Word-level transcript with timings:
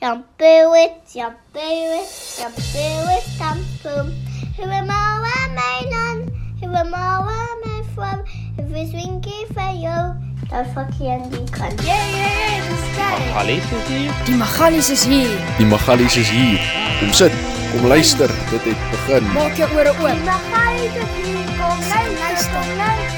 Shampoo 0.00 0.72
it, 0.80 0.92
shampoo 1.12 1.60
it, 1.60 2.08
shampoo 2.08 3.04
it, 3.12 3.24
shampoo. 3.36 4.08
Who 4.56 4.62
am 4.64 4.88
I, 4.88 5.52
my 5.52 5.90
non? 5.92 6.32
Who 6.62 6.74
am 6.74 6.94
I, 6.94 7.20
my 7.60 7.82
from? 7.94 8.24
If 8.56 8.72
it's 8.72 8.94
winky 8.96 9.44
for 9.52 9.68
you, 9.76 10.16
dan 10.48 10.64
verkeer 10.72 11.20
die 11.28 11.44
kan. 11.52 11.76
Yeah, 11.84 12.00
yeah, 12.16 12.64
yeah. 12.96 13.20
Magalies 13.20 13.68
is 13.68 13.84
hier. 13.92 14.12
Die 14.24 14.34
Magalies 14.40 14.88
is 14.88 15.04
hier. 15.04 15.36
Die 15.58 15.68
Magalies 15.68 16.16
is 16.16 16.30
hier. 16.32 16.58
Kom 17.00 17.12
sit, 17.12 17.32
kom 17.76 17.84
luister. 17.92 18.30
Dit 18.48 18.64
het 18.64 18.80
begin. 18.96 19.32
Maak 19.36 19.52
jou 19.60 19.68
ore 19.68 19.92
Die 19.92 20.00
oop. 20.00 20.24
Magali 20.24 20.88
is 20.96 21.12
hier, 21.20 21.44
kom 21.60 21.76
luister, 21.92 22.56
kom 22.56 22.76
luister. 22.80 23.09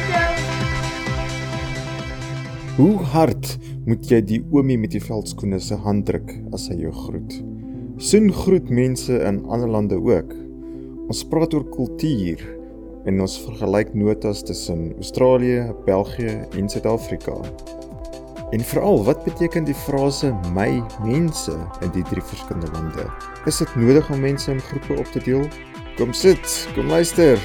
Hoe 2.72 2.96
hard 3.12 3.58
moet 3.84 4.06
jy 4.08 4.22
die 4.24 4.38
oomie 4.48 4.78
met 4.80 4.94
die 4.94 5.02
veldskoene 5.04 5.58
se 5.60 5.76
hand 5.84 6.06
druk 6.08 6.30
as 6.56 6.70
hy 6.72 6.78
jou 6.80 6.92
groet? 7.02 7.34
Soen 8.00 8.30
groet 8.32 8.70
mense 8.72 9.12
in 9.12 9.42
ander 9.52 9.68
lande 9.68 9.98
ook. 10.00 10.30
Ons 11.12 11.20
praat 11.28 11.52
oor 11.52 11.66
kultuur 11.74 12.40
en 13.04 13.20
ons 13.20 13.34
vergelyk 13.44 13.92
notas 13.92 14.40
tussen 14.48 14.86
Australië, 14.94 15.66
België 15.84 16.38
en 16.56 16.72
Suid-Afrika. 16.72 17.34
En 18.56 18.64
veral, 18.70 19.04
wat 19.04 19.20
beteken 19.28 19.68
die 19.68 19.76
frase 19.76 20.32
my 20.56 20.80
mense 21.04 21.58
in 21.84 21.92
die 21.92 22.06
drie 22.08 22.24
verskillende 22.24 22.72
lande? 22.72 23.04
Is 23.44 23.60
dit 23.60 23.76
nodig 23.84 24.08
om 24.08 24.24
mense 24.24 24.48
in 24.48 24.64
groepe 24.70 24.96
op 24.96 25.12
te 25.12 25.20
deel? 25.28 25.44
Kom 26.00 26.16
sit, 26.16 26.56
kom 26.72 26.88
luister. 26.88 27.36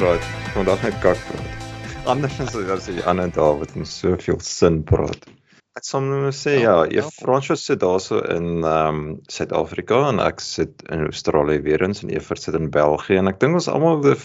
Alraai, 0.00 0.20
vandag 0.54 0.84
net 0.86 0.94
kak 1.02 1.18
praat. 1.28 1.64
Anders 2.08 2.38
as 2.40 2.54
as 2.72 2.86
die 2.88 3.02
ander 3.04 3.28
wat 3.36 3.74
ons 3.76 3.90
soveel 4.00 4.38
sin 4.40 4.78
praat. 4.88 5.26
Ek 5.76 5.84
sal 5.84 6.06
nou 6.06 6.30
sê 6.32 6.54
ja, 6.62 6.86
jy 6.88 7.04
Fransjo 7.18 7.52
sit 7.60 7.82
daarso 7.82 8.22
in 8.32 8.64
ehm 8.64 9.02
um, 9.02 9.02
Suid-Afrika 9.28 9.98
en 10.08 10.22
ek 10.24 10.40
sit 10.40 10.80
in 10.88 11.04
Australië 11.10 11.60
weer 11.66 11.84
eens 11.84 12.00
en 12.00 12.14
Evert 12.16 12.40
sit 12.40 12.56
in 12.56 12.70
België 12.72 13.20
en 13.20 13.28
ek 13.28 13.42
dink 13.44 13.60
ons 13.60 13.68
almal 13.68 14.00
die, 14.06 14.16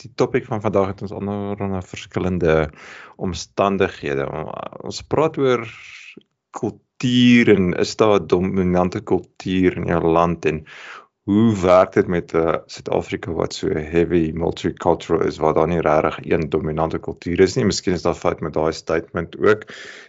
die 0.00 0.10
topik 0.16 0.48
van 0.48 0.64
vandag 0.64 0.94
het 0.94 1.04
ons 1.04 1.12
almal 1.12 1.60
onder 1.60 1.84
verskillende 1.92 2.56
omstandighede. 3.20 4.30
Ons 4.80 5.04
praat 5.12 5.36
oor 5.36 5.68
kultuur 6.56 7.52
en 7.52 7.74
is 7.84 7.92
daar 8.00 8.16
'n 8.22 8.32
dominante 8.32 9.04
kultuur 9.04 9.76
in 9.76 9.92
jou 9.92 10.00
land 10.08 10.48
en 10.48 10.64
hoe 11.28 11.60
werk 11.60 11.92
dit 11.92 12.06
met 12.06 12.32
'n 12.32 12.36
uh, 12.36 12.54
Suid-Afrika 12.66 13.32
wat 13.36 13.54
so 13.54 13.68
heavy 13.68 14.30
multicultural 14.34 15.26
is 15.26 15.36
waar 15.36 15.54
daar 15.54 15.68
nie 15.68 15.80
regtig 15.80 16.16
een 16.24 16.48
dominante 16.48 16.98
kultuur 16.98 17.40
is 17.40 17.54
nie. 17.54 17.64
Miskien 17.64 17.92
is 17.92 18.02
daar 18.02 18.14
fout 18.14 18.40
met 18.40 18.52
daai 18.52 18.72
statement 18.72 19.36
ook. 19.38 19.66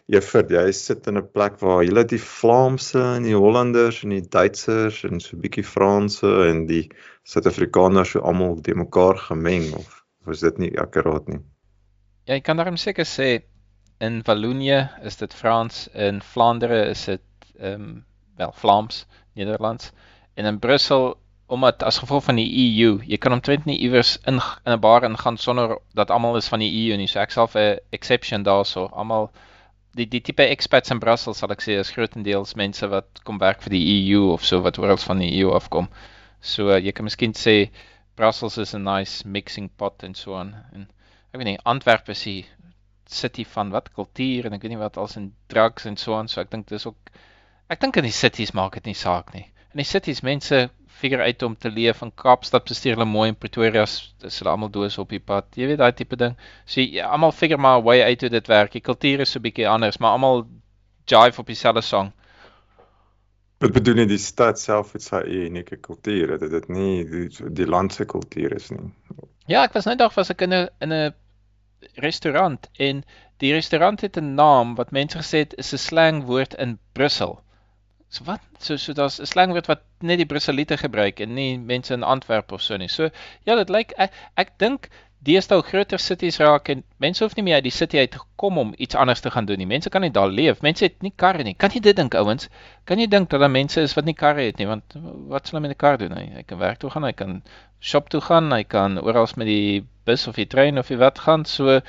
Evert, 0.08 0.50
jy 0.50 0.72
sit 0.72 1.08
in 1.08 1.18
'n 1.18 1.32
plek 1.32 1.60
waar 1.60 1.84
jy 1.84 2.04
die 2.04 2.22
Vlaamse 2.22 3.02
en 3.02 3.24
die 3.24 3.36
Hollanders 3.36 4.04
en 4.04 4.10
die 4.10 4.30
Duitsers 4.30 5.04
en 5.04 5.20
so 5.20 5.36
'n 5.36 5.42
bietjie 5.42 5.64
Franse 5.64 6.48
en 6.48 6.66
die 6.66 6.88
Suid-Afrikaners 7.24 8.10
so 8.10 8.20
almal 8.20 8.62
te 8.62 8.74
mekaar 8.74 9.18
gemeng 9.18 9.74
of, 9.76 10.06
is 10.28 10.40
dit 10.40 10.58
nie 10.58 10.80
akkuraat 10.80 11.28
nie? 11.28 11.40
Ja, 12.24 12.34
jy 12.34 12.42
kan 12.42 12.58
daarom 12.58 12.78
seker 12.78 13.06
sê 13.06 13.44
in 14.00 14.22
Wallonië 14.24 14.90
is 15.04 15.18
dit 15.18 15.34
Frans, 15.34 15.90
in 15.94 16.22
Vlaandere 16.22 16.90
is 16.90 17.06
dit 17.06 17.22
ehm 17.60 17.82
um, 17.82 18.06
wel 18.38 18.54
Vlaams, 18.56 19.06
Nederlands 19.36 19.92
en 20.40 20.46
in 20.46 20.60
Brussel 20.60 21.18
omdat 21.50 21.84
as 21.84 21.98
gevolg 21.98 22.24
van 22.24 22.38
die 22.38 22.50
EU, 22.64 23.00
jy 23.10 23.18
kan 23.18 23.34
omtrent 23.34 23.66
nie 23.66 23.80
iewers 23.82 24.18
in 24.30 24.38
in 24.38 24.74
'n 24.74 24.80
bar 24.80 25.04
ingaan 25.04 25.38
sonder 25.38 25.80
dat 25.98 26.12
almal 26.12 26.38
is 26.38 26.48
van 26.48 26.60
die 26.60 26.70
EU 26.82 26.98
nie. 26.98 27.08
So 27.08 27.20
ek 27.20 27.32
self 27.32 27.56
'n 27.56 27.80
exception 27.90 28.44
daarso. 28.44 28.86
Almal 28.94 29.32
die 29.98 30.06
die 30.06 30.22
tipe 30.22 30.46
expats 30.46 30.92
in 30.92 31.00
Brussel 31.00 31.34
sal 31.34 31.52
ek 31.52 31.62
sê 31.66 31.80
is 31.80 31.92
grootendeels 31.92 32.56
mense 32.56 32.88
wat 32.88 33.24
kom 33.24 33.38
werk 33.42 33.62
vir 33.66 33.72
die 33.72 34.14
EU 34.14 34.32
of 34.34 34.46
so 34.46 34.62
wat 34.62 34.78
oral 34.78 34.98
van 34.98 35.20
die 35.20 35.32
EU 35.42 35.52
afkom. 35.52 35.90
So 36.40 36.70
uh, 36.70 36.80
jy 36.80 36.92
kan 36.92 37.10
miskien 37.10 37.34
sê 37.34 37.70
Brussels 38.16 38.58
is 38.58 38.74
'n 38.76 38.84
nice 38.84 39.28
mixing 39.28 39.70
pot 39.78 40.04
en 40.04 40.16
so 40.16 40.36
aan. 40.36 40.56
En 40.74 40.88
ek 41.34 41.42
weet 41.42 41.46
nie 41.46 41.60
Antwerp 41.66 42.10
is 42.10 42.24
die 42.24 42.46
city 43.06 43.46
van 43.46 43.72
wat 43.72 43.92
kultuur 43.92 44.46
en 44.46 44.54
ek 44.54 44.62
weet 44.62 44.72
nie 44.72 44.86
wat 44.86 44.98
als 44.98 45.18
in 45.18 45.34
drugs 45.48 45.86
en 45.86 45.98
so 45.98 46.16
aan. 46.16 46.28
So 46.28 46.42
ek 46.42 46.52
dink 46.52 46.68
dis 46.68 46.86
ook 46.86 47.12
ek 47.70 47.80
dink 47.82 47.98
in 47.98 48.04
die 48.04 48.20
cities 48.24 48.54
maak 48.54 48.74
dit 48.74 48.86
nie 48.86 48.94
saak 48.94 49.34
nie. 49.34 49.50
In 49.74 49.84
die 49.84 49.86
cities 49.86 50.22
mense 50.26 50.70
figure 51.00 51.24
uit 51.24 51.44
om 51.44 51.56
te 51.58 51.70
leef 51.72 52.02
in 52.02 52.12
Kaapstad 52.16 52.66
presteer 52.68 52.98
hulle 52.98 53.08
mooi 53.08 53.30
en 53.30 53.38
Pretoria 53.40 53.86
is 53.86 54.40
hulle 54.42 54.52
almal 54.52 54.72
doos 54.74 54.98
op 55.00 55.14
die 55.14 55.22
pad. 55.24 55.48
Jy 55.56 55.70
weet 55.72 55.80
daai 55.82 55.94
tipe 55.96 56.18
ding. 56.20 56.36
So 56.66 56.82
ja, 56.82 57.12
almal 57.14 57.32
figure 57.32 57.62
maar 57.62 57.84
way 57.86 58.02
uit 58.02 58.26
hoe 58.26 58.32
dit 58.34 58.50
werk. 58.52 58.74
Die 58.76 58.84
kultuur 58.84 59.24
is 59.26 59.36
so 59.36 59.44
bietjie 59.44 59.68
anders, 59.70 60.00
maar 60.00 60.18
almal 60.18 60.48
jive 61.10 61.42
op 61.42 61.48
dieselfde 61.48 61.86
song. 61.86 62.12
Wat 63.60 63.74
bedoel 63.76 64.04
jy 64.04 64.06
die 64.14 64.22
stad 64.24 64.60
self 64.60 64.94
het 64.96 65.04
sy 65.04 65.20
eie 65.26 65.48
unieke 65.50 65.80
kultuur, 65.84 66.38
dat 66.40 66.52
dit 66.52 66.70
nie 66.72 67.04
die, 67.08 67.26
die 67.58 67.68
land 67.68 67.96
se 67.96 68.06
kultuur 68.08 68.56
is 68.56 68.70
nie. 68.72 68.94
Ja, 69.52 69.66
ek 69.66 69.76
was 69.76 69.88
nou 69.90 69.98
dag 70.00 70.16
was 70.16 70.32
ek 70.32 70.46
in 70.48 70.54
'n 70.56 70.70
in 70.80 70.94
'n 70.94 71.14
restaurant 72.04 72.70
en 72.78 73.04
die 73.44 73.52
restaurant 73.54 74.02
het 74.02 74.18
'n 74.18 74.36
naam 74.36 74.76
wat 74.76 74.92
mense 74.92 75.18
gesê 75.18 75.44
het 75.44 75.54
is 75.58 75.74
'n 75.74 75.78
slangwoord 75.78 76.54
in 76.54 76.80
Brussel. 76.94 77.40
So 78.10 78.26
wat? 78.26 78.42
So 78.58 78.78
so 78.78 78.94
daar's 78.94 79.20
'n 79.20 79.26
slangwoord 79.26 79.68
wat 79.68 79.82
net 80.00 80.18
die 80.18 80.26
Brusseliete 80.26 80.78
gebruik 80.78 81.20
en 81.20 81.34
nie 81.34 81.58
mense 81.58 81.94
in 81.94 82.04
Antwerp 82.04 82.52
of 82.52 82.62
so 82.62 82.78
nie. 82.78 82.88
So 82.88 83.10
ja, 83.44 83.56
dit 83.56 83.70
lyk 83.70 83.94
ek, 83.98 84.12
ek 84.36 84.58
dink 84.58 84.90
deesdae 85.28 85.62
groter 85.68 86.00
cities 86.00 86.40
raak 86.40 86.70
en 86.72 86.84
mense 87.04 87.24
hoef 87.24 87.36
nie 87.36 87.44
meer 87.44 87.60
uit 87.60 87.66
die 87.68 87.76
city 87.76 88.00
uit 88.00 88.12
te 88.12 88.22
kom 88.40 88.58
om 88.58 88.72
iets 88.78 88.96
anders 88.96 89.20
te 89.20 89.32
gaan 89.32 89.46
doen 89.46 89.60
nie. 89.60 89.68
Mense 89.68 89.90
kan 89.90 90.02
net 90.02 90.14
daar 90.14 90.32
leef. 90.32 90.62
Mense 90.62 90.86
het 90.88 91.02
nie 91.02 91.12
karre 91.16 91.44
nie. 91.44 91.54
Kan 91.54 91.74
jy 91.76 91.82
dit 91.84 91.96
dink 91.96 92.16
ouens? 92.16 92.48
Kan 92.86 93.00
jy 93.00 93.08
dink 93.08 93.30
dat 93.30 93.44
daar 93.44 93.52
mense 93.52 93.82
is 93.82 93.94
wat 93.98 94.06
nie 94.06 94.16
karre 94.16 94.48
het 94.48 94.58
nie? 94.58 94.68
Want 94.70 94.96
wat 95.28 95.48
sal 95.48 95.60
hulle 95.60 95.68
met 95.68 95.76
'n 95.76 95.80
kar 95.84 95.98
doen? 95.98 96.16
Hy, 96.18 96.26
hy 96.40 96.44
kan 96.44 96.58
werk 96.58 96.80
toe 96.80 96.90
gaan, 96.90 97.04
hy 97.04 97.14
kan 97.14 97.44
shop 97.80 98.10
toe 98.10 98.22
gaan, 98.22 98.52
hy 98.52 98.64
kan 98.64 98.98
oral 99.00 99.28
met 99.36 99.48
die 99.48 99.86
bus 100.06 100.28
of 100.28 100.36
die 100.36 100.48
trein 100.48 100.78
of 100.78 100.88
die 100.88 100.98
wat 100.98 101.20
gaan. 101.20 101.46
So 101.46 101.82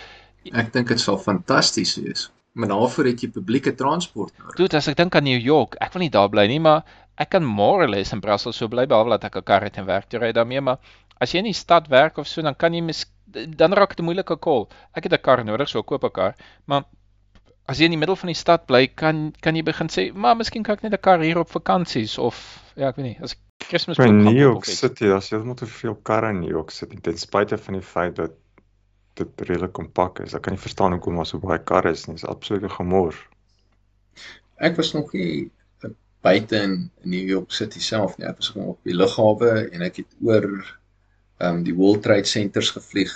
Ek 0.53 0.73
dink 0.73 0.89
dit 0.89 1.01
sal 1.01 1.19
fantasties 1.19 1.97
wees. 1.97 2.31
Maar 2.53 2.69
daarvoor 2.69 3.05
het 3.05 3.23
jy 3.23 3.29
publieke 3.31 3.75
transport 3.79 4.33
nodig. 4.39 4.57
Dude, 4.57 4.77
as 4.77 4.89
ek 4.91 4.97
dink 4.97 5.15
aan 5.15 5.27
New 5.29 5.39
York, 5.39 5.77
ek 5.81 5.93
wil 5.95 6.03
nie 6.03 6.11
daar 6.11 6.31
bly 6.33 6.47
nie, 6.51 6.59
maar 6.61 6.83
ek 7.21 7.31
kan 7.37 7.45
more 7.47 7.85
or 7.85 7.91
less 7.91 8.13
in 8.13 8.23
Brussel 8.25 8.53
so 8.57 8.69
bly 8.69 8.87
behalwe 8.91 9.19
dat 9.19 9.29
ek 9.31 9.37
'n 9.37 9.47
kar 9.47 9.63
het 9.63 9.79
en 9.79 9.87
werk 9.87 10.09
toe 10.09 10.21
ry 10.21 10.33
daarmee, 10.33 10.61
maar 10.61 10.79
as 11.21 11.33
jy 11.33 11.39
in 11.39 11.51
die 11.51 11.57
stad 11.57 11.89
werk 11.89 12.19
of 12.19 12.27
so, 12.27 12.43
dan 12.43 12.57
kan 12.57 12.75
jy 12.75 12.81
mis 12.81 13.05
dan 13.31 13.73
raak 13.73 13.91
dit 13.95 14.01
'n 14.01 14.09
moeilike 14.09 14.39
call. 14.39 14.69
Ek 14.95 15.05
het 15.05 15.13
'n 15.13 15.23
kar 15.23 15.45
nodig, 15.45 15.69
so 15.69 15.79
ek 15.79 15.87
koop 15.87 16.05
'n 16.05 16.11
kar, 16.11 16.35
maar 16.67 16.85
as 17.69 17.79
jy 17.79 17.85
in 17.85 17.95
die 17.95 17.99
middel 17.99 18.17
van 18.17 18.27
die 18.27 18.35
stad 18.35 18.67
bly, 18.67 18.87
kan 18.89 19.33
kan 19.41 19.55
jy 19.55 19.63
begin 19.63 19.89
sê, 19.89 20.13
maar 20.13 20.37
miskien 20.37 20.63
kan 20.63 20.75
ek 20.75 20.83
net 20.83 20.95
'n 20.95 21.03
kar 21.03 21.21
hier 21.21 21.39
op 21.39 21.51
vakansies 21.51 22.19
of 22.19 22.37
ja, 22.75 22.89
ek 22.89 22.97
weet 22.97 23.07
nie, 23.07 23.19
as 23.23 23.37
Kersfees 23.69 23.99
In 23.99 24.23
New 24.25 24.37
York. 24.37 24.65
City, 24.65 25.07
daar's 25.07 25.31
heeltemal 25.31 25.55
te 25.55 25.67
veel 25.67 25.95
karre 26.03 26.31
in 26.31 26.41
New 26.41 26.51
York 26.51 26.71
City 26.71 26.97
ten 27.01 27.19
spyte 27.19 27.59
van 27.59 27.77
die 27.77 27.85
feit 27.85 28.17
dat 28.17 28.33
dit 29.15 29.29
redelik 29.49 29.73
kompak 29.73 30.21
is. 30.25 30.35
Ek 30.35 30.43
kan 30.43 30.55
nie 30.55 30.61
verstaan 30.63 30.93
hoekom 30.93 31.17
daar 31.17 31.27
so 31.27 31.39
baie 31.43 31.59
karre 31.59 31.91
is 31.93 32.07
nie. 32.07 32.15
Dit 32.17 32.23
is 32.25 32.29
absolute 32.31 32.69
gemor. 32.69 33.17
Ek 34.61 34.77
was 34.77 34.93
nog 34.93 35.13
nie 35.17 35.51
uh, 35.85 35.91
buite 36.23 36.57
in 36.63 36.91
New 37.03 37.29
York 37.29 37.53
City 37.53 37.81
self 37.81 38.17
nie. 38.19 38.27
Ek 38.29 38.37
was 38.41 38.49
gewoon 38.53 38.75
op 38.75 38.81
die 38.85 38.95
lughawe 38.97 39.69
en 39.73 39.83
ek 39.83 39.97
het 40.05 40.17
oor 40.25 40.47
ehm 41.41 41.55
um, 41.57 41.63
die 41.65 41.75
World 41.75 42.03
Trade 42.05 42.29
Centers 42.29 42.71
gevlieg 42.77 43.13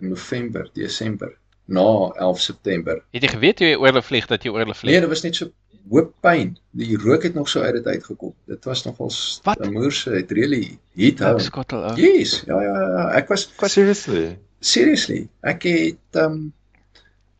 in 0.00 0.08
November, 0.10 0.66
Desember 0.74 1.30
na 1.68 1.84
11 2.18 2.40
September. 2.40 3.02
Het 3.12 3.22
jy 3.22 3.28
geweet 3.28 3.60
jy 3.62 3.74
oorle 3.76 4.02
vlieg 4.02 4.26
dat 4.26 4.42
jy 4.42 4.50
oorle 4.50 4.72
Nee, 4.72 4.80
vlieg? 4.80 5.00
dit 5.00 5.08
was 5.08 5.22
net 5.22 5.36
so 5.36 5.50
hoop 5.88 6.10
pyn. 6.20 6.56
Die 6.76 6.96
rook 7.00 7.22
het 7.22 7.34
nog 7.34 7.48
so 7.48 7.60
uit 7.62 7.74
dit 7.78 7.86
uitgekom. 7.86 8.34
Dit 8.50 8.64
was 8.64 8.82
nogals 8.84 9.40
Wat? 9.44 9.60
'n 9.64 9.72
moerse, 9.72 10.10
het 10.10 10.30
really 10.32 10.78
heat 10.94 11.18
hou. 11.18 11.38
Skottel 11.40 11.84
ou. 11.84 11.94
Yes, 11.96 12.42
ja 12.46 12.58
ja 12.62 12.74
ja, 12.80 13.08
ek 13.16 13.28
was 13.28 13.46
Seriously? 13.62 14.38
Seriously, 14.60 15.28
ek 15.40 15.66
het 15.68 16.20
ehm 16.20 16.32
um, 16.32 16.52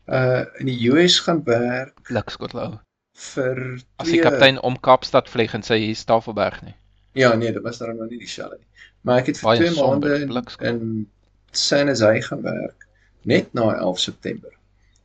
uh 0.09 0.45
in 0.57 0.65
die 0.65 0.89
US 0.89 1.19
gaan 1.19 1.43
werk 1.45 2.01
Blik 2.07 2.29
skottel 2.33 2.61
ou. 2.63 2.71
vir 3.13 3.57
As 4.01 4.09
die 4.09 4.21
kaptein 4.23 4.59
om 4.65 4.79
Kaapstad 4.79 5.29
vlieg 5.29 5.53
en 5.53 5.65
sê 5.65 5.77
hier 5.77 5.93
is 5.93 6.05
Tafelberg 6.07 6.61
nie. 6.63 6.75
Ja, 7.13 7.33
nee, 7.35 7.51
dit 7.51 7.63
was 7.63 7.77
dan 7.77 7.97
nog 7.97 8.09
nie 8.09 8.21
dieselfde 8.21 8.57
nie. 8.57 8.85
Maar 9.01 9.21
ek 9.21 9.33
het 9.33 9.41
vir 9.41 9.49
Baie 9.49 9.59
2 9.59 9.73
somber, 9.75 10.27
maande 10.27 10.69
in, 10.69 10.69
in 10.69 11.07
San 11.51 11.91
Jose 11.91 12.21
gaan 12.21 12.41
werk 12.41 12.87
net 13.21 13.53
na 13.53 13.73
11 13.75 13.99
September. 13.99 14.53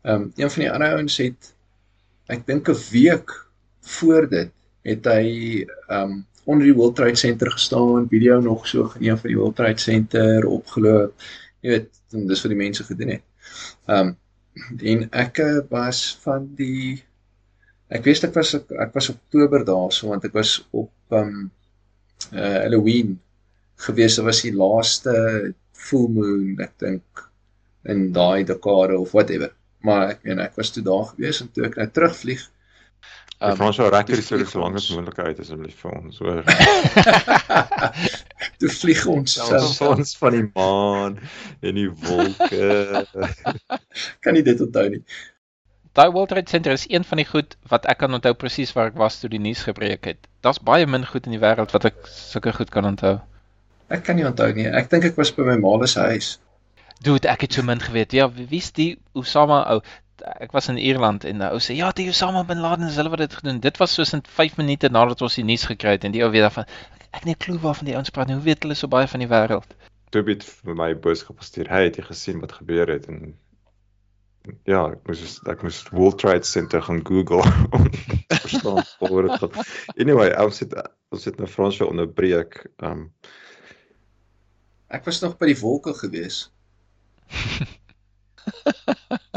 Ehm 0.02 0.28
um, 0.28 0.32
een 0.36 0.50
van 0.50 0.62
die 0.62 0.70
ander 0.70 0.96
ouens 0.98 1.16
het 1.20 1.50
ek 2.32 2.46
dink 2.46 2.68
'n 2.68 2.80
week 2.90 3.34
voor 3.80 4.28
dit 4.28 4.52
het 4.84 5.04
hy 5.04 5.26
ehm 5.88 6.00
um, 6.00 6.22
onder 6.44 6.66
die 6.66 6.74
World 6.74 6.96
Trade 6.96 7.16
Center 7.16 7.50
gestaan, 7.50 8.08
video 8.08 8.40
nog 8.40 8.66
so 8.68 8.84
geneem 8.92 9.16
vir 9.16 9.32
die 9.32 9.38
World 9.38 9.56
Trade 9.56 9.80
Center 9.80 10.44
opgeloop. 10.46 11.14
Jy 11.64 11.72
weet, 11.72 11.98
en 12.12 12.28
dis 12.28 12.44
wat 12.44 12.52
die 12.52 12.60
mense 12.60 12.84
gedoen 12.84 13.16
het. 13.16 13.26
Ehm 13.88 14.12
um, 14.12 14.14
en 14.86 15.00
ek 15.18 15.40
eh, 15.42 15.62
was 15.66 16.00
van 16.22 16.44
die 16.54 17.00
ek 17.90 18.04
weet 18.06 18.28
ek 18.28 18.36
was 18.38 18.52
ek 18.54 18.92
was 18.94 19.08
Oktober 19.10 19.64
daarso 19.66 20.12
want 20.12 20.26
ek 20.28 20.36
was 20.36 20.58
op 20.70 21.16
ehm 21.16 21.32
um, 21.32 21.50
uh 22.32 22.60
Halloween 22.60 23.16
gewees. 23.86 24.20
Dit 24.20 24.28
was 24.28 24.44
die 24.44 24.54
laaste 24.54 25.14
full 25.72 26.06
moon, 26.12 26.60
ek 26.62 26.76
dink 26.84 27.24
in 27.90 28.06
daai 28.16 28.44
dekade 28.48 28.96
of 29.00 29.16
whatever. 29.16 29.50
Maar 29.84 30.14
ek 30.14 30.22
meen 30.28 30.44
ek 30.44 30.60
was 30.60 30.70
toe 30.72 30.84
daar 30.84 31.08
gewees 31.10 31.40
en 31.42 31.50
toe 31.52 31.66
ek 31.70 31.80
nou 31.80 31.88
terugvlieg. 31.90 32.44
Um, 32.44 32.54
Ehm, 33.44 33.56
Frans 33.58 33.76
sou 33.76 33.88
reg 33.90 34.06
toe 34.06 34.14
hierdie 34.14 34.24
storie 34.24 34.44
vlieg 34.46 34.52
so 34.54 34.62
lank 34.62 34.78
as 34.78 34.86
moontlik 34.94 35.18
uit 35.18 35.40
asseblief 35.42 35.80
vir 35.82 35.96
ons, 35.98 36.18
hoor. 36.22 36.44
toe 38.60 38.70
vlieg 38.72 39.04
ons 39.10 39.36
ons 39.44 39.80
ons 39.88 40.16
van 40.20 40.32
die 40.36 40.46
maan 40.54 41.18
en 41.62 41.78
die 41.80 41.88
wolke. 41.90 43.06
kan 44.24 44.36
nie 44.36 44.42
dit 44.46 44.60
onthou 44.60 44.88
nie. 44.96 45.02
Daai 45.94 46.10
World 46.10 46.32
Trade 46.32 46.50
Center 46.50 46.72
is 46.74 46.88
een 46.90 47.04
van 47.06 47.20
die 47.22 47.26
goed 47.28 47.54
wat 47.70 47.84
ek 47.86 48.00
kan 48.02 48.14
onthou 48.16 48.32
presies 48.34 48.72
waar 48.74 48.90
ek 48.90 48.96
was 48.98 49.20
toe 49.20 49.30
die 49.30 49.38
nuus 49.42 49.62
gebreek 49.62 50.08
het. 50.10 50.24
Daar's 50.42 50.58
baie 50.58 50.86
min 50.90 51.06
goed 51.06 51.28
in 51.30 51.36
die 51.36 51.42
wêreld 51.42 51.70
wat 51.76 51.86
ek 51.92 52.00
sulke 52.10 52.52
goed 52.56 52.72
kan 52.74 52.88
onthou. 52.88 53.20
Ek 53.94 54.02
kan 54.02 54.18
nie 54.18 54.26
onthou 54.26 54.50
nie. 54.56 54.66
Ek 54.66 54.90
dink 54.90 55.04
ek 55.06 55.20
was 55.20 55.30
by 55.36 55.46
my 55.46 55.56
ma 55.62 55.76
se 55.86 56.00
huis. 56.00 56.32
Dude, 57.04 57.28
ek 57.28 57.44
het 57.46 57.52
so 57.54 57.62
min 57.62 57.78
geweet. 57.82 58.12
Ja, 58.16 58.26
wie- 58.32 58.46
wie's 58.50 58.72
die 58.72 58.98
Osama 59.14 59.62
ou? 59.70 59.82
Ek 60.22 60.52
was 60.52 60.68
in 60.68 60.78
Ierland 60.78 61.24
en 61.24 61.40
die 61.42 61.48
ou 61.50 61.60
sê 61.62 61.74
ja, 61.74 61.90
die 61.92 62.08
Osama 62.08 62.44
bin 62.46 62.60
Laden 62.62 62.86
is 62.88 62.98
hulle 63.00 63.10
wat 63.10 63.22
dit 63.24 63.34
gedoen. 63.34 63.60
Dit 63.60 63.80
was 63.82 63.94
soos 63.94 64.14
in 64.14 64.22
5 64.22 64.56
minute 64.60 64.88
nadat 64.88 65.22
ons 65.26 65.34
die 65.40 65.44
nuus 65.44 65.66
gekry 65.70 65.96
het 65.96 66.04
en 66.04 66.14
die 66.14 66.22
ou 66.22 66.30
weet 66.30 66.46
daarvan. 66.46 66.68
Ek 67.10 67.22
het 67.22 67.24
nie 67.24 67.34
'n 67.34 67.42
klou 67.44 67.58
waarvan 67.62 67.90
die 67.90 67.96
ouens 67.96 68.10
praat 68.10 68.28
nie. 68.28 68.36
Hoe 68.38 68.44
weet 68.44 68.62
hulle 68.62 68.74
so 68.74 68.88
baie 68.88 69.08
van 69.08 69.20
die 69.20 69.28
wêreld? 69.28 69.74
Toe 70.10 70.22
het 70.28 70.44
vir 70.44 70.74
my 70.74 70.94
boodskap 70.94 71.38
gestuur. 71.38 71.70
Hy 71.70 71.82
het 71.88 71.96
jy 71.96 72.04
gesien 72.04 72.40
wat 72.40 72.52
gebeur 72.52 72.86
het 72.88 73.08
en 73.08 73.34
ja, 74.68 74.82
ek 74.92 75.06
moes 75.08 75.38
ek 75.48 75.62
moes 75.64 75.82
World 75.90 76.18
Trade 76.20 76.44
Center 76.44 76.82
gaan 76.82 77.00
Google 77.06 77.42
om 77.76 77.88
verstaan 78.28 78.82
waar 79.00 79.28
dit 79.28 79.38
gaan. 79.40 79.64
Anyway, 79.96 80.28
ons 80.44 80.60
het 80.60 80.74
ons 81.10 81.24
het 81.24 81.38
nou 81.38 81.48
Frans 81.48 81.78
weer 81.78 81.88
onderbreek. 81.88 82.66
Um 82.78 83.08
Ek 84.94 85.04
was 85.08 85.20
nog 85.24 85.38
by 85.40 85.48
die 85.50 85.58
wolke 85.58 85.94
gewees. 85.96 86.44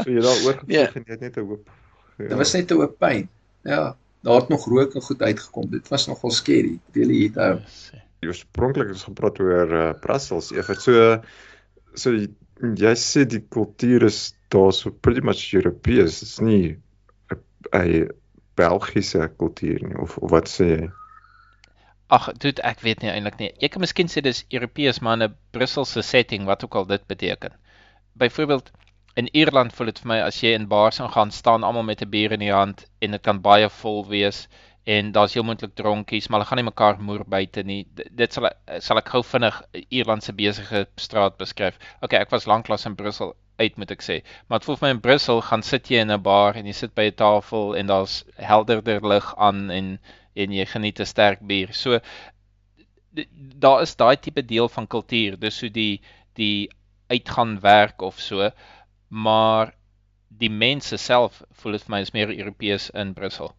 so 0.08 0.16
jy 0.16 0.24
daar 0.24 0.42
oor 0.46 0.58
Ja. 0.76 0.86
gevlieg 0.86 0.96
en 0.96 1.04
jy 1.06 1.12
het 1.12 1.20
net 1.20 1.36
'n 1.36 1.46
hoop. 1.46 1.70
Ja. 2.18 2.28
Dit 2.28 2.36
was 2.40 2.52
net 2.56 2.70
'n 2.72 2.80
oop 2.80 2.98
pyn. 2.98 3.28
Ja, 3.64 3.96
daar 4.24 4.40
het 4.40 4.48
nog 4.48 4.66
rook 4.66 4.94
en 4.94 5.02
goed 5.02 5.22
uitgekom. 5.22 5.70
Dit 5.70 5.88
was 5.88 6.06
nogal 6.06 6.30
scary. 6.30 6.78
Really 6.92 7.18
hit 7.28 7.36
out. 7.36 7.92
oorspronklik 8.20 8.88
is 8.90 9.04
gepraat 9.06 9.38
oor 9.40 9.72
uh, 9.72 9.92
Brussels. 10.00 10.50
Eef 10.50 10.66
so 10.82 11.20
so 11.94 12.10
jy, 12.14 12.26
jy 12.74 12.94
sê 12.98 13.24
die 13.26 13.44
kultuur 13.48 14.02
is 14.08 14.34
daar 14.50 14.72
so 14.72 14.90
pretty 14.90 15.20
much 15.20 15.52
Europees. 15.54 16.20
Dit 16.20 16.28
is 16.28 16.38
nie 16.40 16.78
'n 17.72 18.08
Belgiese 18.56 19.30
kultuur 19.38 19.84
nie 19.86 19.98
of, 19.98 20.18
of 20.18 20.30
wat 20.30 20.48
sê 20.48 20.66
jy? 20.66 20.90
Ag, 22.10 22.32
dude, 22.40 22.62
ek 22.64 22.80
weet 22.80 23.02
nie 23.02 23.10
eintlik 23.12 23.38
nie. 23.38 23.50
Jy 23.60 23.68
kan 23.68 23.82
miskien 23.84 24.08
sê 24.08 24.22
dis 24.24 24.44
Europees 24.50 24.98
maar 25.04 25.18
in 25.20 25.28
'n 25.28 25.34
Brusselse 25.52 26.02
setting, 26.02 26.46
wat 26.48 26.64
ook 26.64 26.74
al 26.74 26.86
dit 26.86 27.06
beteken. 27.06 27.52
Byvoorbeeld 28.16 28.70
in 29.18 29.28
Ierland 29.34 29.72
voel 29.74 29.90
dit 29.90 29.98
vir 30.02 30.08
my 30.12 30.18
as 30.22 30.38
jy 30.42 30.52
in 30.54 30.68
bars 30.70 31.00
gaan 31.14 31.30
staan 31.34 31.64
almal 31.66 31.82
met 31.88 32.02
'n 32.04 32.10
bier 32.10 32.32
in 32.36 32.40
die 32.44 32.52
hand 32.54 32.84
en 33.02 33.10
dit 33.16 33.22
kan 33.22 33.40
baie 33.42 33.68
vol 33.80 34.04
wees 34.06 34.46
en 34.86 35.10
daar's 35.12 35.34
heel 35.34 35.42
moontlik 35.44 35.74
dronkies, 35.76 36.28
maar 36.28 36.40
hulle 36.40 36.48
gaan 36.48 36.56
nie 36.62 36.64
mekaar 36.70 36.96
moer 37.00 37.24
buite 37.28 37.62
nie. 37.62 37.82
D- 37.94 38.08
Dit 38.20 38.32
sal 38.32 38.48
sal 38.80 38.96
ek 38.98 39.08
gou 39.12 39.22
vinnig 39.22 39.58
Ierland 39.90 40.22
se 40.24 40.32
besige 40.32 40.86
straat 40.96 41.36
beskryf. 41.38 41.78
Okay, 42.02 42.20
ek 42.20 42.30
was 42.30 42.46
lanklaas 42.46 42.86
in 42.86 42.94
Brussel 42.96 43.34
uit 43.58 43.76
moet 43.76 43.90
ek 43.90 44.02
sê. 44.02 44.22
Maar 44.48 44.58
dit 44.60 44.66
voel 44.66 44.76
vir 44.76 44.86
my 44.88 44.90
in 44.94 45.00
Brussel 45.00 45.40
gaan 45.42 45.62
sit 45.62 45.90
jy 45.90 45.98
in 46.00 46.10
'n 46.10 46.22
bar 46.22 46.54
en 46.56 46.66
jy 46.66 46.72
sit 46.72 46.94
by 46.94 47.08
'n 47.10 47.14
tafel 47.16 47.76
en 47.76 47.86
daar's 47.86 48.24
helderder 48.36 49.06
lig 49.06 49.34
aan 49.36 49.70
en 49.70 49.98
en 50.36 50.52
jy 50.52 50.64
geniet 50.66 51.00
'n 51.00 51.04
sterk 51.06 51.40
bier. 51.46 51.72
So 51.74 52.00
daar 53.64 53.82
is 53.82 53.96
daai 53.96 54.16
tipe 54.16 54.42
deel 54.44 54.68
van 54.68 54.86
kultuur, 54.86 55.38
dis 55.40 55.58
so 55.58 55.68
die 55.68 56.00
die 56.38 56.68
uitgaan 57.10 57.60
werk 57.60 58.02
of 58.02 58.20
so, 58.20 58.50
maar 59.08 59.74
die 60.28 60.50
mense 60.50 60.96
self 60.96 61.42
voel 61.60 61.78
dit 61.78 61.86
vir 61.86 61.94
my 61.94 62.00
is 62.04 62.12
meer 62.12 62.34
Europees 62.34 62.90
in 62.90 63.14
Brussel. 63.14 63.54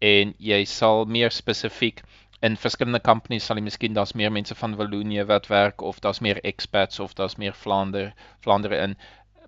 En 0.00 0.34
jy 0.38 0.64
sal 0.64 1.04
meer 1.04 1.30
spesifiek 1.34 2.02
in 2.40 2.56
verskillende 2.56 3.00
companies 3.02 3.48
sal 3.48 3.58
jy 3.58 3.64
miskien 3.66 3.94
daar's 3.94 4.14
meer 4.14 4.32
mense 4.32 4.54
van 4.54 4.76
Wallonië 4.78 5.24
wat 5.26 5.48
werk 5.50 5.82
of 5.82 5.98
daar's 6.00 6.22
meer 6.24 6.38
expats 6.46 7.00
of 7.00 7.14
daar's 7.18 7.36
meer 7.36 7.54
Vlaander 7.54 8.12
Vlaandere 8.46 8.78
in 8.86 8.96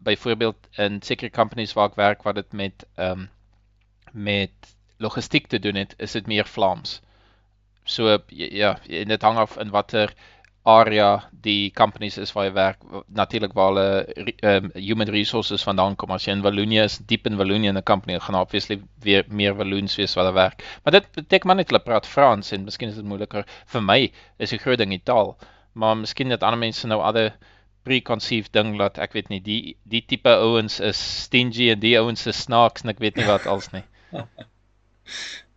byvoorbeeld 0.00 0.69
in 0.78 1.02
sekere 1.02 1.31
companies 1.31 1.75
waar 1.76 1.92
ek 1.92 2.00
werk 2.00 2.26
wat 2.26 2.40
dit 2.40 2.52
met 2.52 2.84
ehm 2.96 3.26
um, 3.26 3.28
met 4.12 4.75
logistiek 5.00 5.46
te 5.46 5.58
doen 5.58 5.75
het, 5.75 5.94
is 5.96 6.12
dit 6.12 6.26
meer 6.26 6.44
Vlaams. 6.44 7.00
So 7.84 8.19
ja, 8.28 8.78
en 8.88 9.08
dit 9.08 9.22
hang 9.22 9.38
af 9.38 9.56
in 9.56 9.70
watter 9.70 10.12
area 10.64 11.22
die 11.42 11.70
companies 11.72 12.18
is 12.18 12.32
waar 12.32 12.44
jy 12.44 12.52
werk. 12.52 12.82
Natuurlik 13.16 13.54
waar 13.56 13.70
hulle 13.70 14.32
ehm 14.44 14.68
human 14.74 15.08
resources 15.08 15.64
vandaan 15.64 15.96
kom. 15.96 16.10
As 16.12 16.26
jy 16.26 16.34
in 16.36 16.42
Wallonië 16.44 16.82
is, 16.84 16.98
diep 17.08 17.26
in 17.26 17.38
Wallonië 17.40 17.72
in 17.72 17.78
'n 17.78 17.82
company, 17.82 18.18
gaan 18.20 18.34
obviously 18.34 18.80
weer 19.00 19.24
meer 19.28 19.56
Walloons 19.56 19.96
wees 19.96 20.14
waar 20.14 20.24
hulle 20.24 20.36
werk. 20.36 20.64
Maar 20.84 20.92
dit 20.92 21.12
beteken 21.12 21.46
maar 21.46 21.56
net 21.56 21.70
hulle 21.70 21.82
praat 21.82 22.06
Frans 22.06 22.52
en 22.52 22.64
miskien 22.64 22.88
is 22.88 22.94
dit 22.94 23.04
moeiliker. 23.04 23.44
Vir 23.66 23.82
my 23.82 24.12
is 24.38 24.50
die 24.50 24.58
groot 24.58 24.78
ding 24.78 24.90
die 24.90 25.02
taal. 25.02 25.38
Maar 25.72 25.96
miskien 25.96 26.30
het 26.30 26.42
ander 26.42 26.58
mense 26.58 26.86
nou 26.86 27.00
ander 27.00 27.32
preconceived 27.82 28.52
ding 28.52 28.76
dat 28.78 28.98
ek 28.98 29.12
weet 29.12 29.28
nie 29.28 29.40
die 29.40 29.76
die 29.84 30.04
tipe 30.06 30.28
ouens 30.28 30.80
is 30.80 31.22
stingy 31.24 31.70
en 31.70 31.80
die 31.80 31.98
ouens 31.98 32.26
is 32.26 32.42
snaaks 32.42 32.82
en 32.82 32.90
ek 32.90 32.98
weet 32.98 33.16
nie 33.16 33.24
wat 33.24 33.46
als 33.46 33.72
nie. 33.72 33.84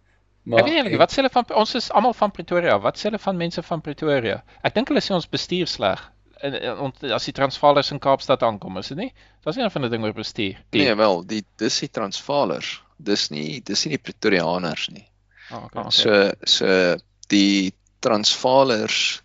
Maar 0.44 0.60
ek 0.60 0.66
weet 0.66 0.74
nie 0.74 0.82
eintlik 0.82 1.00
wat 1.00 1.14
sê 1.14 1.22
hulle 1.22 1.32
van 1.32 1.46
ons 1.56 1.76
is 1.80 1.92
almal 1.96 2.16
van 2.18 2.32
Pretoria. 2.36 2.80
Wat 2.84 3.00
sê 3.00 3.08
hulle 3.08 3.22
van 3.26 3.38
mense 3.40 3.64
van 3.64 3.82
Pretoria? 3.82 4.42
Ek 4.64 4.76
dink 4.76 4.92
hulle 4.92 5.04
sê 5.04 5.14
ons 5.16 5.30
bestuur 5.30 5.70
sleg. 5.72 6.02
En, 6.44 6.58
en 6.60 6.82
ont- 6.90 7.04
as 7.16 7.28
die 7.30 7.36
Transvaalers 7.36 7.94
in 7.96 8.02
Kaapstad 8.04 8.44
aankom, 8.44 8.78
is 8.82 8.92
dit 8.92 8.98
nie? 8.98 9.14
Daar's 9.44 9.56
nie 9.56 9.64
'n 9.64 9.72
van 9.72 9.82
die 9.88 9.90
ding 9.90 10.04
oor 10.04 10.14
bestuur. 10.14 10.60
Nee, 10.76 10.96
wel, 10.96 11.24
die 11.26 11.44
dis 11.58 11.80
die 11.80 11.90
Transvaalers. 11.90 12.82
Dis 12.98 13.30
nie 13.32 13.62
dis 13.62 13.86
nie 13.86 13.96
die 13.98 14.04
Pretoriaaners 14.04 14.90
nie. 14.90 15.08
Oh, 15.52 15.64
okay. 15.66 15.90
So 15.90 16.32
so 16.44 16.98
die 17.30 17.74
Transvaalers 18.02 19.22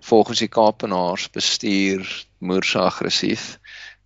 volgens 0.00 0.38
die 0.38 0.48
Kaapenaars 0.48 1.28
bestuur 1.30 2.08
moerse 2.38 2.78
aggressief 2.78 3.58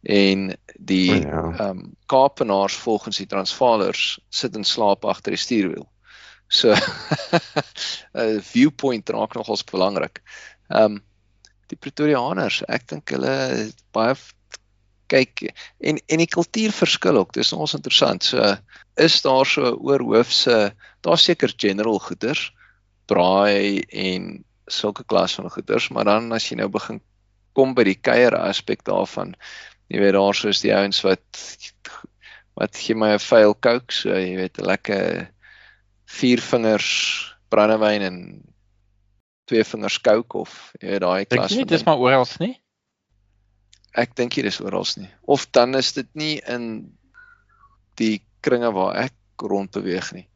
en 0.03 0.57
die 0.79 1.23
ja. 1.23 1.43
ehm 1.59 1.71
um, 1.71 1.97
Kaapenaars 2.07 2.75
volgens 2.77 3.17
die 3.17 3.27
Transvaalers 3.27 4.19
sit 4.31 4.57
in 4.57 4.65
slaap 4.65 5.05
agter 5.05 5.31
die 5.31 5.41
stuurwiel. 5.41 5.87
So 6.49 6.75
'n 6.75 8.41
viewpoint 8.53 9.09
raak 9.11 9.35
nogals 9.35 9.65
belangrik. 9.65 10.23
Ehm 10.69 10.97
um, 10.97 11.05
die 11.67 11.77
Pretoriaaners, 11.77 12.63
ek 12.71 12.87
dink 12.87 13.11
hulle 13.11 13.35
is 13.51 13.73
baie 13.91 14.15
kyk 15.11 15.49
en 15.83 15.99
en 15.99 16.23
die 16.23 16.31
kultuur 16.31 16.75
verskil 16.75 17.19
ook. 17.19 17.33
Dis 17.35 17.53
nogals 17.53 17.75
interessant. 17.79 18.25
So 18.25 18.55
is 18.97 19.21
daar 19.23 19.47
so 19.47 19.75
oorhoofse 19.75 20.75
daar's 21.07 21.27
seker 21.27 21.53
general 21.57 21.99
goeders, 21.99 22.51
braai 23.07 23.83
en 23.91 24.45
sulke 24.67 25.05
klas 25.07 25.35
van 25.39 25.51
goeders, 25.51 25.91
maar 25.91 26.05
dan 26.05 26.33
as 26.33 26.49
jy 26.51 26.59
nou 26.59 26.69
begin 26.73 27.01
kom 27.57 27.75
by 27.75 27.87
die 27.87 27.99
kuier 27.99 28.35
aspek 28.37 28.83
daarvan, 28.85 29.35
jy 29.89 30.03
weet 30.03 30.17
daar 30.19 30.35
soos 30.35 30.61
die 30.65 30.75
ouens 30.75 31.01
wat 31.07 31.25
wat 32.57 32.77
gee 32.77 32.97
my 32.97 33.13
'n 33.15 33.23
vuil 33.23 33.55
coke, 33.55 33.93
so 33.93 34.11
jy 34.11 34.37
weet 34.37 34.59
'n 34.59 34.67
lekker 34.67 35.31
vier 36.07 36.41
vingers 36.41 36.91
brandewyn 37.51 38.03
en 38.03 38.19
twee 39.47 39.65
vingers 39.65 40.01
coke 40.03 40.39
of 40.39 40.55
jy 40.81 40.89
weet 40.91 41.05
daai 41.05 41.25
Dink 41.25 41.41
klas 41.41 41.51
jy 41.51 41.57
nie 41.57 41.65
van 41.65 41.73
dis 41.73 41.83
ding. 41.83 41.89
maar 41.89 41.99
oral 41.99 42.27
nie? 42.43 42.55
Ek 43.97 44.17
dink 44.19 44.35
hier 44.37 44.45
is 44.45 44.61
oral 44.61 44.87
nie. 44.97 45.11
Of 45.25 45.47
dan 45.57 45.75
is 45.75 45.93
dit 45.97 46.09
nie 46.15 46.41
in 46.47 46.67
die 47.97 48.21
kringe 48.45 48.73
waar 48.73 48.97
ek 49.07 49.15
rond 49.43 49.71
beweeg 49.71 50.13
nie. 50.13 50.29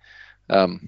Ehm 0.49 0.79
um, 0.79 0.81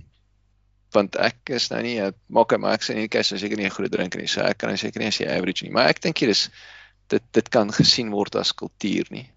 want 0.92 1.16
ek 1.16 1.48
is 1.56 1.70
nou 1.72 1.78
nie 1.80 1.96
maak 2.28 2.52
maar 2.60 2.74
ek 2.76 2.82
sê 2.84 2.94
nie 2.94 3.06
ek 3.08 3.14
is 3.22 3.32
seker 3.32 3.56
nie 3.56 3.64
'n 3.64 3.72
goeie 3.72 3.88
drinker 3.88 4.20
nie. 4.20 4.28
So 4.28 4.42
ek 4.44 4.58
kan 4.58 4.68
nou 4.68 4.76
seker 4.76 5.00
nie 5.00 5.08
as 5.08 5.20
jy 5.20 5.26
average 5.26 5.64
nie, 5.64 5.72
maar 5.72 5.88
ek 5.88 6.02
dink 6.04 6.18
hier 6.18 6.28
is 6.28 6.50
dit 7.08 7.22
dit 7.32 7.48
kan 7.48 7.72
gesien 7.72 8.10
word 8.10 8.36
as 8.36 8.52
kultuur 8.52 9.08
nie. 9.10 9.30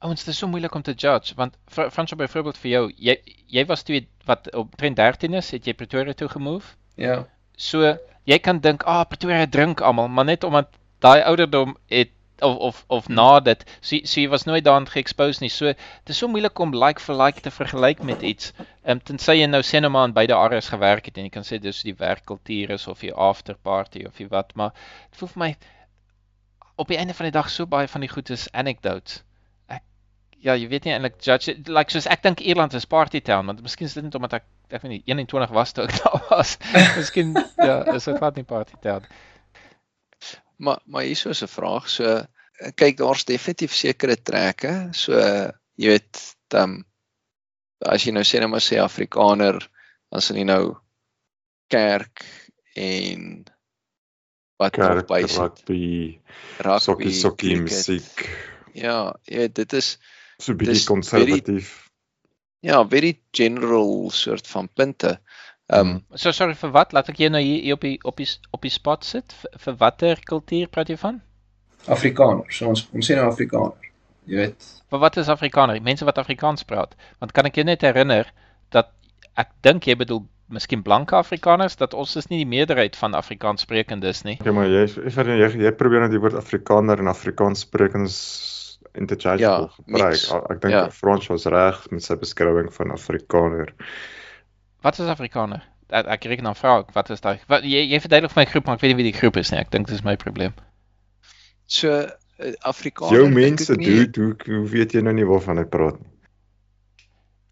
Ouens, 0.00 0.24
dit 0.24 0.28
is 0.32 0.38
so 0.38 0.46
moeilik 0.46 0.74
om 0.74 0.82
te 0.82 0.92
judge 0.94 1.34
want 1.34 1.56
Fra- 1.66 1.90
Fransjo 1.90 2.16
byvoorbeeld 2.16 2.58
vir 2.62 2.70
jou, 2.70 2.82
jy 2.96 3.16
jy 3.50 3.64
was 3.66 3.82
toe 3.82 3.94
jy- 3.96 4.06
wat 4.28 4.50
op 4.54 4.76
13 4.78 5.34
is, 5.34 5.50
het 5.50 5.64
jy 5.66 5.74
Pretoria 5.74 6.12
toe 6.14 6.28
gemove. 6.28 6.76
ja, 6.96 7.24
So 7.56 7.96
jy 8.24 8.38
kan 8.38 8.60
dink, 8.60 8.82
"Ah, 8.84 9.00
oh, 9.00 9.04
Pretoria 9.08 9.46
drink 9.46 9.80
almal," 9.80 10.08
maar 10.08 10.24
net 10.24 10.44
omdat 10.44 10.68
daai 11.00 11.22
ouderdom 11.22 11.76
het 11.88 12.10
of 12.40 12.56
of 12.56 12.84
of 12.88 13.08
na 13.08 13.40
dit, 13.40 13.64
so, 13.80 13.96
so 14.04 14.20
jy 14.20 14.28
was 14.28 14.44
nooit 14.44 14.64
daaraan 14.64 14.86
geexpose 14.86 15.40
nie. 15.42 15.48
So 15.50 15.64
dit 15.66 16.08
is 16.08 16.18
so 16.18 16.28
moeilik 16.28 16.58
om 16.58 16.70
like 16.74 17.00
vir 17.00 17.14
like 17.16 17.40
te 17.40 17.50
vergelyk 17.50 18.02
met 18.02 18.22
iets. 18.22 18.52
Ehm 18.84 18.90
um, 18.92 19.00
tensy 19.00 19.32
jy 19.32 19.46
nou 19.46 19.88
maar 19.90 20.04
in 20.06 20.12
beide 20.12 20.34
areas 20.34 20.68
gewerk 20.68 21.06
het 21.06 21.16
en 21.18 21.24
jy 21.24 21.30
kan 21.30 21.42
sê 21.42 21.58
dis 21.60 21.82
die 21.82 21.94
werkkultuur 21.94 22.70
is 22.70 22.86
of 22.88 23.00
die 23.00 23.12
after 23.14 23.54
party 23.56 24.04
of 24.06 24.16
die 24.16 24.28
wat, 24.28 24.54
maar 24.54 24.70
dit 25.10 25.18
voel 25.18 25.28
vir 25.28 25.38
my 25.38 25.56
op 26.76 26.88
die 26.88 26.96
einde 26.96 27.14
van 27.14 27.24
die 27.26 27.32
dag 27.32 27.50
so 27.50 27.66
baie 27.66 27.88
van 27.88 28.00
die 28.00 28.08
goed 28.10 28.30
is 28.30 28.48
anecdotes. 28.52 29.22
Ja, 30.40 30.54
jy 30.54 30.68
weet 30.70 30.84
nie 30.84 30.92
eintlik 30.94 31.16
judge 31.24 31.50
it- 31.50 31.68
like 31.68 31.90
soos 31.90 32.06
ek 32.06 32.22
dink 32.22 32.40
Ierland 32.40 32.74
is 32.74 32.84
party 32.86 33.20
town, 33.20 33.46
want 33.46 33.62
miskien 33.62 33.86
is 33.88 33.94
dit 33.94 34.04
net 34.04 34.14
omdat 34.14 34.32
ek 34.38 34.44
ek 34.70 34.82
weet 34.82 34.90
nie 34.90 35.02
21 35.06 35.50
was 35.50 35.72
toe 35.72 35.84
ek 35.88 35.96
daar 36.02 36.22
was. 36.30 36.56
miskien 36.98 37.32
ja, 37.56 37.80
is 37.94 38.04
dit 38.04 38.16
glad 38.18 38.36
nie 38.36 38.44
party 38.44 38.76
town. 38.82 39.06
Maar 40.58 40.78
maar 40.86 41.02
hier 41.02 41.26
is 41.30 41.42
'n 41.42 41.46
vraag. 41.50 41.88
So 41.90 42.24
kyk 42.74 42.96
daar's 42.98 43.24
definitief 43.24 43.72
sekere 43.74 44.16
trekke. 44.16 44.88
So 44.92 45.12
jy 45.78 45.88
weet, 45.94 46.22
um, 46.54 46.84
as 47.86 48.04
jy 48.04 48.12
nou 48.12 48.22
sê 48.26 48.38
nou 48.40 48.48
maar 48.48 48.60
sê 48.64 48.78
Afrikaner, 48.82 49.58
dan 50.10 50.20
sal 50.20 50.36
jy 50.36 50.44
nou 50.44 50.76
kerk 51.70 52.24
en 52.76 53.44
wat 54.58 54.76
nog 54.76 54.86
Kerk, 54.88 55.06
by 55.06 55.20
sit. 55.26 55.38
rugby, 55.38 56.20
Rugby, 56.58 56.80
sokkie 56.82 57.12
sokkie 57.14 57.56
musiek. 57.60 58.24
Ja, 58.74 59.14
jy 59.26 59.36
weet 59.38 59.54
dit 59.54 59.72
is 59.72 59.98
So 60.38 60.54
bietjie 60.54 60.86
konservatief. 60.86 61.88
ja, 62.60 62.82
very 62.88 63.18
general 63.30 64.10
soort 64.10 64.46
van 64.46 64.68
punte. 64.74 65.18
Ehm 65.66 65.88
um, 65.88 66.04
So 66.14 66.30
sorry 66.32 66.54
vir 66.54 66.70
wat? 66.70 66.92
Laat 66.92 67.08
ek 67.12 67.18
jou 67.18 67.30
nou 67.30 67.42
hier 67.42 67.62
hier 67.62 67.74
op 67.74 67.82
die 67.84 67.98
op 68.04 68.16
die 68.16 68.28
op 68.50 68.62
die 68.62 68.72
spot 68.72 69.04
sit. 69.04 69.34
Vir, 69.40 69.58
vir 69.64 69.76
watter 69.82 70.22
kultuur 70.24 70.70
praat 70.72 70.88
jy 70.88 70.96
van? 70.96 71.20
Afrikaner. 71.86 72.46
So 72.52 72.68
ons 72.68 72.86
ons 72.92 73.10
sê 73.10 73.16
nou 73.18 73.26
Afrikaner. 73.28 73.76
Jy 74.28 74.36
weet, 74.36 74.64
Vir 74.88 75.00
wat 75.02 75.16
is 75.20 75.28
Afrikaner? 75.28 75.80
Mense 75.82 76.04
wat 76.04 76.18
Afrikaans 76.18 76.64
praat. 76.64 76.94
Want 77.20 77.32
kan 77.36 77.48
ek 77.48 77.58
jou 77.60 77.64
net 77.64 77.82
herinner 77.84 78.30
dat 78.72 78.92
ek 79.36 79.52
dink 79.62 79.86
jy 79.88 79.96
bedoel 80.00 80.22
miskien 80.48 80.82
blanke 80.82 81.16
Afrikaners 81.16 81.76
dat 81.76 81.94
ons 81.94 82.14
is 82.16 82.28
nie 82.30 82.38
die 82.40 82.48
meerderheid 82.48 82.96
van 82.96 83.14
Afrikaans 83.14 83.66
sprekendes 83.66 84.22
nie. 84.24 84.38
Ja, 84.44 84.52
maar 84.56 84.68
jy 84.68 84.86
jy 84.86 85.26
jy, 85.42 85.50
jy 85.66 85.72
probeer 85.76 86.06
net 86.06 86.14
die 86.14 86.22
woord 86.22 86.38
Afrikaner 86.40 87.02
en 87.02 87.12
Afrikaans 87.12 87.66
sprekends 87.66 88.16
interchangeable 88.98 89.68
Ja, 89.70 89.74
gebruik. 89.78 90.12
mix. 90.12 90.28
Ek 90.32 90.50
ek 90.50 90.60
dink 90.62 90.74
Ja. 90.74 90.84
Frans 90.90 91.26
was 91.30 91.46
reg 91.46 91.82
met 91.90 92.02
sy 92.04 92.16
beskrywing 92.20 92.70
van 92.74 92.90
Afrikaner. 92.94 93.72
Wat 94.82 94.98
is 94.98 95.08
Afrikaner? 95.10 95.62
Ek, 95.90 96.06
ek 96.06 96.24
reken 96.28 96.44
dan 96.44 96.54
vra 96.58 96.78
ek, 96.82 96.90
wat 96.94 97.10
is 97.10 97.20
daai? 97.24 97.38
Wat 97.48 97.62
jy 97.64 97.86
jy 97.88 98.00
verduidelik 98.04 98.32
vir 98.34 98.42
my 98.42 98.46
groep, 98.50 98.66
maar 98.66 98.76
ek 98.76 98.82
weet 98.82 98.90
nie 98.94 99.02
wie 99.02 99.10
die 99.12 99.18
groep 99.18 99.36
is 99.40 99.50
nie. 99.54 99.60
Ek 99.62 99.70
dink 99.72 99.88
dis 99.88 100.04
my 100.04 100.16
probleem. 100.20 100.52
so 101.66 101.90
uh, 101.92 102.52
Afrikaner 102.64 103.12
Jou 103.18 103.28
mense 103.30 103.74
doen 103.76 104.12
hoe 104.16 104.34
hoe 104.46 104.68
weet 104.68 104.92
jy 104.94 105.00
nou 105.04 105.12
nie 105.16 105.24
waarvan 105.28 105.58
ek 105.58 105.70
praat 105.70 105.98
nie? 106.00 106.08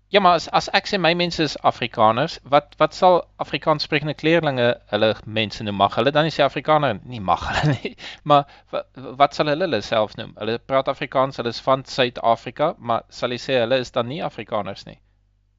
Ja, 0.08 0.20
maar 0.20 0.34
as 0.38 0.46
as 0.54 0.68
ek 0.70 0.86
sê 0.86 0.98
my 1.02 1.10
mense 1.18 1.42
is 1.42 1.56
Afrikaners, 1.66 2.36
wat 2.52 2.76
wat 2.78 2.94
sal 2.94 3.16
Afrikaans 3.42 3.82
sprekende 3.88 4.14
kleerlinge 4.14 4.68
hulle 4.92 5.08
mense 5.26 5.64
noem? 5.66 5.80
Mag 5.80 5.96
hulle 5.98 6.12
dan 6.14 6.28
nie 6.28 6.34
sê 6.34 6.44
Afrikaner 6.44 7.00
nie 7.02 7.18
mag 7.20 7.42
hulle 7.48 7.74
nie. 7.74 7.96
Maar 8.30 8.44
wat, 8.70 8.86
wat 9.22 9.34
sal 9.34 9.50
hulle 9.50 9.66
hulle 9.66 9.82
self 9.82 10.14
noem? 10.20 10.30
Hulle 10.38 10.60
praat 10.62 10.88
Afrikaans, 10.92 11.40
hulle 11.42 11.50
is 11.50 11.60
van 11.64 11.82
Suid-Afrika, 11.90 12.74
maar 12.78 13.02
sal 13.10 13.34
jy 13.34 13.40
sê 13.42 13.58
hulle 13.64 13.80
is 13.82 13.90
dan 13.90 14.06
nie 14.12 14.22
Afrikaners 14.22 14.86
nie? 14.86 15.00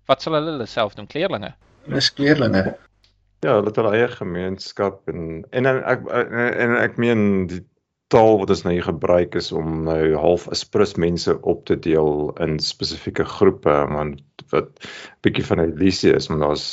Wat 0.08 0.24
sal 0.24 0.40
hulle 0.40 0.56
hulle 0.56 0.70
self 0.72 0.96
noem? 0.96 1.12
Kleerlinge. 1.12 1.54
dis 1.92 2.12
kleerlinge. 2.16 2.64
Ja, 3.44 3.58
hulle 3.58 3.68
het 3.68 3.76
hulle 3.82 3.96
eie 4.00 4.08
gemeenskap 4.16 5.12
en 5.12 5.44
en 5.52 5.68
en 5.74 5.84
ek 5.84 6.08
en, 6.08 6.38
en 6.68 6.78
ek 6.80 6.96
meen 6.98 7.26
die 7.52 7.66
taal 8.14 8.38
wat 8.40 8.50
ons 8.50 8.64
nou 8.64 8.74
hier 8.74 8.88
gebruik 8.88 9.36
is 9.36 9.52
om 9.52 9.84
nou 9.88 10.02
half 10.16 10.48
asprus 10.54 10.96
mense 10.96 11.34
op 11.42 11.66
te 11.66 11.76
deel 11.80 12.32
in 12.44 12.60
spesifieke 12.64 13.26
groepe 13.26 13.76
want 13.92 14.22
wat 14.54 14.88
bietjie 15.26 15.46
van 15.46 15.60
'n 15.62 15.74
illusie 15.74 16.14
is, 16.16 16.30
maar 16.30 16.40
daar's 16.40 16.68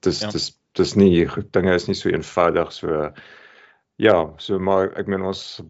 dis 0.00 0.20
Ja. 0.22 0.30
dis 0.30 0.52
dis 0.74 0.94
nie 0.96 1.26
dinge 1.52 1.74
is 1.74 1.86
nie 1.88 1.94
so 1.94 2.08
eenvoudig 2.08 2.72
so 2.72 3.10
ja, 3.96 4.34
so 4.38 4.58
maar 4.58 4.92
ek 4.98 5.06
meen 5.06 5.22
ons 5.22 5.62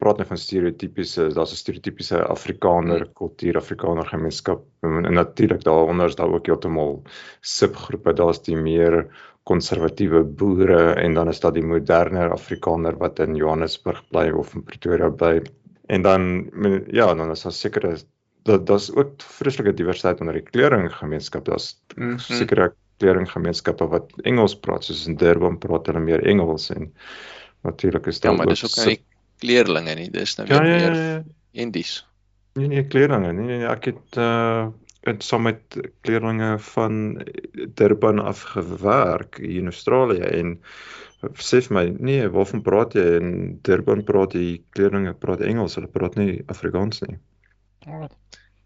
praat 0.00 0.18
net 0.18 0.28
van 0.30 0.40
stereotypiese, 0.40 1.28
daar's 1.34 1.52
'n 1.52 1.56
stereotypiese 1.56 2.22
Afrikaner 2.24 3.06
kultuur, 3.12 3.56
Afrikaner 3.56 4.06
gemeenskap 4.06 4.64
en, 4.82 5.04
en 5.04 5.14
natuurlik 5.14 5.62
daaronder 5.62 6.06
is 6.06 6.16
daar 6.16 6.32
ook 6.32 6.46
heeltemal 6.46 7.02
subgroepe, 7.40 8.12
daar's 8.12 8.42
die 8.42 8.56
meer 8.56 9.08
konservatiewe 9.44 10.22
boere 10.24 10.94
en 11.00 11.14
dan 11.14 11.28
is 11.28 11.40
daar 11.40 11.52
die 11.52 11.64
moderne 11.64 12.28
Afrikaner 12.32 12.96
wat 13.00 13.18
in 13.20 13.36
Johannesburg 13.36 14.00
bly 14.10 14.30
of 14.30 14.54
in 14.54 14.64
Pretoria 14.64 15.10
bly. 15.10 15.42
En 15.92 16.02
dan 16.02 16.50
ja, 16.90 17.14
dan 17.14 17.30
is 17.30 17.42
daar 17.42 17.52
sekere 17.52 17.96
dat 18.44 18.66
daar's 18.66 18.90
ook 18.92 19.22
vreeslike 19.22 19.74
diversiteit 19.74 20.20
onder 20.20 20.34
die 20.34 20.48
kleringgemeenskap. 20.50 21.44
Daar's 21.44 21.74
Mm. 21.96 22.18
sekere 22.18 22.72
kleringgemeenskappe 22.98 23.86
wat 23.88 24.12
Engels 24.22 24.54
praat, 24.56 24.84
soos 24.84 25.06
in 25.06 25.16
Durban 25.16 25.58
praat 25.58 25.86
hulle 25.86 26.00
meer 26.00 26.22
Engels 26.26 26.70
en 26.70 26.92
natuurlik 27.62 28.06
is 28.06 28.16
Ja, 28.16 28.28
daar 28.28 28.36
maar 28.36 28.46
dis 28.46 28.64
ook 28.64 28.86
nie 28.86 29.00
kleerlinge 29.44 29.94
nie, 29.94 30.10
dis 30.10 30.36
nou 30.38 30.48
Ja, 30.48 30.60
weer 30.62 30.70
ja, 30.70 30.76
meer 30.76 30.94
ja, 30.94 31.10
ja. 31.10 31.22
Indies. 31.52 32.06
Nee 32.54 32.68
nee, 32.68 32.86
kleerlinge. 32.86 33.32
Nee 33.32 33.46
nee, 33.58 33.66
ek 33.66 33.90
het 33.90 34.18
uh 34.18 34.66
saam 35.24 35.42
met 35.42 35.76
kleerlinge 36.00 36.58
van 36.58 37.22
Durban 37.76 38.18
af 38.18 38.42
gewerk 38.54 39.36
hier 39.36 39.60
in 39.60 39.72
Australië 39.72 40.22
en 40.40 40.54
sê 41.40 41.60
vir 41.64 41.74
my, 41.76 41.84
nee, 42.00 42.28
waarvan 42.28 42.62
praat 42.64 42.96
jy? 42.96 43.04
In 43.20 43.58
Durban 43.64 44.04
praat 44.04 44.34
die 44.36 44.62
kleerlinge 44.76 45.14
praat 45.14 45.40
Engels, 45.44 45.76
hulle 45.78 45.88
praat 45.88 46.16
nie 46.20 46.42
Afrikaans 46.52 47.00
nie. 47.06 47.18
Alright. 47.86 48.16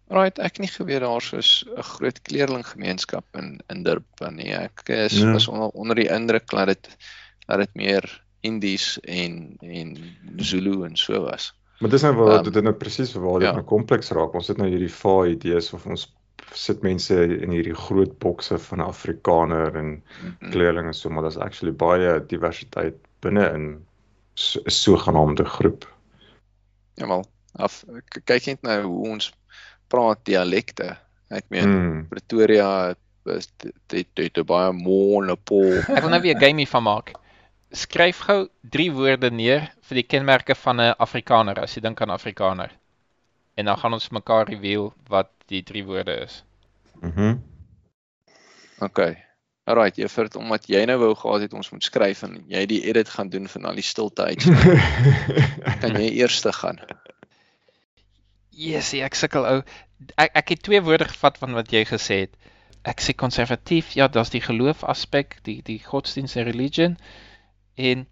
Right, 0.09 0.39
ek 0.41 0.57
het 0.57 0.63
nie 0.63 0.71
geweet 0.73 1.03
daar 1.03 1.21
soos 1.21 1.65
'n 1.77 1.85
groot 1.85 2.21
kleerlinggemeenskap 2.25 3.25
in 3.37 3.59
in 3.69 3.83
Durban 3.83 4.35
nie. 4.35 4.53
Ek 4.53 4.89
is 4.89 5.19
Ja. 5.19 5.31
was 5.31 5.47
onder, 5.47 5.69
onder 5.69 5.95
die 5.95 6.09
indruk 6.09 6.49
dat 6.49 6.67
dit 6.67 6.97
dat 7.47 7.59
dit 7.59 7.73
meer 7.75 8.23
Indies 8.41 8.99
en 8.99 9.55
en 9.59 9.97
Zulu 10.37 10.83
en 10.83 10.97
so 10.97 11.21
was. 11.21 11.53
Maar 11.79 11.89
dis 11.89 12.01
nou 12.01 12.15
waar 12.15 12.35
Ehm, 12.35 12.43
dit 12.43 12.55
um, 12.55 12.63
nou 12.63 12.75
presies 12.75 13.13
waar 13.13 13.39
dit 13.39 13.47
ja. 13.47 13.53
nou 13.53 13.63
kompleks 13.63 14.09
raak. 14.09 14.33
Ons 14.33 14.47
het 14.47 14.57
nou 14.57 14.69
hierdie 14.69 14.93
vae 14.93 15.29
idees 15.29 15.73
of 15.73 15.85
ons 15.85 16.15
sit 16.53 16.81
mense 16.81 17.15
in 17.41 17.51
hierdie 17.51 17.75
groot 17.75 18.19
bokse 18.19 18.57
van 18.57 18.79
Afrikaner 18.79 19.75
en 19.75 20.03
Mm. 20.23 20.49
kleerlinge 20.51 20.93
so, 20.93 21.09
maar 21.09 21.23
daar's 21.23 21.37
actually 21.37 21.73
baie 21.75 22.25
diversiteit 22.27 22.95
binne 23.21 23.53
in 23.53 23.85
so 24.33 24.59
'n 24.65 24.69
sogenaamde 24.71 25.45
groep. 25.45 25.85
Ja 26.95 27.07
wel. 27.07 27.25
Af 27.55 27.83
kyk 28.25 28.45
net 28.45 28.61
nou 28.61 28.81
hoe 28.83 29.09
ons 29.09 29.33
praat 29.87 30.25
dialekte. 30.25 30.97
Ek 31.29 31.45
meen 31.49 31.69
Mm. 31.69 32.07
Pretoria 32.09 32.95
is 33.25 33.47
dit 33.87 34.07
dit 34.13 34.45
baie 34.45 34.71
monopol. 34.73 35.79
Ek 35.95 36.01
wil 36.01 36.09
nou 36.09 36.21
weer 36.21 36.35
'n 36.35 36.41
gamey 36.41 36.65
van 36.65 36.83
maak. 36.83 37.11
Skryf 37.71 38.19
gou 38.19 38.47
drie 38.61 38.91
woorde 38.91 39.29
neer 39.29 39.69
vir 39.81 39.95
die 39.95 40.07
kenmerke 40.07 40.55
van 40.55 40.79
'n 40.81 40.95
Afrikaner 40.97 41.59
as 41.59 41.75
jy 41.75 41.81
dink 41.81 42.01
aan 42.01 42.09
Afrikaner. 42.09 42.71
En 43.55 43.65
dan 43.65 43.77
gaan 43.77 43.93
ons 43.93 44.09
mekaar 44.09 44.47
reveal 44.49 44.93
wat 45.07 45.29
die 45.49 45.63
drie 45.63 45.85
woorde 45.85 46.19
is. 46.25 46.43
Mhm. 47.01 47.21
Mm 47.21 47.49
Okay. 48.79 49.17
Alright, 49.63 49.95
Juffert, 49.99 50.35
omdat 50.39 50.65
jy 50.71 50.79
nou 50.87 50.95
wou 50.97 51.11
gehad 51.15 51.43
het 51.45 51.53
ons 51.53 51.69
moet 51.69 51.83
skryf 51.83 52.23
en 52.25 52.37
jy 52.49 52.61
die 52.65 52.79
edit 52.89 53.09
gaan 53.13 53.29
doen 53.29 53.45
van 53.51 53.67
al 53.69 53.77
die 53.77 53.85
stilte 53.85 54.25
uit. 54.31 54.45
kan 55.83 55.97
jy 55.99 56.07
eerste 56.23 56.53
gaan? 56.55 56.79
Yes, 58.49 58.93
ek 58.97 59.19
sukkel 59.19 59.45
ou. 59.45 59.59
Ek 60.15 60.39
ek 60.41 60.53
het 60.55 60.63
twee 60.65 60.81
woorde 60.81 61.09
gevat 61.11 61.37
van 61.43 61.53
wat 61.59 61.69
jy 61.75 61.83
gesê 61.85 62.21
het. 62.23 62.33
Ek 62.87 63.03
sê 63.03 63.13
konservatief, 63.13 63.91
ja, 63.99 64.07
daar's 64.07 64.31
die 64.33 64.41
geloof 64.41 64.81
aspek, 64.87 65.37
die 65.45 65.59
die 65.67 65.77
godsdienst 65.83 66.39
en 66.39 66.47
religion. 66.47 66.97
En 67.75 68.07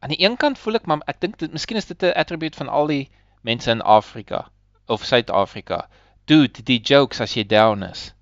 aan 0.00 0.16
die 0.16 0.22
een 0.24 0.34
kant 0.40 0.58
voel 0.58 0.80
ek 0.80 0.90
maar 0.90 1.04
ek 1.06 1.20
dink 1.20 1.38
dit 1.44 1.52
miskien 1.52 1.78
is 1.78 1.86
dit 1.92 2.02
'n 2.02 2.16
attribute 2.16 2.56
van 2.56 2.72
al 2.72 2.90
die 2.90 3.06
mense 3.46 3.70
in 3.70 3.84
Afrika 3.84 4.48
of 4.86 5.04
Suid-Afrika. 5.04 5.86
Dude, 6.26 6.62
die 6.66 6.80
jokes 6.82 7.20
as 7.20 7.36
jy 7.36 7.44
down 7.46 7.82
is. 7.86 8.12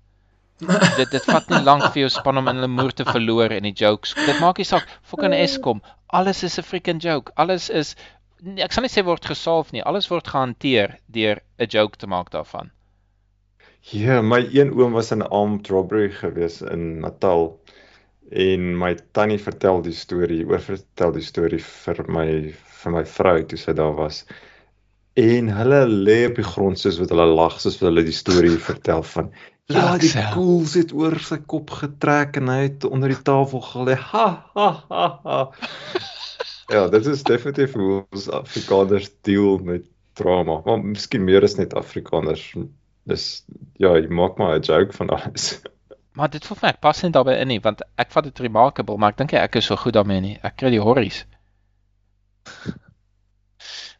dit 0.99 1.11
dit 1.11 1.25
vat 1.27 1.49
nie 1.51 1.59
lank 1.65 1.83
vir 1.91 2.05
jou 2.05 2.11
span 2.15 2.39
om 2.39 2.47
in 2.47 2.61
hulle 2.61 2.71
moer 2.71 2.93
te 2.95 3.03
verloor 3.07 3.51
in 3.51 3.65
die 3.67 3.75
jokes. 3.75 4.13
Dit 4.15 4.39
maak 4.39 4.61
nie 4.61 4.67
saak 4.67 4.87
fucking 5.03 5.35
Eskom. 5.35 5.81
Alles 6.07 6.43
is 6.47 6.59
'n 6.59 6.63
freaking 6.63 7.01
joke. 7.03 7.33
Alles 7.35 7.69
is 7.69 7.95
nee, 8.41 8.63
ek 8.63 8.71
sal 8.71 8.85
nie 8.85 8.93
sê 8.93 9.03
word 9.03 9.25
gesolf 9.25 9.73
nie. 9.73 9.83
Alles 9.83 10.07
word 10.11 10.27
gehanteer 10.31 10.99
deur 11.11 11.41
'n 11.59 11.67
joke 11.67 11.97
te 11.97 12.07
maak 12.07 12.31
daarvan. 12.31 12.71
Ja, 13.91 14.21
my 14.21 14.39
een 14.53 14.71
oom 14.73 14.93
was 14.93 15.11
in 15.11 15.21
'n 15.21 15.29
armed 15.29 15.67
robbery 15.67 16.09
gewees 16.09 16.61
in 16.61 16.99
Natal 16.99 17.59
en 18.31 18.77
my 18.77 18.95
tannie 19.13 19.37
vertel 19.37 19.81
die 19.81 19.93
storie, 19.93 20.45
oor 20.47 20.59
vertel 20.59 21.11
die 21.11 21.25
storie 21.25 21.61
vir 21.61 22.05
my 22.07 22.53
vir 22.53 22.91
my 22.91 23.03
vrou 23.05 23.43
toe 23.43 23.57
sy 23.57 23.73
daar 23.73 23.93
was. 23.97 24.25
En 25.15 25.51
hulle 25.57 25.81
lê 25.87 26.25
op 26.27 26.35
die 26.35 26.43
grond 26.43 26.79
soos 26.79 26.97
wat 26.99 27.11
hulle 27.13 27.27
lag 27.31 27.59
soos 27.61 27.77
wat 27.79 27.87
hulle 27.87 28.03
die 28.03 28.15
storie 28.15 28.57
vertel 28.69 29.03
van 29.15 29.31
Ja, 29.65 29.95
die 29.97 30.11
koels 30.29 30.75
het 30.77 30.91
oor 30.93 31.15
sy 31.25 31.39
kop 31.49 31.71
getrek 31.73 32.35
en 32.37 32.51
hy 32.53 32.59
het 32.67 32.83
onder 32.85 33.09
die 33.09 33.21
tafel 33.25 33.63
gelê. 33.65 33.95
Ha 33.97 34.25
ha 34.53 34.67
ha 34.91 35.05
ha. 35.23 35.37
ja, 36.75 36.83
dit 36.93 37.07
is 37.09 37.23
definitief 37.25 37.73
hoe 37.73 38.03
ons 38.03 38.27
Afrikaners 38.29 39.09
deel 39.25 39.57
met 39.65 39.87
trauma. 40.13 40.59
Maar 40.67 40.83
miskien 40.83 41.25
meer 41.25 41.47
is 41.49 41.57
net 41.57 41.73
Afrikaners. 41.73 42.45
Dis 43.09 43.25
ja, 43.81 43.95
jy 43.97 44.05
maak 44.13 44.37
maar 44.37 44.53
'n 44.59 44.67
joke 44.69 44.93
van 44.93 45.09
alles. 45.09 45.47
Maar 46.15 46.29
dit 46.31 46.45
voel 46.45 46.55
vir 46.55 46.67
my 46.67 46.71
ek 46.71 46.79
pas 46.79 47.01
nie 47.03 47.11
daarbey 47.11 47.33
in 47.41 47.49
nie 47.51 47.59
want 47.59 47.81
ek 47.99 48.11
vat 48.13 48.23
dit 48.23 48.37
remarkable, 48.39 48.95
maar 48.97 49.11
ek 49.11 49.17
dink 49.17 49.33
ek 49.35 49.57
is 49.59 49.65
so 49.67 49.75
goed 49.75 49.97
daarmee 49.97 50.21
nie. 50.21 50.37
Ek 50.47 50.55
kry 50.55 50.69
die 50.71 50.79
horries. 50.79 51.25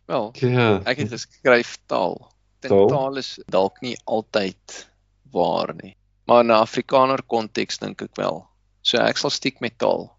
Wel, 0.06 0.32
Ja. 0.40 0.82
ek 0.86 0.98
het 0.98 1.10
geskryf 1.10 1.78
taal. 1.88 2.32
Taal? 2.60 2.88
taal 2.88 3.18
is 3.18 3.40
dalk 3.50 3.82
nie 3.82 3.98
altyd 4.06 4.90
waar 5.32 5.74
nie. 5.84 5.96
Maar 6.26 6.40
in 6.44 6.48
'n 6.52 6.52
Afrikaner 6.62 7.22
konteks 7.24 7.78
dink 7.78 8.02
ek 8.02 8.16
wel. 8.16 8.48
So 8.82 8.98
ek 8.98 9.18
sal 9.18 9.30
stiek 9.30 9.60
met 9.60 9.78
taal. 9.78 10.12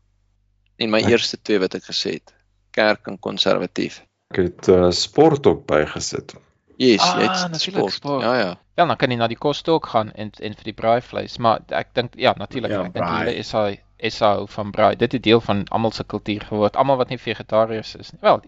En 0.78 0.90
my 0.90 0.98
Ek- 0.98 1.08
eerste 1.08 1.38
twee 1.42 1.58
wat 1.58 1.74
ek 1.74 1.82
gesê 1.84 2.10
het, 2.12 2.34
kerk 2.70 3.06
en 3.06 3.18
konservatief. 3.18 4.02
Ek 4.30 4.36
het 4.36 4.68
uh, 4.68 4.90
sport 4.90 5.46
ook 5.46 5.66
bygesit. 5.66 6.34
Yes, 6.78 7.00
Ah, 7.00 7.18
jy 7.20 7.26
het 7.28 7.60
sport. 7.60 7.92
sport. 7.92 8.22
Ja 8.22 8.38
ja. 8.38 8.58
Ja, 8.76 8.86
dan 8.86 8.96
kan 8.96 9.10
jy 9.10 9.16
na 9.16 9.26
die 9.28 9.38
koste 9.38 9.70
ook 9.70 9.86
gaan 9.86 10.12
en 10.12 10.30
en 10.40 10.54
vir 10.54 10.64
die 10.64 10.72
braaivleis, 10.74 11.38
maar 11.38 11.60
ek 11.68 11.94
dink 11.94 12.14
ja, 12.16 12.34
natuurlik, 12.36 12.70
Ja, 12.70 12.78
ek 12.84 12.92
dink 12.92 13.04
braai. 13.04 13.18
hulle 13.24 13.34
is 13.36 13.52
hy 13.52 13.80
is 13.98 14.18
hou 14.20 14.46
van 14.48 14.70
braai. 14.70 14.96
Dit 14.96 15.12
het 15.12 15.22
deel 15.22 15.40
van 15.40 15.64
almal 15.70 15.90
se 15.92 16.04
kultuur 16.04 16.40
geword, 16.44 16.76
almal 16.76 16.96
wat 16.96 17.08
nie 17.08 17.18
vegetariërs 17.18 17.94
is 17.96 18.12
nie. 18.12 18.20
Wel, 18.20 18.40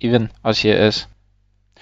ewen 0.00 0.30
as 0.42 0.62
jy 0.62 0.74
is. 0.88 1.06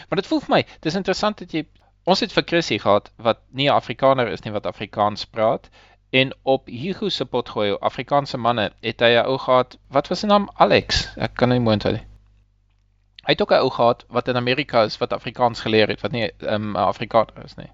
Maar 0.08 0.22
dit 0.22 0.26
voel 0.30 0.40
vir 0.40 0.54
my, 0.54 0.62
dis 0.80 0.94
interessant 0.94 1.38
dat 1.38 1.52
jy 1.52 1.64
ons 2.08 2.20
het 2.24 2.32
vir 2.32 2.46
Chrissy 2.50 2.78
gehad 2.78 3.10
wat 3.16 3.40
nie 3.50 3.68
'n 3.68 3.76
Afrikaner 3.76 4.28
is 4.28 4.44
nie 4.44 4.52
wat 4.52 4.66
Afrikaans 4.66 5.24
praat 5.24 5.68
en 6.10 6.32
op 6.42 6.66
Hugo 6.66 7.08
se 7.08 7.24
potgooi 7.24 7.76
Afrikaanse 7.80 8.36
manne 8.36 8.70
het 8.80 9.00
hy 9.00 9.12
'n 9.16 9.26
ou 9.26 9.38
gehad, 9.38 9.78
wat 9.88 10.08
was 10.08 10.20
sy 10.20 10.26
naam? 10.26 10.48
Alex. 10.54 11.08
Ek 11.16 11.34
kan 11.34 11.48
nie 11.48 11.60
mooi 11.60 11.74
onthou 11.74 11.92
nie. 11.92 12.06
Hy 13.26 13.32
het 13.32 13.42
ook 13.42 13.52
'n 13.52 13.60
ou 13.64 13.70
gehad 13.70 14.04
wat 14.08 14.28
in 14.28 14.36
Amerika 14.36 14.82
is 14.82 14.98
wat 14.98 15.12
Afrikaans 15.12 15.60
geleer 15.60 15.88
het, 15.88 16.00
wat 16.00 16.12
nie 16.12 16.24
'n 16.24 16.54
um, 16.54 16.76
Afrikaner 16.76 17.44
is 17.44 17.56
nie. 17.56 17.70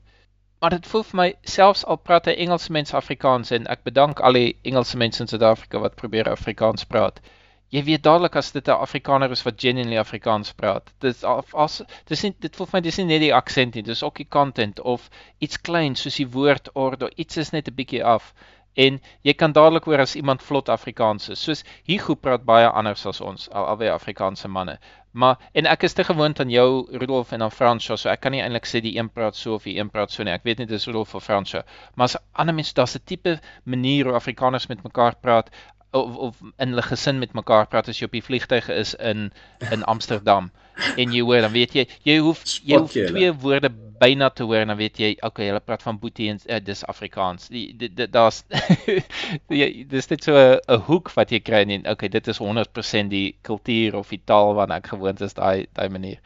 Maar 0.60 0.70
dit 0.70 0.86
voel 0.86 1.02
vir 1.02 1.16
my 1.16 1.34
selfs 1.42 1.84
al 1.84 1.96
praat 1.96 2.24
hy 2.24 2.32
Engelse 2.32 2.72
mense 2.72 2.96
Afrikaans 2.96 3.50
en 3.50 3.66
ek 3.66 3.82
bedank 3.82 4.20
al 4.20 4.32
die 4.32 4.56
Engelse 4.62 4.96
mense 4.96 5.20
in 5.22 5.28
Suid-Afrika 5.28 5.78
wat 5.78 5.94
probeer 5.94 6.30
Afrikaans 6.30 6.84
praat. 6.84 7.20
Jy 7.74 7.80
weet 7.82 8.02
dadelik 8.06 8.36
as 8.38 8.52
dit 8.54 8.68
'n 8.70 8.82
Afrikaner 8.86 9.32
is 9.34 9.42
wat 9.42 9.60
genuinely 9.60 9.98
Afrikaans 9.98 10.52
praat. 10.52 10.92
Dis 11.02 11.24
af 11.24 11.54
as 11.54 11.82
dis 12.06 12.22
nie 12.22 12.34
dit 12.44 12.56
voel 12.56 12.68
vir 12.70 12.76
my 12.78 12.82
dis 12.86 12.98
nie 12.98 13.06
net 13.08 13.22
die 13.24 13.34
aksent 13.34 13.74
nie, 13.74 13.82
dis 13.82 14.02
ook 14.08 14.20
die 14.22 14.28
content 14.36 14.80
of 14.80 15.08
iets 15.40 15.58
klein 15.68 15.96
soos 15.96 16.20
die 16.22 16.28
woordorde, 16.36 17.10
iets 17.16 17.36
is 17.36 17.50
net 17.50 17.68
'n 17.68 17.74
bietjie 17.74 18.04
af. 18.04 18.32
En 18.76 19.00
jy 19.22 19.34
kan 19.38 19.52
dadelik 19.52 19.84
hoor 19.84 20.02
as 20.02 20.16
iemand 20.18 20.42
vlot 20.42 20.68
Afrikaans 20.68 21.28
is. 21.28 21.42
Soos 21.42 21.64
Hugo 21.86 22.14
praat 22.14 22.44
baie 22.44 22.68
anders 22.68 23.06
as 23.06 23.20
ons, 23.20 23.48
al 23.50 23.66
albei 23.66 23.90
Afrikaanse 23.90 24.48
manne. 24.48 24.78
Maar 25.14 25.38
en 25.54 25.66
ek 25.70 25.84
is 25.86 25.92
te 25.94 26.04
gewoond 26.04 26.40
aan 26.40 26.50
jou 26.50 26.86
Rudolf 26.90 27.32
en 27.32 27.42
aan 27.42 27.52
Fransjo, 27.54 27.94
so 27.96 28.08
ek 28.10 28.24
kan 28.24 28.34
nie 28.34 28.40
eintlik 28.42 28.66
sê 28.66 28.80
die 28.82 28.96
een 28.98 29.10
praat 29.14 29.36
so 29.38 29.54
of 29.54 29.62
die 29.68 29.76
een 29.78 29.90
praat 29.90 30.10
so 30.10 30.26
nie. 30.26 30.32
Ek 30.34 30.42
weet 30.42 30.58
net 30.58 30.72
dis 30.72 30.86
Rudolf 30.88 31.14
of 31.14 31.22
Fransjo. 31.22 31.62
Maar 31.94 32.10
as 32.10 32.16
ander 32.32 32.54
mense 32.54 32.74
daar's 32.74 32.96
'n 32.98 33.04
tipe 33.06 33.38
manier 33.64 34.10
hoe 34.10 34.18
Afrikaners 34.18 34.66
met 34.66 34.82
mekaar 34.82 35.14
praat 35.22 35.50
of 35.94 36.16
of 36.28 36.40
in 36.58 36.74
hulle 36.74 36.82
gesin 36.82 37.18
met 37.22 37.32
mekaar 37.38 37.66
praat 37.70 37.88
as 37.92 38.00
jy 38.00 38.08
op 38.10 38.14
die 38.16 38.22
vliegtuig 38.26 38.68
is 38.74 38.94
in 38.98 39.30
in 39.70 39.84
Amsterdam 39.92 40.50
en 40.98 41.12
jy 41.14 41.20
hoor 41.22 41.40
dan 41.46 41.52
weet 41.54 41.74
jy 41.78 41.84
jy 42.08 42.16
hoef 42.18 42.42
jy 42.66 42.78
hoef 42.82 42.94
jy 42.96 43.04
hulle. 43.06 43.12
twee 43.18 43.32
woorde 43.44 43.70
byna 44.00 44.28
te 44.34 44.42
hoor 44.42 44.64
en 44.64 44.72
dan 44.72 44.76
weet 44.80 44.98
jy 44.98 45.12
okay 45.22 45.46
hulle 45.52 45.60
praat 45.62 45.82
van 45.86 45.98
boetie 46.02 46.26
en 46.32 46.40
uh, 46.50 46.58
dis 46.60 46.82
Afrikaans. 46.90 47.46
Die 47.48 47.68
dit 47.78 47.94
dit- 47.96 48.10
daar's 48.12 48.42
dis 49.94 50.08
net 50.10 50.24
so 50.24 50.34
'n 50.34 50.58
'n 50.68 50.80
hoek 50.88 51.12
wat 51.14 51.30
jy 51.30 51.40
kry 51.40 51.62
en 51.68 51.86
okay 51.90 52.08
dit 52.08 52.28
is 52.28 52.38
100% 52.42 53.08
die 53.10 53.36
kultuur 53.42 53.94
of 53.96 54.08
die 54.10 54.20
taal 54.24 54.54
waarna 54.58 54.76
ek 54.82 54.86
gewoond 54.94 55.20
is 55.20 55.34
daai 55.34 55.66
daai 55.72 55.88
manier. 55.88 56.18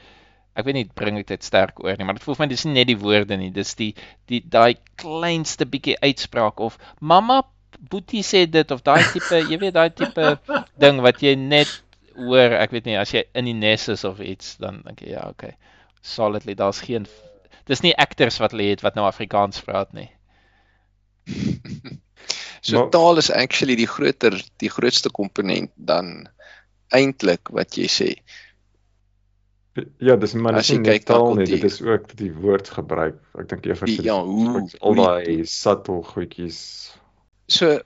Ek 0.56 0.64
weet 0.64 0.74
nie 0.74 0.88
bring 0.94 1.18
ek 1.18 1.26
dit 1.26 1.44
sterk 1.44 1.78
oor 1.84 1.94
nie, 1.98 2.04
maar 2.04 2.14
dit 2.14 2.22
voel 2.24 2.34
vir 2.34 2.44
my 2.46 2.48
dis 2.50 2.64
nie 2.64 2.74
net 2.74 2.86
die 2.88 2.98
woorde 2.98 3.36
nie, 3.36 3.50
dis 3.50 3.74
die 3.74 3.94
die 4.26 4.40
daai 4.42 4.74
kleinste 4.96 5.66
bietjie 5.66 5.98
uitspraak 6.02 6.58
of 6.60 6.78
mamma 7.00 7.42
Boetie 7.78 8.24
sê 8.26 8.46
dit 8.50 8.70
of 8.74 8.82
daai 8.82 9.04
tipe, 9.12 9.38
jy 9.48 9.58
weet 9.62 9.74
daai 9.76 9.90
tipe 9.94 10.38
ding 10.82 10.98
wat 11.04 11.22
jy 11.22 11.36
net 11.38 11.70
hoor, 12.18 12.56
ek 12.58 12.74
weet 12.74 12.88
nie 12.90 12.96
as 12.98 13.12
jy 13.14 13.22
in 13.38 13.46
die 13.46 13.54
nes 13.54 13.88
is 13.94 14.02
of 14.04 14.18
iets 14.20 14.56
dan 14.58 14.82
dink 14.86 15.04
jy 15.04 15.14
ja, 15.14 15.28
okay. 15.30 15.54
Solidly, 16.02 16.56
daar's 16.58 16.80
geen 16.82 17.06
dis 17.68 17.82
nie 17.84 17.94
actors 17.94 18.40
wat 18.42 18.56
lê 18.56 18.70
het 18.72 18.82
wat 18.82 18.96
nou 18.98 19.06
Afrikaans 19.06 19.62
praat 19.62 19.92
nie. 19.94 20.08
So 22.60 22.74
Maar- 22.80 22.90
taal 22.90 23.16
is 23.16 23.30
actually 23.30 23.76
die 23.78 23.86
groter 23.86 24.34
die 24.58 24.68
grootste 24.68 25.10
komponent 25.14 25.70
dan 25.76 26.28
eintlik 26.90 27.48
wat 27.54 27.76
jy 27.78 27.86
sê. 27.86 28.08
Ja, 30.02 30.16
dis 30.18 30.34
maar 30.34 30.58
As 30.58 30.70
jy 30.72 30.80
kyk 30.82 31.04
taal 31.06 31.36
nie, 31.38 31.46
dit 31.46 31.64
is 31.64 31.78
ook 31.86 32.10
die 32.18 32.32
woordgebruik. 32.34 33.20
Ek 33.38 33.46
dink 33.52 33.68
vir 33.78 33.92
ja, 34.02 34.16
hoe 34.18 34.64
al 34.80 34.98
daai 34.98 35.44
subtle 35.46 36.02
goedjies. 36.02 36.58
So 37.48 37.80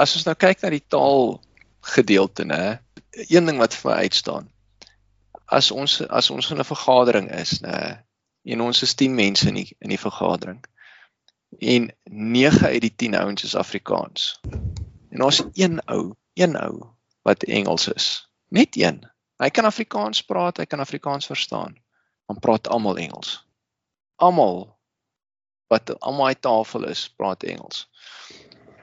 as 0.00 0.14
ons 0.16 0.24
nou 0.24 0.34
kyk 0.40 0.62
na 0.62 0.70
die 0.72 0.84
taal 0.92 1.36
gedeelte 1.92 2.46
nê, 2.48 2.78
een 3.28 3.48
ding 3.48 3.60
wat 3.60 3.76
vir 3.76 3.90
my 3.90 3.96
uitstaan. 4.06 4.48
As 5.52 5.68
ons 5.74 5.98
as 6.08 6.30
ons 6.32 6.48
in 6.50 6.60
'n 6.60 6.64
vergadering 6.64 7.28
is 7.28 7.60
nê, 7.60 8.00
en 8.44 8.60
ons 8.60 8.82
is 8.82 8.94
10 8.94 9.14
mense 9.14 9.48
in 9.48 9.60
die 9.60 9.76
in 9.80 9.92
die 9.92 10.00
vergadering. 10.00 10.64
En 11.60 11.92
9 12.08 12.66
uit 12.66 12.80
die 12.80 12.94
10 12.96 13.14
ouens 13.14 13.44
is 13.44 13.54
Afrikaans. 13.54 14.40
En 15.10 15.22
ons 15.22 15.42
een 15.52 15.80
ou, 15.92 16.14
een 16.34 16.56
ou 16.56 16.88
wat 17.22 17.44
Engels 17.44 17.88
is. 17.88 18.28
Net 18.48 18.76
een. 18.76 19.04
Hy 19.36 19.50
kan 19.50 19.64
Afrikaans 19.64 20.22
praat, 20.24 20.56
hy 20.56 20.64
kan 20.64 20.80
Afrikaans 20.80 21.26
verstaan. 21.26 21.76
Dan 22.26 22.40
praat 22.40 22.68
almal 22.68 22.96
Engels. 22.96 23.44
Almal 24.16 24.78
wat 25.68 26.00
almal 26.00 26.32
die 26.32 26.40
tafel 26.40 26.88
is, 26.88 27.08
praat 27.08 27.42
Engels 27.42 27.88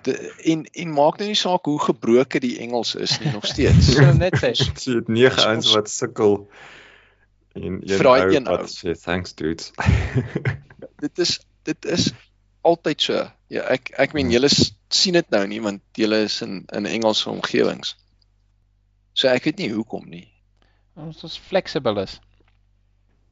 de, 0.03 0.13
en 0.43 0.65
en 0.65 0.91
maak 0.93 1.17
nou 1.19 1.27
nie 1.29 1.37
saak 1.37 1.65
hoe 1.65 1.79
gebroke 1.81 2.39
die 2.39 2.57
Engels 2.59 2.95
is 2.95 3.19
nie 3.19 3.31
nog 3.31 3.45
steeds. 3.45 3.91
So 3.95 4.11
net 4.13 4.37
sê 4.39 4.51
Jy 4.55 4.95
het 4.99 5.07
nege 5.07 5.41
ouens 5.45 5.65
ons- 5.65 5.75
wat 5.75 5.89
sukkel 5.89 6.49
en 7.59 7.79
daai 7.85 8.21
ou 8.21 8.33
een 8.35 8.47
ou. 8.47 8.57
wat 8.57 8.69
sê 8.71 8.95
thanks 8.99 9.33
dudes. 9.35 9.71
dit 11.03 11.19
is 11.19 11.39
dit 11.63 11.85
is 11.85 12.11
altyd 12.61 13.01
so. 13.01 13.25
Ja, 13.49 13.63
ek 13.73 13.89
ek 13.97 14.13
meen 14.13 14.29
julle 14.31 14.49
sien 14.53 15.13
dit 15.17 15.29
nou 15.33 15.45
nie 15.47 15.61
want 15.61 15.81
julle 15.97 16.23
is 16.27 16.41
in 16.45 16.63
in 16.75 16.85
Engelse 16.85 17.29
omgewings. 17.29 17.95
So 19.13 19.27
ek 19.27 19.43
weet 19.49 19.57
nie 19.57 19.71
hoekom 19.73 20.05
nie. 20.09 20.27
ons 20.99 21.23
is 21.23 21.37
flexible 21.39 22.01
is. 22.01 22.19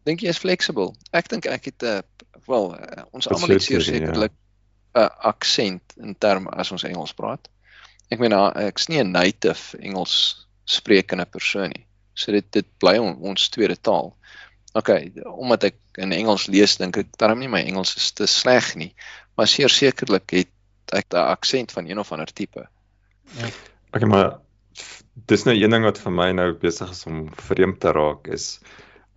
Dink 0.08 0.22
jy 0.24 0.30
is 0.32 0.38
flexible? 0.40 0.94
Ek 1.12 1.28
dink 1.28 1.46
ek 1.52 1.66
het 1.66 1.84
'n 1.84 2.00
uh, 2.00 2.02
wel 2.48 2.72
uh, 2.76 3.04
ons 3.12 3.28
almal 3.28 3.50
het 3.50 3.64
seker, 3.64 3.84
seker 3.84 4.14
ja. 4.16 4.30
'n 4.98 5.10
aksent 5.30 5.94
in 5.98 6.16
terme 6.16 6.50
as 6.52 6.72
ons 6.72 6.84
Engels 6.84 7.14
praat. 7.14 7.48
Ek 8.12 8.20
meen 8.20 8.34
ek's 8.34 8.88
nie 8.90 9.00
'n 9.04 9.12
native 9.12 9.78
Engels 9.80 10.46
sprekende 10.66 11.26
persoon 11.26 11.70
nie. 11.76 11.86
So 12.16 12.32
dit 12.32 12.52
dit 12.52 12.66
bly 12.80 12.98
on, 12.98 13.18
ons 13.22 13.50
tweede 13.50 13.76
taal. 13.76 14.16
OK, 14.74 14.90
omdat 15.26 15.64
ek 15.64 15.76
in 15.98 16.12
Engels 16.14 16.48
lees, 16.48 16.78
dink 16.78 16.98
ek 16.98 17.18
daarom 17.18 17.40
nie 17.40 17.48
my 17.48 17.62
Engels 17.62 17.96
is 17.98 18.12
te 18.12 18.28
sleg 18.28 18.76
nie, 18.76 18.94
maar 19.38 19.48
seker 19.48 19.70
sekerlik 19.70 20.32
het 20.32 20.50
ek 20.94 21.14
'n 21.14 21.18
aksent 21.18 21.72
van 21.72 21.88
een 21.88 22.00
of 22.00 22.12
ander 22.12 22.34
tipe. 22.34 22.68
Okay, 23.94 24.08
maar 24.08 24.40
f- 24.78 25.04
dis 25.28 25.44
nou 25.46 25.56
een 25.56 25.72
ding 25.72 25.84
wat 25.84 25.98
vir 25.98 26.12
my 26.12 26.32
nou 26.32 26.54
besig 26.54 26.92
is 26.92 27.06
om 27.06 27.30
vreemd 27.36 27.80
te 27.80 27.92
raak 27.92 28.28
is 28.28 28.60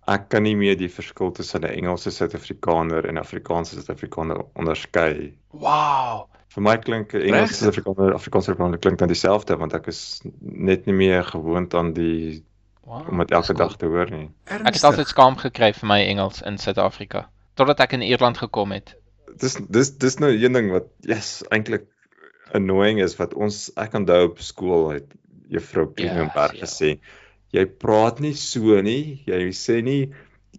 ek 0.09 0.29
kan 0.33 0.43
nie 0.43 0.55
meer 0.57 0.77
die 0.77 0.89
verskil 0.89 1.31
tussen 1.31 1.61
'n 1.63 1.69
Engelse 1.69 2.11
Suid-Afrikaner 2.11 3.05
en 3.05 3.15
'n 3.15 3.21
Afrikaanse 3.21 3.75
Suid-Afrikaner 3.75 4.45
onderskei. 4.55 5.33
Wow. 5.51 6.27
Vir 6.49 6.63
my 6.63 6.77
klink 6.77 7.13
'n 7.13 7.21
Engelse? 7.21 7.63
Suid-Afrikaner 7.63 8.13
Afrikaanse 8.13 8.51
Suid-Afrikaner 8.51 8.79
klink 8.79 8.97
dan 8.97 9.07
dieselfde 9.07 9.57
want 9.57 9.73
ek 9.73 9.87
is 9.87 10.21
net 10.41 10.85
nie 10.85 10.95
meer 10.95 11.23
gewoond 11.23 11.73
aan 11.73 11.93
die 11.93 12.43
wow. 12.83 13.07
om 13.09 13.17
dit 13.17 13.31
elke 13.31 13.53
dag 13.53 13.77
te 13.77 13.85
hoor 13.85 14.09
nie. 14.09 14.29
Ek 14.45 14.73
het 14.73 14.83
altyd 14.83 15.07
skaam 15.07 15.37
gekry 15.37 15.73
vir 15.73 15.87
my 15.87 16.01
Engels 16.01 16.41
in 16.41 16.57
Suid-Afrika 16.57 17.29
totdat 17.55 17.79
ek 17.79 17.93
in 17.93 18.01
Ierland 18.01 18.37
gekom 18.37 18.71
het. 18.71 18.95
Dis 19.37 19.57
dis 19.69 19.97
dis 19.97 20.17
nou 20.17 20.31
een 20.31 20.53
ding 20.53 20.71
wat 20.71 20.87
yes 21.07 21.43
eintlik 21.49 21.85
annoying 22.53 23.01
is 23.01 23.15
wat 23.19 23.33
ons 23.33 23.69
ek 23.79 23.93
onthou 23.93 24.23
op 24.31 24.39
skool 24.43 24.89
het 24.91 25.13
juffrou 25.51 25.87
Klingenberg 25.93 26.57
ja. 26.57 26.65
gesê 26.65 26.99
jy 27.55 27.65
praat 27.83 28.21
nie 28.23 28.33
so 28.37 28.81
nie. 28.85 29.21
Jy 29.29 29.49
sê 29.55 29.81
nie 29.85 30.11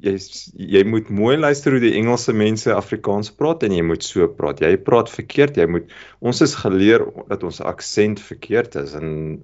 jy 0.02 0.16
jy 0.57 0.83
moet 0.88 1.11
mooi 1.12 1.37
luister 1.37 1.76
hoe 1.76 1.83
die 1.83 1.94
Engelse 1.98 2.35
mense 2.35 2.72
Afrikaans 2.74 3.31
praat 3.38 3.62
en 3.66 3.74
jy 3.76 3.85
moet 3.87 4.05
so 4.07 4.26
praat. 4.38 4.62
Jy 4.64 4.76
praat 4.87 5.12
verkeerd. 5.12 5.61
Jy 5.61 5.68
moet 5.70 5.92
ons 6.20 6.42
is 6.44 6.57
geleer 6.59 7.05
dat 7.31 7.44
ons 7.46 7.62
aksent 7.72 8.22
verkeerd 8.22 8.78
is 8.83 8.96
en 8.98 9.42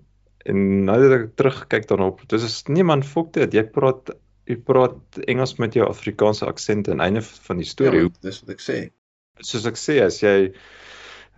en 0.49 0.61
nou 0.89 0.97
dat 1.03 1.13
ek 1.19 1.33
terugkyk 1.37 1.89
daarop 1.91 2.23
dis 2.31 2.47
is 2.47 2.63
niemand 2.73 3.07
fok 3.07 3.35
dit. 3.37 3.59
Jy 3.59 3.67
praat 3.75 4.15
jy 4.49 4.57
praat 4.65 5.19
Engels 5.29 5.59
met 5.61 5.77
jou 5.77 5.85
Afrikaanse 5.85 6.47
aksent 6.49 6.89
en 6.89 7.05
einde 7.05 7.21
van 7.23 7.61
die 7.61 7.69
storie. 7.69 8.07
Ja, 8.07 8.15
dis 8.25 8.41
wat 8.45 8.57
ek 8.57 8.65
sê. 8.65 8.79
soos 9.45 9.67
ek 9.71 9.77
sê 9.79 10.01
as 10.03 10.19
jy 10.23 10.53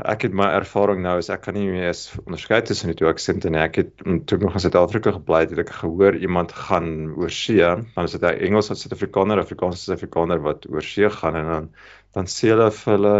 ek 0.09 0.23
het 0.27 0.35
my 0.37 0.47
ervaring 0.57 1.03
nou 1.05 1.17
is 1.21 1.31
ek 1.33 1.43
kan 1.47 1.57
nie 1.57 1.67
meer 1.69 1.97
onderskei 2.25 2.61
tussen 2.67 2.91
die 2.93 2.97
twee 2.99 3.11
aksente 3.11 3.51
nie. 3.51 3.61
Ek 3.63 3.77
het 3.81 3.93
mm, 4.05 4.25
toe 4.29 4.39
ek 4.39 4.47
nog 4.47 4.57
in 4.59 4.65
Suid-Afrika 4.65 5.13
gebly 5.17 5.45
het, 5.45 5.55
het 5.55 5.63
ek 5.65 5.75
gehoor 5.81 6.17
iemand 6.17 6.55
gaan 6.57 7.13
oor 7.19 7.33
see, 7.35 7.61
dan 7.61 8.09
is 8.09 8.17
dit 8.17 8.23
'n 8.23 8.41
Engels 8.49 8.73
wat 8.73 8.79
Suid-Afrikaner, 8.79 9.43
Afrikaans 9.43 9.85
Suid-Afrikaner 9.85 10.43
wat 10.47 10.67
oor 10.71 10.83
see 10.83 11.11
gaan 11.11 11.37
en 11.37 11.47
dan 11.55 11.71
dan 12.15 12.27
sê 12.27 12.51
hulle 12.51 12.71
vir 12.75 12.93
hulle 12.97 13.15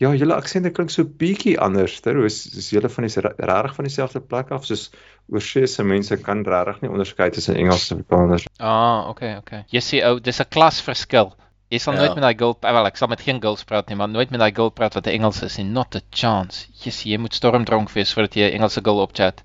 ja, 0.00 0.14
julle 0.16 0.34
aksente 0.34 0.70
klink 0.72 0.90
so 0.90 1.04
bietjie 1.04 1.58
anders. 1.60 2.00
Ter 2.00 2.16
is 2.24 2.46
is 2.56 2.70
julle 2.72 2.88
van 2.88 3.04
die 3.06 3.20
regtig 3.20 3.74
van 3.76 3.84
dieselfde 3.84 4.20
plek 4.20 4.50
af 4.50 4.64
soos 4.64 4.90
oor 5.28 5.44
see 5.44 5.66
se 5.66 5.84
mense 5.84 6.16
kan 6.16 6.44
regtig 6.46 6.80
nie 6.82 6.90
onderskei 6.90 7.30
tussen 7.30 7.56
Engels 7.56 7.90
en 7.90 7.98
Afrikaners. 7.98 8.46
Ah, 8.58 9.08
okay, 9.10 9.36
okay. 9.36 9.64
Jy 9.68 9.80
sê 9.84 10.02
ou, 10.08 10.18
dis 10.20 10.40
'n 10.40 10.48
klasverskil. 10.48 11.34
Jy 11.70 11.78
sal 11.78 11.94
Ja. 11.94 12.00
nooit 12.00 12.14
met 12.18 12.22
daai 12.24 12.34
girl, 12.38 12.56
eh, 12.62 12.72
wel 12.72 12.86
ek 12.86 12.96
sal 12.96 13.08
met 13.08 13.20
geen 13.22 13.40
girls 13.40 13.62
praat 13.64 13.88
nie, 13.88 13.96
maar 13.96 14.08
nooit 14.08 14.30
met 14.30 14.40
daai 14.40 14.52
girl 14.54 14.70
praat 14.70 14.94
wat 14.94 15.06
Engels 15.06 15.42
is 15.42 15.56
nie. 15.58 15.64
Not 15.70 15.94
a 15.96 16.00
chance. 16.10 16.66
Yes, 16.84 17.02
jy 17.04 17.16
moet 17.18 17.34
stormdronk 17.34 17.90
wees 17.94 18.12
voordat 18.12 18.34
jy 18.34 18.50
'n 18.50 18.54
Engelse 18.58 18.80
girl 18.82 18.98
opchat. 19.06 19.42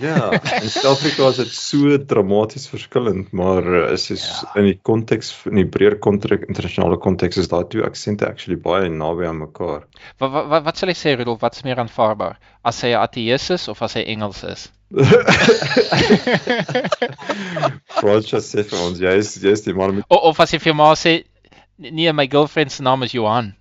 Ja, 0.00 0.30
in 0.62 0.68
Suid-Afrika 0.70 1.28
is 1.28 1.36
dit 1.36 1.48
so 1.48 1.98
dramaties 1.98 2.68
verskillend, 2.68 3.32
maar 3.32 3.62
uh, 3.66 3.92
is 3.92 4.10
is 4.10 4.22
Ja. 4.44 4.52
in 4.60 4.64
die 4.64 4.78
konteks 4.82 5.34
in 5.46 5.56
die 5.56 5.66
breër 5.66 5.98
konteks 5.98 6.46
internasionale 6.46 6.98
konteks 6.98 7.36
is 7.36 7.48
daai 7.48 7.64
twee 7.68 7.82
aksente 7.82 8.26
actually 8.26 8.56
baie 8.60 8.88
naby 8.88 9.26
aan 9.26 9.38
mekaar. 9.38 9.82
Wat 10.18 10.30
wat 10.30 10.46
wat, 10.48 10.62
wat 10.64 10.76
sal 10.78 10.88
jy 10.88 10.94
sê 10.94 11.16
Rudolf, 11.16 11.40
wat's 11.40 11.62
meer 11.64 11.78
aanvaarbaar? 11.78 12.38
As 12.64 12.80
hy 12.82 12.90
'n 12.94 13.02
ateïs 13.02 13.50
is 13.50 13.68
of 13.68 13.82
as 13.82 13.94
hy 13.94 14.02
Engels 14.06 14.44
is? 14.44 14.70
Fransja 17.98 18.40
sê 18.40 18.62
vir 18.64 18.78
ons, 18.84 18.98
jy 19.00 19.14
is 19.18 19.34
jy 19.42 19.52
is 19.52 19.62
die 19.66 19.74
man 19.74 19.94
met 19.98 20.04
O, 20.10 20.16
of 20.30 20.40
as 20.40 20.52
jy 20.54 20.58
vir 20.62 20.74
ma 20.78 20.92
sê 20.94 21.24
nee, 21.78 22.12
my 22.12 22.26
girlfriend 22.26 22.72
se 22.72 22.82
naam 22.82 23.02
is 23.02 23.12
Johan. 23.12 23.54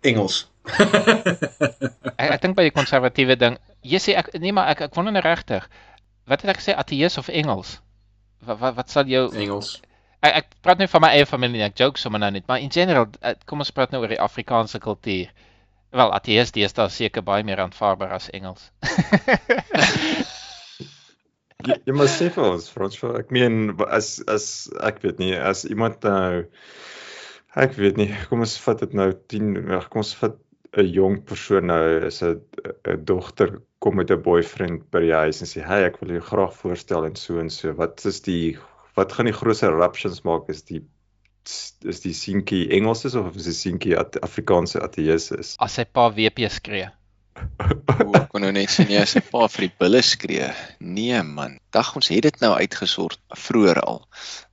Engels. 0.00 0.46
Ek 2.18 2.32
ek 2.34 2.40
dink 2.42 2.56
by 2.58 2.66
die 2.66 2.74
konservatiewe 2.74 3.36
ding, 3.40 3.56
jy 3.86 4.00
sê 4.02 4.14
ek 4.18 4.32
nee 4.42 4.52
maar 4.54 4.72
ek 4.72 4.88
ek 4.88 4.96
wonder 4.98 5.14
nou 5.14 5.22
regtig. 5.24 5.64
Wat 6.28 6.42
het 6.42 6.52
ek 6.52 6.60
gesê 6.60 6.74
ateïs 6.76 7.16
of 7.20 7.30
Engels? 7.32 7.78
Wat 8.44 8.58
wat 8.60 8.76
wat 8.76 8.92
sal 8.92 9.08
jou 9.10 9.28
Engels. 9.32 9.78
ek, 10.20 10.32
ek 10.42 10.50
praat 10.66 10.82
nou 10.82 10.88
van 10.90 11.04
my 11.06 11.12
eie 11.16 11.28
familie, 11.30 11.62
ek 11.64 11.78
joke 11.78 12.02
sommer 12.02 12.20
nou 12.20 12.30
net, 12.34 12.46
maar 12.50 12.60
in 12.60 12.72
general, 12.74 13.06
eh, 13.22 13.36
kom 13.46 13.62
ons 13.64 13.70
praat 13.74 13.94
nou 13.94 14.02
oor 14.02 14.12
die 14.12 14.20
Afrikaanse 14.20 14.82
kultuur. 14.82 15.30
Wel, 15.94 16.12
ateïs 16.12 16.52
is 16.52 16.74
seker 16.92 17.22
baie 17.22 17.46
meer 17.46 17.62
aanvaarbaar 17.64 18.12
as 18.18 18.30
Engels. 18.34 18.70
jy, 21.66 21.78
jy 21.86 21.94
moet 21.96 22.12
sê 22.12 22.28
vir 22.34 22.44
ons 22.44 22.68
Fransja, 22.70 23.14
ek 23.18 23.32
meen 23.34 23.74
as 23.88 24.18
as 24.30 24.68
ek 24.84 25.02
weet 25.02 25.18
nie, 25.22 25.32
as 25.34 25.64
iemand 25.68 26.04
nou 26.06 26.44
ek 27.58 27.74
weet 27.78 27.96
nie, 27.98 28.10
kom 28.30 28.44
ons 28.46 28.58
vat 28.62 28.84
dit 28.84 28.94
nou 28.94 29.10
10, 29.32 29.56
ag, 29.78 29.88
kom 29.90 30.04
ons 30.04 30.14
vat 30.20 30.36
'n 30.76 30.84
jong 30.92 31.16
persoon 31.24 31.66
nou 31.70 31.84
is 32.06 32.22
'n 32.22 32.40
'n 32.92 33.04
dogter 33.04 33.60
kom 33.80 33.96
met 33.96 34.10
'n 34.10 34.22
boyfriend 34.22 34.90
by 34.90 35.00
die 35.00 35.14
huis 35.14 35.40
en 35.40 35.48
sê, 35.48 35.64
"Hey, 35.64 35.84
ek 35.84 36.00
wil 36.00 36.10
jou 36.16 36.20
graag 36.20 36.52
voorstel 36.54 37.06
en 37.06 37.16
so 37.16 37.38
en 37.40 37.50
so." 37.50 37.72
Wat 37.72 38.04
is 38.04 38.20
die 38.20 38.58
wat 38.94 39.12
gaan 39.12 39.26
die 39.26 39.38
grootste 39.40 39.66
eruptions 39.66 40.24
maak 40.24 40.48
is 40.48 40.62
die 40.62 40.82
is 41.84 42.00
die 42.00 42.12
seentjie 42.12 42.68
Engels 42.70 43.04
is 43.04 43.14
of 43.14 43.34
is 43.36 43.44
die 43.44 43.56
seentjie 43.56 43.96
Afrikaanse 43.96 44.80
ateïs 44.82 45.30
is? 45.38 45.56
As 45.58 45.74
sy 45.74 45.84
pa 45.84 46.10
WP 46.10 46.48
skree. 46.50 46.90
Ek 48.14 48.28
kon 48.32 48.40
nou 48.44 48.52
net 48.52 48.70
sien 48.70 48.88
jy 48.90 49.02
is 49.02 49.16
'n 49.16 49.22
paar 49.30 49.48
vir 49.48 49.66
die 49.68 49.74
bulle 49.78 50.02
skree. 50.02 50.50
Nee 50.80 51.22
man, 51.22 51.58
dag 51.72 51.94
ons 51.96 52.08
het 52.08 52.22
dit 52.22 52.40
nou 52.40 52.52
uitgesort 52.56 53.18
vroeër 53.36 53.80
al. 53.82 54.02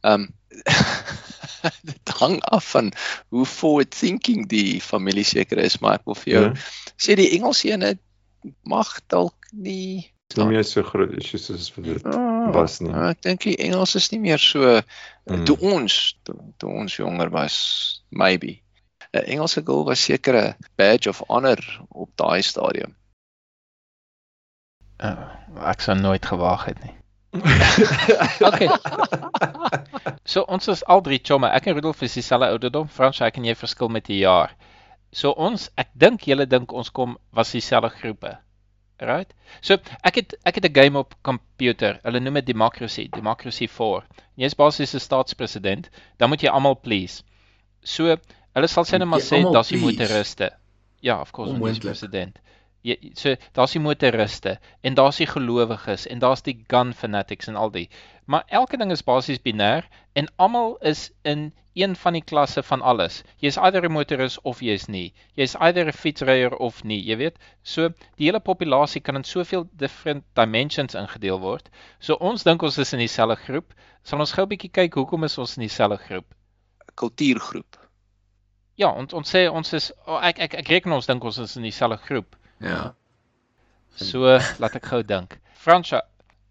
Ehm 0.04 0.14
um, 0.28 0.34
dit 1.90 2.10
hang 2.20 2.40
af 2.56 2.72
van 2.72 2.92
hoe 3.30 3.46
forward 3.46 3.92
thinking 3.92 4.48
die 4.48 4.80
familie 4.82 5.24
seker 5.28 5.58
is, 5.58 5.80
maar 5.82 5.96
ek 6.00 6.06
wil 6.06 6.16
vir 6.16 6.34
jou 6.34 6.44
Ja. 6.44 6.54
sê 6.98 7.16
die 7.16 7.32
Engelse 7.38 7.72
ene 7.74 7.98
mag 8.64 8.88
dalk 9.10 9.36
nie 9.52 10.12
nie 10.38 10.46
meer 10.46 10.64
so 10.68 10.84
groot 10.84 11.14
issues 11.18 11.50
as 11.52 11.70
vir 11.70 11.84
dit 11.84 12.06
Ah, 12.06 12.52
was 12.52 12.80
nie. 12.82 12.92
Ek 12.92 13.22
dink 13.22 13.42
die 13.46 13.56
Engels 13.58 13.96
is 13.96 14.12
nie 14.12 14.20
meer 14.20 14.38
so 14.40 14.82
Mm. 15.30 15.46
toe 15.46 15.58
ons 15.62 16.16
toe, 16.24 16.36
toe 16.60 16.70
ons 16.70 16.96
jonger 16.98 17.30
was 17.32 18.02
maybe 18.12 18.60
'n 19.16 19.26
Engelse 19.34 19.62
girl 19.64 19.86
was 19.86 20.04
seker 20.04 20.36
'n 20.36 20.56
badge 20.76 21.10
of 21.10 21.24
honor 21.28 21.62
op 21.90 22.10
daai 22.16 22.42
stadium. 22.42 22.96
Uh, 25.04 25.28
ek 25.72 25.82
sou 25.82 25.96
nooit 26.00 26.26
gewaag 26.26 26.66
het 26.66 26.84
nie. 26.84 26.96
Okay. 28.50 28.70
So 30.24 30.46
ons 30.48 30.68
is 30.68 30.84
al 30.86 31.02
drie 31.02 31.20
chomme. 31.24 31.50
Ek 31.52 31.68
en 31.68 31.76
Rudolf 31.76 32.02
is 32.06 32.16
dieselfde 32.18 32.48
ouderdom. 32.54 32.88
Frans, 32.88 33.20
ek 33.22 33.38
en 33.40 33.48
jy 33.48 33.56
verskil 33.60 33.92
met 33.92 34.10
'n 34.10 34.22
jaar. 34.22 34.56
So 35.12 35.32
ons, 35.32 35.70
ek 35.78 35.92
dink 35.94 36.28
julle 36.28 36.48
dink 36.48 36.74
ons 36.74 36.90
kom 36.92 37.18
was 37.32 37.52
dieselfde 37.52 37.92
groepe. 38.00 38.38
Right? 39.00 39.34
So 39.62 39.78
ek 40.04 40.16
het 40.16 40.36
ek 40.46 40.56
het 40.56 40.66
'n 40.70 40.76
game 40.76 41.00
op 41.00 41.16
komputer. 41.22 42.00
Hulle 42.04 42.20
noem 42.20 42.40
dit 42.40 42.46
Democracy, 42.46 43.08
Democracy 43.10 43.68
4. 43.68 44.04
Jy's 44.36 44.56
basies 44.56 44.96
'n 44.96 45.00
staatspresident, 45.00 45.90
dan 46.18 46.30
moet 46.30 46.42
jy 46.42 46.50
almal 46.50 46.80
please. 46.80 47.24
So 47.84 48.18
hulle 48.56 48.68
sal 48.72 48.88
sê 48.88 49.00
net 49.00 49.08
maar 49.12 49.24
sê 49.24 49.42
daar's 49.52 49.72
die 49.74 49.82
motoriste. 49.82 50.52
Ja, 51.02 51.20
of 51.22 51.32
course, 51.32 51.52
Onmoontlik. 51.54 51.82
president. 51.86 52.40
Jy 52.86 52.96
so 53.18 53.36
daar's 53.58 53.74
die 53.74 53.82
motoriste 53.82 54.60
en 54.84 54.96
daar's 54.98 55.18
die 55.18 55.28
gelowiges 55.28 56.06
en 56.08 56.20
daar's 56.22 56.42
die 56.46 56.58
gun 56.70 56.94
fanatics 56.94 57.48
en 57.50 57.56
al 57.56 57.72
die. 57.74 57.90
Maar 58.26 58.44
elke 58.48 58.78
ding 58.78 58.92
is 58.92 59.04
basies 59.04 59.42
binêr 59.42 59.86
en 60.14 60.28
almal 60.38 60.78
is 60.82 61.12
in 61.24 61.52
een 61.76 61.96
van 61.96 62.14
die 62.14 62.24
klasse 62.24 62.64
van 62.64 62.82
alles. 62.82 63.24
Jy's 63.44 63.58
either 63.58 63.84
'n 63.84 63.92
motoris 63.92 64.38
of 64.42 64.62
jy's 64.62 64.88
nie. 64.88 65.14
Jy's 65.36 65.56
either 65.56 65.88
'n 65.88 65.92
fietsryer 65.92 66.56
of 66.56 66.84
nie, 66.84 67.02
jy 67.02 67.18
weet. 67.18 67.38
So 67.64 67.90
die 68.18 68.26
hele 68.28 68.40
populasie 68.40 69.02
kan 69.02 69.16
in 69.16 69.24
soveel 69.24 69.68
different 69.74 70.24
dimensions 70.34 70.96
ingedeel 70.96 71.40
word. 71.40 71.70
So 72.00 72.14
ons 72.14 72.44
dink 72.44 72.62
ons 72.62 72.78
is 72.78 72.94
in 72.94 73.00
dieselfde 73.00 73.36
groep. 73.36 73.74
Sal 74.04 74.20
ons 74.20 74.32
gou 74.32 74.46
'n 74.46 74.50
bietjie 74.50 74.72
kyk 74.72 74.94
hoekom 74.94 75.24
is 75.24 75.38
ons 75.38 75.58
in 75.58 75.62
dieselfde 75.62 75.98
groep? 75.98 76.26
Kultuurgroep. 76.96 77.85
Ja, 78.78 78.90
ons 78.92 79.14
ons 79.14 79.30
sê 79.36 79.46
ons 79.52 79.74
is 79.74 79.92
oh, 80.06 80.20
ek 80.20 80.40
ek 80.40 80.54
ek 80.62 80.68
reken 80.68 80.92
ons 80.92 81.06
dink 81.08 81.24
ons 81.24 81.38
is 81.40 81.56
in 81.56 81.64
dieselfde 81.64 81.98
groep. 82.08 82.36
Ja. 82.60 82.94
So 83.96 84.26
laat 84.60 84.76
ek 84.76 84.86
gou 84.92 85.02
dink. 85.08 85.38
Fransja, 85.66 86.02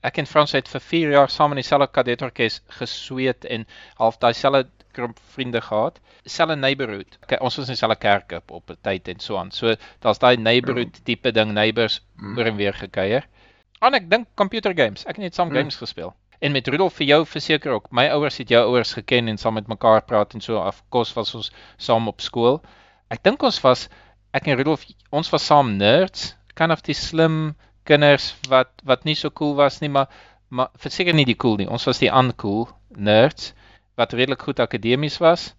ek 0.05 0.19
en 0.23 0.27
Frans 0.29 0.53
het 0.57 0.69
vir 0.69 0.81
4 0.81 1.13
jaar 1.19 1.29
saam 1.33 1.53
in 1.53 1.61
dieselfde 1.61 1.91
kadetorkes 1.93 2.63
gesweet 2.79 3.45
en 3.45 3.67
half 4.01 4.17
daai 4.23 4.33
selfde 4.35 4.71
groep 4.97 5.19
vriende 5.35 5.61
gehad. 5.61 6.01
Selfde 6.25 6.57
neighborhood. 6.57 7.19
Okay, 7.25 7.39
ons 7.45 7.57
was 7.59 7.69
in 7.69 7.75
dieselfde 7.75 7.99
kerk 8.01 8.33
op 8.39 8.51
op 8.51 8.71
'n 8.71 8.79
tyd 8.83 9.09
en 9.09 9.21
so 9.21 9.37
aan. 9.37 9.51
So 9.51 9.75
daar's 10.01 10.19
daai 10.19 10.37
neighborhood 10.37 11.05
tipe 11.05 11.33
ding, 11.33 11.53
neighbors 11.53 12.01
Mm. 12.17 12.39
oor 12.39 12.47
en 12.47 12.57
weer 12.57 12.73
gekuier. 12.75 13.25
En 13.83 13.95
ek 13.95 14.09
dink 14.11 14.29
computer 14.35 14.73
games. 14.77 15.03
Ek 15.05 15.17
het 15.17 15.25
net 15.25 15.35
saam 15.35 15.49
Mm. 15.49 15.55
games 15.57 15.77
gespeel. 15.77 16.15
En 16.41 16.53
met 16.53 16.69
Rudolf 16.69 16.95
vir 17.01 17.07
jou 17.07 17.21
verseker 17.27 17.73
ook. 17.77 17.91
My 17.91 18.09
ouers 18.15 18.39
het 18.39 18.49
jou 18.49 18.63
ouers 18.67 18.93
geken 18.93 19.29
en 19.29 19.39
saam 19.39 19.55
met 19.55 19.69
mekaar 19.71 20.03
praat 20.05 20.35
en 20.35 20.41
so 20.41 20.59
af 20.59 20.83
kos 20.89 21.13
was 21.15 21.35
ons 21.35 21.51
saam 21.77 22.09
op 22.09 22.21
skool. 22.21 22.61
Ek 23.11 23.23
dink 23.23 23.43
ons 23.43 23.61
was 23.65 23.89
ek 24.35 24.49
en 24.49 24.59
Rudolf 24.59 24.87
ons 25.15 25.31
was 25.31 25.47
saam 25.47 25.77
nerds, 25.79 26.35
kind 26.55 26.73
of 26.73 26.83
die 26.83 26.97
slim 26.99 27.55
kinders 27.85 28.33
wat 28.49 28.71
wat 28.85 29.05
nie 29.05 29.15
so 29.15 29.31
cool 29.31 29.55
was 29.55 29.81
nie, 29.81 29.91
maar 29.91 30.09
maar 30.49 30.71
verseker 30.79 31.15
nie 31.15 31.27
die 31.27 31.39
cool 31.41 31.57
nie. 31.59 31.69
Ons 31.69 31.87
was 31.89 31.99
die 31.99 32.11
uncool 32.11 32.69
nerds 32.95 33.53
wat 33.99 34.13
redelik 34.13 34.43
goed 34.43 34.61
akademies 34.61 35.19
was. 35.23 35.53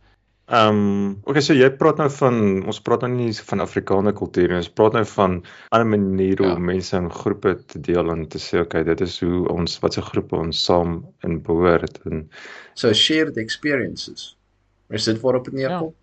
Ehm, 0.46 0.78
um, 0.78 1.22
okay, 1.26 1.42
so 1.42 1.56
jy 1.58 1.72
praat 1.74 1.98
nou 1.98 2.10
van 2.14 2.36
ons 2.70 2.80
praat 2.86 3.02
nou 3.02 3.10
nie 3.16 3.32
van 3.48 3.64
Afrikaner 3.64 4.14
kultuur 4.14 4.52
nie. 4.52 4.60
Ons 4.62 4.70
praat 4.70 4.94
nou 4.94 5.06
van 5.16 5.40
ander 5.74 5.88
maniere 5.90 6.44
Ja. 6.46 6.52
hoe 6.54 6.60
mense 6.60 6.96
in 6.98 7.10
groepe 7.10 7.56
te 7.66 7.80
deel 7.80 8.12
en 8.12 8.28
te 8.28 8.38
sê 8.38 8.62
okay, 8.62 8.84
dit 8.84 9.02
is 9.02 9.20
hoe 9.26 9.48
ons 9.50 9.80
watse 9.82 10.02
groepe 10.02 10.36
ons 10.38 10.66
saam 10.66 11.00
in 11.24 11.42
behoort 11.42 11.98
en 12.06 12.30
So 12.76 12.94
shared 12.94 13.38
experiences. 13.38 14.36
Is 14.90 15.06
dit 15.06 15.22
waarop 15.22 15.46
dit 15.46 15.54
neerkom? 15.54 15.94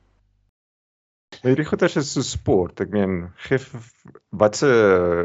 Maar 1.42 1.52
hierdie 1.52 1.68
goeters 1.68 1.96
is 1.96 2.10
so 2.12 2.22
sport. 2.26 2.80
Ek 2.80 2.90
meen, 2.90 3.30
gee 3.46 3.58
watse 4.42 4.68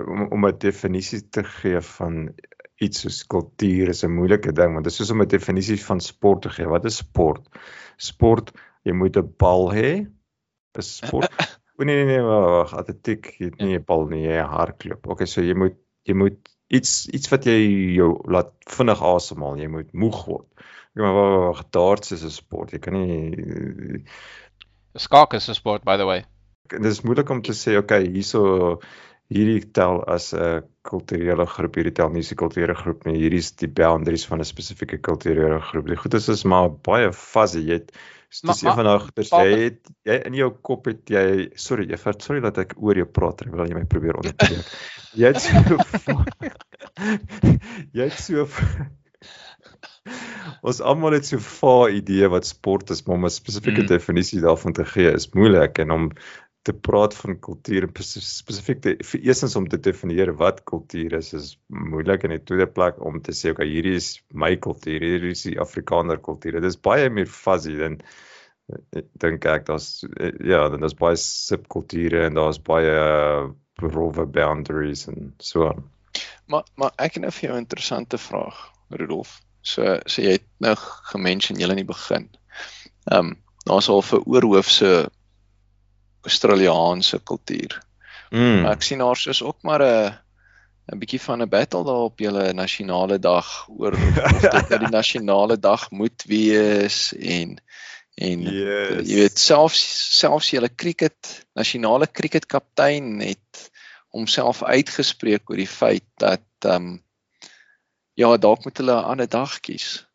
om 0.05 0.27
om 0.31 0.45
'n 0.45 0.57
definisie 0.59 1.23
te 1.29 1.43
gee 1.43 1.81
van 1.81 2.29
iets 2.77 3.01
soos 3.01 3.23
kultuur 3.25 3.89
is 3.89 4.03
'n 4.05 4.13
moeilike 4.13 4.53
ding 4.53 4.73
want 4.73 4.85
dit 4.85 4.93
is 4.93 4.97
soos 5.01 5.11
om 5.11 5.21
'n 5.21 5.27
definisie 5.27 5.77
van 5.89 5.99
sport 5.99 6.41
te 6.41 6.49
gee. 6.49 6.67
Wat 6.67 6.85
is 6.85 6.97
sport? 6.97 7.49
Sport, 7.97 8.51
jy 8.87 8.95
moet 8.95 9.17
'n 9.19 9.33
bal 9.37 9.71
hê. 9.75 9.91
Is 10.77 10.97
sport? 11.03 11.31
O 11.77 11.85
nee 11.85 11.93
nee 11.93 12.05
nee, 12.09 12.21
wag, 12.25 12.71
atletiek, 12.73 13.27
jy 13.37 13.51
het 13.51 13.59
nie 13.61 13.75
'n 13.77 13.83
bal 13.85 14.07
nie, 14.09 14.23
jy 14.25 14.41
hardloop. 14.41 15.03
Okay, 15.13 15.27
so 15.29 15.43
jy 15.45 15.53
moet 15.53 15.75
jy 16.09 16.15
moet 16.17 16.39
iets 16.73 17.05
iets 17.13 17.29
wat 17.29 17.45
jy 17.45 17.57
jou 17.93 18.07
laat 18.25 18.49
vinnig 18.65 19.03
asemhaal, 19.05 19.59
jy 19.61 19.67
moet 19.69 19.91
moeg 19.93 20.23
word. 20.25 20.47
Ek 20.95 21.03
maar 21.05 21.13
wag, 21.13 21.35
wag, 21.43 21.61
darts 21.69 22.15
is 22.15 22.23
'n 22.25 22.33
sport. 22.33 22.73
Jy 22.73 22.79
kan 22.79 22.97
nie 22.97 24.01
Skaak 24.97 25.35
is 25.37 25.49
'n 25.49 25.53
sport 25.53 25.85
by 25.85 25.97
the 25.97 26.05
way. 26.09 26.25
Dit 26.67 26.85
is 26.85 27.03
moeilik 27.05 27.29
om 27.29 27.41
te 27.41 27.53
sê 27.53 27.77
okay, 27.77 28.09
hierso 28.09 28.81
hierdie 29.29 29.71
tel 29.71 30.01
as 30.07 30.33
'n 30.33 30.63
kulturele 30.81 31.45
groep, 31.45 31.75
hierdie 31.75 31.93
tel 31.93 32.09
nie 32.09 32.25
as 32.25 32.31
'n 32.31 32.41
kulturele 32.41 32.73
groep 32.73 33.05
nie. 33.05 33.19
Hierdie 33.21 33.43
is 33.45 33.51
die 33.51 33.69
boundaries 33.69 34.25
van 34.25 34.39
'n 34.39 34.49
spesifieke 34.49 34.97
kulturele 34.97 35.61
groep. 35.61 35.87
Die 35.87 35.95
goed 35.95 36.13
is 36.13 36.29
is 36.29 36.43
maar 36.43 36.69
baie 36.71 37.13
fuzzy. 37.13 37.59
Jy 37.59 37.73
het 37.83 37.91
Maar- 38.43 38.53
dis 38.53 38.61
een 38.63 38.75
van 38.75 38.83
daai 38.85 38.99
goeters 38.99 39.29
jy 39.31 39.57
het 39.63 39.89
jy 40.03 40.15
in 40.27 40.33
jou 40.35 40.49
kop 40.61 40.85
het 40.85 41.09
jy 41.09 41.49
sorry, 41.55 41.87
Evert, 41.91 42.21
sorry 42.23 42.41
dat 42.43 42.57
ek 42.57 42.73
oor 42.77 42.95
jou 42.99 43.05
praat 43.07 43.37
terwyl 43.37 43.67
jy 43.69 43.73
my 43.77 43.85
probeer 43.85 44.19
onderbreek. 44.19 44.67
jy 45.21 45.27
het 45.31 45.41
so 45.41 45.53
jy 47.93 48.03
het 48.09 48.19
so 48.19 48.47
Ons 50.63 50.79
almal 50.81 51.13
het 51.17 51.25
so 51.27 51.37
'n 51.37 51.43
vae 51.43 51.91
idee 51.99 52.27
wat 52.31 52.45
sport 52.47 52.89
is, 52.89 53.03
maar 53.05 53.15
om 53.15 53.25
'n 53.25 53.29
spesifieke 53.29 53.81
Mm. 53.81 53.87
definisie 53.87 54.41
daarvan 54.41 54.73
te 54.73 54.85
gee 54.85 55.11
is 55.11 55.29
moeilik 55.33 55.77
en 55.79 55.91
om 55.91 56.11
te 56.67 56.75
praat 56.87 57.15
van 57.15 57.39
kultuur 57.47 57.87
en 57.87 57.93
spes- 57.95 58.29
spesifiek 58.41 58.83
vir 59.09 59.25
eerstens 59.29 59.55
om 59.59 59.67
te 59.71 59.79
definieer 59.79 60.33
wat 60.41 60.63
kultuur 60.69 61.17
is 61.19 61.33
is 61.39 61.51
moeilik 61.67 62.23
en 62.23 62.35
in 62.35 62.41
die 62.41 62.47
tweede 62.51 62.69
plek 62.79 63.01
om 63.11 63.21
te 63.23 63.35
sê 63.39 63.53
okay 63.55 63.67
hierdie 63.71 63.97
is 64.01 64.13
my 64.45 64.53
kultuur 64.67 65.05
hierdie 65.09 65.35
is 65.37 65.45
die 65.47 65.59
Afrikaner 65.63 66.21
kultuur 66.29 66.59
dit 66.59 66.71
is 66.71 66.79
baie 66.89 67.09
meer 67.09 67.29
fuzzy 67.31 67.75
dan 67.79 67.99
eh, 68.01 69.05
dink 69.23 69.47
ek 69.57 69.67
daar's 69.71 69.91
eh, 70.17 70.33
ja 70.53 70.65
dan 70.73 70.83
daar's 70.85 70.97
baie 70.99 71.19
subkulture 71.23 72.25
en 72.27 72.39
daar's 72.41 72.59
baie 72.71 72.97
rowwe 73.83 74.25
boundaries 74.39 75.07
en 75.11 75.31
so 75.39 75.69
aan 75.71 75.85
Maar 76.47 76.63
maar 76.75 76.91
ek 76.95 77.17
het 77.17 77.23
nou 77.23 77.31
vir 77.31 77.49
jou 77.49 77.55
'n 77.55 77.63
interessante 77.63 78.17
vraag, 78.17 78.71
Rudolf. 78.89 79.41
So 79.61 79.99
so 80.05 80.21
jy 80.21 80.31
het 80.37 80.47
nou 80.57 80.75
gemention 81.11 81.59
julle 81.59 81.75
in 81.75 81.83
die 81.83 81.93
begin. 81.93 82.29
Ehm 83.11 83.25
um, 83.25 83.43
daar's 83.65 83.89
al 83.89 84.01
vir 84.01 84.21
oorhoofse 84.23 85.09
Australiese 86.27 87.19
kultuur. 87.23 87.77
Mm. 88.29 88.65
Ek 88.67 88.83
sien 88.83 88.99
daar 89.03 89.19
is 89.31 89.41
ook 89.43 89.63
maar 89.63 89.83
'n 89.83 90.15
'n 90.91 90.99
bietjie 90.99 91.21
van 91.21 91.41
'n 91.43 91.49
battle 91.49 91.83
daar 91.83 92.07
op 92.09 92.19
julle 92.19 92.53
nasionale 92.53 93.19
dag 93.19 93.67
oor 93.67 93.93
of 93.93 94.41
dit 94.41 94.69
nou 94.69 94.79
die 94.79 94.95
nasionale 94.99 95.57
dag 95.59 95.89
moet 95.91 96.23
wees 96.27 97.13
en 97.13 97.57
en 98.17 98.41
Yes. 98.41 99.09
jy 99.09 99.15
weet 99.15 99.39
selfs 99.39 99.81
selfs 100.19 100.49
julle 100.49 100.69
cricket 100.75 101.45
nasionale 101.53 102.07
cricketkaptein 102.07 103.19
het 103.21 103.69
homself 104.15 104.63
uitgespreek 104.63 105.49
oor 105.49 105.59
die 105.59 105.69
feit 105.69 106.07
dat 106.17 106.47
ehm 106.65 106.75
um, 106.75 107.03
ja, 108.17 108.37
dalk 108.37 108.63
moet 108.65 108.77
hulle 108.81 108.95
'n 108.95 109.09
ander 109.13 109.29
dag 109.29 109.59
kies. 109.59 110.07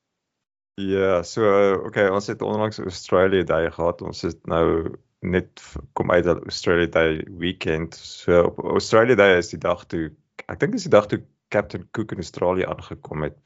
Ja, 0.75 1.23
so 1.23 1.45
okay, 1.87 2.09
ons 2.09 2.27
het 2.27 2.43
onlangs 2.43 2.79
Australia 2.79 3.43
Day 3.43 3.71
gehad. 3.71 4.03
Ons 4.03 4.23
het 4.23 4.47
nou 4.47 4.97
net 5.23 5.63
kom 5.99 6.11
uit 6.11 6.25
dat 6.25 6.43
Australia 6.43 6.87
Day 6.87 7.27
weekend. 7.39 7.95
So 7.95 8.43
op 8.51 8.59
Australia 8.65 9.15
Day 9.15 9.37
is 9.39 9.53
die 9.55 9.61
dag 9.63 9.87
toe 9.87 10.11
ek 10.51 10.59
dink 10.61 10.75
dis 10.75 10.89
die 10.89 10.95
dag 10.95 11.07
toe 11.07 11.23
Captain 11.53 11.87
Cook 11.95 12.13
in 12.13 12.23
Australië 12.23 12.67
aangekom 12.67 13.23
het 13.27 13.37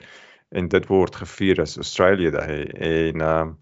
en 0.57 0.69
dit 0.73 0.87
word 0.89 1.17
gevier 1.21 1.61
as 1.61 1.77
Australia 1.77 2.31
Day 2.31 2.65
en 2.65 3.21
ehm 3.21 3.49
um, 3.49 3.59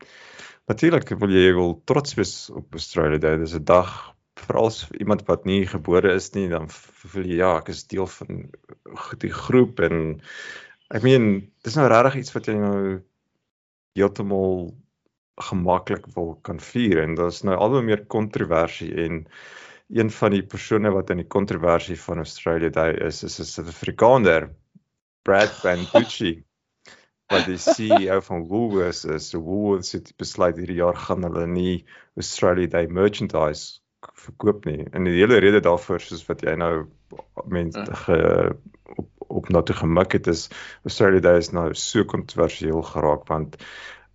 natuurlik 0.71 1.11
wil 1.21 1.33
jy 1.33 1.53
wil 1.53 1.75
trots 1.85 2.15
wees 2.17 2.51
op 2.51 2.73
Australia 2.73 3.19
Day. 3.19 3.37
Dis 3.37 3.57
'n 3.57 3.65
dag 3.65 4.15
veral 4.41 4.67
as 4.67 4.87
iemand 4.99 5.25
wat 5.29 5.45
nie 5.45 5.67
gebore 5.67 6.15
is 6.15 6.31
nie, 6.35 6.49
dan 6.49 6.69
voel 6.71 7.27
jy 7.29 7.41
ja, 7.41 7.57
ek 7.59 7.69
is 7.69 7.87
deel 7.91 8.07
van 8.07 8.47
die 9.21 9.33
groep 9.33 9.81
en 9.81 10.21
ek 10.91 11.03
meen 11.03 11.51
dis 11.65 11.77
nou 11.77 11.87
regtig 11.89 12.23
iets 12.23 12.35
wat 12.35 12.49
jy 12.49 12.57
nou 12.59 12.79
heeltemal 13.95 14.73
gemaklik 15.37 16.07
wil 16.15 16.35
kan 16.43 16.61
vier 16.61 17.03
en 17.03 17.15
daar's 17.19 17.43
nou 17.43 17.57
al 17.57 17.77
hoe 17.77 17.83
meer 17.83 18.05
kontroversie 18.07 18.93
en 19.05 19.25
een 19.89 20.11
van 20.11 20.31
die 20.31 20.43
persone 20.43 20.91
wat 20.95 21.11
in 21.11 21.23
die 21.23 21.31
kontroversie 21.37 21.99
van 22.01 22.23
Australia 22.23 22.71
Day 22.71 22.95
is 23.09 23.23
is 23.23 23.39
'n 23.41 23.45
Suid-Afrikaner 23.45 24.51
Brad 25.23 25.55
Banducci 25.63 26.45
wat 27.33 27.47
die 27.47 27.59
CEO 27.59 28.21
van 28.21 28.47
Woolworths 28.47 29.05
is. 29.05 29.31
So 29.31 29.41
Woolworths 29.41 29.93
het 29.93 30.13
besluit 30.17 30.57
hierdie 30.57 30.77
jaar 30.77 30.97
gaan 30.97 31.23
hulle 31.23 31.47
nie 31.47 31.85
Australia 32.17 32.67
Day 32.67 32.87
merchandise 32.87 33.81
verkoop 34.13 34.65
nie. 34.65 34.85
En 34.93 35.05
die 35.05 35.17
hele 35.17 35.39
rede 35.41 35.61
daarvoor 35.61 36.01
soos 36.01 36.27
wat 36.29 36.43
jy 36.45 36.55
nou 36.55 36.87
mense 37.49 37.79
Ja. 37.79 37.95
ge 37.95 38.57
op 38.97 39.09
op 39.35 39.49
na 39.49 39.63
toe 39.63 39.75
gemik 39.77 40.13
het 40.13 40.27
is 40.27 40.49
Australia 40.85 41.21
Day 41.21 41.39
is 41.43 41.51
nou 41.51 41.75
so 41.75 42.05
kontroversieel 42.05 42.83
geraak 42.83 43.27
want 43.29 43.57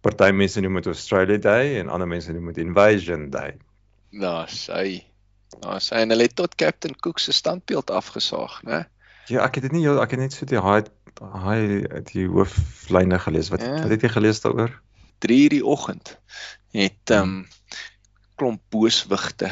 party 0.02 0.32
mense 0.32 0.62
noem 0.62 0.80
dit 0.80 0.86
Australia 0.92 1.38
Day 1.38 1.78
en 1.80 1.90
ander 1.90 2.08
mense 2.08 2.32
noem 2.32 2.54
dit 2.54 2.64
Invasion 2.64 3.30
Day. 3.34 3.58
Daar's 4.12 4.68
hy. 4.72 5.04
Daar's 5.60 5.90
hy 5.94 6.04
en 6.06 6.14
hulle 6.14 6.28
het 6.30 6.36
tot 6.40 6.56
Captain 6.56 6.96
Cook 6.96 7.20
se 7.20 7.34
standbeeld 7.36 7.92
afgesaag, 7.92 8.62
né? 8.64 8.86
Ja, 9.30 9.44
ek 9.46 9.60
het 9.60 9.68
dit 9.70 9.76
nie 9.78 9.86
ek 9.90 10.16
het 10.16 10.20
net 10.20 10.34
so 10.34 10.48
die 10.50 10.62
hy 10.62 10.82
hy 11.20 11.58
die 12.10 12.28
hooflyne 12.30 13.20
gelees. 13.20 13.50
Wat 13.54 13.62
Ja. 13.62 13.82
wat 13.82 13.92
het 13.92 14.02
jy 14.02 14.10
gelees 14.10 14.42
daaroor? 14.42 14.72
3:00 15.20 15.50
die 15.50 15.66
oggend 15.66 16.18
het 16.72 17.12
ehm 17.12 17.22
um, 17.22 17.48
klomp 18.36 18.62
booswigte 18.72 19.52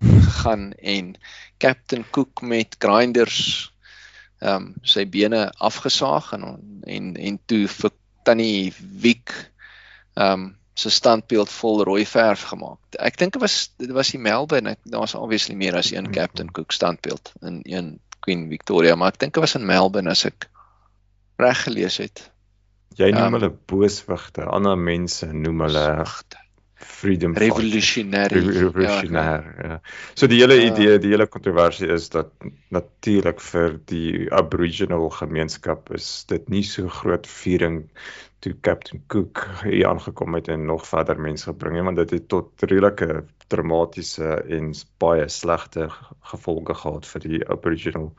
gegaan 0.00 0.72
en 0.72 1.16
Captain 1.58 2.04
Cook 2.10 2.42
met 2.42 2.76
grinders 2.78 3.72
ehm 4.38 4.54
um, 4.54 4.74
sy 4.82 5.04
bene 5.08 5.48
afgesaag 5.58 6.32
en 6.32 6.44
en 6.86 7.16
en 7.16 7.38
toe 7.46 7.66
vir 7.68 7.90
tannie 8.22 8.72
Wiek 9.02 9.32
ehm 10.18 10.32
um, 10.32 10.46
se 10.78 10.90
standbeeld 10.94 11.50
vol 11.50 11.80
rooi 11.82 12.04
verf 12.06 12.42
gemaak. 12.52 12.78
Ek 13.02 13.16
dink 13.18 13.34
dit 13.34 13.42
was 13.42 13.56
dit 13.82 13.90
was 13.90 14.12
die 14.14 14.20
Melbourne. 14.22 14.76
Daar's 14.86 15.16
obviously 15.18 15.56
meer 15.58 15.74
as 15.74 15.90
een 15.90 16.12
Captain 16.14 16.52
Cook 16.54 16.70
standbeeld 16.72 17.32
in 17.42 17.58
een 17.66 17.88
Queen 18.22 18.46
Victoria, 18.48 18.94
maar 18.94 19.14
ek 19.14 19.18
dink 19.24 19.34
dit 19.34 19.42
was 19.42 19.56
in 19.58 19.66
Melbourne 19.66 20.10
as 20.10 20.22
ek 20.28 20.46
reg 21.42 21.64
gelees 21.66 21.98
het. 21.98 22.28
Jy 22.98 23.10
noem 23.10 23.24
Ehm, 23.24 23.38
hulle 23.38 23.50
booswigte, 23.70 24.46
ander 24.46 24.78
mense 24.78 25.26
noem 25.32 25.66
hulle 25.66 25.82
Booswigte. 25.86 26.44
Freedom 26.78 27.34
revolutionary. 27.34 28.38
Re- 28.40 28.52
Ja, 28.52 28.60
revolutionêr. 28.60 29.44
Ja. 29.64 29.80
So 30.14 30.26
die 30.26 30.40
hele 30.40 30.54
Ja. 30.54 30.72
idee, 30.72 30.98
die 30.98 31.10
hele 31.10 31.26
kontroversie 31.26 31.88
is 31.88 32.08
dat 32.08 32.30
natuurlik 32.70 33.40
vir 33.40 33.78
die 33.86 34.28
Aboriginal 34.32 35.08
gemeenskap 35.10 35.90
is 35.94 36.24
dit 36.28 36.48
nie 36.48 36.62
so 36.62 36.88
groot 36.88 37.26
viering 37.26 37.88
toe 38.40 38.54
Captain 38.62 39.02
Cook 39.10 39.46
hier 39.64 39.88
aangekom 39.88 40.34
het 40.34 40.48
en 40.48 40.66
nog 40.66 40.86
verder 40.86 41.18
mense 41.20 41.44
gebring 41.50 41.74
het 41.76 41.84
want 41.84 41.96
dit 41.96 42.10
het 42.10 42.28
tot 42.28 42.50
redelike 42.62 43.24
dramatiese 43.48 44.44
en 44.48 44.72
baie 44.98 45.28
slegte 45.28 45.88
gevolge 46.30 46.74
gehad 46.74 47.06
vir 47.06 47.20
die 47.20 47.40
Aboriginal 47.50 48.12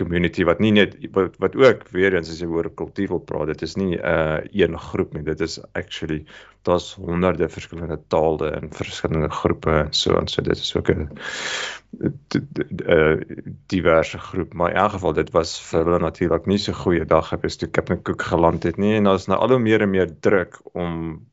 community 0.00 0.44
wat 0.48 0.60
nie 0.64 0.72
net 0.76 0.96
wat, 1.16 1.36
wat 1.42 1.56
ook 1.60 1.86
weer 1.94 2.16
eens 2.16 2.30
as 2.32 2.40
jy 2.42 2.48
oor 2.50 2.70
kultuur 2.82 3.12
wil 3.14 3.22
praat, 3.30 3.52
dit 3.52 3.62
is 3.68 3.76
nie 3.76 3.96
'n 3.96 4.00
uh, 4.00 4.38
een 4.62 4.78
groep 4.78 5.14
nie. 5.14 5.22
Dit 5.26 5.40
is 5.46 5.58
actually 5.72 6.24
daar's 6.68 6.94
honderde 6.94 7.48
verskillende 7.48 7.98
tale 8.08 8.50
en 8.58 8.72
verskillende 8.72 9.30
groepe 9.30 9.70
en 9.70 9.92
so 9.92 10.16
en 10.18 10.28
so 10.28 10.42
dit 10.42 10.58
is 10.58 10.76
ook 10.76 10.90
'n 10.90 11.08
d- 12.28 12.40
uh, 12.88 13.16
diverse 13.66 14.18
groep, 14.18 14.52
maar 14.54 14.70
in 14.70 14.76
elk 14.76 14.92
geval 14.96 15.12
dit 15.12 15.30
was 15.30 15.56
vir 15.70 15.84
hulle 15.84 15.98
natuurlik 15.98 16.46
nie 16.46 16.58
so 16.58 16.72
goeie 16.72 17.04
dag 17.04 17.28
gewees 17.28 17.56
toe 17.56 17.70
Captain 17.70 18.02
Cook 18.02 18.22
geland 18.22 18.62
het 18.62 18.76
nie 18.76 18.94
en 18.96 19.04
daar's 19.04 19.26
nou 19.26 19.40
al 19.40 19.48
hoe 19.48 19.58
meer 19.58 19.82
en 19.82 19.90
meer 19.90 20.20
druk 20.20 20.60
om 20.72 21.26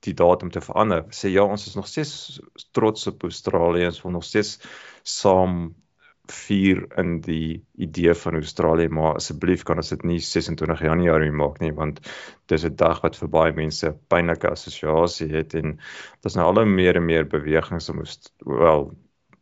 die 0.00 0.14
datum 0.14 0.50
te 0.50 0.60
verander. 0.60 1.04
Sê 1.12 1.28
ja, 1.28 1.44
ons 1.44 1.66
is 1.66 1.74
nog 1.76 1.86
steeds 1.86 2.40
trots 2.72 3.06
op 3.06 3.22
Australië, 3.22 3.86
ons 3.86 4.02
wil 4.02 4.12
nog 4.12 4.24
steeds 4.24 4.58
saam 5.02 5.74
vier 6.32 6.82
in 7.00 7.18
die 7.24 7.60
idee 7.78 8.14
van 8.14 8.38
Australië, 8.38 8.88
maar 8.88 9.18
asseblief 9.18 9.62
kan 9.68 9.80
ons 9.82 9.92
dit 9.94 10.02
nie 10.08 10.18
26 10.24 10.82
Januarie 10.86 11.32
maak 11.32 11.60
nie 11.60 11.72
want 11.76 12.00
dis 12.52 12.64
'n 12.64 12.76
dag 12.76 13.02
wat 13.02 13.16
vir 13.16 13.28
baie 13.28 13.52
mense 13.52 13.86
'n 13.88 13.98
pynlike 14.08 14.48
assosiasie 14.50 15.30
het 15.34 15.54
en 15.54 15.78
daar's 16.22 16.36
nou 16.36 16.46
al 16.46 16.62
hoe 16.62 16.66
meer 16.66 16.96
en 16.96 17.06
meer 17.06 17.26
bewegings 17.26 17.88
om 17.90 18.02
wel 18.44 18.90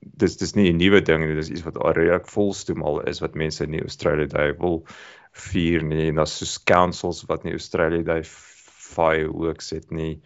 dis 0.00 0.36
dis 0.36 0.54
nie 0.54 0.70
'n 0.72 0.76
nuwe 0.76 1.00
ding 1.00 1.24
nie, 1.24 1.34
dis 1.34 1.50
iets 1.50 1.64
wat 1.66 1.76
al 1.76 1.92
redelik 1.92 2.26
volstoom 2.26 2.82
al 2.82 3.00
is 3.00 3.20
wat 3.20 3.34
mense 3.34 3.64
in 3.64 3.72
die 3.72 3.82
Australia 3.82 4.26
Day 4.26 4.52
wil 4.58 4.84
vier 5.32 5.82
nie 5.82 6.08
en 6.08 6.14
daar's 6.20 6.38
soos 6.38 6.58
councils 6.64 7.24
wat 7.28 7.44
nie 7.44 7.52
Australia 7.52 8.02
Day 8.02 8.22
fireworks 8.24 9.70
het 9.70 9.90
nie 9.90 10.20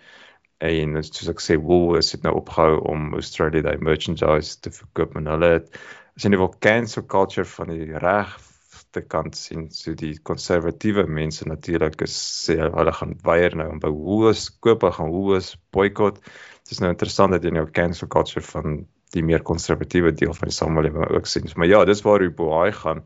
en 0.62 1.02
soos 1.02 1.28
ek 1.28 1.42
sê 1.42 1.56
Woolworths 1.58 2.12
het 2.12 2.22
nou 2.22 2.36
opgehou 2.38 2.78
om 2.92 3.14
Australia 3.14 3.62
Day 3.62 3.76
merchandise 3.80 4.60
te 4.60 4.70
verkoop 4.70 5.16
en 5.16 5.26
hulle 5.26 5.50
het 5.58 5.80
as 6.16 6.24
jy 6.24 6.32
nou 6.32 6.42
wil 6.44 6.54
cancel 6.60 7.04
culture 7.08 7.48
van 7.48 7.72
die 7.72 7.98
regte 8.02 9.02
kant 9.08 9.36
sien 9.38 9.68
so 9.72 9.94
die 9.98 10.14
konservatiewe 10.30 11.06
mense 11.08 11.46
natuurlik 11.48 12.04
is 12.06 12.16
sê 12.46 12.58
hulle 12.62 12.92
gaan 12.98 13.14
weier 13.24 13.56
nou 13.56 13.70
om 13.74 13.80
by 13.82 13.92
Woolworths 13.92 14.50
koop, 14.60 14.84
hulle 14.84 14.96
gaan 14.98 15.12
Woolworths 15.12 15.56
boikot. 15.72 16.20
Dit 16.62 16.76
is 16.76 16.82
nou 16.84 16.92
interessant 16.92 17.32
dat 17.32 17.44
jy 17.44 17.54
nou 17.56 17.64
cancel 17.72 18.10
culture 18.12 18.44
van 18.52 18.84
die 19.12 19.24
meer 19.24 19.44
konservatiewe 19.44 20.12
deel 20.16 20.32
van 20.36 20.48
die 20.48 20.56
samelewing 20.56 21.08
ook 21.08 21.26
sien. 21.28 21.48
Maar 21.56 21.68
ja, 21.68 21.82
dis 21.88 22.04
waar 22.04 22.22
die 22.24 22.32
boei 22.32 22.72
gaan. 22.76 23.02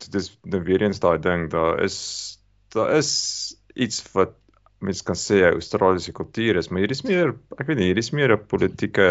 Dit 0.00 0.14
is 0.20 0.30
nou 0.48 0.62
weer 0.64 0.84
eens 0.84 1.00
daai 1.00 1.18
ding, 1.20 1.50
daar 1.52 1.80
is 1.84 1.98
daar 2.72 2.94
is 2.96 3.10
iets 3.74 4.00
wat 4.14 4.32
mense 4.82 5.04
kan 5.06 5.16
sê 5.18 5.44
Australiese 5.46 6.12
kultuur 6.16 6.58
is, 6.58 6.68
maar 6.68 6.82
hier 6.82 6.90
is 6.90 7.04
meer, 7.06 7.34
ek 7.60 7.68
weet 7.68 7.78
nie, 7.78 7.92
hier 7.92 8.00
is 8.00 8.10
meer 8.16 8.32
'n 8.34 8.46
politieke 8.50 9.08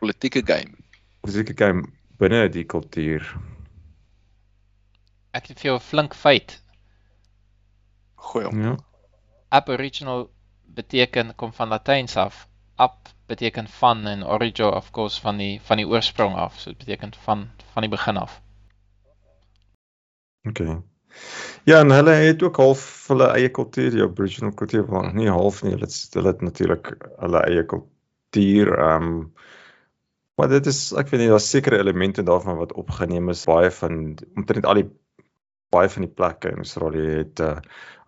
politieke 0.00 0.42
game. 0.42 0.74
Politieke 1.26 1.56
game 1.58 1.88
binne 2.20 2.46
die 2.54 2.64
kultuur. 2.64 3.24
Ek 5.34 5.50
het 5.50 5.58
vir 5.60 5.72
jou 5.72 5.76
'n 5.76 5.82
flink 5.82 6.14
feit. 6.14 6.60
Gooi 8.14 8.44
hom. 8.46 8.62
Ja. 8.62 8.76
Aboriginal 9.50 10.30
beteken 10.64 11.34
kom 11.34 11.52
van 11.52 11.68
Latyns 11.68 12.16
af. 12.16 12.46
Ab 12.76 13.08
beteken 13.26 13.68
van 13.68 14.06
en 14.06 14.24
origin 14.24 14.72
of 14.74 14.90
course 14.90 15.20
van 15.20 15.36
die 15.36 15.60
van 15.60 15.76
die 15.76 15.86
oorsprong 15.86 16.34
af. 16.34 16.60
So 16.60 16.70
dit 16.70 16.78
beteken 16.78 17.14
van 17.24 17.50
van 17.72 17.82
die 17.82 17.90
begin 17.90 18.16
af. 18.16 18.40
Okay. 20.48 20.82
Ja, 21.64 21.80
en 21.80 21.90
hulle 21.90 22.10
het 22.10 22.42
ook 22.42 22.56
half 22.56 23.06
hulle 23.08 23.26
eie 23.32 23.50
kultuur, 23.50 23.90
die 23.90 24.02
Aboriginal 24.02 24.52
kultuur, 24.52 24.84
maar 24.88 25.14
nie 25.14 25.28
half 25.28 25.62
nie, 25.62 25.72
hulle 25.72 25.84
het 25.84 26.14
hulle 26.14 26.28
het 26.28 26.40
natuurlik 26.40 26.94
hulle 27.18 27.40
eie 27.40 27.64
kultuur. 27.64 28.78
Ehm 28.78 29.02
um, 29.02 29.32
maar 30.36 30.48
dit 30.52 30.66
is 30.66 30.92
ek 30.92 31.10
weet 31.10 31.20
nie, 31.20 31.28
daar's 31.32 31.50
sekere 31.50 31.78
elemente 31.80 32.22
daarvan 32.22 32.58
wat 32.60 32.76
opgeneem 32.76 33.28
is. 33.32 33.44
Baie 33.48 33.70
van 33.70 34.16
omtrent 34.36 34.66
al 34.66 34.82
die 34.82 34.88
baie 35.74 35.88
van 35.90 36.06
die 36.06 36.12
plekke 36.12 36.52
in 36.54 36.62
Australië 36.62 37.16
het 37.18 37.40
uh, 37.42 37.56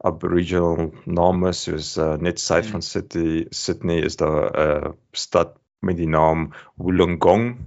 Aboriginal 0.06 0.92
name 1.04 1.52
soos 1.52 1.96
uh, 1.98 2.14
net 2.22 2.38
suid 2.38 2.68
van 2.70 2.84
Sydney, 2.86 3.46
Sydney 3.50 4.04
is 4.06 4.16
daar 4.16 4.50
'n 4.52 4.86
uh, 4.86 4.92
stad 5.12 5.56
met 5.80 5.96
die 5.96 6.08
naam 6.08 6.52
Wollongong. 6.76 7.58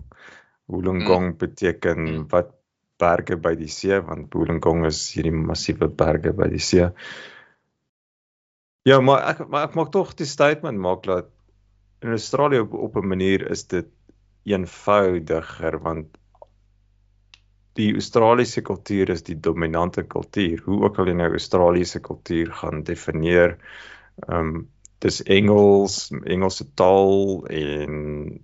Wollongong 0.71 1.38
beteken 1.38 2.00
Mm. 2.00 2.26
wat 2.30 2.56
berge 2.97 3.38
by 3.38 3.56
die 3.56 3.67
see 3.67 4.00
want 4.00 4.34
Wollongong 4.34 4.86
is 4.86 5.02
hierdie 5.15 5.34
massiewe 5.34 5.88
berge 5.88 6.34
by 6.34 6.47
die 6.47 6.60
see. 6.60 6.89
Ja, 8.86 9.00
maar 9.00 9.21
ek 9.30 9.47
maar 9.47 9.67
ek 9.67 9.76
maak 9.76 9.91
tog 9.91 10.15
die 10.17 10.26
statement 10.26 10.78
maak 10.78 11.04
dat 11.04 11.30
in 12.02 12.10
Australië 12.10 12.60
op, 12.60 12.74
op 12.74 12.95
'n 12.95 13.08
manier 13.08 13.50
is 13.52 13.67
dit 13.67 13.88
eenvoudiger 14.49 15.77
want 15.84 16.17
die 17.80 17.93
Australiese 17.95 18.62
kultuur 18.67 19.13
is 19.13 19.23
die 19.23 19.38
dominante 19.39 20.04
kultuur. 20.04 20.62
Hoe 20.65 20.82
ook 20.86 20.99
al 20.99 21.12
jy 21.12 21.17
nou 21.21 21.30
Australiese 21.32 22.01
kultuur 22.04 22.51
gaan 22.62 22.86
definieer, 22.88 23.58
ehm 24.27 24.56
um, 24.56 24.62
dis 25.01 25.23
Engels, 25.34 26.12
Engelse 26.30 26.67
taal 26.77 27.47
en 27.49 27.95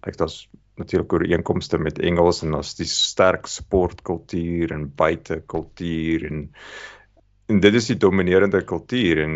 ek 0.10 0.16
daar's 0.18 0.48
natuurlik 0.82 1.14
ooreenkomste 1.14 1.78
met 1.78 2.00
Engels 2.02 2.42
en 2.46 2.56
ons 2.58 2.72
die 2.80 2.88
sterk 2.90 3.46
sportkultuur 3.52 4.74
en 4.74 4.88
buitekultuur 4.90 6.26
en 6.32 6.48
en 7.48 7.62
dit 7.64 7.78
is 7.80 7.86
die 7.88 8.00
dominerende 8.02 8.60
kultuur 8.68 9.22
en 9.24 9.36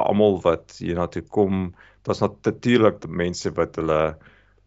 almal 0.00 0.40
wat 0.42 0.74
hiernatoe 0.80 1.22
kom, 1.30 1.68
daar's 2.02 2.22
natuurlik 2.24 3.04
mense 3.06 3.52
wat 3.54 3.76
hulle 3.78 4.00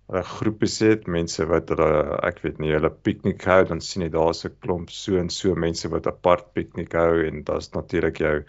hulle 0.08 0.24
groepe 0.24 0.70
sit, 0.72 1.08
mense 1.12 1.46
wat 1.50 1.70
hulle 1.74 1.89
ek 2.24 2.41
weet 2.46 2.62
nie, 2.63 2.72
hulle 2.76 2.91
piknik 2.91 3.43
hou, 3.50 3.60
dan 3.67 3.82
sien 3.84 4.06
jy 4.06 4.10
daar's 4.13 4.46
'n 4.46 4.56
klomp 4.63 4.91
so 4.91 5.17
en 5.20 5.30
so 5.30 5.56
mense 5.56 5.89
wat 5.91 6.08
apart 6.08 6.54
piknik 6.54 6.93
hou 6.93 7.26
en 7.28 7.43
daar's 7.43 7.74
natuurlik 7.74 8.24
jou 8.24 8.43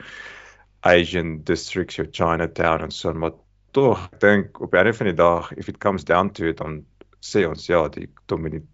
Asian 0.82 1.42
districts, 1.42 1.96
jou 1.98 2.06
Chinatown 2.06 2.84
en 2.84 2.90
so 2.90 3.12
maar 3.12 3.34
tog 3.72 4.08
ek 4.12 4.20
dink 4.20 4.60
op 4.60 4.74
einde 4.74 4.94
van 4.94 5.06
die 5.06 5.18
dag 5.18 5.52
if 5.56 5.68
it 5.68 5.80
comes 5.80 6.04
down 6.04 6.30
to 6.30 6.44
it 6.48 6.58
dan 6.58 6.84
sê 7.20 7.44
ons 7.48 7.66
ja, 7.66 7.88
die 7.88 8.08
dominant 8.26 8.68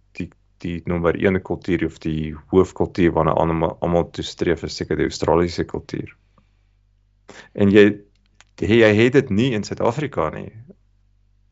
die 0.63 0.81
nommer 0.89 1.15
1 1.15 1.41
kultuur 1.43 1.85
of 1.85 1.99
die 2.03 2.35
hoofkultuur 2.53 3.13
waarna 3.15 3.35
almal 3.41 3.75
almal 3.85 4.09
toestreef 4.15 4.63
is 4.67 4.77
seker 4.79 4.99
die 4.99 5.09
Australiese 5.09 5.65
kultuur. 5.67 6.15
En 7.53 7.71
jy, 7.73 7.85
jy 8.61 8.91
het 8.99 9.17
dit 9.17 9.31
nie 9.35 9.51
in 9.57 9.65
Suid-Afrika 9.67 10.29
nie. 10.33 10.49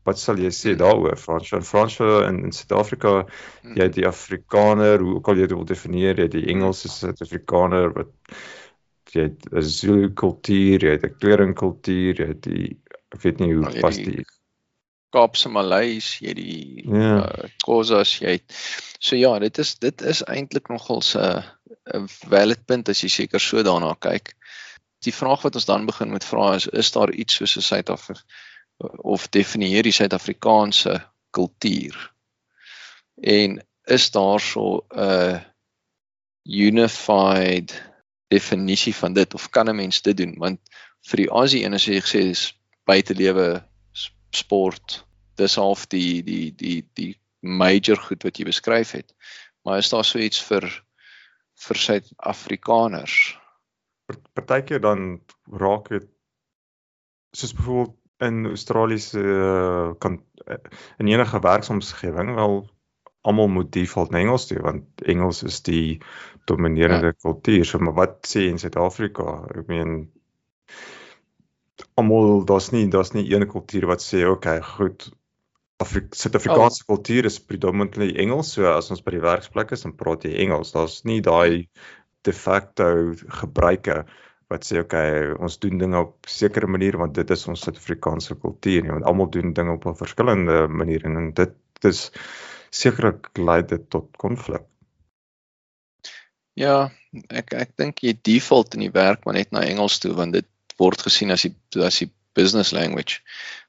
Wat 0.04 0.20
sal 0.20 0.40
jy 0.40 0.50
sê 0.52 0.74
daaroor? 0.76 1.16
Frans 1.16 1.48
van 1.48 1.64
Frans 1.64 1.96
in 2.00 2.42
in 2.44 2.52
Suid-Afrika, 2.52 3.24
jy 3.64 3.86
het 3.86 3.94
die 3.96 4.06
Afrikaner, 4.08 5.00
hoe 5.00 5.16
ook 5.16 5.30
al 5.32 5.40
jy 5.40 5.48
dit 5.48 5.56
wil 5.56 5.64
definieer, 5.68 6.18
jy 6.18 6.28
het 6.28 6.36
die 6.36 6.50
Engelse 6.52 6.90
Suid-Afrikaner 6.92 7.94
wat 7.96 8.12
jy 9.14 9.28
het 9.30 9.48
'n 9.52 9.62
Zulu 9.62 10.12
kultuur, 10.12 10.84
jy 10.84 10.92
het 10.96 11.04
'n 11.08 11.16
kleringkultuur, 11.18 12.20
jy 12.20 12.28
het 12.34 12.42
die 12.42 12.76
ek 13.14 13.22
weet 13.22 13.40
nie 13.40 13.54
hoe 13.54 13.80
pas 13.80 13.96
die 13.96 14.24
Kaapse 15.14 15.48
Malays, 15.48 16.18
jy 16.18 16.32
die 16.34 16.84
ja. 16.90 17.22
uh, 17.22 17.48
Khoisas, 17.62 18.18
jy 18.18 18.38
het 18.40 18.56
so 18.98 19.16
ja, 19.16 19.38
dit 19.38 19.58
is 19.58 19.76
dit 19.78 20.02
is 20.02 20.24
eintlik 20.26 20.68
nogal 20.68 21.00
'n 21.00 21.44
'n 21.94 22.08
valid 22.08 22.66
punt 22.66 22.88
as 22.88 23.00
jy 23.00 23.08
seker 23.08 23.40
so 23.40 23.62
daarna 23.62 23.94
kyk. 23.94 24.34
Die 25.04 25.12
vraag 25.14 25.42
wat 25.42 25.54
ons 25.54 25.64
dan 25.64 25.86
begin 25.86 26.10
met 26.10 26.24
vra 26.24 26.54
is 26.54 26.66
is 26.66 26.92
daar 26.92 27.12
iets 27.12 27.34
soos 27.36 27.56
'n 27.56 27.68
Suid-Afrika 27.70 28.20
of 28.78 29.28
definieer 29.28 29.82
die 29.82 29.92
Suid-Afrikaanse 29.92 30.98
kultuur? 31.30 32.12
En 33.22 33.60
is 33.84 34.10
daar 34.10 34.40
so 34.40 34.86
'n 34.90 35.42
unified 36.44 37.92
definisie 38.28 38.94
van 38.94 39.12
dit 39.12 39.34
of 39.34 39.50
kan 39.50 39.68
'n 39.68 39.76
mens 39.76 40.02
dit 40.02 40.16
doen? 40.16 40.34
Want 40.38 40.60
vir 41.08 41.16
die 41.16 41.30
Aussie 41.30 41.64
en 41.64 41.74
as 41.74 41.84
jy 41.84 42.00
gesê 42.00 42.20
is 42.30 42.54
buitelewe 42.84 43.62
sport 44.30 45.04
dis 45.34 45.56
half 45.56 45.86
die 45.86 46.22
die 46.22 46.54
die 46.54 46.82
die 46.94 47.14
major 47.40 47.98
goed 48.00 48.24
wat 48.24 48.38
jy 48.38 48.46
beskryf 48.48 48.94
het. 48.96 49.14
Maar 49.64 49.78
is 49.78 49.90
daar 49.92 50.04
so 50.04 50.18
iets 50.18 50.42
vir 50.42 50.66
vir 51.64 51.80
Suid-Afrikaners? 51.80 53.38
Partykeer 54.34 54.80
dan 54.80 55.20
raak 55.48 55.88
dit 55.88 56.08
soos 57.36 57.54
byvoorbeeld 57.54 57.96
in 58.26 58.46
Australiese 58.46 59.22
kan 59.98 60.20
in 60.98 61.08
enige 61.08 61.40
werksomgewing 61.40 62.34
wel 62.34 62.64
almal 63.24 63.48
moet 63.48 63.72
default 63.72 64.10
na 64.10 64.20
Engels 64.20 64.46
toe 64.46 64.60
want 64.60 65.04
Engels 65.08 65.42
is 65.42 65.62
die 65.64 66.00
dominerende 66.44 67.12
ja. 67.12 67.18
kultuur. 67.24 67.64
So 67.64 67.78
maar 67.78 67.96
wat 67.96 68.28
sê 68.28 68.48
in 68.50 68.60
Suid-Afrika? 68.60 69.46
Ek 69.54 69.68
meen 69.70 69.94
almal 71.96 72.44
daar's 72.48 72.70
nie 72.74 72.86
daar's 72.92 73.14
nie 73.16 73.24
een 73.32 73.46
kultuur 73.48 73.88
wat 73.88 74.04
sê 74.04 74.24
okay, 74.28 74.60
goed. 74.74 75.08
Suid-Afrikaanse 75.84 76.84
oh. 76.84 76.94
kultuur 76.94 77.26
is 77.28 77.40
predominantly 77.40 78.12
Engels, 78.20 78.52
so 78.54 78.68
as 78.70 78.92
ons 78.94 79.02
by 79.04 79.16
die 79.16 79.24
werksplek 79.24 79.72
is, 79.74 79.82
dan 79.84 79.96
praat 79.98 80.24
jy 80.24 80.36
Engels. 80.44 80.72
Daar's 80.76 81.02
nie 81.08 81.20
daai 81.24 81.66
de 82.24 82.32
facto 82.32 82.86
gebruike 83.40 84.04
wat 84.54 84.66
sê 84.66 84.80
okay, 84.82 85.32
ons 85.42 85.58
doen 85.62 85.80
dinge 85.80 86.00
op 86.06 86.30
sekere 86.30 86.70
maniere 86.70 87.00
want 87.02 87.16
dit 87.18 87.30
is 87.34 87.46
ons 87.50 87.66
Suid-Afrikaanse 87.66 88.38
kultuur 88.42 88.84
nie, 88.84 88.94
want 88.94 89.08
almal 89.10 89.30
doen 89.34 89.54
dinge 89.56 89.74
op 89.74 89.86
'n 89.90 89.98
verskillende 89.98 90.66
manier 90.68 91.06
en 91.10 91.32
dit 91.34 91.56
dis 91.82 92.10
sekerlik 92.70 93.30
lei 93.38 93.62
dit 93.62 93.90
tot 93.90 94.08
konflik. 94.18 94.64
Ja, 96.54 96.90
ek 97.30 97.54
ek 97.54 97.76
dink 97.76 98.02
jy 98.02 98.14
default 98.22 98.74
in 98.74 98.86
die 98.86 98.94
werk 98.94 99.24
maar 99.24 99.34
net 99.34 99.50
na 99.52 99.64
Engels 99.66 99.98
toe 99.98 100.14
want 100.14 100.32
dit 100.32 100.46
word 100.78 101.02
gesien 101.02 101.30
as 101.34 101.46
die 101.46 101.54
as 101.82 101.98
die 102.02 102.10
business 102.34 102.72
language. 102.72 103.22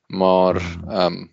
Maar 0.07 0.61
hmm. 0.61 0.89
ehm 0.89 1.13
um, 1.13 1.31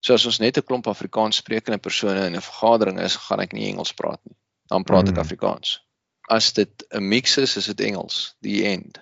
so 0.00 0.14
as 0.14 0.26
ons 0.26 0.38
net 0.38 0.58
'n 0.58 0.66
klomp 0.66 0.86
Afrikaans 0.86 1.36
sprekende 1.42 1.78
persone 1.78 2.26
in 2.26 2.36
'n 2.36 2.48
vergadering 2.50 3.00
is, 3.00 3.16
gaan 3.16 3.40
ek 3.40 3.52
nie 3.52 3.70
Engels 3.70 3.92
praat 3.92 4.20
nie. 4.24 4.36
Dan 4.70 4.84
praat 4.84 5.08
ek 5.08 5.14
hmm. 5.14 5.24
Afrikaans. 5.24 5.85
As 6.28 6.52
dit 6.52 6.86
'n 6.90 7.08
mix 7.08 7.36
is, 7.38 7.56
is 7.56 7.66
dit 7.66 7.80
Engels, 7.80 8.36
die 8.40 8.64
end. 8.64 9.00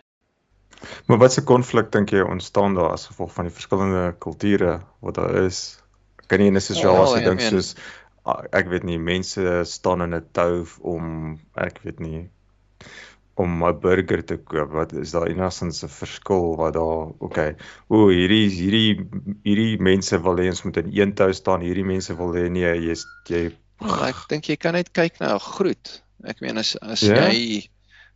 Maar 1.07 1.19
wat 1.19 1.33
se 1.33 1.43
konflik 1.43 1.93
dink 1.93 2.11
jy 2.11 2.21
ontstaan 2.21 2.75
daar 2.75 2.93
as 2.93 3.07
gevolg 3.07 3.33
van 3.33 3.45
die 3.49 3.55
verskillende 3.55 4.15
kulture 4.19 4.81
wat 5.01 5.15
daar 5.15 5.35
is? 5.45 5.81
Kan 6.27 6.41
jy 6.41 6.47
in 6.47 6.57
'n 6.57 6.61
situasie 6.61 7.23
oh, 7.23 7.25
dink 7.25 7.41
soos 7.41 7.75
ek 8.53 8.71
weet 8.73 8.85
nie 8.89 8.99
mense 8.99 9.65
staan 9.69 10.03
in 10.03 10.15
'n 10.15 10.27
tou 10.33 10.67
om 10.81 11.39
ek 11.55 11.81
weet 11.85 12.01
nie 12.01 12.29
om 13.35 13.65
'n 13.65 13.81
burger 13.81 14.25
te 14.25 14.37
koop. 14.37 14.71
Wat 14.71 14.93
is 14.93 15.11
daar 15.11 15.27
enigstens 15.27 15.83
'n 15.83 15.89
verskil 15.89 16.57
wat 16.57 16.75
daar 16.75 17.13
okay. 17.19 17.57
O, 17.89 18.09
hierdie 18.09 18.49
hierdie 18.49 19.09
hierdie 19.43 19.79
mense 19.79 20.23
wil 20.23 20.37
hê 20.37 20.49
ons 20.49 20.63
moet 20.63 20.77
in 20.77 20.91
een 20.93 21.15
tou 21.15 21.33
staan. 21.33 21.61
Hierdie 21.61 21.85
mense 21.85 22.17
wil 22.17 22.33
hê 22.35 22.49
nee, 22.49 22.75
jy 22.87 22.97
jy 23.29 23.57
oh, 23.81 24.03
ek 24.07 24.29
dink 24.29 24.49
jy 24.49 24.57
kan 24.57 24.73
net 24.73 24.93
kyk 24.93 25.21
na 25.21 25.35
'n 25.35 25.41
groet. 25.41 26.04
Ek 26.25 26.41
meen 26.41 26.59
as 26.59 26.75
as 26.81 27.03
ja? 27.03 27.29
jy 27.29 27.69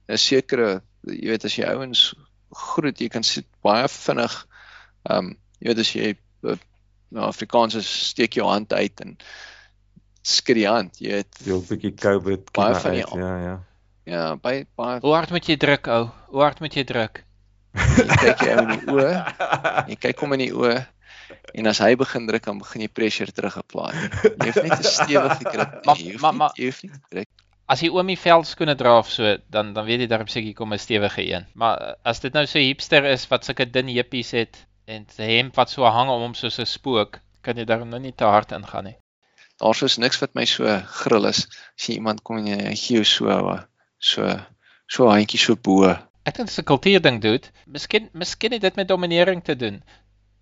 'n 0.09 0.17
sekere 0.17 0.81
jy 1.05 1.29
weet 1.31 1.45
as 1.45 1.59
jy 1.59 1.69
ouens 1.69 2.15
groet, 2.51 3.01
jy 3.01 3.09
kan 3.13 3.23
sit 3.23 3.47
baie 3.63 3.89
vinnig 3.89 4.35
ehm 5.09 5.19
um, 5.19 5.37
jy 5.61 5.69
weet 5.69 5.85
as 5.85 5.93
jy 5.95 6.17
uh, 6.45 6.57
nou 7.15 7.29
Afrikaans 7.29 7.79
steek 7.85 8.37
jou 8.39 8.49
hand 8.49 8.73
uit 8.73 9.01
en 9.05 9.17
skud 10.29 10.59
die 10.59 10.69
hand, 10.69 10.99
jy 11.01 11.19
weet. 11.19 11.41
Jy 11.45 11.55
'n 11.57 11.65
bietjie 11.71 11.95
COVID 11.97 12.53
baie 12.53 12.75
van 12.83 12.93
die 12.93 13.05
ja 13.05 13.33
ja. 13.45 13.57
Ja, 14.09 14.37
baie 14.41 14.67
baie. 14.77 15.01
Hoe 15.05 15.15
hard 15.15 15.33
moet 15.35 15.49
jy 15.49 15.57
druk 15.61 15.89
ou? 15.93 16.05
Hoe 16.33 16.43
hard 16.43 16.61
moet 16.65 16.75
jy 16.75 16.85
druk? 16.89 17.25
Jy 17.77 18.07
kyk 18.23 18.45
jy 18.47 18.55
in 18.57 18.71
die 18.73 18.95
oë. 18.95 19.11
Jy 19.91 19.97
kyk 20.07 20.23
hom 20.25 20.33
in 20.39 20.47
die 20.47 20.55
oë. 20.57 20.79
En 21.61 21.69
as 21.69 21.81
hy 21.85 21.93
begin 22.01 22.29
druk, 22.29 22.47
dan 22.47 22.61
begin 22.63 22.87
jy 22.87 22.89
pressure 22.89 23.35
teruggeplaai. 23.37 23.93
Jy 24.25 24.49
hoef 24.49 24.63
net 24.65 24.79
'n 24.79 24.89
stewige 24.89 25.45
grip. 25.53 25.77
Jy 25.85 26.17
hoef 26.17 26.25
nie, 26.33 26.49
jy 26.57 26.71
hoef 26.71 26.81
nie 26.85 26.93
druk. 27.13 27.31
As 27.69 27.83
jy 27.85 27.91
oomie 27.93 28.17
veldskoene 28.17 28.75
dra 28.81 28.95
of 28.99 29.11
so, 29.13 29.37
dan 29.53 29.75
dan 29.77 29.85
weet 29.85 30.01
jy 30.01 30.09
daarop 30.11 30.31
seker 30.33 30.55
kom 30.57 30.73
'n 30.73 30.79
stewige 30.79 31.23
een. 31.23 31.47
Maar 31.55 31.97
as 32.05 32.21
dit 32.21 32.33
nou 32.33 32.47
so 32.47 32.59
hipster 32.59 33.05
is 33.05 33.27
wat 33.29 33.45
sulke 33.45 33.67
dun 33.71 33.89
jippies 33.89 34.31
het 34.33 34.67
en 34.87 35.05
'n 35.05 35.31
hemp 35.31 35.57
wat 35.57 35.71
so 35.71 35.85
hang 35.85 36.09
om 36.11 36.23
hom 36.23 36.35
soos 36.35 36.59
'n 36.59 36.67
spook, 36.67 37.21
kan 37.43 37.57
jy 37.57 37.65
daarom 37.65 37.91
nou 37.91 38.01
nie 38.01 38.13
te 38.13 38.25
hard 38.25 38.53
ingaan 38.53 38.85
nie. 38.85 38.97
Daar's 39.61 39.79
soos 39.79 39.99
niks 39.99 40.21
wat 40.23 40.35
my 40.35 40.45
so 40.45 40.65
gril 41.03 41.27
is 41.27 41.47
as 41.77 41.89
jy 41.89 41.95
iemand 41.99 42.23
kom 42.23 42.39
en 42.39 42.47
jy 42.47 42.75
gee 42.77 43.05
so 43.05 43.61
so 43.99 44.41
so 44.87 45.09
handjie 45.11 45.41
so 45.41 45.57
bo. 45.57 45.91
Ek 46.29 46.37
dink 46.37 46.49
dit 46.49 46.57
is 46.57 46.61
'n 46.63 46.71
kultuur 46.73 47.01
ding 47.03 47.21
doen. 47.23 47.41
Miskien 47.67 48.09
miskien 48.13 48.53
het 48.53 48.63
dit 48.63 48.77
met 48.77 48.89
dominering 48.89 49.45
te 49.45 49.57
doen. 49.57 49.83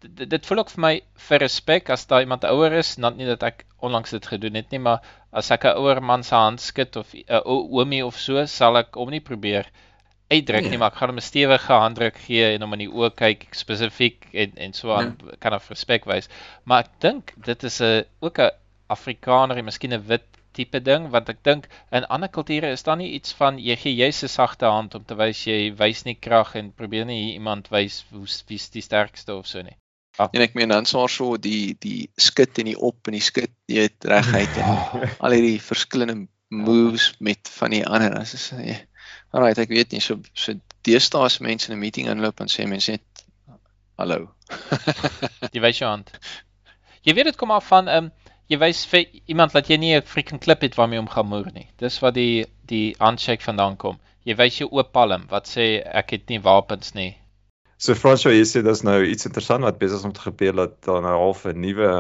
D 0.01 0.29
dit 0.29 0.47
voel 0.47 0.59
ook 0.59 0.71
vir 0.71 0.81
my 0.81 0.95
vir 1.29 1.39
respek 1.39 1.91
as 1.91 2.07
daar 2.07 2.21
iemand 2.21 2.45
ouer 2.45 2.73
is, 2.73 2.97
not 2.99 3.17
nie 3.17 3.27
dat 3.27 3.43
ek 3.43 3.65
onlangs 3.81 4.11
dit 4.11 4.27
gedoen 4.27 4.55
het 4.55 4.71
nie, 4.71 4.79
maar 4.79 5.01
as 5.41 5.51
ek 5.55 5.67
'n 5.69 5.79
ouer 5.81 6.01
man 6.11 6.23
se 6.27 6.35
hand 6.35 6.61
skud 6.65 6.97
of 6.97 7.15
'n 7.15 7.43
oomie 7.45 8.05
of 8.05 8.19
so, 8.27 8.47
sal 8.47 8.79
ek 8.83 8.97
hom 9.01 9.11
nie 9.15 9.25
probeer 9.31 9.67
uitdruk 10.31 10.65
nie, 10.65 10.71
nee. 10.75 10.79
maar 10.83 10.93
ek 10.93 11.01
gaan 11.01 11.13
hom 11.13 11.21
'n 11.21 11.29
stewige 11.29 11.73
handdruk 11.83 12.17
gee 12.27 12.47
en 12.55 12.65
hom 12.65 12.73
in 12.77 12.85
die 12.85 12.93
oë 12.93 13.11
kyk 13.23 13.45
spesifiek 13.55 14.27
en 14.45 14.57
en 14.67 14.73
so 14.79 14.95
aan 14.97 15.13
nee. 15.21 15.37
kan 15.43 15.55
of 15.59 15.69
respek 15.71 16.09
wys. 16.13 16.31
Maar 16.65 16.87
ek 16.87 16.97
dink 17.05 17.35
dit 17.51 17.69
is 17.71 17.81
'n 17.81 18.05
ook 18.21 18.41
'n 18.47 18.51
Afrikaner 18.97 19.59
en 19.59 19.69
miskien 19.69 19.95
'n 19.95 20.07
wit 20.09 20.27
tipe 20.57 20.81
ding 20.81 21.11
want 21.15 21.29
ek 21.29 21.43
dink 21.49 21.69
in 21.93 22.09
ander 22.17 22.33
kulture 22.37 22.71
is 22.77 22.83
daar 22.83 22.97
nie 22.97 23.13
iets 23.19 23.33
van 23.41 23.59
jy 23.69 23.77
gee 23.83 23.97
jy 24.03 24.11
se 24.11 24.29
sagte 24.29 24.67
hand 24.67 24.95
om 24.99 25.05
te 25.05 25.15
wys 25.23 25.47
jy 25.47 25.59
wys 25.83 26.05
nie 26.09 26.19
krag 26.29 26.55
en 26.61 26.73
probeer 26.83 27.05
nie 27.05 27.35
iemand 27.35 27.69
wys 27.77 28.05
wie's 28.11 28.43
wie 28.49 28.63
die 28.79 28.87
sterkste 28.89 29.37
of 29.37 29.47
so 29.47 29.63
nie. 29.63 29.77
Ah. 30.17 30.29
En 30.33 30.41
ek 30.41 30.55
meen 30.57 30.73
dan 30.73 30.87
sou 30.89 31.05
so 31.13 31.37
die 31.37 31.77
die 31.81 32.09
skit 32.17 32.59
en 32.63 32.71
die 32.71 32.79
op 32.79 33.09
en 33.11 33.17
die 33.19 33.25
skit 33.25 33.53
jy 33.69 33.89
het 33.89 34.07
reguit 34.09 34.57
en 34.63 35.11
al 35.21 35.37
hierdie 35.37 35.61
verskillende 35.61 36.27
moves 36.49 37.11
met 37.19 37.51
van 37.59 37.75
die 37.75 37.85
ander. 37.87 38.15
As 38.17 38.35
is 38.35 38.51
nee. 38.57 38.79
Alright, 39.35 39.59
ek 39.59 39.75
weet 39.75 39.93
nie 39.93 40.01
so 40.01 40.21
so 40.33 40.55
deesdae 40.87 41.27
as 41.29 41.41
mense 41.45 41.69
in 41.69 41.77
'n 41.77 41.83
meeting 41.83 42.09
inloop 42.09 42.41
en 42.41 42.49
sê 42.53 42.67
mense 42.71 42.97
net 42.97 43.27
hallo. 43.99 44.31
Jy 45.55 45.61
wys 45.65 45.83
jou 45.83 45.91
hand. 45.91 46.13
Jy 47.07 47.15
weet 47.17 47.33
dit 47.33 47.37
kom 47.37 47.53
af 47.55 47.69
van 47.73 47.89
ehm 47.89 48.09
um, 48.09 48.15
jy 48.47 48.59
wys 48.63 48.85
vir 48.87 49.09
iemand 49.27 49.53
dat 49.57 49.69
jy 49.71 49.77
nie 49.83 49.95
'n 49.97 50.07
freaking 50.07 50.41
klip 50.41 50.61
het 50.63 50.77
waarmee 50.79 51.03
om 51.03 51.09
gaan 51.11 51.27
moer 51.27 51.51
nie. 51.53 51.69
Dis 51.83 51.99
wat 52.01 52.15
die 52.15 52.47
die 52.73 52.95
handshake 52.99 53.43
vandaan 53.43 53.77
kom. 53.77 53.99
Jy 54.25 54.37
wys 54.39 54.59
jou 54.59 54.69
oop 54.71 54.93
palm 54.93 55.27
wat 55.31 55.49
sê 55.51 55.83
ek 56.03 56.11
het 56.11 56.29
nie 56.29 56.41
wapens 56.41 56.95
nie. 56.95 57.17
So 57.79 57.95
Fransjo, 57.95 58.31
jy 58.33 58.45
sê 58.49 58.63
dis 58.65 58.83
nou 58.89 59.01
iets 59.05 59.29
interessant 59.29 59.65
wat 59.67 59.79
besig 59.79 59.99
is 59.99 60.07
om 60.09 60.13
te 60.17 60.25
gebeur 60.25 60.55
dat 60.57 60.79
daar 60.87 61.03
nou 61.05 61.17
half 61.21 61.45
'n 61.47 61.61
nuwe 61.61 61.91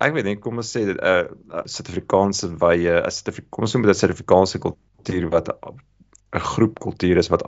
ek 0.00 0.14
weet 0.14 0.24
nie 0.24 0.36
kom 0.36 0.60
ons 0.62 0.70
sê 0.76 0.84
'n 0.86 0.98
uh, 0.98 1.62
Suid-Afrikaanse 1.66 2.54
wye, 2.62 2.94
'n 3.00 3.10
Suid-Afrikaanse 3.10 3.50
kom 3.50 3.66
ons 3.66 3.74
noem 3.74 3.86
dit 3.88 3.98
Suid-Afrikaanse 3.98 4.60
kultuur 4.62 5.26
wat 5.34 5.50
'n 5.50 6.44
groep 6.52 6.78
kultuur 6.86 7.18
is 7.18 7.30
wat 7.30 7.42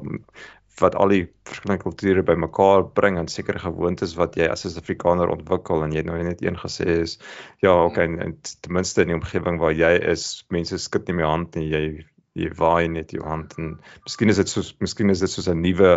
wat 0.80 0.94
al 0.94 1.08
die 1.08 1.22
verskillende 1.48 1.82
kulture 1.82 2.22
bymekaar 2.22 2.84
bring 2.98 3.16
en 3.18 3.28
sekere 3.32 3.62
gewoontes 3.62 4.14
wat 4.18 4.36
jy 4.36 4.48
as 4.50 4.66
'n 4.66 4.78
Afrikaner 4.82 5.30
ontwikkel 5.32 5.84
en 5.84 5.92
jy 5.92 6.02
het 6.02 6.10
nou 6.10 6.22
net 6.22 6.42
een 6.42 6.58
gesê 6.58 6.86
is 7.06 7.18
ja, 7.62 7.72
okay, 7.84 8.04
en, 8.04 8.18
en 8.20 8.36
ten 8.42 8.72
minste 8.72 9.02
in 9.02 9.08
die 9.08 9.16
omgewing 9.16 9.58
waar 9.58 9.72
jy 9.72 9.94
is, 10.12 10.44
mense 10.50 10.78
skud 10.78 11.06
nie 11.06 11.16
meer 11.16 11.30
hand 11.30 11.54
nie, 11.56 11.70
jy 11.70 12.04
jy 12.36 12.50
waai 12.58 12.88
net 12.92 13.12
jou 13.14 13.22
hand 13.24 13.54
en 13.60 13.74
miskien 14.04 14.32
is 14.32 14.40
dit 14.40 14.50
so 14.50 14.64
miskien 14.84 15.12
is 15.12 15.22
dit 15.24 15.32
soos 15.32 15.48
'n 15.48 15.62
nuwe 15.64 15.92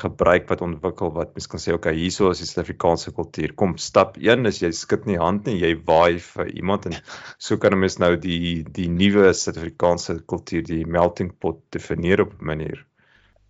gebruik 0.00 0.48
wat 0.50 0.64
ontwikkel 0.66 1.12
wat 1.16 1.34
mens 1.36 1.48
kan 1.52 1.60
sê 1.60 1.74
okay 1.76 1.94
hierso 1.96 2.30
is 2.30 2.40
die 2.40 2.48
Suid-Afrikaanse 2.48 3.12
kultuur. 3.18 3.54
Kom 3.54 3.76
stap 3.78 4.16
1 4.16 4.46
is 4.46 4.62
jy 4.62 4.72
skud 4.72 5.06
nie 5.06 5.18
hand 5.20 5.46
nie 5.46 5.58
jy 5.60 5.74
waai 5.86 6.18
vir 6.18 6.48
iemand. 6.52 6.86
En 6.86 6.96
so 7.38 7.56
kan 7.56 7.72
'n 7.72 7.80
mens 7.80 7.98
nou 7.98 8.16
die 8.16 8.64
die 8.64 8.88
nuwe 8.88 9.32
Suid-Afrikaanse 9.32 10.22
kultuur 10.26 10.62
die 10.62 10.86
melting 10.86 11.32
pot 11.38 11.60
definieer 11.70 12.22
op 12.22 12.32
'n 12.40 12.44
manier. 12.44 12.86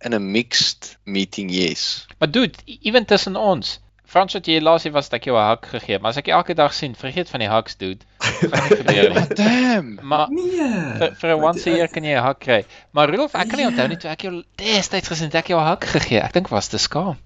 In 0.01 0.13
'n 0.13 0.31
mixed 0.31 0.97
meeting 1.05 1.49
yes. 1.51 2.07
Maar 2.19 2.31
dude 2.31 2.59
ewen 2.65 3.05
tussen 3.05 3.35
ons 3.35 3.79
Frans 4.13 4.35
wat 4.37 4.45
jy 4.45 4.59
laas 4.61 4.83
was 4.93 5.07
dat 5.09 5.15
ek 5.17 5.27
jou 5.31 5.37
'n 5.37 5.45
hak 5.47 5.65
gegee, 5.71 5.97
maar 5.97 6.11
as 6.13 6.19
ek 6.21 6.27
elke 6.27 6.53
dag 6.53 6.73
sien, 6.77 6.93
vergeet 6.93 7.29
van 7.33 7.41
die 7.41 7.49
haks 7.49 7.77
dude. 7.81 8.05
Damn. 9.41 9.97
Maar 10.01 10.27
nee. 10.29 11.09
vir, 11.17 11.29
'n 11.33 11.41
once 11.41 11.65
a 11.65 11.73
year 11.73 11.89
kan 11.89 12.05
jy 12.05 12.13
'n 12.13 12.21
hak 12.21 12.39
kry. 12.39 12.61
Maar 12.91 13.09
Rudolf, 13.09 13.33
ek 13.33 13.49
kan 13.49 13.57
nie 13.57 13.65
onthou 13.71 13.87
nie 13.87 13.97
toe 13.97 14.11
ek 14.11 14.21
jou 14.21 14.43
destyds 14.61 15.09
gesien 15.09 15.33
het 15.33 15.41
ek 15.41 15.49
jou 15.49 15.59
'n 15.59 15.65
hak 15.65 15.89
gegee. 15.95 16.21
Ek 16.21 16.33
dink 16.33 16.53
was 16.53 16.69
te 16.69 16.77
skaam. 16.77 17.17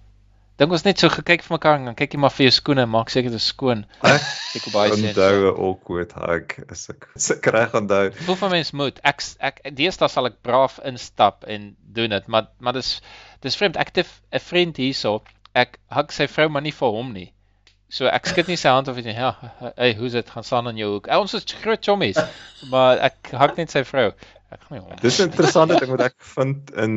Dink 0.58 0.72
ons 0.72 0.86
net 0.88 0.98
so 0.98 1.10
gekyk 1.14 1.44
vir 1.46 1.54
mekaar 1.54 1.76
en 1.78 1.92
dan 1.92 1.96
kyk 1.98 2.16
jy 2.16 2.20
maar 2.24 2.34
vir 2.34 2.48
jou 2.48 2.54
skoene 2.56 2.82
en 2.88 2.90
maak 2.90 3.12
seker 3.14 3.30
dit 3.30 3.38
is 3.38 3.52
skoon. 3.52 3.84
Ek 4.02 4.64
kom 4.64 4.74
baie 4.74 4.96
sien. 4.96 5.12
Onthou 5.12 5.52
'n 5.52 5.60
awkward 5.68 6.16
hug 6.18 6.56
as 6.72 6.90
ek 6.90 7.06
se 7.16 7.36
kry 7.36 7.68
onthou. 7.78 8.10
Hoeveel 8.26 8.50
mense 8.50 8.76
moet 8.76 8.98
ek 9.04 9.22
ek 9.40 9.62
deesdae 9.76 10.10
sal 10.10 10.26
ek 10.32 10.42
braaf 10.42 10.80
instap 10.88 11.44
en 11.46 11.76
doen 12.00 12.10
dit, 12.10 12.28
maar 12.28 12.48
maar 12.58 12.74
dis 12.74 13.02
dis 13.46 13.60
vreemd. 13.60 13.78
Ek 13.78 13.94
het 13.94 14.08
'n 14.08 14.40
vriend 14.40 14.78
hierso 14.82 15.20
ek 15.64 15.80
hak 15.94 16.14
sy 16.16 16.28
vrou 16.32 16.48
maar 16.54 16.66
nie 16.66 16.76
vir 16.76 16.96
hom 16.96 17.12
nie. 17.16 17.28
So 17.90 18.10
ek 18.12 18.28
skud 18.28 18.50
nie 18.52 18.58
sy 18.60 18.74
hand 18.76 18.90
of 18.92 18.98
iets 19.00 19.08
nie. 19.08 19.16
Ja, 19.16 19.32
hey, 19.78 19.94
hoe's 19.96 20.16
dit 20.18 20.30
gaan 20.30 20.44
staan 20.44 20.68
in 20.74 20.80
jou 20.82 20.90
hoek? 20.98 21.08
Ons 21.16 21.38
is 21.38 21.48
groot 21.64 21.84
chommies, 21.84 22.20
maar 22.72 23.00
ek 23.08 23.32
hak 23.40 23.56
net 23.60 23.72
sy 23.72 23.86
vrou. 23.88 24.10
Ek 24.52 24.64
gaan 24.66 24.78
nie 24.78 24.84
hom. 24.84 24.98
Dis 25.02 25.20
'n 25.24 25.30
interessante 25.32 25.80
ding 25.80 25.92
wat 25.96 26.04
ek 26.10 26.18
vind 26.36 26.72
in 26.76 26.96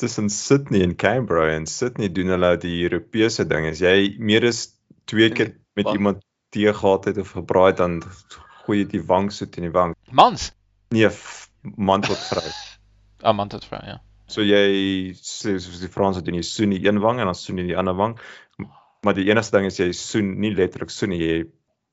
tussen 0.00 0.30
Sydney 0.32 0.82
en 0.82 0.96
Canberra 0.96 1.52
en 1.54 1.66
Sydney 1.70 2.08
doen 2.08 2.32
hulle 2.34 2.56
die 2.60 2.82
Europese 2.82 3.44
ding. 3.46 3.66
As 3.68 3.80
jy 3.84 4.16
meer 4.18 4.46
as 4.48 4.64
twee 5.06 5.30
keer 5.30 5.54
met 5.76 5.86
Wat? 5.86 5.94
iemand 5.94 6.24
tee 6.50 6.72
gehad 6.72 7.04
het 7.04 7.18
of 7.18 7.30
gebraai 7.36 7.70
het 7.72 7.76
dan 7.82 8.00
gooi 8.64 8.78
jy 8.80 8.88
die 8.96 9.02
wang 9.06 9.30
soet 9.32 9.56
in 9.60 9.68
die 9.68 9.74
wang. 9.74 9.94
Mans? 10.10 10.52
Nee, 10.90 11.10
man 11.76 12.00
tot 12.00 12.18
vrou. 12.30 12.44
Ah, 13.22 13.34
man 13.34 13.48
tot 13.48 13.64
vrou, 13.64 13.80
ja. 13.86 14.00
So 14.30 14.44
jy 14.44 15.12
sê 15.18 15.58
soos 15.60 15.82
die 15.82 15.90
Franse 15.92 16.22
doen 16.24 16.38
jy 16.38 16.46
soen 16.48 16.72
die 16.72 16.84
een 16.86 17.00
wang 17.04 17.20
en 17.20 17.28
dan 17.28 17.38
soen 17.38 17.60
jy 17.60 17.68
die 17.72 17.78
ander 17.78 17.96
wang. 17.98 18.16
Maar 19.04 19.16
die 19.18 19.28
enigste 19.28 19.58
ding 19.58 19.68
is 19.68 19.80
jy 19.80 19.90
soen 19.96 20.32
nie 20.40 20.54
letterlik 20.56 20.92
soen 20.92 21.12
nie, 21.12 21.20
jy 21.20 21.34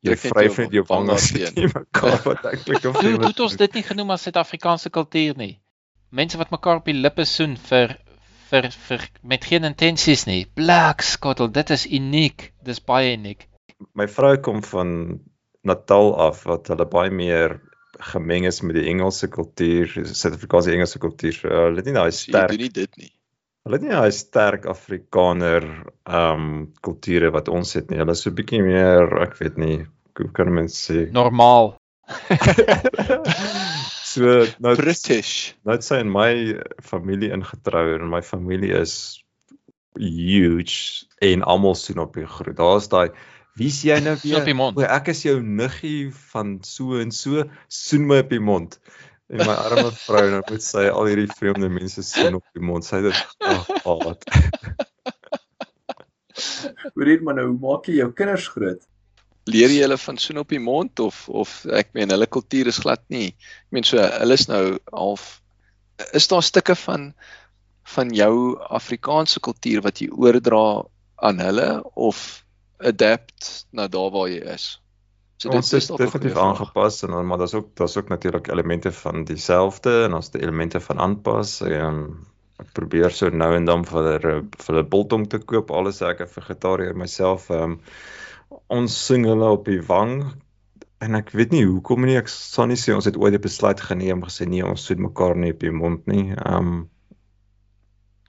jy 0.08 0.16
vryf 0.18 0.62
net 0.64 0.72
jou 0.74 0.86
wange 0.90 1.18
teen 1.22 1.74
mekaar 1.76 2.22
wat 2.26 2.46
eintlik 2.50 2.88
of 2.90 3.02
Hoe 3.02 3.18
het 3.28 3.44
ons 3.46 3.58
dit 3.60 3.76
nie 3.78 3.84
genoem 3.86 4.16
as 4.16 4.24
Suid-Afrikaanse 4.26 4.90
kultuur 4.94 5.36
nie? 5.38 5.54
Mense 6.12 6.40
wat 6.40 6.54
mekaar 6.56 6.82
op 6.82 6.88
die 6.90 6.98
lippe 6.98 7.28
soen 7.30 7.58
vir 7.70 7.98
vir 8.52 8.68
vir 8.88 9.04
met 9.24 9.46
geen 9.48 9.68
intensies 9.68 10.26
nie. 10.28 10.44
Black 10.60 11.06
skottel, 11.08 11.52
dit 11.54 11.70
is 11.72 11.86
uniek. 11.88 12.50
Dis 12.68 12.82
baie 12.84 13.14
uniek. 13.16 13.46
My 13.96 14.08
vrou 14.12 14.34
kom 14.44 14.60
van 14.66 15.22
Natal 15.64 16.12
af 16.20 16.44
wat 16.50 16.72
hulle 16.74 16.88
baie 16.90 17.14
meer 17.14 17.60
gemeng 18.02 18.48
is 18.50 18.62
met 18.66 18.78
die 18.80 18.88
Engelse 18.92 19.30
kultuur, 19.32 19.92
Suid-Afrikaanse 20.10 20.74
Engelse 20.74 21.02
kultuur. 21.02 21.36
So, 21.38 21.50
hulle 21.50 21.82
het 21.82 21.90
nie 21.90 21.98
daai 21.98 22.14
sterk 22.16 22.54
doen 22.54 22.66
nie 22.66 22.74
dit 22.74 23.02
nie. 23.02 23.12
Hulle 23.66 23.78
het 23.78 23.86
nie 23.86 23.94
daai 23.94 24.14
sterk 24.16 24.66
Afrikaner 24.70 25.68
ehm 26.10 26.46
um, 26.46 26.48
kulture 26.82 27.30
wat 27.36 27.52
ons 27.52 27.76
het 27.78 27.92
nie. 27.92 28.00
Hulle 28.02 28.16
is 28.18 28.24
so 28.26 28.32
'n 28.32 28.40
bietjie 28.40 28.64
meer, 28.66 29.06
ek 29.22 29.38
weet 29.42 29.60
nie, 29.62 29.86
hoe 30.18 30.32
kan 30.34 30.54
mense 30.54 30.82
sê? 30.88 31.06
Normaal. 31.14 31.76
so 34.14 34.46
nou 34.60 34.76
British. 34.76 35.54
Nou 35.64 35.78
sê 35.80 36.02
in 36.02 36.12
my 36.12 36.58
familie 36.82 37.32
ingetrou 37.32 37.96
en 37.96 38.10
my 38.10 38.22
familie 38.22 38.74
is 38.82 39.22
huge 40.00 41.06
en 41.22 41.44
almal 41.44 41.76
sien 41.76 42.00
op 42.00 42.18
die 42.18 42.26
groet. 42.26 42.58
Daar's 42.58 42.90
daai 42.90 43.12
Wie's 43.60 43.82
jy 43.84 43.98
nou 44.04 44.16
weer? 44.24 44.48
O, 44.64 44.84
ek 44.86 45.12
is 45.14 45.24
jou 45.26 45.40
niggie 45.44 46.12
van 46.32 46.60
so 46.68 47.00
en 47.02 47.12
so, 47.16 47.46
soen 47.68 48.08
my 48.10 48.22
op 48.24 48.32
die 48.32 48.44
mond. 48.44 48.78
En 49.32 49.44
my 49.48 49.56
arme 49.56 49.92
vrou 50.06 50.24
nou 50.34 50.44
moet 50.48 50.64
sy 50.66 50.88
al 50.92 51.10
hierdie 51.10 51.32
vreemde 51.32 51.72
mense 51.72 52.04
soen 52.06 52.40
op 52.40 52.46
die 52.56 52.64
mond. 52.64 52.88
Sy 52.88 53.02
dit 53.08 53.20
haat. 53.86 54.26
Hoe 56.94 57.06
dit 57.08 57.22
maar 57.24 57.38
nou 57.38 57.52
maak 57.60 57.88
jy 57.88 58.00
jou 58.02 58.10
kinders 58.16 58.48
groot? 58.52 58.82
Leer 59.50 59.72
jy 59.74 59.82
hulle 59.84 59.98
van 59.98 60.20
soen 60.22 60.42
op 60.44 60.52
die 60.54 60.62
mond 60.62 61.02
of 61.04 61.24
of 61.30 61.62
ek 61.66 61.94
meen 61.98 62.12
hulle 62.14 62.28
kultuur 62.30 62.70
is 62.72 62.82
glad 62.84 63.04
nie. 63.14 63.32
Ek 63.68 63.78
meen 63.78 63.88
so 63.88 64.02
hulle 64.02 64.38
is 64.38 64.48
nou 64.52 64.66
half 64.92 65.42
is 66.18 66.28
daar 66.32 66.44
stukke 66.46 66.76
van 66.76 67.12
van 67.96 68.14
jou 68.16 68.58
Afrikaanse 68.70 69.42
kultuur 69.44 69.82
wat 69.86 70.00
jy 70.02 70.10
oordra 70.14 70.84
aan 71.22 71.42
hulle 71.42 71.70
of 71.98 72.44
adapt 72.82 73.68
na 73.72 73.88
daar 73.88 74.12
waar 74.12 74.30
jy 74.30 74.42
is. 74.54 74.82
So 75.42 75.50
dit 75.50 75.74
is 75.74 75.88
definitief 75.88 76.38
aangepas 76.38 77.02
en 77.04 77.16
dan 77.16 77.26
maar 77.26 77.38
daar's 77.42 77.54
ook 77.58 77.72
daar's 77.76 77.98
ook 77.98 78.10
natuurlik 78.10 78.48
elemente 78.48 78.92
van 78.92 79.24
dieselfde 79.24 80.04
en 80.04 80.14
ons 80.14 80.30
die 80.30 80.42
elemente 80.42 80.80
van 80.80 81.00
aanpas 81.00 81.62
en 81.62 82.04
ek 82.62 82.74
probeer 82.78 83.10
so 83.10 83.30
nou 83.30 83.50
en 83.58 83.66
dan 83.66 83.86
vir 83.90 84.20
vir 84.20 84.68
hulle 84.68 84.84
biltong 84.92 85.26
te 85.30 85.40
koop 85.40 85.72
alles 85.74 86.02
ek 86.06 86.22
is 86.28 86.36
vegetariër 86.38 86.94
myself 86.94 87.50
um, 87.50 87.80
ons 88.68 88.98
sing 89.08 89.26
hulle 89.26 89.50
op 89.56 89.66
die 89.66 89.82
wang 89.88 90.14
en 91.02 91.18
ek 91.18 91.34
weet 91.34 91.56
nie 91.56 91.64
hoekom 91.66 92.06
nie 92.06 92.20
ek 92.22 92.30
sal 92.30 92.70
nie 92.70 92.78
sê 92.78 92.94
ons 92.94 93.10
het 93.10 93.18
ooit 93.18 93.34
'n 93.34 93.42
besluit 93.42 93.82
geneem 93.82 94.22
gesê 94.28 94.46
nee 94.46 94.66
ons 94.66 94.86
soet 94.86 95.02
mekaar 95.02 95.36
nie 95.36 95.56
op 95.58 95.66
die 95.66 95.74
mond 95.82 96.08
nie 96.08 96.38
um 96.46 96.90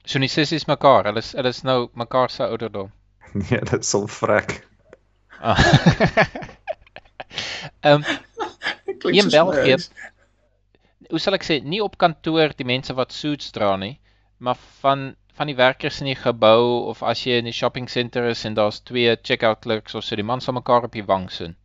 So 0.03 0.19
nie 0.19 0.27
sissies 0.27 0.65
mekaar 0.67 1.05
hulle 1.05 1.21
is 1.21 1.31
hulle 1.37 1.53
is 1.53 1.63
nou 1.63 1.79
mekaar 1.93 2.33
se 2.33 2.43
ouderdom 2.43 2.89
Nee, 3.41 3.59
dit 3.59 3.85
sal 3.85 4.07
vrek. 4.07 4.67
Ah. 5.41 5.59
Ehm 7.79 8.03
um, 8.03 9.11
in 9.11 9.29
België. 9.29 9.77
Hoe 11.09 11.19
sal 11.19 11.35
ek 11.37 11.45
sê, 11.47 11.57
nie 11.65 11.81
op 11.83 11.97
kantoor 11.99 12.53
die 12.57 12.67
mense 12.67 12.93
wat 12.95 13.11
suits 13.11 13.51
dra 13.55 13.73
nie, 13.77 13.97
maar 14.37 14.59
van 14.81 15.13
van 15.33 15.49
die 15.49 15.57
werkers 15.57 15.97
in 16.01 16.11
die 16.11 16.19
gebou 16.19 16.85
of 16.91 17.01
as 17.01 17.23
jy 17.25 17.39
in 17.41 17.47
die 17.49 17.55
shopping 17.57 17.87
center 17.89 18.27
is 18.29 18.43
en 18.45 18.53
daar's 18.53 18.83
twee 18.85 19.15
checkout 19.17 19.63
clerks 19.65 19.95
of 19.97 20.05
so 20.05 20.15
die 20.15 20.25
man 20.29 20.43
sal 20.45 20.53
mekaar 20.53 20.85
op 20.85 20.93
die 20.93 21.05
wang 21.09 21.25
soen. 21.33 21.55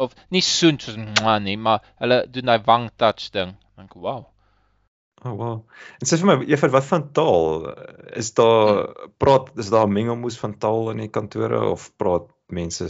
Of 0.00 0.16
nie 0.32 0.40
soen 0.40 0.80
soos 0.80 0.96
nie, 0.96 1.56
maar 1.60 1.84
hulle 2.00 2.22
doen 2.32 2.48
daai 2.48 2.64
wang 2.64 2.88
touch 2.96 3.28
ding. 3.36 3.52
Dink, 3.76 3.92
wow. 3.94 4.24
Oh 5.24 5.36
wow. 5.36 5.56
En 6.00 6.08
sê 6.08 6.16
vir 6.16 6.28
my, 6.30 6.36
Evert, 6.48 6.72
wat 6.72 6.86
van 6.88 7.02
taal? 7.12 7.66
Is 8.16 8.32
daar 8.38 8.86
praat 9.20 9.50
is 9.60 9.68
daar 9.72 9.88
mengelmoes 9.88 10.38
van 10.40 10.56
taal 10.58 10.94
in 10.94 11.02
die 11.04 11.10
kantore 11.12 11.60
of 11.68 11.90
praat 12.00 12.30
mense 12.48 12.88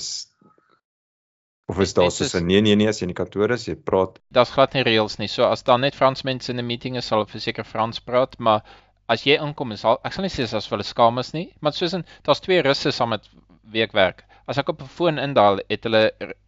of 1.71 1.79
is 1.79 1.95
daar 1.95 2.11
soos 2.11 2.35
'n 2.35 2.47
nee 2.47 2.61
nee 2.61 2.77
nee 2.77 2.89
as 2.91 3.01
jy 3.01 3.07
in 3.07 3.15
die 3.15 3.21
kantoor 3.23 3.51
is, 3.57 3.67
jy 3.69 3.77
praat. 3.91 4.19
Daar's 4.37 4.55
glad 4.55 4.75
nie 4.75 4.87
reëls 4.87 5.19
nie. 5.19 5.29
So 5.29 5.45
as 5.47 5.63
daar 5.63 5.79
net 5.79 5.99
Frans 5.99 6.23
mense 6.23 6.53
in 6.53 6.59
'n 6.59 6.67
meeting 6.67 6.97
is, 6.97 7.07
sal 7.07 7.19
hulle 7.19 7.31
verseker 7.31 7.65
Frans 7.65 8.01
praat, 8.01 8.39
maar 8.39 8.63
as 9.09 9.27
jy 9.27 9.39
inkom 9.43 9.73
is 9.73 9.85
al 9.85 10.01
ek 10.05 10.13
sal 10.13 10.23
nie 10.27 10.35
sê 10.35 10.47
as 10.47 10.71
hulle 10.71 10.87
skaam 10.87 11.19
is 11.19 11.33
nie, 11.35 11.47
maar 11.61 11.73
soos 11.73 11.95
in 11.95 12.05
daar's 12.27 12.41
twee 12.41 12.63
russe 12.63 12.93
saam 12.93 13.11
met 13.11 13.29
wie 13.73 13.83
ek 13.83 13.93
werk. 13.93 14.25
As 14.51 14.59
ek 14.59 14.73
op 14.73 14.83
'n 14.83 14.91
foon 14.91 15.19
indaal, 15.23 15.61
het 15.71 15.85
hulle 15.87 16.05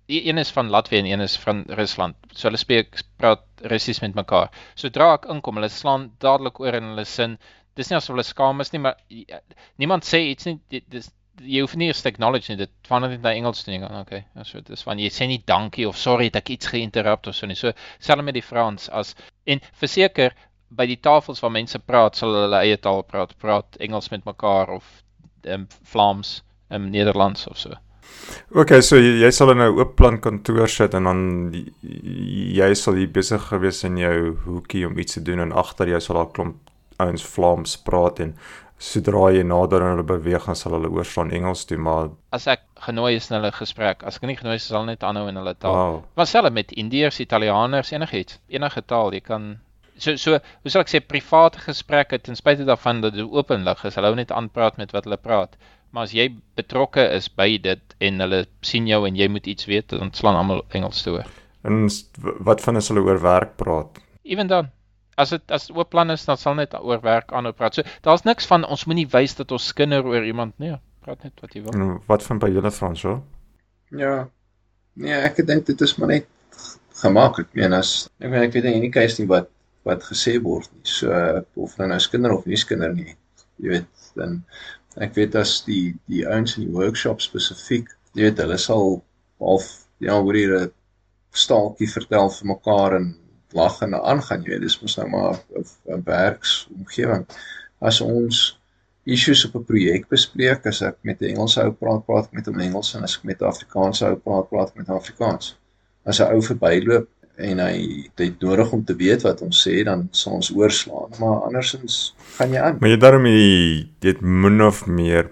een 0.07 0.39
is 0.39 0.51
van 0.51 0.71
Latvië 0.75 0.99
en 0.99 1.07
een 1.07 1.21
is 1.21 1.37
van 1.37 1.65
Rusland. 1.69 2.17
So 2.33 2.49
hulle 2.49 2.59
spreek 2.59 3.01
praat 3.17 3.43
Russies 3.73 4.01
met 4.01 4.15
mekaar. 4.15 4.51
Sodra 4.75 5.13
ek 5.15 5.29
inkom, 5.31 5.61
hulle 5.61 5.69
slaan 5.69 6.11
dadelik 6.19 6.61
oor 6.61 6.75
in 6.75 6.91
hulle 6.93 7.05
sin. 7.05 7.39
Dis 7.75 7.89
nie 7.89 7.97
asof 7.97 8.17
hulle 8.17 8.27
skaam 8.27 8.61
is 8.61 8.73
nie, 8.73 8.81
maar 8.81 8.97
niemand 9.79 10.05
sê 10.05 10.19
iets 10.33 10.45
nie. 10.45 10.59
Dis 10.69 11.13
jy 11.41 11.63
hoef 11.65 11.75
nie 11.77 11.89
eers 11.89 12.03
te 12.03 12.11
acknowledge 12.11 12.53
nie. 12.53 12.59
Dit 12.65 12.73
verander 12.89 13.11
net 13.11 13.23
na 13.23 13.33
Engels. 13.33 13.65
Ja, 13.67 14.01
okay. 14.01 14.25
Ja, 14.35 14.45
so 14.45 14.61
dis 14.61 14.83
van 14.83 14.99
jy 14.99 15.09
sê 15.11 15.29
nie 15.29 15.43
dankie 15.47 15.89
of 15.89 15.97
sorry 15.97 16.29
dat 16.31 16.43
ek 16.43 16.57
iets 16.57 16.73
geïnterrupt 16.75 17.31
of 17.31 17.37
so 17.37 17.47
nie. 17.47 17.57
So 17.59 17.73
selfs 17.99 18.27
met 18.27 18.35
die 18.35 18.45
Frans 18.45 18.89
as 18.91 19.15
en 19.47 19.63
verseker 19.81 20.35
by 20.71 20.87
die 20.89 21.01
tafels 21.01 21.41
waar 21.43 21.53
mense 21.53 21.79
praat, 21.79 22.17
sal 22.17 22.35
hulle 22.35 22.61
eie 22.65 22.77
taal 22.81 23.03
praat, 23.05 23.35
praat 23.39 23.77
Engels 23.81 24.11
met 24.11 24.25
mekaar 24.25 24.71
of 24.79 24.85
ehm 25.45 25.63
um, 25.63 25.67
Vlaams, 25.93 26.43
ehm 26.69 26.85
um, 26.85 26.91
Nederlands 26.91 27.47
of 27.47 27.59
so. 27.59 27.77
OK, 28.55 28.75
so 28.85 28.99
jy, 29.01 29.15
jy 29.23 29.31
sal 29.33 29.53
in 29.55 29.63
'n 29.65 29.79
oop 29.79 29.95
plan 29.97 30.19
kantoor 30.21 30.69
sit 30.69 30.95
en 30.95 31.05
dan 31.09 31.21
jy 31.83 32.75
sal 32.75 32.99
hier 33.01 33.09
besig 33.09 33.43
gewees 33.49 33.85
in 33.85 33.97
jou 33.97 34.37
hoekie 34.45 34.87
om 34.87 34.99
iets 34.99 35.15
te 35.15 35.23
doen 35.23 35.41
en 35.41 35.53
agter 35.53 35.89
jou 35.89 36.01
sal 36.01 36.21
daar 36.21 36.33
klomp 36.33 36.57
ouens 37.01 37.25
Vlaams 37.25 37.77
praat 37.87 38.21
en 38.21 38.37
sodra 38.83 39.29
jy 39.31 39.43
nader 39.47 39.83
aan 39.83 39.95
hulle 39.95 40.07
beweeg 40.07 40.43
gaan 40.47 40.59
sal 40.59 40.75
hulle 40.77 40.91
oorslaan 40.91 41.31
Engels 41.35 41.65
toe 41.71 41.79
maar 41.79 42.11
as 42.37 42.49
ek 42.51 42.65
genooi 42.87 43.15
is 43.17 43.29
in 43.31 43.37
hulle 43.39 43.53
gesprek 43.55 44.03
as 44.09 44.19
ek 44.19 44.27
nie 44.31 44.39
genooi 44.39 44.57
is 44.59 44.67
sal 44.71 44.87
net 44.89 45.05
aanhou 45.07 45.29
in 45.31 45.39
hulle 45.39 45.55
taal 45.65 45.77
wow. 45.77 45.99
maar 46.19 46.27
selfs 46.31 46.55
met 46.57 46.73
Indiërs, 46.85 47.21
Italianers 47.23 47.93
enigiets 47.95 48.41
enige 48.51 48.83
taal 48.93 49.15
jy 49.15 49.23
kan 49.29 49.53
so 49.99 50.17
so 50.17 50.41
hoe 50.41 50.73
sal 50.75 50.83
ek 50.83 50.91
sê 50.91 51.03
private 51.15 51.63
gesprekke 51.67 52.19
ten 52.19 52.39
spyte 52.39 52.67
daarvan 52.67 53.05
dat 53.05 53.15
dit 53.19 53.39
openlig 53.43 53.85
is 53.87 53.99
hulle 53.99 54.11
hou 54.11 54.19
net 54.19 54.35
aanpraat 54.35 54.83
met 54.83 54.95
wat 54.97 55.07
hulle 55.07 55.21
praat 55.29 55.55
maar 55.93 56.09
as 56.09 56.17
jy 56.17 56.29
betrokke 56.59 57.05
is 57.17 57.29
by 57.29 57.57
dit 57.63 57.97
en 58.01 58.27
hulle 58.27 58.45
sien 58.61 58.89
jou 58.91 59.05
en 59.07 59.17
jy 59.17 59.29
moet 59.29 59.47
iets 59.47 59.69
weet 59.71 59.95
dan 59.95 60.13
slaan 60.17 60.41
almal 60.41 60.65
Engels 60.73 61.03
toe 61.07 61.21
en 61.63 61.89
wat 62.43 62.65
van 62.65 62.81
as 62.81 62.89
hulle 62.91 63.05
oor 63.07 63.21
werk 63.23 63.57
praat 63.61 64.01
ewen 64.25 64.51
dan 64.51 64.73
as 65.21 65.33
dit 65.35 65.55
as 65.55 65.69
oop 65.71 65.91
plan 65.93 66.11
is 66.15 66.25
dan 66.29 66.39
sal 66.41 66.57
net 66.59 66.75
oor 66.79 67.01
werk 67.05 67.33
aanhou 67.37 67.53
praat. 67.57 67.77
So 67.77 67.97
daar's 68.07 68.25
niks 68.29 68.49
van 68.51 68.65
ons 68.65 68.87
moenie 68.89 69.09
wys 69.13 69.37
dat 69.39 69.53
ons 69.53 69.69
skinder 69.73 70.07
oor 70.09 70.25
iemand 70.27 70.57
nie. 70.63 70.75
Praat 71.05 71.25
net 71.27 71.41
wat 71.45 71.57
jy 71.57 71.65
wil. 71.65 71.75
En 71.77 71.97
wat 72.09 72.25
van 72.27 72.41
by 72.43 72.51
julle 72.53 72.73
Frans 72.75 73.05
hoor? 73.07 73.21
Ja. 73.99 74.15
Nee, 75.01 75.19
ek 75.29 75.41
dink 75.47 75.67
dit 75.69 75.81
is 75.85 75.97
maar 75.99 76.13
net 76.15 76.29
gemaklik. 77.03 77.51
Ek 77.53 77.61
meen 77.61 77.77
as 77.77 77.95
ek 78.21 78.31
weet 78.33 78.49
ek 78.49 78.55
weet 78.57 78.69
nie 78.69 78.77
enige 78.81 78.97
keuse 78.99 79.21
nie 79.23 79.31
wat 79.31 79.51
wat 79.89 80.05
gesê 80.07 80.37
word 80.43 80.71
nie. 80.77 80.87
So 80.87 81.11
of 81.59 81.77
nou 81.79 81.91
nou 81.91 82.01
skinder 82.03 82.37
of 82.37 82.47
nie 82.49 82.61
skinder 82.61 82.95
nie. 82.95 83.17
Jy 83.63 83.77
weet 83.77 84.09
dan 84.19 84.43
ek 84.97 85.15
weet 85.15 85.35
as 85.35 85.63
die 85.65 85.95
die 86.07 86.27
ouens 86.27 86.57
in 86.57 86.67
die 86.67 86.77
workshop 86.77 87.21
spesifiek, 87.21 87.89
jy 88.15 88.29
weet 88.29 88.39
hulle 88.39 88.59
sal 88.59 89.03
half 89.41 89.69
ja, 90.01 90.19
oor 90.19 90.35
hier 90.35 90.57
'n 90.59 90.73
staaltjie 91.33 91.89
vertel 91.89 92.31
vir 92.31 92.49
mekaar 92.55 92.97
en 92.97 93.15
lag 93.53 93.81
en 93.83 93.95
aangaan 93.95 94.45
jy 94.45 94.59
dis 94.61 94.81
mos 94.83 94.97
nou 94.99 95.09
maar 95.09 95.39
'n 95.57 96.03
werksomgewing 96.05 97.25
as 97.81 98.01
ons 98.01 98.59
issues 99.05 99.45
op 99.47 99.57
'n 99.57 99.65
projek 99.71 100.09
bespreek 100.09 100.67
as 100.67 100.83
ek 100.83 100.99
met 101.03 101.21
'n 101.21 101.33
Engelse 101.35 101.65
ou 101.65 101.73
praat 101.73 102.07
praat 102.07 102.27
ek 102.27 102.33
met 102.33 102.47
hom 102.47 102.61
Engels 102.61 102.95
en 102.95 103.03
as 103.03 103.17
ek 103.17 103.25
met 103.25 103.41
'n 103.43 103.51
Afrikaanse 103.55 104.07
ou 104.07 104.17
praat 104.17 104.49
praat 104.51 104.69
ek 104.71 104.77
met 104.77 104.89
Afrikaans. 104.89 105.57
As 106.05 106.21
'n 106.21 106.35
ou 106.35 106.43
verbyloop 106.43 107.09
en 107.37 107.59
hy 107.59 108.09
het 108.21 108.41
nodig 108.41 108.73
om 108.73 108.85
te 108.85 108.97
weet 108.97 109.23
wat 109.23 109.43
ons 109.43 109.63
sê 109.67 109.83
dan 109.85 110.09
sal 110.11 110.39
ons 110.41 110.53
oorslaan 110.55 111.15
maar 111.19 111.47
andersins 111.49 112.15
gaan 112.37 112.53
jy 112.53 112.61
aan 112.61 112.81
maar 112.81 112.93
jy 112.93 112.99
daarmee 113.01 113.87
dit 114.05 114.21
min 114.21 114.61
of 114.63 114.87
meer 114.87 115.31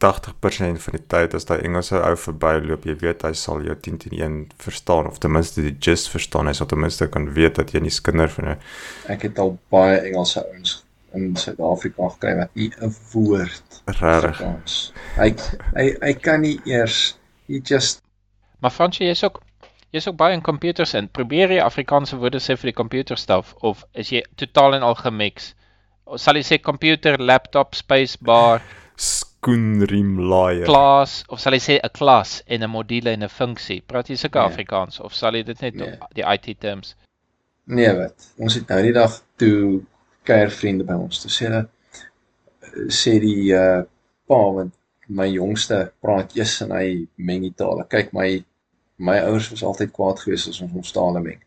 80% 0.00 0.80
van 0.80 0.96
die 0.96 1.02
tyd 1.12 1.34
as 1.36 1.44
daai 1.44 1.60
Engelse 1.60 1.98
ou 2.00 2.14
verbyloop, 2.16 2.86
jy 2.88 2.94
weet 3.02 3.24
hy 3.26 3.34
sal 3.36 3.60
jou 3.66 3.74
10 3.84 3.98
teen 4.00 4.14
1 4.16 4.36
verstaan 4.64 5.08
of 5.10 5.18
ten 5.20 5.34
minste 5.34 5.60
die 5.60 5.74
gist 5.76 6.08
verstaan. 6.08 6.48
Hy 6.48 6.54
sal 6.56 6.70
ten 6.70 6.80
minste 6.80 7.08
kan 7.12 7.28
weet 7.36 7.60
dat 7.60 7.74
jy 7.76 7.82
nie 7.84 7.92
skinder 7.92 8.32
van 8.32 8.54
'n 8.54 8.56
Ek 9.12 9.28
het 9.28 9.38
al 9.38 9.58
baie 9.68 10.00
Engelse 10.00 10.40
ouens 10.40 10.84
in 11.12 11.36
Suid-Afrika 11.36 12.08
gekry 12.16 12.34
wat 12.38 12.54
nie 12.54 12.70
'n 12.80 12.94
woord 13.12 13.82
regtig. 14.00 14.40
Hy 15.16 15.34
hy 15.76 15.86
hy 16.00 16.12
kan 16.14 16.40
nie 16.40 16.58
eers 16.64 17.18
he 17.46 17.60
just 17.60 18.00
Maar 18.60 18.70
Fransje, 18.70 19.04
jy's 19.04 19.24
ook 19.24 19.40
jy's 19.94 20.06
ook 20.08 20.16
baie 20.16 20.34
in 20.34 20.42
computers 20.42 20.94
in. 20.94 21.08
Probeer 21.08 21.56
jy 21.56 21.62
Afrikaanse 21.64 22.18
woorde 22.20 22.40
sê 22.42 22.56
vir 22.58 22.70
die 22.70 22.78
computerstuff 22.78 23.54
of 23.66 23.84
is 23.92 24.12
jy 24.14 24.22
totaal 24.40 24.78
en 24.78 24.86
al 24.86 24.98
gemix? 24.98 25.54
Sal 26.18 26.38
jy 26.38 26.44
sê 26.46 26.58
computer, 26.62 27.18
laptop, 27.18 27.74
spacebar, 27.78 28.62
skoenriem 29.00 30.18
laaier. 30.30 30.66
Klas 30.68 31.20
of 31.28 31.40
sal 31.42 31.56
jy 31.56 31.62
sê 31.66 31.78
'n 31.82 31.94
klas 31.96 32.42
en 32.46 32.62
'n 32.62 32.70
module 32.70 33.10
en 33.10 33.22
'n 33.24 33.28
funksie? 33.28 33.80
Praat 33.80 34.10
jy 34.10 34.16
sulke 34.16 34.38
nee. 34.38 34.46
Afrikaans 34.46 35.00
of 35.00 35.14
sal 35.14 35.34
jy 35.34 35.42
dit 35.42 35.60
net 35.60 35.74
nee. 35.74 35.98
die 36.14 36.26
IT 36.26 36.60
terms? 36.60 36.94
Nee, 37.64 37.92
wat? 37.96 38.32
Ons 38.38 38.54
het 38.54 38.68
nou 38.68 38.82
die 38.82 38.92
dag 38.92 39.22
toe 39.36 39.82
kuier 40.24 40.50
vriende 40.50 40.84
by 40.84 40.94
ons. 40.94 41.22
Toe 41.22 41.30
sê 41.30 41.48
hulle 41.48 41.64
sê 42.90 43.18
die 43.22 43.54
uh 43.54 43.82
pa 44.30 44.38
want 44.54 44.74
my 45.08 45.26
jongste 45.26 45.92
praat 46.00 46.36
eers 46.36 46.60
en 46.62 46.70
hy 46.70 47.06
meng 47.16 47.42
die 47.42 47.54
tale. 47.56 47.86
Kyk 47.90 48.12
my 48.12 48.44
my 49.00 49.16
ouers 49.24 49.48
was 49.52 49.64
altyd 49.64 49.92
kwaad 49.96 50.20
geweest 50.20 50.50
as 50.52 50.60
ons 50.64 50.76
ons 50.82 50.92
tale 50.92 51.22
meng. 51.24 51.40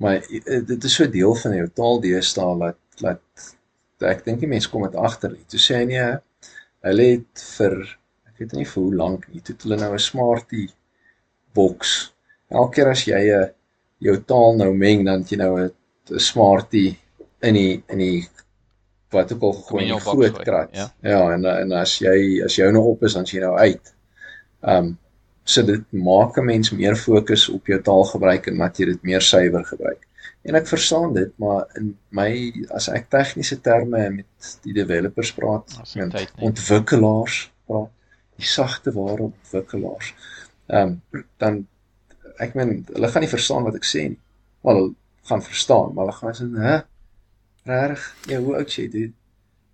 Maar 0.00 0.24
uh, 0.24 0.60
dit 0.66 0.84
is 0.88 0.96
so 0.96 1.08
deel 1.12 1.34
van 1.42 1.56
jou 1.58 1.68
taal 1.80 2.00
deesdae 2.04 2.58
dat 2.62 2.78
dat 3.00 4.08
ek 4.08 4.24
dink 4.24 4.40
die 4.40 4.48
mense 4.48 4.70
kom 4.72 4.86
dit 4.86 4.96
agter. 4.96 5.34
Toe 5.52 5.60
sê 5.60 5.82
hy 5.82 5.88
nee, 5.90 6.04
hulle 6.88 7.08
het 7.10 7.42
vir 7.58 7.74
ek 8.30 8.40
weet 8.40 8.54
nie 8.56 8.68
vir 8.72 8.82
hoe 8.82 8.96
lank 8.96 9.26
nie 9.28 9.42
toe 9.44 9.56
hulle 9.64 9.76
nou 9.82 9.92
'n 9.92 10.00
smartie 10.00 10.68
boks. 11.54 11.92
Elke 12.48 12.74
keer 12.78 12.92
as 12.94 13.04
jy 13.04 13.20
'n 13.28 13.50
jou 14.00 14.16
taal 14.32 14.56
nou 14.56 14.72
meng 14.72 15.04
dan 15.04 15.24
jy 15.28 15.36
nou 15.36 15.52
'n 15.60 16.18
smartie 16.18 16.96
in 17.42 17.54
die 17.54 17.82
in 17.88 17.98
die 17.98 18.28
wat 19.12 19.32
ook 19.32 19.42
al 19.42 19.52
gegooi 19.52 19.84
in 19.84 20.00
groot 20.00 20.42
krat. 20.42 20.70
Ja. 20.72 20.86
ja, 21.02 21.20
en 21.34 21.44
en 21.44 21.72
as 21.72 21.98
jy 21.98 22.42
as 22.44 22.56
jou 22.56 22.72
nou 22.72 22.84
op 22.94 23.02
is 23.04 23.14
dan 23.18 23.24
jy 23.24 23.40
nou 23.40 23.56
uit. 23.58 23.94
Ehm 24.62 24.76
um, 24.86 24.98
so 25.44 25.62
dit 25.66 25.84
maak 25.92 26.36
'n 26.38 26.44
mens 26.44 26.70
meer 26.70 26.96
fokus 26.96 27.48
op 27.48 27.66
jou 27.66 27.80
taalgebruik 27.82 28.46
en 28.46 28.58
dat 28.58 28.78
jy 28.78 28.84
dit 28.84 29.02
meer 29.02 29.20
suiwer 29.20 29.64
gebruik. 29.64 30.06
En 30.42 30.54
ek 30.54 30.66
verstaan 30.66 31.14
dit, 31.14 31.32
maar 31.38 31.66
in 31.76 31.98
my 32.16 32.52
as 32.72 32.88
ek 32.88 33.10
tegniese 33.12 33.60
terme 33.60 34.10
met 34.10 34.54
die 34.62 34.72
developers 34.72 35.32
praat, 35.32 35.74
met 35.94 36.32
ontwikkelaars 36.40 37.50
praat, 37.66 37.90
die 38.36 38.48
sagte 38.48 38.92
ware 38.92 39.28
ontwikkelaars. 39.28 40.14
Ehm 40.66 40.96
um, 41.12 41.24
dan 41.36 41.66
ek 42.40 42.54
meen 42.54 42.86
hulle 42.88 43.08
gaan 43.08 43.24
nie 43.26 43.34
verstaan 43.34 43.66
wat 43.68 43.76
ek 43.76 43.84
sê 43.84 44.08
nie. 44.08 44.20
Maar 44.64 44.74
hulle 44.74 44.94
gaan 45.28 45.42
verstaan, 45.44 45.94
maar 45.94 46.06
hulle 46.06 46.16
gaan 46.16 46.34
sê, 46.34 46.48
"Hæ? 46.56 46.76
Reg? 47.64 48.16
Ja, 48.26 48.38
hoe 48.38 48.56
oud 48.56 48.72
jy 48.72 48.88
dit? 48.88 49.12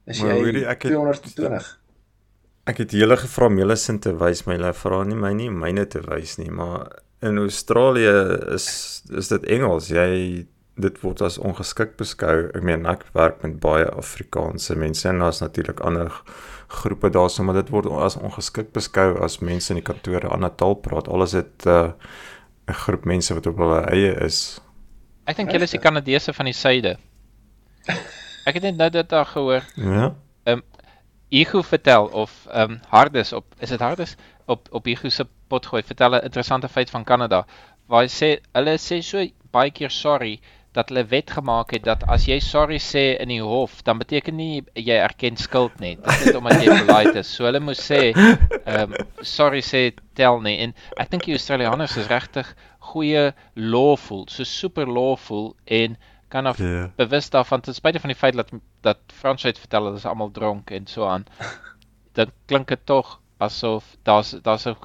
Is 0.07 0.19
jy 0.19 0.31
hoorie, 0.31 0.67
ek 0.67 0.83
het, 0.83 0.93
220?" 0.93 1.79
Ek 2.67 2.81
het 2.83 2.95
julle 2.99 3.17
gevra 3.17 3.47
om 3.47 3.59
julle 3.61 3.77
sin 3.79 4.01
te 4.03 4.13
wys, 4.19 4.43
maar 4.47 4.57
hulle 4.59 4.73
vra 4.75 5.05
nie 5.07 5.19
my 5.19 5.33
nie 5.39 5.51
myne 5.55 5.87
te 5.87 6.01
wys 6.03 6.37
nie, 6.41 6.51
maar 6.51 6.89
in 7.23 7.39
Australië 7.39 8.15
is 8.57 8.67
is 9.15 9.31
dit 9.31 9.47
Engels. 9.57 9.89
Jy 9.95 10.47
dit 10.77 10.99
word 11.01 11.23
as 11.25 11.39
ongeskik 11.39 11.95
beskou. 12.01 12.49
Ek 12.53 12.65
meen 12.67 12.85
ek 12.91 13.07
werk 13.17 13.41
met 13.45 13.57
baie 13.63 13.87
Afrikaanse 13.89 14.77
mense 14.77 15.09
en 15.09 15.23
daar's 15.25 15.41
natuurlik 15.41 15.81
ander 15.81 16.13
groepe 16.69 17.09
daarso, 17.15 17.47
maar 17.47 17.57
dit 17.57 17.71
word 17.73 17.89
as 18.03 18.19
ongeskik 18.19 18.75
beskou 18.77 19.15
as 19.25 19.39
mense 19.41 19.73
in 19.73 19.81
die 19.81 19.87
kantore 19.87 20.27
'n 20.27 20.35
ander 20.37 20.53
taal 20.53 20.75
praat. 20.75 21.09
Alles 21.09 21.33
het 21.33 21.67
uh, 21.67 21.93
'n 22.67 22.71
uh, 22.71 22.75
groep 22.75 23.05
mense 23.05 23.35
wat 23.35 23.47
op 23.47 23.57
hulle 23.57 23.81
eie 23.95 24.13
is. 24.27 24.61
Ek 25.27 25.37
dink 25.37 25.51
julle 25.51 25.65
is 25.65 25.71
die 25.71 25.81
Kanadese 25.81 26.33
van 26.33 26.45
die 26.47 26.55
suide. 26.55 26.99
Ek 28.47 28.55
het 28.55 28.63
net 28.63 28.77
nou 28.77 28.91
dit 28.91 29.09
daar 29.09 29.27
gehoor. 29.27 29.63
Ja. 29.75 30.15
Igu 31.29 31.63
vertel 31.63 32.07
of 32.07 32.47
ehm 32.51 32.71
um, 32.71 32.81
Hardes 32.89 33.33
op 33.33 33.55
is 33.59 33.69
dit 33.69 33.81
Hardes 33.81 34.17
op 34.47 34.69
op 34.71 34.87
Igu 34.87 35.11
se 35.11 35.27
pot 35.49 35.67
gooi 35.67 35.83
vertel 35.83 36.15
'n 36.15 36.25
interessante 36.25 36.69
feit 36.69 36.91
van 36.91 37.05
Kanada 37.05 37.47
waar 37.87 38.03
hy 38.03 38.11
sê 38.11 38.29
hulle 38.53 38.79
sê 38.79 39.01
so 39.03 39.27
baie 39.51 39.71
keer 39.71 39.91
sorry 39.91 40.41
dat 40.77 40.89
hulle 40.89 41.07
wet 41.09 41.31
gemaak 41.33 41.73
het 41.73 41.85
dat 41.87 42.05
as 42.13 42.27
jy 42.29 42.37
sorry 42.45 42.77
sê 42.83 43.05
in 43.23 43.31
die 43.33 43.41
hof, 43.41 43.79
dan 43.87 43.99
beteken 43.99 44.37
nie 44.37 44.61
jy 44.75 44.99
erken 45.01 45.39
skuld 45.41 45.79
nie. 45.81 45.95
Dit 45.97 46.11
is 46.13 46.27
net 46.27 46.37
omdat 46.41 46.65
jy 46.65 46.75
polite 46.83 47.23
is. 47.23 47.31
So 47.33 47.47
hulle 47.49 47.63
moet 47.65 47.81
sê, 47.81 48.01
ehm 48.13 48.93
um, 48.93 49.07
sorry 49.25 49.63
sê 49.65 49.87
tel 50.19 50.43
nie. 50.45 50.59
En 50.67 50.75
ek 51.01 51.15
dink 51.15 51.25
die 51.25 51.37
Australianers 51.39 51.97
is 52.03 52.11
regtig 52.13 52.53
goeie 52.93 53.31
lawful, 53.55 54.27
so 54.29 54.45
super 54.45 54.87
lawful 54.87 55.55
en 55.65 55.97
kan 56.37 56.47
of 56.47 56.59
yeah. 56.59 56.71
Ja. 56.71 56.91
bewus 56.97 57.31
daarvan 57.31 57.61
ten 57.61 57.75
spyte 57.75 58.01
van 58.01 58.13
die 58.13 58.19
feit 58.19 58.37
dat 58.37 58.53
dat 58.81 58.99
Frans 59.15 59.43
het 59.43 59.59
vertel 59.59 59.89
dat 59.89 59.97
hulle 59.97 60.09
almal 60.09 60.31
dronk 60.31 60.71
en 60.71 60.87
so 60.87 61.07
aan. 61.09 61.25
Dit 62.19 62.33
klink 62.49 62.69
dit 62.69 62.81
tog 62.85 63.19
asof 63.39 63.85
daar's 64.03 64.37
daar's 64.43 64.67
'n 64.67 64.77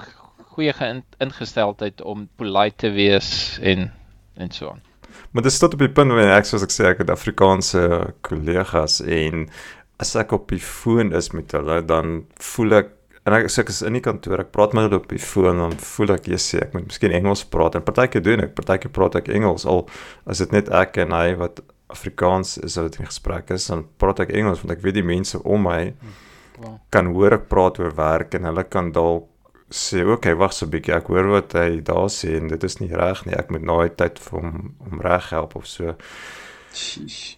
goeie 0.52 1.02
ingesteldheid 1.18 2.02
om 2.02 2.28
polite 2.36 2.76
te 2.76 2.90
wees 2.90 3.58
en 3.62 3.92
en 4.34 4.50
so 4.50 4.70
aan. 4.70 4.82
Maar 5.30 5.42
dit 5.42 5.58
tot 5.58 5.72
op 5.72 5.78
die 5.78 5.92
punt 5.92 6.12
waar 6.12 6.36
ek 6.36 6.44
soos 6.44 6.62
ek 6.62 6.72
sê 6.72 6.84
ek 6.90 6.98
het 6.98 7.10
Afrikaanse 7.10 8.14
kollegas 8.20 9.00
en 9.00 9.48
as 9.96 10.14
ek 10.16 10.32
op 10.32 10.48
die 10.48 10.60
foon 10.60 11.12
is 11.12 11.30
met 11.32 11.52
hulle 11.52 11.84
dan 11.84 12.26
voel 12.36 12.72
ek 12.82 12.92
en 13.26 13.36
ek 13.36 13.50
sê 13.52 13.62
ek 13.62 13.68
is 13.74 13.82
in 13.86 13.98
die 13.98 14.04
kantoor 14.04 14.40
ek 14.40 14.52
praat 14.54 14.74
met 14.74 14.88
hulle 14.88 15.02
op 15.02 15.08
die 15.10 15.22
foon 15.22 15.60
dan 15.62 15.76
voel 15.78 16.16
ek 16.16 16.26
jy 16.32 16.40
sê 16.40 16.62
ek 16.64 16.74
moet 16.74 16.88
miskien 16.88 17.14
Engels 17.18 17.44
praat 17.44 17.78
en 17.78 17.86
partykeer 17.86 18.24
doen 18.24 18.40
ek 18.40 18.56
partykeer 18.58 18.92
praat 18.94 19.20
ek 19.22 19.28
Engels 19.28 19.66
al 19.66 19.86
as 20.26 20.42
dit 20.42 20.52
net 20.52 20.68
ek 20.70 20.98
en 21.04 21.14
hy 21.16 21.34
wat 21.40 21.62
Afrikaans 21.92 22.56
is 22.64 22.78
wat 22.80 22.98
in 22.98 23.06
gesprek 23.06 23.50
is 23.54 23.68
dan 23.70 23.86
praat 23.98 24.24
ek 24.24 24.34
Engels 24.34 24.64
want 24.64 24.76
ek 24.78 24.84
weet 24.84 25.00
die 25.00 25.06
mense 25.06 25.38
om 25.44 25.68
my 25.68 25.94
Wow. 26.62 26.78
kan 26.94 27.08
hoor 27.14 27.34
ek 27.38 27.48
praat 27.50 27.78
oor 27.80 27.94
werk 27.96 28.34
en 28.36 28.44
hulle 28.46 28.62
kan 28.70 28.92
dalk 28.92 29.28
sê, 29.72 30.02
"Oké, 30.04 30.12
okay, 30.12 30.34
wag 30.34 30.52
so 30.52 30.66
'n 30.66 30.70
bietjie. 30.70 30.94
Ek 30.94 31.06
hoor 31.06 31.26
wat 31.28 31.52
hy 31.52 31.80
daar 31.80 32.08
sê 32.08 32.36
en 32.36 32.48
dit 32.48 32.64
is 32.64 32.80
nie 32.80 32.92
reg 32.92 33.26
nie. 33.26 33.34
Ek 33.34 33.50
moet 33.50 33.62
nou 33.62 33.88
tyd 33.88 34.18
vir 34.18 34.40
hom 34.40 34.74
om 34.78 35.00
reg 35.00 35.30
help 35.30 35.56
of 35.56 35.66
so." 35.66 35.96
Sheesh. 36.74 37.36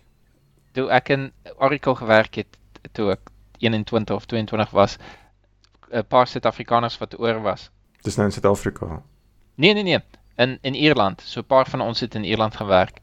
Toe 0.74 0.90
ek 0.90 1.10
in 1.10 1.32
Oracle 1.58 1.94
gewerk 1.94 2.34
het 2.34 2.58
toe 2.92 3.12
ek 3.12 3.30
21 3.60 4.10
of 4.10 4.26
22 4.26 4.72
was, 4.72 4.98
'n 5.94 6.06
paar 6.08 6.26
Suid-Afrikaners 6.26 6.98
wat 6.98 7.18
oor 7.18 7.42
was. 7.42 7.70
Dis 8.02 8.16
nou 8.16 8.26
in 8.26 8.32
Suid-Afrika. 8.32 9.02
Nee, 9.54 9.74
nee, 9.74 9.82
nee, 9.82 9.98
in 10.36 10.58
in 10.62 10.74
Ierland. 10.74 11.20
So 11.20 11.40
'n 11.40 11.46
paar 11.46 11.66
van 11.66 11.80
ons 11.80 12.00
het 12.00 12.14
in 12.14 12.24
Ierland 12.24 12.56
gewerk. 12.56 13.00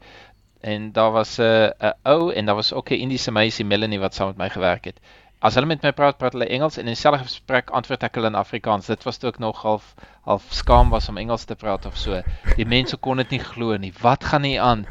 En 0.60 0.92
daar 0.92 1.10
was 1.10 1.38
'n 1.38 1.42
uh, 1.42 1.68
'n 1.80 1.94
ou 2.02 2.32
en 2.32 2.46
daar 2.46 2.54
was 2.54 2.72
ook 2.72 2.90
'n 2.90 2.94
Indiese 2.94 3.30
meisie 3.30 3.64
Melanie 3.64 4.00
wat 4.00 4.14
saam 4.14 4.26
met 4.26 4.36
my 4.36 4.50
gewerk 4.50 4.84
het. 4.84 5.00
As 5.42 5.56
hulle 5.58 5.66
met 5.66 5.82
my 5.82 5.90
praat, 5.90 6.20
praat 6.20 6.36
hulle 6.36 6.46
Engels 6.54 6.76
en 6.78 6.86
in 6.86 6.94
dieselfde 6.94 7.24
gesprek 7.24 7.72
antwoord 7.74 8.04
ek 8.06 8.14
hulle 8.14 8.28
in 8.30 8.36
Afrikaans. 8.38 8.86
Dit 8.86 9.02
was 9.02 9.16
toe 9.18 9.32
ook 9.32 9.40
nog 9.42 9.64
half 9.66 9.88
half 10.22 10.44
skaam 10.54 10.92
was 10.94 11.08
om 11.10 11.18
Engels 11.18 11.48
te 11.50 11.56
praat 11.58 11.88
of 11.88 11.96
so. 11.98 12.20
Die 12.54 12.66
mense 12.68 12.94
kon 13.02 13.18
dit 13.18 13.34
nie 13.34 13.40
glo 13.42 13.74
nie. 13.74 13.90
Wat 14.04 14.22
gaan 14.22 14.46
hier 14.46 14.62
aan? 14.62 14.84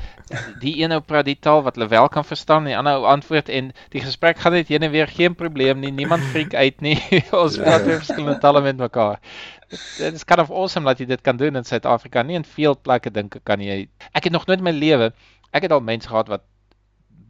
Die 0.60 0.74
een 0.82 0.92
ou 0.92 1.00
praat 1.00 1.30
die 1.30 1.38
taal 1.40 1.64
wat 1.64 1.80
hulle 1.80 1.88
wel 1.94 2.10
kan 2.12 2.28
verstaan, 2.28 2.68
die 2.68 2.76
ander 2.76 3.00
ou 3.00 3.08
antwoord 3.08 3.48
en 3.48 3.72
die 3.96 4.04
gesprek 4.04 4.44
gaan 4.44 4.58
net 4.58 4.68
heen 4.68 4.84
en 4.84 4.92
weer, 4.92 5.08
geen 5.08 5.40
probleem 5.40 5.80
nie. 5.80 5.94
Niemand 5.96 6.28
freak 6.34 6.52
uit 6.52 6.84
nie. 6.84 6.98
Ons 7.46 7.56
praat 7.62 7.88
weer 7.88 8.04
verskillende 8.04 8.44
tale 8.44 8.60
met 8.68 8.84
mekaar. 8.84 9.24
Dit 9.72 10.20
is 10.20 10.28
kind 10.28 10.44
of 10.44 10.52
awesome 10.52 10.84
dat 10.84 11.00
jy 11.00 11.14
dit 11.16 11.24
kan 11.24 11.40
doen 11.40 11.56
in 11.56 11.64
Suid-Afrika. 11.64 12.28
Nie 12.28 12.42
in 12.44 12.50
veel 12.60 12.76
plekke 12.76 13.16
dink 13.16 13.40
ek 13.40 13.48
kan 13.48 13.64
jy. 13.64 13.86
Ek 14.12 14.28
het 14.28 14.36
nog 14.36 14.52
nooit 14.52 14.60
in 14.60 14.68
my 14.68 14.76
lewe, 14.76 15.14
ek 15.56 15.64
het 15.64 15.72
al 15.72 15.80
mense 15.80 16.12
gehad 16.12 16.28
wat 16.28 16.44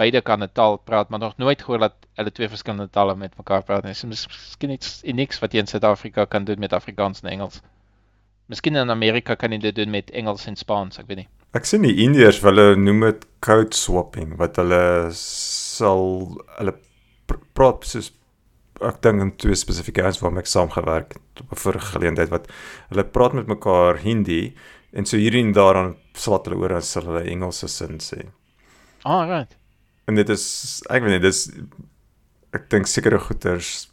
beide 0.01 0.21
kan 0.25 0.43
'n 0.43 0.49
taal 0.53 0.77
praat, 0.77 1.09
maar 1.09 1.19
nog 1.19 1.37
nooit 1.37 1.61
gehoor 1.61 1.79
dat 1.79 1.93
hulle 2.17 2.31
twee 2.31 2.49
verskillende 2.49 2.89
tale 2.89 3.15
met 3.15 3.37
mekaar 3.37 3.63
praat 3.63 3.83
nie. 3.83 3.93
So 3.93 4.07
mis- 4.07 4.27
miskien 4.27 4.69
iets 4.77 5.01
unieks 5.03 5.39
wat 5.41 5.53
jy 5.53 5.59
in 5.59 5.67
Suid-Afrika 5.67 6.25
kan 6.25 6.43
doen 6.45 6.59
met 6.59 6.73
Afrikaans 6.73 7.21
en 7.23 7.29
Engels. 7.29 7.61
Miskien 8.49 8.75
in 8.75 8.89
Amerika 8.91 9.35
kan 9.35 9.51
jy 9.51 9.59
dit 9.59 9.75
doen 9.75 9.89
met 9.89 10.11
Engels 10.11 10.47
en 10.47 10.55
Spaans, 10.55 10.99
ek 10.99 11.07
weet 11.07 11.17
nie. 11.17 11.27
Ek 11.53 11.65
sien 11.67 11.83
die 11.83 11.95
Indiërs 12.05 12.41
hulle 12.41 12.75
noem 12.79 13.01
dit 13.09 13.25
code 13.43 13.75
swapping 13.75 14.37
wat 14.39 14.55
hulle 14.59 15.09
sal 15.11 16.03
hulle 16.57 16.73
pr 17.27 17.39
praat 17.53 17.85
soos 17.87 18.11
ek 18.81 19.01
dink 19.05 19.21
in 19.21 19.31
twee 19.37 19.55
spesifieke 19.59 20.01
ouens 20.03 20.19
waarmee 20.23 20.41
ek 20.41 20.47
saamgewerk 20.51 21.13
het 21.17 21.41
op 21.43 21.51
'n 21.51 21.61
vorige 21.63 21.91
geleentheid 21.95 22.29
wat 22.31 22.47
hulle 22.89 23.03
praat 23.03 23.33
met 23.33 23.47
mekaar 23.47 23.99
Hindi 24.03 24.53
en 24.93 25.05
so 25.05 25.17
hier 25.17 25.35
en 25.35 25.51
daar 25.53 25.73
dan 25.73 25.95
slat 26.13 26.45
hulle 26.47 26.57
oor 26.59 26.71
en 26.71 26.81
sal 26.81 27.03
hulle 27.05 27.29
Engelse 27.29 27.67
sin 27.67 27.99
sê. 27.99 28.31
Ah, 29.03 29.27
right. 29.27 29.60
En 30.09 30.15
dit 30.15 30.29
is 30.29 30.45
ek 30.89 31.03
weet 31.03 31.17
nie 31.17 31.23
dis 31.27 31.49
ek 32.55 32.69
dink 32.69 32.87
sekere 32.87 33.19
goeters 33.19 33.87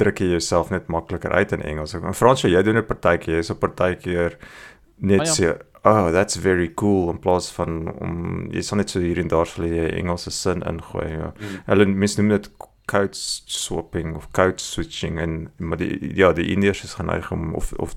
druk 0.00 0.22
jy 0.22 0.30
jouself 0.32 0.70
net 0.72 0.88
makliker 0.88 1.32
uit 1.32 1.52
in 1.52 1.62
Engels. 1.62 1.94
In 1.94 2.16
Frans 2.16 2.42
jy 2.42 2.62
doen 2.62 2.78
'n 2.78 2.86
partytjie, 2.86 3.36
jy's 3.36 3.50
op 3.50 3.60
partykeer 3.60 4.38
net 4.98 5.20
Ah, 5.20 5.26
ja. 5.26 5.32
sê, 5.32 5.58
"Oh, 5.84 6.10
that's 6.12 6.36
very 6.36 6.68
cool" 6.74 7.10
in 7.10 7.18
plaas 7.18 7.50
van 7.50 7.92
om 8.00 8.48
jy 8.50 8.62
sal 8.62 8.78
net 8.78 8.90
so 8.90 9.00
hier 9.00 9.18
en 9.18 9.28
daar 9.28 9.46
vir 9.46 9.66
jy 9.66 9.88
Engelse 9.98 10.30
sin 10.30 10.62
ingooi. 10.62 11.08
Ja. 11.10 11.32
Mm. 11.38 11.62
Hulle 11.66 11.86
mense 11.86 12.20
noem 12.20 12.28
dit 12.28 12.50
code 12.86 13.14
swapping 13.46 14.16
of 14.16 14.30
code 14.32 14.60
switching 14.60 15.18
en 15.18 15.50
maar 15.58 15.78
die 15.78 16.14
ja, 16.14 16.32
die 16.32 16.54
Indiërs 16.54 16.84
is 16.84 16.94
geneig 16.94 17.30
om 17.32 17.54
of 17.54 17.72
of 17.72 17.94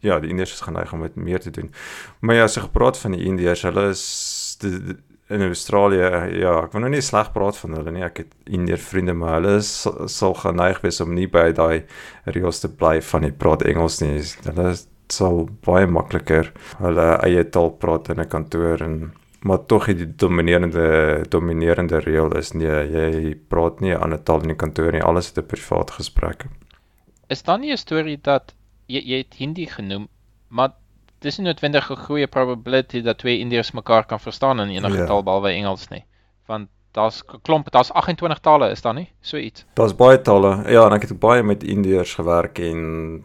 ja, 0.00 0.18
die 0.20 0.30
Indiërs 0.30 0.52
is 0.52 0.60
geneig 0.60 0.92
om 0.92 1.02
dit 1.02 1.16
meer 1.16 1.40
te 1.40 1.50
doen. 1.50 1.72
Maar 2.20 2.34
ja, 2.34 2.44
as 2.44 2.54
jy 2.54 2.62
gepraat 2.62 2.98
van 2.98 3.12
die 3.16 3.24
Indiërs, 3.24 3.62
hulle 3.62 3.88
is 3.88 4.56
die, 4.60 4.70
die, 4.82 4.96
in 5.28 5.42
Australië, 5.42 6.08
ja, 6.40 6.54
ek 6.64 6.72
wil 6.72 6.86
nou 6.86 6.90
nie 6.90 7.04
sleg 7.04 7.32
praat 7.34 7.56
van 7.60 7.74
hulle 7.76 7.92
nie. 7.92 8.04
Ek 8.06 8.22
het 8.22 8.30
Indiër 8.48 8.80
vriende, 8.80 9.14
maar 9.14 9.34
hulle 9.38 9.58
is, 9.60 9.70
sal 10.06 10.34
geneig 10.34 10.80
wees 10.80 11.00
om 11.04 11.12
nie 11.14 11.26
by 11.28 11.50
daai 11.52 11.84
reëls 12.24 12.62
te 12.64 12.68
bly 12.68 12.98
van 13.10 13.26
die 13.26 13.32
praat 13.32 13.62
Engels 13.68 14.00
nie. 14.00 14.22
Hulle 14.46 14.72
sal 15.12 15.46
baie 15.64 15.88
makliker 15.88 16.52
hulle 16.82 17.06
eie 17.24 17.44
taal 17.54 17.70
praat 17.82 18.10
in 18.12 18.20
'n 18.20 18.28
kantoor 18.28 18.82
en 18.84 19.12
maar 19.40 19.66
tog 19.66 19.86
die 19.86 20.06
dominerende 20.16 21.24
dominerende 21.30 22.00
reël 22.00 22.32
is 22.36 22.52
nee, 22.52 22.78
jy 22.90 23.34
praat 23.48 23.80
nie 23.80 23.94
'n 23.94 24.02
ander 24.02 24.22
taal 24.22 24.42
in 24.42 24.48
die 24.48 24.62
kantoor 24.64 24.92
nie. 24.92 25.02
Alles 25.02 25.28
het 25.28 25.38
'n 25.38 25.46
privaat 25.46 25.90
gesprek. 25.90 26.46
Is 27.28 27.42
daar 27.42 27.58
nie 27.58 27.72
'n 27.72 27.76
storie 27.76 28.18
dat 28.22 28.54
jy 28.86 29.00
jy 29.00 29.18
het 29.18 29.34
Hindi 29.34 29.66
genoem, 29.66 30.08
maar 30.48 30.72
dis 31.20 31.38
nie 31.38 31.46
noodwendig 31.46 31.90
'n 31.90 31.96
goeie 31.96 32.26
probability 32.26 33.00
dat 33.02 33.18
twee 33.18 33.38
Indiërs 33.38 33.72
mekaar 33.72 34.06
kan 34.06 34.20
verstaan 34.20 34.60
in 34.60 34.68
enige 34.68 34.96
Ja. 34.96 35.06
taal 35.06 35.22
behalwe 35.22 35.50
Engels 35.50 35.88
nie. 35.88 36.04
Want 36.46 36.68
daar's 36.92 37.22
'n 37.32 37.40
klomp, 37.42 37.70
daar's 37.70 37.92
28 37.92 38.38
tale, 38.40 38.70
is 38.70 38.80
daar 38.82 38.94
nie? 38.94 39.12
So 39.20 39.36
iets. 39.36 39.64
Daar's 39.74 39.94
baie 39.94 40.20
tale. 40.20 40.70
Ja, 40.70 40.86
en 40.86 40.92
ek 40.92 41.02
het 41.08 41.18
baie 41.18 41.42
met 41.42 41.62
Indiërs 41.62 42.14
gewerk 42.14 42.58
en 42.58 43.24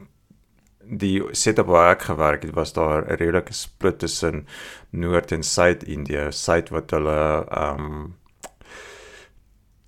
die 0.85 1.23
setup 1.31 1.65
waar 1.67 1.91
ek 1.91 2.01
gewerk 2.01 2.43
het, 2.43 2.53
was 2.53 2.73
daar 2.73 3.01
'n 3.03 3.15
redelike 3.15 3.53
split 3.53 3.99
tussen 3.99 4.47
Noord 4.91 5.31
en 5.31 5.43
Suid-Indië. 5.43 6.27
Suid 6.31 6.69
wat 6.69 6.91
hulle 6.91 7.45
ehm 7.49 7.79
um, 7.79 8.15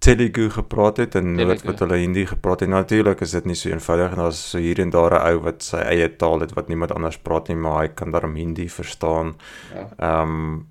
Telugu 0.06 0.49
gepraat 0.53 0.97
het 1.01 1.16
en 1.16 1.36
Telugu. 1.36 1.66
wat 1.66 1.80
hulle 1.80 1.97
Hindi 1.97 2.26
gepraat 2.30 2.60
het. 2.60 2.70
Natuurlik 2.70 3.22
is 3.26 3.32
dit 3.32 3.45
nie 3.45 3.56
so 3.58 3.70
eenvoudig 3.70 4.12
en 4.12 4.22
daar's 4.22 4.49
so 4.49 4.62
hier 4.62 4.80
en 4.80 4.89
daar 4.93 5.18
'n 5.18 5.26
ou 5.32 5.39
wat 5.47 5.64
sy 5.64 5.78
eie 5.78 6.10
taal 6.16 6.39
het 6.39 6.53
wat 6.53 6.68
niemand 6.68 6.91
anders 6.91 7.18
praat 7.18 7.47
nie, 7.47 7.58
maar 7.58 7.82
hy 7.82 7.88
kan 7.88 8.12
daarom 8.12 8.36
Hindi 8.36 8.70
verstaan. 8.70 9.36
Ja. 9.74 9.89
Ehm 9.97 10.30
um, 10.30 10.68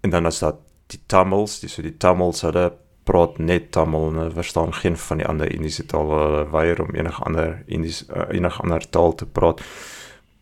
en 0.00 0.10
dan 0.10 0.26
is 0.26 0.38
daar 0.38 0.54
die 0.86 1.00
Tamils, 1.06 1.60
die 1.60 1.68
so 1.68 1.82
die 1.82 1.96
Tamils 1.96 2.42
hulle 2.42 2.72
praat 3.04 3.38
net 3.38 3.70
Tamil 3.74 4.10
en 4.10 4.20
hulle 4.22 4.36
verstaan 4.36 4.74
geen 4.74 4.96
van 4.96 5.20
die 5.22 5.26
ander 5.26 5.52
Indiese 5.52 5.86
tale. 5.86 6.18
Hulle 6.24 6.44
weier 6.50 6.82
om 6.82 6.94
enige 6.94 7.22
ander 7.22 7.62
Indies 7.66 8.04
uh, 8.08 8.28
enige 8.30 8.62
ander 8.62 8.90
taal 8.90 9.14
te 9.14 9.26
praat. 9.26 9.60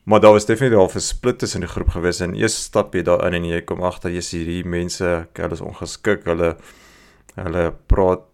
Maar 0.08 0.20
daar 0.20 0.32
was 0.32 0.46
definitief 0.46 0.78
al 0.78 0.90
'n 0.94 1.00
split 1.00 1.38
tussen 1.38 1.60
die 1.60 1.68
groep 1.68 1.88
gewees 1.88 2.20
en 2.20 2.34
eers 2.34 2.62
stap 2.62 2.94
jy 2.94 3.02
daarin 3.02 3.34
en 3.34 3.44
jy 3.44 3.60
kom 3.60 3.82
agter 3.82 4.10
jy's 4.10 4.30
hierdie 4.30 4.64
mense, 4.64 5.26
hulle 5.32 5.52
is 5.52 5.60
ongeskik, 5.60 6.24
hulle 6.24 6.56
hulle 7.44 7.72
praat 7.86 8.24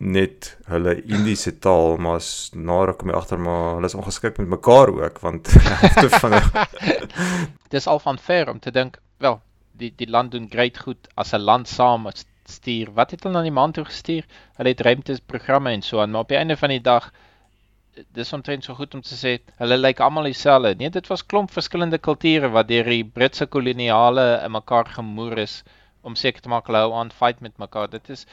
net 0.00 0.56
hulle 0.70 0.92
Indiese 1.02 1.58
taal, 1.58 1.96
maar 1.98 2.20
s- 2.20 2.50
nader 2.54 2.94
kom 2.94 3.10
jy 3.10 3.16
agter 3.18 3.38
maar 3.42 3.74
hulle 3.78 3.86
is 3.90 3.94
ongeskik 3.98 4.38
met 4.38 4.48
mekaar 4.48 4.88
ook 4.94 5.18
want 5.24 5.48
van 6.22 6.32
hulle 6.36 6.66
Dis 7.74 7.86
al 7.86 7.98
van 7.98 8.18
ver 8.18 8.48
om 8.50 8.58
te 8.60 8.70
dink, 8.70 8.98
wel, 9.18 9.40
die 9.72 9.92
die 9.96 10.08
land 10.10 10.32
doen 10.32 10.48
great 10.50 10.78
goed 10.78 11.08
as 11.16 11.32
'n 11.34 11.42
land 11.44 11.68
saam 11.68 12.06
stuur. 12.48 12.92
Wat 12.94 13.10
het 13.10 13.22
hulle 13.22 13.34
na 13.34 13.42
die 13.42 13.50
maan 13.52 13.72
toe 13.72 13.84
gestuur? 13.84 14.24
Hulle 14.56 14.68
het 14.72 14.80
ruimteprogramme 14.80 15.70
en 15.70 15.82
so 15.82 16.00
aan, 16.00 16.10
maar 16.10 16.20
op 16.24 16.28
die 16.28 16.38
einde 16.38 16.56
van 16.56 16.68
die 16.72 16.80
dag 16.80 17.10
dis 18.14 18.32
omtrent 18.32 18.64
so 18.64 18.74
goed 18.74 18.94
om 18.94 19.02
te 19.02 19.14
sê 19.18 19.38
hulle 19.58 19.76
lyk 19.76 20.00
almal 20.00 20.24
dieselfde. 20.30 20.74
Nee, 20.78 20.90
dit 20.90 21.06
was 21.10 21.26
klomp 21.26 21.50
verskillende 21.50 21.98
kulture 21.98 22.48
wat 22.54 22.68
deur 22.68 22.84
die 22.84 23.04
Britse 23.04 23.46
koloniale 23.46 24.40
in 24.44 24.50
mekaar 24.54 24.86
gemoer 24.86 25.38
is 25.38 25.62
om 26.02 26.14
seker 26.14 26.40
te 26.42 26.48
maak 26.48 26.66
hulle 26.66 26.78
hou 26.78 26.92
aan 26.94 27.10
fight 27.10 27.40
met 27.40 27.58
mekaar. 27.58 27.90
Dit 27.90 28.08
is 28.10 28.26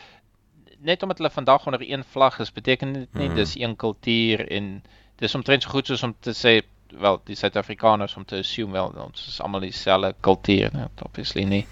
net 0.85 1.03
omdat 1.03 1.17
hulle 1.17 1.29
vandag 1.33 1.65
onder 1.65 1.81
een 1.81 2.03
vlag 2.03 2.39
is, 2.39 2.51
beteken 2.53 2.93
dit 2.93 3.13
nie 3.13 3.27
Mhm. 3.29 3.35
dis 3.35 3.55
een 3.55 3.75
kultuur 3.75 4.47
en 4.51 4.83
dis 5.17 5.35
omtrent 5.35 5.63
so 5.63 5.69
goed 5.69 5.87
soos 5.87 6.03
om 6.03 6.15
te 6.19 6.31
sê 6.33 6.61
wel 6.99 7.21
die 7.25 7.35
Suid-Afrikaners 7.35 8.15
om 8.17 8.25
te 8.25 8.35
assume 8.37 8.71
wel 8.71 8.93
ons 9.05 9.27
is 9.27 9.41
almal 9.41 9.59
dieselfde 9.59 10.13
kultuur, 10.21 10.69
nou 10.73 10.87
obviously 11.03 11.43
nie. 11.43 11.65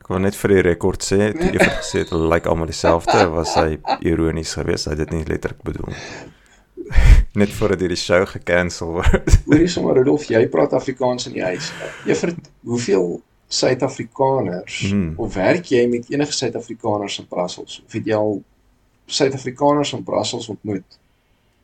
Ek 0.00 0.08
wil 0.08 0.18
net 0.18 0.34
vir 0.36 0.48
die 0.48 0.62
rekord 0.62 1.02
sê, 1.04 1.32
toe 1.32 1.52
Evert 1.52 1.78
gesê 1.82 1.98
het 1.98 2.10
hulle 2.10 2.28
lyk 2.28 2.46
almal 2.46 2.66
dieselfde, 2.66 3.28
was 3.30 3.54
hy 3.54 3.78
ironies 4.00 4.54
geweest. 4.54 4.86
Hy 4.86 4.90
het 4.96 4.98
dit 4.98 5.10
nie 5.10 5.24
letterlik 5.28 5.62
bedoel. 5.62 5.92
Net 7.38 7.50
voordat 7.52 7.80
hierdie 7.84 7.96
show 8.00 8.24
gekansel 8.26 8.92
word. 8.96 9.34
Hoorie 9.46 9.68
sommer 9.68 9.94
Rudolf, 9.98 10.24
jy 10.32 10.46
praat 10.48 10.72
Afrikaans 10.72 11.26
in 11.28 11.34
die 11.36 11.44
huis. 11.44 11.68
Juffrou, 12.08 12.32
hoeveel 12.64 13.20
Suid-Afrikaners 13.48 14.90
Hmm. 14.90 15.14
of 15.16 15.34
werk 15.34 15.64
jy 15.72 15.86
met 15.88 16.10
enige 16.10 16.32
Suid-Afrikaners 16.32 17.18
in 17.18 17.26
Brussels? 17.26 17.82
Of 17.86 17.92
het 17.92 18.04
jy 18.06 18.14
al 18.14 18.42
Suid-Afrikaners 19.06 19.92
in 19.92 20.02
Brussels 20.04 20.48
ontmoet? 20.48 20.98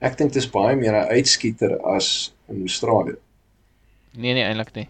Ek 0.00 0.16
dink 0.18 0.32
dit 0.32 0.42
is 0.42 0.50
baie 0.50 0.76
meer 0.76 0.92
'n 0.92 1.08
uitskieter 1.12 1.80
as 1.80 2.34
in 2.48 2.60
Australië. 2.60 3.16
Nee 4.16 4.32
nee 4.34 4.42
eintlik 4.44 4.74
nie. 4.74 4.88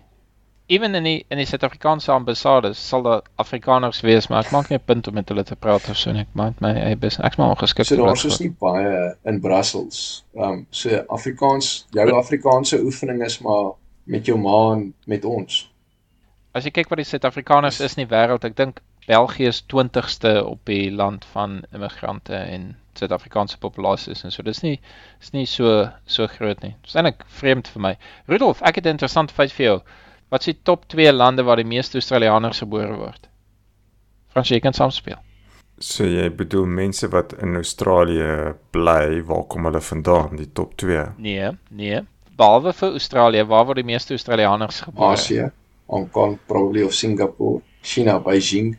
Ewen 0.66 0.94
in 0.94 1.02
die 1.04 1.24
in 1.28 1.36
die 1.38 1.46
Suid-Afrikaanse 1.46 2.12
ambassades 2.12 2.88
sal 2.88 3.02
daar 3.02 3.22
Afrikaners 3.36 4.00
wees, 4.00 4.28
maar 4.28 4.44
ek 4.44 4.50
maak 4.52 4.68
nie 4.70 4.78
'n 4.78 4.84
punt 4.84 5.08
om 5.08 5.14
met 5.14 5.28
hulle 5.28 5.42
te 5.44 5.56
praat 5.56 5.88
of 5.90 5.96
so 5.96 6.12
nie. 6.12 6.20
Ek 6.20 6.32
maak 6.34 6.60
my 6.60 6.72
eie 6.74 6.96
business. 6.96 7.26
Ek's 7.26 7.36
maar 7.36 7.50
ongeskik. 7.50 7.84
So 7.84 7.96
vir 7.96 8.04
daar's 8.04 8.24
is 8.24 8.40
nie 8.40 8.54
baie 8.58 9.16
in 9.24 9.40
Brussels. 9.40 10.24
Ehm 10.34 10.44
um, 10.44 10.66
so 10.70 11.04
Afrikaans, 11.08 11.86
jou 11.90 12.10
Afrikaanse 12.12 12.80
oefening 12.82 13.22
is 13.24 13.38
maar 13.40 13.72
met 14.04 14.26
jou 14.26 14.38
ma 14.38 14.72
en 14.72 14.94
met 15.06 15.24
ons. 15.24 15.70
As 16.54 16.66
jy 16.66 16.70
kyk 16.70 16.90
wat 16.92 17.00
die 17.00 17.08
Suid-Afrikaners 17.08 17.80
is 17.82 17.96
in 17.96 18.04
die 18.04 18.10
wêreld, 18.12 18.44
ek 18.46 18.54
dink 18.54 18.76
België 19.08 19.50
is 19.50 19.64
20ste 19.72 20.36
op 20.46 20.60
die 20.70 20.86
land 20.94 21.24
van 21.32 21.64
immigrante 21.74 22.36
en 22.38 22.68
Suid-Afrikaanse 22.94 23.58
populasies 23.58 24.22
en 24.22 24.30
so. 24.30 24.44
Dis 24.46 24.62
nie 24.62 24.76
is 25.20 25.32
nie 25.34 25.48
so 25.50 25.88
so 26.06 26.28
groot 26.30 26.62
nie. 26.62 26.76
Dis 26.86 26.94
eintlik 26.94 27.24
vreemd 27.40 27.72
vir 27.74 27.82
my. 27.88 27.92
Rudolf, 28.30 28.62
ek 28.62 28.78
het 28.78 28.86
'n 28.86 28.94
interessante 28.94 29.34
feit 29.34 29.52
vir 29.52 29.66
jou. 29.66 29.78
Wat 30.30 30.46
is 30.46 30.54
die 30.54 30.62
top 30.62 30.86
2 30.88 31.12
lande 31.12 31.42
waar 31.42 31.56
die 31.56 31.66
meeste 31.74 31.98
Australiërs 31.98 32.62
gebore 32.62 32.96
word? 32.96 33.28
Frans, 34.30 34.48
jy 34.48 34.60
kan 34.60 34.72
saam 34.72 34.90
speel. 34.90 35.18
So 35.78 36.04
jy 36.04 36.30
bedoel 36.30 36.66
mense 36.66 37.08
wat 37.08 37.32
in 37.42 37.56
Australië 37.56 38.54
bly, 38.70 39.22
waar 39.26 39.44
kom 39.44 39.64
hulle 39.64 39.80
vandaan? 39.80 40.36
Die 40.36 40.52
top 40.52 40.76
2. 40.76 41.14
Nee, 41.18 41.50
nee. 41.70 42.00
Behalwe 42.36 42.72
vir 42.72 42.90
Australië, 42.90 43.44
waar 43.44 43.66
word 43.66 43.76
die 43.76 43.90
meeste 43.92 44.14
Australiërs 44.14 44.80
gebore? 44.80 45.12
Asië, 45.12 45.50
Hong 45.86 46.10
Kong, 46.10 46.38
probably 46.46 46.82
of 46.82 46.94
Singapore, 46.94 47.62
China, 47.82 48.18
Beijing. 48.20 48.78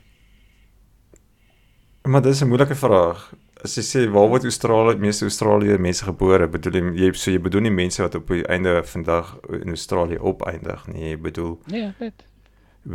Maar 2.03 2.21
dis 2.21 2.41
'n 2.41 2.47
moeilike 2.47 2.75
vraag. 2.75 3.33
As 3.63 3.75
jy 3.75 3.81
sê 3.83 4.11
waar 4.11 4.27
word 4.29 4.43
Australië 4.43 4.97
meeste 4.97 5.25
Australië 5.25 5.77
mense 5.77 6.03
gebore, 6.03 6.47
bedoel 6.47 6.73
jy 6.73 7.05
jy 7.05 7.13
so 7.13 7.31
jy 7.31 7.39
bedoel 7.39 7.61
nie 7.61 7.71
mense 7.71 8.01
wat 8.01 8.15
op 8.15 8.27
die 8.27 8.43
einde 8.47 8.83
van 8.83 9.03
dag 9.03 9.37
in 9.49 9.67
Australië 9.67 10.19
opeindig 10.19 10.87
nie, 10.87 11.09
jy 11.09 11.17
bedoel 11.17 11.59
Nee, 11.67 11.93
net. 11.99 12.25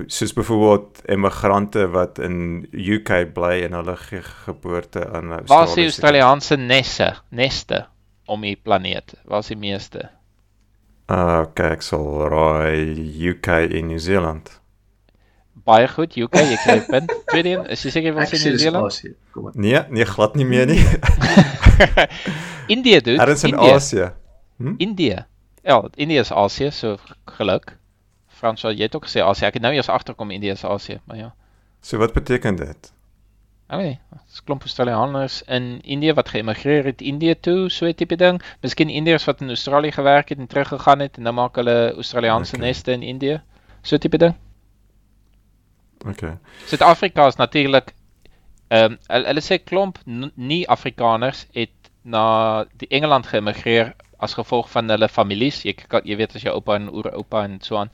soos 0.06 0.32
byvoorbeeld 0.32 1.02
immigrante 1.08 1.88
wat 1.90 2.18
in 2.18 2.68
UK 2.72 3.32
bly 3.34 3.62
en 3.64 3.72
hulle 3.72 3.96
geboorte 3.96 5.08
aan 5.10 5.32
Australië. 5.32 5.46
Waar 5.48 5.66
is 5.68 5.74
die 5.74 5.84
Australiese 5.84 6.56
nesse, 6.56 7.14
neste 7.30 7.86
om 8.26 8.40
die 8.40 8.56
planeet? 8.56 9.14
Waar 9.24 9.38
is 9.38 9.46
die 9.48 9.56
meeste? 9.56 10.10
Ah, 11.10 11.40
okay, 11.42 11.74
ek 11.74 11.82
sal 11.82 12.04
raai 12.30 12.86
UK 13.32 13.48
en 13.66 13.88
New 13.90 13.98
Zealand. 13.98 14.50
Baie 15.66 15.88
goed, 15.90 16.14
UK, 16.14 16.36
jy 16.38 16.58
kry 16.62 16.76
'n 16.78 16.84
punt. 16.86 17.14
Tweede 17.32 17.50
een, 17.56 17.64
is 17.74 17.82
jy 17.82 17.90
seker 17.90 18.12
Ek 18.14 18.18
was 18.20 18.30
sê 18.30 18.38
in 18.38 18.54
New 18.54 18.62
Zealand? 18.62 19.00
Nee, 19.58 19.82
nee 19.90 20.06
glad 20.06 20.38
nie 20.38 20.46
meer 20.46 20.70
nie. 20.70 20.78
India 22.76 23.00
dude. 23.00 23.18
Ergens 23.18 23.42
in 23.42 23.56
India. 23.56 23.74
Asië. 23.74 24.08
India. 24.78 25.26
Ja, 25.66 25.82
India 25.96 26.20
is 26.20 26.30
Asië, 26.32 26.70
so 26.70 26.96
geluk. 27.24 27.74
Frans, 28.28 28.62
jy 28.62 28.86
het 28.86 28.94
ook 28.94 29.10
gesê 29.10 29.24
Asië. 29.26 29.50
Ek 29.50 29.58
het 29.58 29.66
nou 29.66 29.74
eers 29.74 29.90
agterkom 29.90 30.30
India 30.30 30.54
is 30.54 30.64
Asië, 30.64 31.00
maar 31.10 31.18
ja. 31.18 31.34
So 31.82 31.98
wat 31.98 32.14
beteken 32.14 32.56
dit? 32.56 32.92
Nie. 33.70 33.98
Dis 34.26 34.42
klomp 34.42 34.64
Australiërs 34.66 35.42
in 35.46 35.80
India 35.82 36.14
wat 36.18 36.32
geëmigreer 36.34 36.88
het 36.90 37.02
India 37.06 37.34
toe, 37.40 37.68
so 37.70 37.86
'n 37.86 37.94
tipe 37.94 38.16
ding. 38.16 38.42
Miskien 38.62 38.88
Indiërs 38.88 39.24
wat 39.24 39.40
in 39.40 39.48
Australië 39.48 39.92
gewerk 39.92 40.28
het 40.28 40.38
en 40.38 40.46
teruggegaan 40.46 40.98
het 40.98 41.16
en 41.16 41.22
nou 41.22 41.34
maak 41.34 41.54
hulle 41.56 41.92
Australiese 41.94 42.56
Okay. 42.56 42.66
neste 42.66 42.92
in 42.92 43.02
India. 43.02 43.42
So 43.82 43.96
'n 43.96 43.98
tipe 43.98 44.18
ding. 44.18 44.34
Okay. 46.06 46.38
Suid-Afrika 46.66 47.26
is 47.26 47.36
natuurlik 47.36 47.94
ehm 48.68 48.92
um, 48.92 48.98
hulle, 49.06 49.26
hulle 49.26 49.40
sê 49.40 49.58
klomp 49.64 49.98
nie 50.34 50.68
Afrikaners 50.68 51.46
het 51.52 51.90
na 52.02 52.64
die 52.76 52.88
Engeland 52.88 53.26
geëmigreer 53.26 53.94
as 54.18 54.34
gevolg 54.34 54.70
van 54.70 54.88
hulle 54.88 55.08
families. 55.08 55.62
Jy 55.62 55.74
kan 55.74 56.00
jy 56.04 56.16
weet 56.16 56.34
as 56.34 56.42
jou 56.42 56.54
oupa 56.54 56.74
en 56.74 56.88
oupa 56.90 57.44
en 57.44 57.60
so 57.60 57.76
aan. 57.76 57.90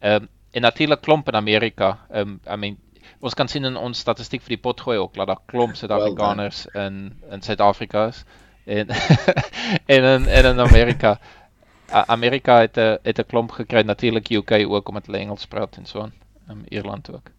Ehm 0.00 0.22
um, 0.22 0.28
en 0.52 0.62
natuurlik 0.62 1.00
klomp 1.00 1.28
in 1.28 1.34
Amerika. 1.34 1.98
Ehm 2.10 2.28
um, 2.28 2.40
I 2.46 2.56
mean 2.56 2.76
ons 3.20 3.34
kan 3.34 3.48
sien 3.48 3.64
in 3.64 3.76
ons 3.76 3.98
statistiek 3.98 4.42
vir 4.42 4.56
die 4.56 4.62
potgooi 4.62 4.98
ook 4.98 5.14
dat 5.14 5.26
daar 5.26 5.42
klomp 5.46 5.76
Suid-Afrikaners 5.76 6.66
in 6.74 7.12
in 7.30 7.42
Suid-Afrika 7.42 8.06
is 8.06 8.24
en 8.64 8.88
en 9.94 10.04
in 10.04 10.26
en 10.26 10.44
in 10.44 10.60
Amerika. 10.60 11.18
Amerika 11.88 12.60
het 12.60 12.76
'n 12.76 12.98
het 13.02 13.18
'n 13.18 13.26
klomp 13.26 13.50
gekry 13.50 13.82
natuurlik 13.82 14.30
UK 14.30 14.52
ook 14.68 14.88
omdat 14.88 15.06
hulle 15.06 15.18
Engels 15.18 15.46
praat 15.46 15.76
en 15.76 15.86
so 15.86 16.00
aan. 16.00 16.12
Ehm 16.48 16.58
um, 16.58 16.64
Ierland 16.68 17.12
ook. 17.12 17.30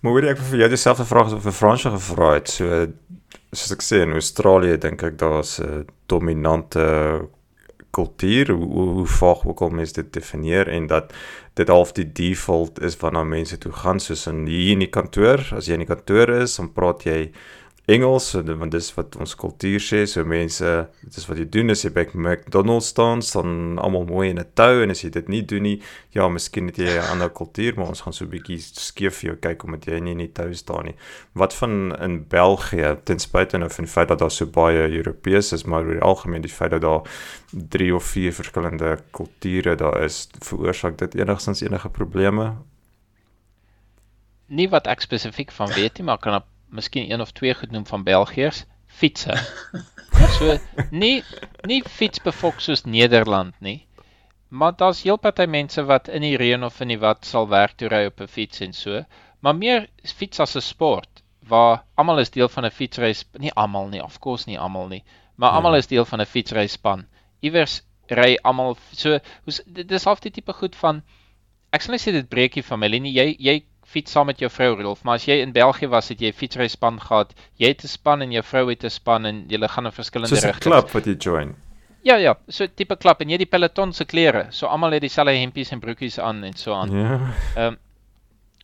Maar 0.00 0.12
hoor 0.12 0.24
ek 0.24 0.38
vir 0.38 0.58
jou 0.58 0.68
dieselfde 0.68 1.04
vraag 1.04 1.26
as 1.26 1.32
wat 1.32 1.42
vir 1.42 1.52
Fransjo 1.52 1.90
gevra 1.90 2.32
het. 2.34 2.48
So 2.50 2.86
soos 3.52 3.72
ek 3.72 3.82
sê 3.82 4.02
in 4.02 4.12
Australië 4.12 4.78
dink 4.78 5.02
ek 5.02 5.18
daar's 5.18 5.60
'n 5.60 5.86
dominante 6.06 7.28
kultuur 7.92 8.50
hoe, 8.50 8.66
hoe, 8.96 9.06
vaag 9.06 9.44
ook 9.46 9.60
al 9.60 9.70
mense 9.70 9.94
dit 10.00 10.12
definieer 10.12 10.68
en 10.68 10.86
dat 10.90 11.12
dit 11.60 11.68
half 11.68 11.92
die 11.92 12.08
default 12.12 12.80
is 12.80 12.96
waarna 12.96 13.24
mense 13.24 13.58
toe 13.58 13.72
gaan. 13.72 14.00
Soos 14.00 14.26
in 14.30 14.46
hier 14.48 14.72
in 14.76 14.86
die 14.86 14.90
kantoor 14.92 15.44
as 15.56 15.68
jy 15.68 15.76
in 15.76 15.84
die 15.84 15.90
kantoor 15.90 16.32
is 16.40 16.56
dan 16.56 16.72
praat 16.72 17.04
jy 17.08 17.18
Engels 17.86 18.30
dit- 18.32 18.56
want 18.58 18.70
dis 18.70 18.94
wat 18.94 19.16
ons 19.18 19.34
kultuur 19.34 19.80
sê 19.82 20.04
so 20.06 20.22
mense 20.24 20.88
dit 21.02 21.16
is 21.16 21.24
wat 21.26 21.38
jy 21.38 21.44
doen 21.50 21.70
as 21.70 21.82
jy 21.82 21.90
by 21.90 22.04
McDonald's 22.14 22.86
staan 22.92 23.20
dan 23.32 23.78
almal 23.82 24.04
mooi 24.06 24.28
in 24.30 24.38
'n 24.38 24.46
tou 24.54 24.82
en 24.84 24.90
as 24.90 25.02
jy 25.02 25.10
dit 25.10 25.28
nie 25.28 25.42
doen 25.42 25.62
nie 25.62 25.82
ja 26.14 26.28
miskien 26.28 26.66
het 26.70 26.76
jy 26.78 26.86
'n 26.94 27.10
ander 27.10 27.28
kultuur 27.30 27.74
maar 27.76 27.88
ons 27.88 28.00
gaan 28.00 28.12
so 28.12 28.24
'n 28.24 28.30
bietjie 28.30 28.58
skeef 28.60 29.16
vir 29.18 29.30
jou 29.30 29.36
kyk 29.36 29.64
omdat 29.64 29.84
jy 29.86 29.98
nie 30.00 30.12
in 30.12 30.18
die 30.18 30.32
tou 30.32 30.54
staan 30.54 30.84
nie. 30.84 30.94
Wat 31.34 31.54
van 31.54 31.96
in 32.00 32.24
België 32.28 32.98
ten 33.04 33.18
spyte 33.18 33.58
nou 33.58 33.68
van 33.70 33.84
die 33.84 33.92
feit 33.92 34.08
dat 34.08 34.18
daar 34.20 34.30
so 34.30 34.46
baie 34.46 34.88
Europeërs 34.88 35.52
is 35.52 35.64
maar 35.64 35.82
oor 35.84 35.94
die 35.94 36.00
algemeen 36.02 36.42
die 36.42 36.48
feit 36.54 36.70
dat 36.70 36.82
daar 36.82 37.02
drie 37.50 37.92
of 37.94 38.04
vier 38.04 38.32
verskillende 38.32 38.98
kulture 39.10 39.74
daar 39.74 40.02
is 40.04 40.28
veroorsaak 40.40 40.98
dit 40.98 41.14
enigstens 41.16 41.60
enige 41.62 41.88
probleme? 41.88 42.54
Nie 44.48 44.68
wat 44.68 44.86
ek 44.86 45.00
spesifiek 45.00 45.50
van 45.50 45.68
weet 45.74 45.98
nie, 45.98 46.04
maar 46.04 46.18
kan 46.18 46.34
ek 46.34 46.44
miskien 46.72 47.10
een 47.10 47.20
of 47.20 47.32
twee 47.36 47.54
goed 47.54 47.70
noem 47.70 47.86
van 47.86 48.04
Belgiërs, 48.04 48.64
fietsse. 48.86 49.36
So 50.38 50.54
nie 50.90 51.22
nie 51.66 51.80
fietsbefok 51.82 52.60
soos 52.60 52.84
Nederland 52.84 53.54
nie. 53.60 53.86
Maar 54.48 54.74
daar's 54.76 55.02
heel 55.02 55.16
party 55.18 55.46
mense 55.48 55.82
wat 55.88 56.08
in 56.08 56.22
die 56.22 56.36
reën 56.36 56.62
of 56.64 56.80
in 56.84 56.92
die 56.92 56.98
wat 57.00 57.24
sal 57.26 57.48
werk 57.48 57.74
toe 57.80 57.88
ry 57.88 58.04
op 58.06 58.20
'n 58.20 58.28
fiets 58.28 58.60
en 58.60 58.72
so, 58.72 59.04
maar 59.40 59.56
meer 59.56 59.88
fiets 60.04 60.40
as 60.40 60.54
'n 60.56 60.60
sport 60.60 61.22
waar 61.48 61.82
almal 61.96 62.18
is 62.18 62.30
deel 62.30 62.48
van 62.48 62.64
'n 62.64 62.70
fietsry, 62.70 63.14
nie 63.38 63.52
almal 63.52 63.88
nie, 63.88 64.02
of 64.02 64.18
course 64.20 64.48
nie 64.48 64.58
almal 64.58 64.86
nie, 64.88 65.02
maar 65.36 65.50
Ja. 65.50 65.56
almal 65.56 65.74
is 65.74 65.86
deel 65.86 66.04
van 66.04 66.20
'n 66.20 66.26
fietsry 66.26 66.66
span. 66.66 67.06
Iewers 67.40 67.82
ry 68.08 68.38
almal 68.42 68.76
so 68.92 69.18
hoes 69.44 69.60
dit 69.66 69.90
is 69.90 70.04
half 70.04 70.20
die 70.20 70.30
tipe 70.30 70.52
goed 70.52 70.76
van 70.76 71.02
ek 71.72 71.82
sal 71.82 71.92
nie 71.92 71.98
sê 71.98 72.12
dit 72.12 72.28
breek 72.28 72.52
die 72.54 72.62
familie 72.62 73.00
nie. 73.00 73.12
Jy 73.12 73.36
jy 73.38 73.64
fiets 73.92 74.14
saam 74.14 74.26
met 74.30 74.40
jou 74.40 74.50
vrou 74.50 74.70
Rolf, 74.80 75.02
maar 75.04 75.20
as 75.20 75.26
jy 75.28 75.40
in 75.44 75.52
België 75.52 75.90
was, 75.92 76.08
het 76.08 76.20
jy 76.20 76.32
'n 76.32 76.38
fietsry 76.38 76.68
span 76.68 77.00
gehad. 77.00 77.34
Jy 77.60 77.68
het 77.74 77.84
'n 77.84 77.88
span 77.88 78.22
en 78.22 78.32
jou 78.32 78.42
vrou 78.42 78.68
het 78.70 78.84
'n 78.84 78.90
span 78.90 79.26
en 79.26 79.44
julle 79.48 79.68
gaan 79.68 79.86
in 79.86 79.92
verskillende 79.92 80.34
soos 80.34 80.44
'n 80.44 80.52
rigtings. 80.52 80.66
klub 80.66 80.90
wat 80.90 81.04
jy 81.04 81.16
join 81.18 81.54
Ja 82.02 82.16
ja, 82.16 82.34
so 82.48 82.66
tipe 82.66 82.96
klap 82.96 83.20
en 83.22 83.30
jy 83.30 83.36
die 83.38 83.46
peloton 83.46 83.92
se 83.92 84.04
klere. 84.04 84.46
So 84.50 84.66
almal 84.66 84.92
het 84.92 85.04
dieselfde 85.04 85.36
hempies 85.38 85.70
en 85.70 85.80
broekies 85.80 86.18
aan 86.18 86.44
en 86.44 86.56
so 86.58 86.74
aan. 86.74 86.90
ja 86.90 87.20
Ehm 87.56 87.76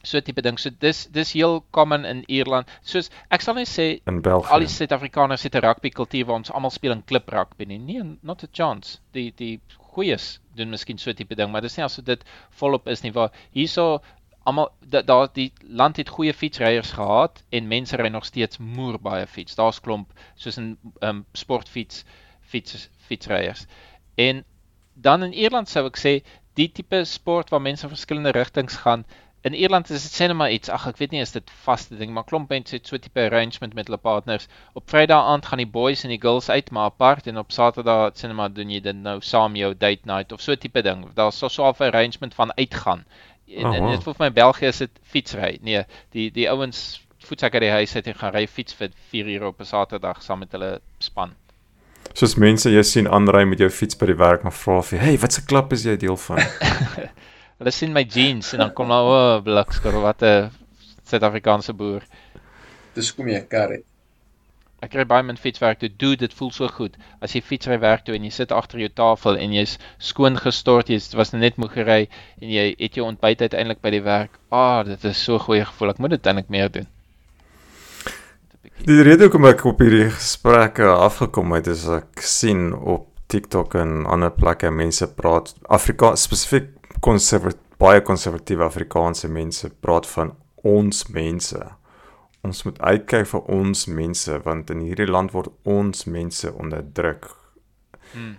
so 0.02 0.20
tipe 0.20 0.42
ding. 0.42 0.58
So 0.58 0.70
dis 0.70 1.06
dis 1.12 1.32
heel 1.32 1.60
common 1.70 2.04
in 2.04 2.22
Ierland. 2.30 2.70
Soos 2.82 3.10
ek 3.34 3.44
sal 3.44 3.58
net 3.58 3.70
sê 3.70 3.88
in 4.08 4.20
België 4.24 4.54
al 4.54 4.64
die 4.64 4.70
Suid-Afrikaners 4.72 5.44
het 5.46 5.54
'n 5.58 5.64
rugby 5.64 5.90
kultuur 5.90 6.26
waar 6.26 6.36
ons 6.36 6.50
almal 6.50 6.70
speel 6.70 6.92
in 6.92 7.04
klip 7.04 7.28
rugby 7.28 7.64
nie. 7.64 7.78
Nee, 7.78 8.18
not 8.22 8.44
a 8.44 8.48
chance. 8.52 8.98
Die 9.12 9.32
die 9.36 9.60
goeies 9.94 10.40
doen 10.54 10.70
miskien 10.70 10.98
so 10.98 11.12
tipe 11.12 11.34
ding, 11.34 11.50
maar 11.50 11.60
dis 11.60 11.76
nie 11.76 11.84
asof 11.84 12.04
dit 12.04 12.24
volop 12.60 12.88
is 12.88 13.02
nie 13.02 13.12
waar 13.12 13.30
hierso 13.52 14.00
almal 14.48 14.70
da- 14.80 15.02
daar 15.02 15.28
die 15.32 15.52
land 15.80 15.96
het 16.00 16.08
goeie 16.08 16.32
fietsryers 16.34 16.92
gehad 16.96 17.42
en 17.50 17.68
mense 17.68 17.96
ry 17.96 18.08
nog 18.08 18.24
steeds 18.24 18.58
moer 18.58 18.98
baie 19.00 19.26
fiets. 19.26 19.54
Daar's 19.54 19.80
klomp 19.80 20.12
soos 20.34 20.56
in 20.56 20.76
um, 21.04 21.24
sportfiets 21.32 22.04
fiets 22.40 22.88
fietsryers. 23.08 23.66
En 24.16 24.44
dan 24.94 25.22
in 25.22 25.34
Ierland 25.36 25.68
sou 25.68 25.84
ek 25.86 26.00
sê 26.00 26.14
die 26.58 26.70
tipe 26.74 27.04
sport 27.06 27.50
waar 27.52 27.62
mense 27.62 27.84
in 27.86 27.92
verskillende 27.94 28.32
rigtings 28.34 28.80
gaan. 28.84 29.04
In 29.46 29.54
Ierland 29.54 29.90
is 29.94 30.02
dit 30.02 30.28
net 30.28 30.36
maar 30.36 30.50
iets, 30.50 30.68
ag 30.74 30.88
ek 30.90 30.98
weet 30.98 31.12
nie 31.14 31.20
is 31.22 31.32
dit 31.36 31.50
vaste 31.64 31.94
ding, 32.00 32.10
maar 32.10 32.26
klomp 32.26 32.50
mense 32.50 32.74
het 32.74 32.88
so 32.88 32.96
'n 32.96 33.04
tipe 33.04 33.20
arrangement 33.20 33.74
met 33.74 33.86
hulle 33.86 34.00
partners. 34.08 34.48
Op 34.74 34.90
Vrydag 34.90 35.28
aand 35.34 35.46
gaan 35.46 35.62
die 35.62 35.72
boys 35.78 36.02
en 36.04 36.10
die 36.10 36.20
girls 36.20 36.48
uit 36.48 36.70
maar 36.70 36.90
apart 36.90 37.26
en 37.26 37.38
op 37.38 37.52
Saterdag 37.52 38.22
net 38.22 38.34
maar 38.34 38.52
doen 38.52 38.70
jy 38.70 38.80
dit 38.80 38.96
nou 38.96 39.20
saam 39.20 39.56
jou 39.56 39.74
date 39.74 40.04
night 40.04 40.32
of 40.32 40.40
so 40.40 40.52
'n 40.52 40.58
tipe 40.58 40.82
ding. 40.82 41.06
Daar's 41.14 41.38
so 41.38 41.48
so 41.48 41.68
'n 41.70 41.84
arrangement 41.90 42.34
van 42.34 42.56
uitgaan. 42.56 43.04
En, 43.56 43.66
Oh, 43.66 43.74
en 43.74 43.82
wow. 43.82 43.90
dit 43.90 44.02
voel 44.04 44.14
vir 44.14 44.26
my 44.26 44.32
België 44.32 44.66
is 44.66 44.78
dit 44.78 44.90
fietsry. 45.02 45.58
Nee, 45.62 45.82
die 46.12 46.30
die 46.30 46.48
ouens 46.50 47.00
voetsak 47.28 47.54
uit 47.54 47.62
die 47.62 47.70
huis 47.70 47.94
uit 47.96 48.06
en 48.06 48.14
gaan 48.14 48.32
ry 48.34 48.46
fiets 48.46 48.74
vir 48.74 48.88
4 49.10 49.26
ure 49.36 49.46
op 49.46 49.60
'n 49.60 49.64
Saterdag 49.64 50.22
saam 50.22 50.38
met 50.38 50.52
hulle 50.52 50.80
span. 50.98 51.34
soos 52.14 52.34
mense 52.36 52.70
jy 52.70 52.82
sien 52.82 53.08
aanry 53.08 53.44
met 53.44 53.58
jou 53.58 53.68
fiets 53.70 53.96
by 53.96 54.06
die 54.06 54.14
werk 54.16 54.44
en 54.44 54.50
vra 54.52 54.80
vir 54.82 54.98
hey 54.98 55.16
wat 55.18 55.32
se 55.32 55.42
klub 55.44 55.72
is 55.72 55.84
jy 55.84 55.96
deel 55.96 56.16
van 56.16 56.38
Hulle 57.58 57.70
sien 57.70 57.92
my 57.92 58.02
jeans 58.04 58.52
en 58.54 58.58
dan 58.58 58.72
kom 58.72 58.88
daar 58.88 59.02
o, 59.02 59.36
oh, 59.36 59.42
blikskor 59.42 59.92
wat 60.02 60.22
'n 60.22 60.50
Suid-Afrikaanse 61.08 61.72
boer. 61.74 62.02
Dis 62.94 63.12
kom 63.14 63.28
jy 63.28 63.38
'n 63.40 63.48
kar 63.48 63.70
het. 63.70 63.84
Ek 64.78 64.92
kry 64.92 65.02
baie 65.10 65.24
min 65.26 65.38
fietswerk 65.40 65.80
toe. 65.80 65.88
Dude, 65.90 66.20
dit 66.22 66.34
voel 66.38 66.52
so 66.54 66.68
goed. 66.70 66.94
As 67.24 67.32
jy 67.34 67.40
fietsry 67.42 67.80
werk 67.82 68.04
toe 68.06 68.14
en 68.14 68.26
jy 68.26 68.30
sit 68.30 68.52
agter 68.54 68.78
jou 68.78 68.90
tafel 69.00 69.38
en 69.40 69.54
jy's 69.56 69.74
skoon 69.98 70.38
gestort, 70.38 70.92
jy 70.92 71.00
was 71.18 71.34
net 71.34 71.58
moeg 71.58 71.74
gery 71.74 72.04
en 72.38 72.52
jy 72.52 72.68
het 72.78 72.94
jou 72.94 73.06
ontbyt 73.08 73.42
uiteindelik 73.48 73.82
by 73.82 73.90
die 73.96 74.04
werk. 74.04 74.38
Ah, 74.54 74.84
dit 74.86 75.04
is 75.04 75.18
so 75.18 75.34
'n 75.34 75.46
goeie 75.48 75.64
gevoel. 75.64 75.90
Ek 75.90 75.98
moet 75.98 76.10
dit 76.10 76.26
eintlik 76.26 76.48
meer 76.48 76.70
doen. 76.70 76.86
Die 78.86 79.02
rede 79.02 79.26
hoekom 79.26 79.46
ek 79.46 79.64
op 79.66 79.80
hierdie 79.80 80.10
gesprekke 80.10 80.86
afgekom 80.86 81.52
het 81.52 81.66
is 81.66 81.88
ek 81.88 82.22
sien 82.22 82.72
op 82.72 83.08
TikTok 83.26 83.74
en 83.74 84.06
ander 84.06 84.30
plekke 84.30 84.70
mense 84.70 85.06
praat 85.14 85.54
Afrika 85.68 86.14
spesifiek 86.16 86.70
konservat 87.00 87.58
baie 87.78 88.00
konservatiewe 88.00 88.64
Afrikaanse 88.64 89.28
mense 89.28 89.70
praat 89.80 90.06
van 90.06 90.32
ons 90.62 91.06
mense. 91.14 91.58
Ons 92.46 92.62
moet 92.64 92.78
uitkyk 92.80 93.26
vir 93.26 93.40
ons 93.50 93.86
mense 93.86 94.40
want 94.44 94.70
in 94.70 94.84
hierdie 94.86 95.08
land 95.10 95.32
word 95.34 95.50
ons 95.64 96.06
mense 96.06 96.52
onderdruk. 96.52 97.30
Hmm. 98.12 98.36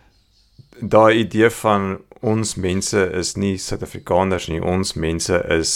Daai 0.80 1.26
idee 1.26 1.50
van 1.50 2.00
ons 2.22 2.56
mense 2.56 3.00
is 3.22 3.36
nie 3.38 3.58
Suid-Afrikaners 3.58 4.47
nie, 4.52 4.62
ons 4.64 4.95
mense 4.95 5.43
is 5.52 5.74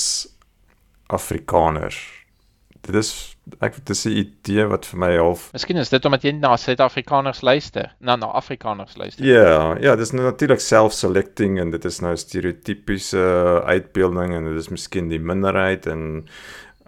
Afrikaners. 1.14 2.24
dit 2.84 2.96
is 3.00 3.10
ek 3.64 3.78
dit 3.78 3.90
is 3.94 4.06
'n 4.06 4.16
idee 4.24 4.66
wat 4.68 4.86
vir 4.86 5.00
my 5.00 5.12
half 5.16 5.52
Miskien 5.54 5.78
is 5.78 5.90
dit 5.90 6.06
omdat 6.06 6.24
jy 6.24 6.32
na 6.32 6.56
Suid-Afrikaners 6.58 7.42
luister, 7.42 7.94
na 8.00 8.16
na 8.16 8.28
Afrikaners 8.28 8.98
luister. 8.98 9.26
Ja, 9.26 9.44
yeah, 9.44 9.82
ja, 9.82 9.96
dis 9.96 10.12
nou 10.12 10.26
natuurlik 10.26 10.60
self-selecting 10.60 11.60
en 11.60 11.72
dit 11.72 11.86
is 11.86 12.00
nou 12.02 12.16
stereotypiese 12.16 13.64
uitbeelding 13.66 14.34
en 14.34 14.44
dit 14.44 14.60
is 14.60 14.70
miskien 14.70 15.10
die 15.10 15.20
minderheid 15.20 15.88
en 15.88 16.28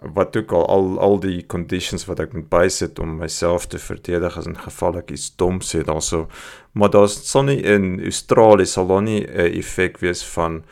wat 0.02 0.36
ook 0.36 0.52
al 0.52 0.66
al 0.66 0.98
al 1.00 1.20
die 1.20 1.46
conditions 1.46 2.04
wat 2.04 2.20
ek 2.20 2.32
moet 2.36 2.48
bysit 2.48 2.98
om 2.98 3.16
myself 3.16 3.66
te 3.66 3.78
verdedig 3.78 4.36
as 4.36 4.46
in 4.46 4.56
geval 4.56 4.98
ek 5.00 5.10
iets 5.10 5.30
dom 5.36 5.60
sê 5.64 5.82
daarso 5.82 6.26
maar 6.72 6.90
daar's 6.90 7.16
sonnie 7.30 7.62
in 7.62 8.00
Australië 8.04 8.66
sal 8.66 8.86
daar 8.86 9.02
nie 9.02 9.22
'n 9.24 9.52
effek 9.60 9.98
wees 9.98 10.24
van 10.24 10.64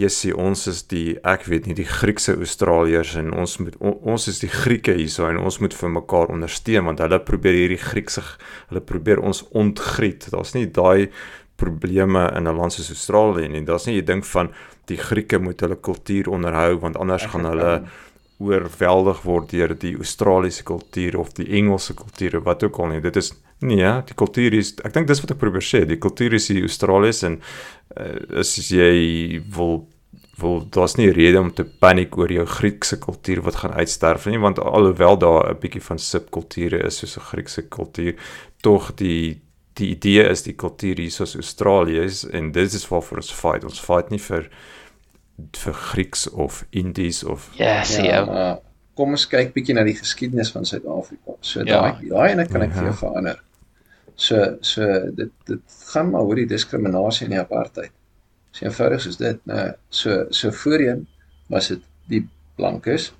Jessie 0.00 0.32
ons 0.32 0.66
is 0.70 0.80
die 0.88 1.18
ek 1.28 1.44
weet 1.50 1.66
nie 1.68 1.76
die 1.76 1.88
Griekse 1.88 2.32
Australiërs 2.38 3.16
en 3.20 3.34
ons 3.36 3.58
moet 3.60 3.76
on, 3.84 3.98
ons 4.14 4.28
is 4.28 4.38
die 4.40 4.48
Grieke 4.48 4.94
hierso 4.96 5.28
en 5.28 5.42
ons 5.44 5.58
moet 5.60 5.74
vir 5.76 5.92
mekaar 5.92 6.32
ondersteun 6.32 6.86
want 6.88 7.02
hulle 7.04 7.18
probeer 7.20 7.58
hierdie 7.58 7.82
Griekse 7.82 8.22
hulle 8.70 8.80
probeer 8.80 9.20
ons 9.20 9.42
ontgriet. 9.52 10.30
Daar's 10.32 10.54
nie 10.56 10.66
daai 10.66 11.10
probleme 11.60 12.30
in 12.36 12.48
'n 12.48 12.56
land 12.56 12.72
soos 12.72 12.88
Australië 12.88 13.48
nie. 13.48 13.64
Daar's 13.64 13.86
nie 13.86 14.00
'n 14.00 14.04
ding 14.04 14.24
van 14.26 14.48
die 14.86 14.96
Grieke 14.96 15.38
moet 15.38 15.60
hulle 15.60 15.76
kultuur 15.76 16.30
onderhou 16.30 16.78
want 16.80 16.96
anders 16.96 17.26
gaan 17.26 17.44
hulle 17.44 17.82
oorweldig 18.40 19.22
word 19.22 19.52
deur 19.52 19.74
die 19.76 19.94
Australiese 20.00 20.64
kultuur 20.64 21.18
of 21.20 21.34
die 21.36 21.48
Engelse 21.60 21.94
kultuur 21.94 22.40
wat 22.46 22.64
ook 22.64 22.78
al 22.80 22.94
nie. 22.94 23.00
Dit 23.04 23.16
is 23.20 23.32
nee, 23.60 23.92
die 24.08 24.16
kultuur 24.16 24.56
is 24.56 24.74
ek 24.84 24.94
dink 24.96 25.10
dis 25.10 25.20
wat 25.20 25.34
ek 25.34 25.42
probeer 25.42 25.64
sê. 25.64 25.84
Die 25.88 26.00
kultuur 26.00 26.38
is 26.38 26.48
die 26.48 26.62
Australiese 26.64 27.26
en 27.28 27.40
uh, 27.40 28.40
as 28.40 28.56
jy 28.72 29.40
wil 29.56 29.84
wil 30.40 30.62
daar's 30.72 30.96
nie 30.96 31.10
rede 31.12 31.36
om 31.36 31.50
te 31.52 31.66
paniek 31.84 32.16
oor 32.16 32.32
jou 32.32 32.46
Griekse 32.48 32.96
kultuur 32.96 33.42
wat 33.44 33.58
gaan 33.60 33.74
uitsterf 33.76 34.24
nie 34.30 34.40
want 34.40 34.58
alhoewel 34.58 35.18
daar 35.20 35.50
'n 35.50 35.60
bietjie 35.60 35.84
van 35.84 35.98
subkulture 35.98 36.80
is 36.86 36.98
soos 36.98 37.18
'n 37.18 37.28
Griekse 37.28 37.62
kultuur, 37.68 38.14
tog 38.62 38.94
die 38.96 39.40
die 39.74 39.90
idee 39.94 40.24
is 40.28 40.42
die 40.42 40.54
kultuur 40.54 40.96
hier 40.96 41.10
soos 41.10 41.36
Australië 41.36 42.00
is 42.04 42.24
en 42.24 42.52
dit 42.52 42.72
is 42.72 42.88
waarvoor 42.88 43.22
ons 43.22 43.32
fight. 43.32 43.64
Ons 43.64 43.80
fight 43.80 44.10
nie 44.10 44.18
vir 44.18 44.48
vir 45.56 45.72
Grieks 45.74 46.28
of 46.30 46.64
Indies 46.70 47.24
of 47.24 47.50
Yes, 47.58 47.96
ja. 47.96 48.04
Ja, 48.04 48.24
maar 48.24 48.58
kom 48.94 49.10
ons 49.10 49.26
kyk 49.28 49.52
bietjie 49.54 49.74
na 49.74 49.84
die 49.84 49.94
geskiedenis 49.96 50.50
van 50.52 50.64
Suid-Afrika. 50.64 51.32
So 51.40 51.60
Ja. 51.60 51.64
daai 51.80 52.08
daai 52.08 52.30
ene 52.32 52.46
kan 52.46 52.62
ek 52.62 52.72
vir 52.72 52.82
Ja. 52.84 52.88
jou 52.90 52.94
verander. 52.98 53.40
So 54.16 54.56
so 54.60 54.82
dit 55.16 55.30
dit 55.46 55.60
gaan 55.92 56.10
maar 56.10 56.22
oor 56.22 56.34
die 56.36 56.46
diskriminasie 56.46 57.24
en 57.26 57.30
die 57.30 57.40
apartheid. 57.40 57.90
So 58.52 58.64
eenvoudig 58.66 59.00
soos 59.00 59.16
dit, 59.16 59.38
nou 59.46 59.72
so 59.88 60.24
so 60.30 60.50
voorheen 60.50 61.06
was 61.48 61.68
dit 61.68 61.80
die 62.08 62.28
blankes 62.56 63.12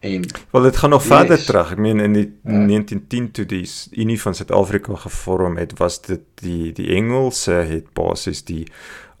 en 0.00 0.24
Wel 0.52 0.62
dit 0.62 0.76
gaan 0.76 0.90
nog 0.90 1.02
Yes. 1.02 1.08
verder 1.12 1.44
terug. 1.44 1.72
Ek 1.72 1.78
meen 1.78 2.00
in 2.00 2.12
die 2.12 2.32
Ja. 2.44 2.52
1910 2.52 3.30
toe 3.32 3.46
die 3.46 3.68
Unie 3.96 4.20
van 4.20 4.34
Suid-Afrika 4.34 4.94
gevorm 4.94 5.56
het, 5.56 5.78
was 5.78 6.00
dit 6.02 6.20
die 6.34 6.72
die 6.72 6.94
Engelse 6.94 7.52
het 7.52 7.92
basies 7.92 8.44
die 8.44 8.66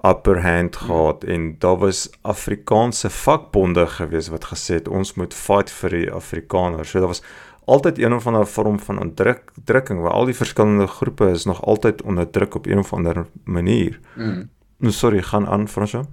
upper 0.04 0.42
hand 0.42 0.76
gehad 0.76 1.24
en 1.24 1.56
daar 1.58 1.78
was 1.78 2.10
Afrikaanse 2.22 3.10
vakbonde 3.10 3.86
gewees 3.86 4.28
wat 4.28 4.44
gesê 4.44 4.74
het 4.78 4.88
ons 4.88 5.14
moet 5.14 5.34
fight 5.34 5.70
vir 5.70 5.90
die 5.90 6.10
Afrikaners. 6.12 6.90
So 6.90 6.98
daar 6.98 7.08
was 7.08 7.22
altyd 7.64 7.98
een 7.98 8.14
of 8.14 8.26
ander 8.26 8.46
vorm 8.46 8.78
van 8.80 9.00
onderdrukking 9.00 10.00
waar 10.00 10.12
al 10.12 10.24
die 10.24 10.34
verskillende 10.34 10.86
groepe 10.86 11.30
is 11.30 11.44
nog 11.44 11.64
altyd 11.64 12.02
onderdruk 12.02 12.54
op 12.54 12.66
een 12.66 12.78
of 12.78 12.92
ander 12.92 13.26
manier. 13.44 14.00
mm, 14.14 14.48
Nou 14.78 14.92
sorry, 14.92 15.22
gaan 15.22 15.46
aan 15.46 15.68
Fransjo. 15.68 16.04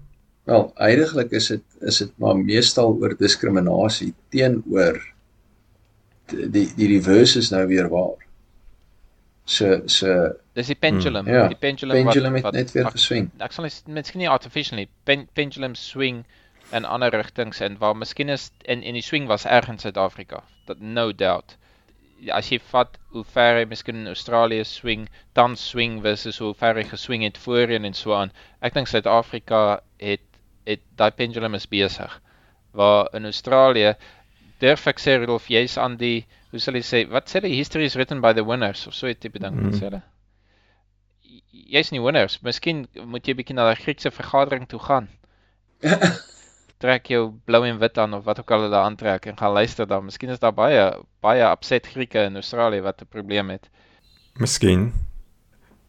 wel 0.43 0.71
eindiglik 0.75 1.31
is 1.31 1.47
dit 1.47 1.61
is 1.79 1.97
dit 1.97 2.11
maar 2.17 2.37
meestal 2.37 2.97
oor 3.01 3.15
diskriminasie 3.17 4.13
teenoor 4.29 4.99
die 6.25 6.49
die, 6.49 6.67
die 6.75 6.87
reverse 6.87 7.37
is 7.39 7.49
nou 7.49 7.67
weer 7.67 7.89
waar. 7.89 8.24
So 9.45 9.81
so 9.87 10.33
Dis 10.55 10.67
die 10.67 10.75
pendulum, 10.75 11.27
ja, 11.27 11.47
die 11.47 11.55
pendulum, 11.55 12.03
pendulum 12.05 12.33
wat, 12.33 12.43
wat 12.43 12.53
net 12.53 12.71
weer 12.73 12.87
geswing. 12.91 13.27
ek 13.39 13.51
sal 13.53 13.65
nie- 13.67 13.93
miskien 13.93 14.19
nie 14.23 14.29
artificial 14.29 14.77
nie. 14.79 14.87
Pen, 15.05 15.27
pendulum 15.35 15.75
swing 15.75 16.23
in 16.73 16.85
ander 16.85 17.11
rigtings 17.11 17.59
en 17.61 17.77
waar 17.77 17.93
miskien 17.95 18.29
is 18.29 18.51
en 18.65 18.81
en 18.83 18.93
die 18.97 19.03
swing 19.03 19.27
was 19.27 19.45
erg 19.45 19.67
in 19.69 19.77
Suid-Afrika. 19.77 20.41
Dat 20.65 20.79
no 20.79 21.11
doubt. 21.11 21.57
As 22.31 22.49
jy 22.49 22.57
vat 22.71 22.97
hoe 23.11 23.23
ver 23.23 23.59
hy 23.59 23.65
miskien 23.69 23.95
in 23.95 24.07
Australië 24.07 24.63
swing, 24.65 25.09
dan 25.33 25.55
swing 25.55 26.01
versus 26.01 26.37
hoe 26.39 26.53
ver 26.55 26.75
hy 26.75 26.83
geswing 26.83 27.23
het 27.23 27.37
voorheen 27.37 27.85
en 27.85 27.93
so 27.93 28.13
aan. 28.13 28.31
Ek 28.61 28.73
dink 28.73 28.87
Suid-Afrika 28.87 29.81
het 29.99 30.21
het 30.65 30.79
daai 30.97 31.11
pendulum 31.11 31.53
is 31.53 31.67
besig. 31.69 32.21
Waar 32.73 33.07
in 33.13 33.25
Australië 33.25 33.93
durf 34.59 34.87
ek 34.87 34.99
sê 34.99 35.19
Rudolf 35.19 35.47
jy's 35.51 35.77
aan 35.77 35.97
die 35.97 36.25
hoe 36.55 36.63
sal 36.63 36.77
jy 36.79 36.83
sê 36.87 37.01
wat 37.11 37.31
sê 37.31 37.41
die 37.43 37.55
history 37.55 37.87
is 37.89 37.97
written 37.99 38.21
by 38.23 38.31
the 38.33 38.45
winners 38.47 38.85
of 38.87 38.95
so 38.95 39.07
'n 39.07 39.19
tipe 39.19 39.39
ding 39.39 39.55
mm. 39.55 39.73
sê 39.79 39.89
hulle. 39.89 40.01
Jy's 41.75 41.91
nie 41.91 42.03
winners. 42.03 42.39
Miskien 42.45 42.85
moet 43.03 43.27
jy 43.27 43.35
bietjie 43.35 43.55
na 43.57 43.67
daai 43.67 43.81
Griekse 43.81 44.11
vergadering 44.13 44.67
toe 44.69 44.79
gaan. 44.79 45.09
Trek 46.83 47.09
jou 47.09 47.31
blou 47.47 47.63
en 47.65 47.79
wit 47.79 47.97
aan 47.97 48.13
of 48.13 48.25
wat 48.27 48.39
ook 48.39 48.51
al 48.51 48.67
hulle 48.67 48.81
aantrek 48.83 49.25
en 49.31 49.37
gaan 49.39 49.55
luister 49.55 49.87
dan. 49.87 50.05
Miskien 50.05 50.29
is 50.29 50.39
daar 50.43 50.55
baie 50.55 50.85
baie 51.25 51.43
upset 51.51 51.87
Grieke 51.87 52.27
in 52.29 52.39
Australië 52.41 52.81
wat 52.85 53.01
'n 53.01 53.11
probleem 53.11 53.49
het. 53.49 53.69
Miskien. 54.39 54.93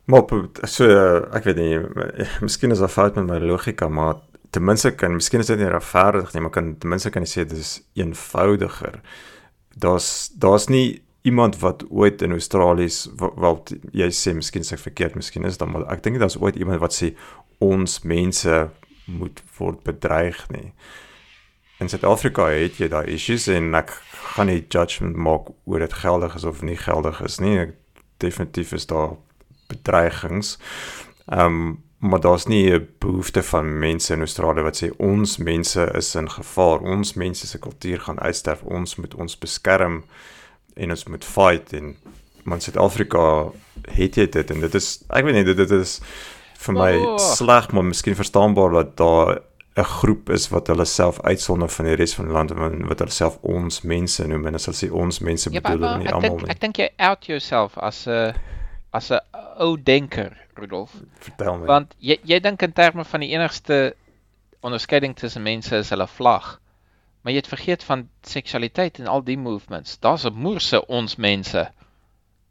Maar 0.07 0.23
so 0.62 0.87
ek 1.35 1.45
weet 1.45 1.57
nie, 1.57 1.79
miskien 2.47 2.71
is 2.71 2.79
daar 2.79 2.93
fout 2.93 3.14
met 3.14 3.27
my 3.27 3.39
logika, 3.39 3.89
maar 3.89 4.23
ten 4.51 4.64
minste 4.64 4.95
kan 4.95 5.14
miskien 5.14 5.41
is 5.41 5.51
dit 5.51 5.59
nie 5.59 5.69
regverdig 5.69 6.33
nie, 6.33 6.43
maar 6.43 6.51
kan 6.55 6.77
ten 6.79 6.89
minste 6.89 7.11
kan 7.11 7.23
jy 7.23 7.29
sê 7.29 7.45
dit 7.49 7.59
is 7.59 7.81
eenvoudiger. 7.99 9.01
Daar's 9.77 10.31
daar's 10.35 10.70
nie 10.72 11.03
iemand 11.27 11.59
wat 11.59 11.85
ooit 11.91 12.22
in 12.22 12.31
Australië 12.33 12.89
wel 13.37 13.57
jy 13.93 14.09
sê 14.14 14.35
miskien 14.35 14.62
is 14.62 14.72
ek 14.72 14.85
verkeerd, 14.85 15.16
miskien 15.18 15.45
is 15.45 15.59
dit 15.59 15.68
maar 15.68 15.87
ek 15.93 16.05
dink 16.05 16.20
daar's 16.22 16.39
ooit 16.39 16.57
iemand 16.57 16.81
wat 16.81 16.95
sê 16.95 17.12
ons 17.62 17.99
mense 18.07 18.61
moet 19.07 19.43
word 19.59 19.83
bedreig 19.87 20.39
nie. 20.55 20.70
In 21.83 21.91
Suid-Afrika 21.93 22.47
het 22.55 22.79
jy 22.81 22.89
daai 22.93 23.11
issues 23.12 23.49
en 23.53 23.74
ek 23.77 23.91
gaan 24.33 24.49
nie 24.51 24.62
judgement 24.62 25.18
maak 25.18 25.51
oor 25.66 25.83
dit 25.83 25.99
geldig 26.03 26.39
is 26.39 26.47
of 26.49 26.62
nie 26.64 26.79
geldig 26.81 27.20
is 27.27 27.41
nie. 27.43 27.57
Ek, 27.66 27.74
definitief 28.22 28.72
is 28.77 28.89
daar 28.91 29.18
bedreigings. 29.72 30.57
Ehm 31.27 31.59
um, 31.59 31.74
maar 31.99 32.20
daar's 32.20 32.47
nie 32.47 32.70
'n 32.72 32.88
behoefte 32.99 33.42
van 33.42 33.78
mense 33.78 34.12
in 34.14 34.20
Australië 34.20 34.62
wat 34.62 34.76
sê 34.84 34.90
ons 34.99 35.36
mense 35.38 35.90
is 35.94 36.14
in 36.14 36.30
gevaar. 36.30 36.80
Ons 36.80 37.14
mense 37.14 37.47
se 37.47 37.59
kultuur 37.59 38.01
gaan 38.01 38.20
uitsterf. 38.20 38.62
Ons 38.62 38.97
moet 38.97 39.14
ons 39.14 39.38
beskerm 39.38 40.05
en 40.76 40.90
ons 40.90 41.05
moet 41.05 41.24
fight 41.24 41.72
en 41.72 41.97
man 42.44 42.61
Suid-Afrika 42.61 43.51
het 43.88 44.14
jy 44.16 44.26
dit 44.30 44.51
en 44.51 44.61
dit 44.61 44.74
is 44.74 45.05
ek 45.11 45.24
weet 45.24 45.34
nie 45.34 45.44
dit, 45.44 45.57
dit 45.57 45.70
is 45.70 46.01
vir 46.59 46.74
my 46.74 46.92
Oh. 46.97 47.18
sleg 47.18 47.72
maar 47.72 47.84
miskien 47.84 48.14
verstaanbaar 48.14 48.70
dat 48.72 48.97
daar 48.97 49.40
'n 49.76 49.84
groep 49.84 50.30
is 50.30 50.49
wat 50.49 50.66
hulle 50.66 50.84
self 50.84 51.20
uitsonder 51.22 51.68
van 51.68 51.84
die 51.86 51.94
res 51.94 52.14
van 52.14 52.24
die 52.26 52.32
land 52.32 52.51
en 52.51 52.86
wat 52.88 52.99
hulle 52.99 53.11
self 53.11 53.38
ons 53.42 53.82
mense 53.82 54.26
noem 54.26 54.47
en 54.47 54.55
as 54.55 54.66
hulle 54.66 54.76
sê 54.76 54.92
ons 54.92 55.18
mense 55.20 55.51
Ja, 55.53 55.61
bedoel 55.61 55.70
hulle 55.78 55.88
maar 55.90 55.99
nie 55.99 56.12
almal 56.12 56.36
nie. 56.36 56.49
ek 56.51 56.61
dink 56.61 56.76
jy 56.76 56.88
out 56.99 57.24
yourself 57.26 57.78
as 57.78 58.07
'n 58.07 58.32
as 58.92 59.11
'n 59.11 59.18
ou 59.59 59.83
denker, 59.83 60.37
Rudolf. 60.55 60.93
Vertel 61.25 61.59
my. 61.59 61.67
Want 61.67 61.95
jy 61.99 62.19
jy 62.25 62.41
dink 62.41 62.63
in 62.63 62.73
terme 62.73 63.05
van 63.05 63.25
die 63.25 63.33
enigste 63.35 63.95
onderskeiding 64.61 65.17
tussen 65.17 65.43
mense 65.43 65.77
is 65.77 65.91
hulle 65.95 66.07
vlag. 66.07 66.57
Maar 67.23 67.35
jy 67.35 67.43
het 67.43 67.51
vergeet 67.51 67.85
van 67.85 68.09
seksualiteit 68.23 68.99
en 68.99 69.11
al 69.11 69.25
die 69.25 69.39
movements. 69.39 69.99
Daar's 70.01 70.25
'n 70.25 70.35
moerse 70.35 70.87
ons 70.87 71.17
mense. 71.17 71.71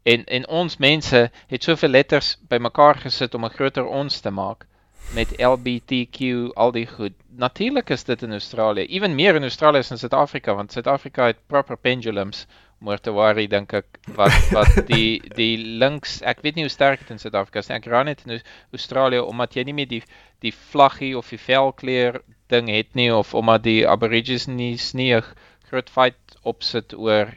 En 0.02 0.24
en 0.24 0.48
ons 0.48 0.76
mense 0.76 1.30
het 1.46 1.62
soveel 1.62 1.90
letters 1.90 2.36
bymekaar 2.48 2.96
gesit 3.04 3.34
om 3.34 3.44
'n 3.44 3.56
groter 3.58 3.86
ons 3.86 4.20
te 4.20 4.30
maak 4.30 4.66
met 5.14 5.38
LGBTQ 5.38 6.50
al 6.54 6.72
die 6.72 6.86
goed. 6.86 7.12
Natuurlik 7.36 7.90
is 7.90 8.04
dit 8.04 8.22
in 8.22 8.32
Australië, 8.32 8.86
ewen 8.86 9.14
meer 9.14 9.34
in 9.34 9.42
Australië 9.42 9.78
as 9.78 9.90
in 9.90 9.98
Suid-Afrika 9.98 10.54
want 10.54 10.72
Suid-Afrika 10.72 11.26
het 11.26 11.46
proper 11.46 11.76
pendulums 11.76 12.46
worry 12.80 13.46
dink 13.48 13.72
ek 13.74 13.98
wat 14.16 14.36
wat 14.52 14.76
die 14.92 15.20
die 15.36 15.56
links 15.56 16.20
ek 16.22 16.42
weet 16.44 16.56
nie 16.56 16.66
hoe 16.66 16.72
sterk 16.72 17.00
dit 17.00 17.10
in 17.10 17.18
Suid-Afrika 17.18 17.60
is 17.60 17.68
nie. 17.68 17.76
Ek 17.76 17.86
raai 17.86 18.04
net 18.04 18.24
in 18.26 18.40
Australië 18.72 19.24
omdat 19.24 19.56
jy 19.56 19.64
nie 19.64 19.76
meer 19.76 19.88
die 19.88 20.02
die 20.44 20.52
vlaggie 20.52 21.16
of 21.16 21.30
die 21.32 21.40
velkleur 21.40 22.20
ding 22.52 22.68
het 22.68 22.94
nie 22.94 23.10
of 23.12 23.34
omdat 23.34 23.64
die 23.64 23.86
aborigines 23.88 24.46
nie 24.46 24.76
nie 24.94 25.14
'n 25.14 25.24
groot 25.70 25.90
fight 25.90 26.36
opsit 26.44 26.94
oor 26.94 27.32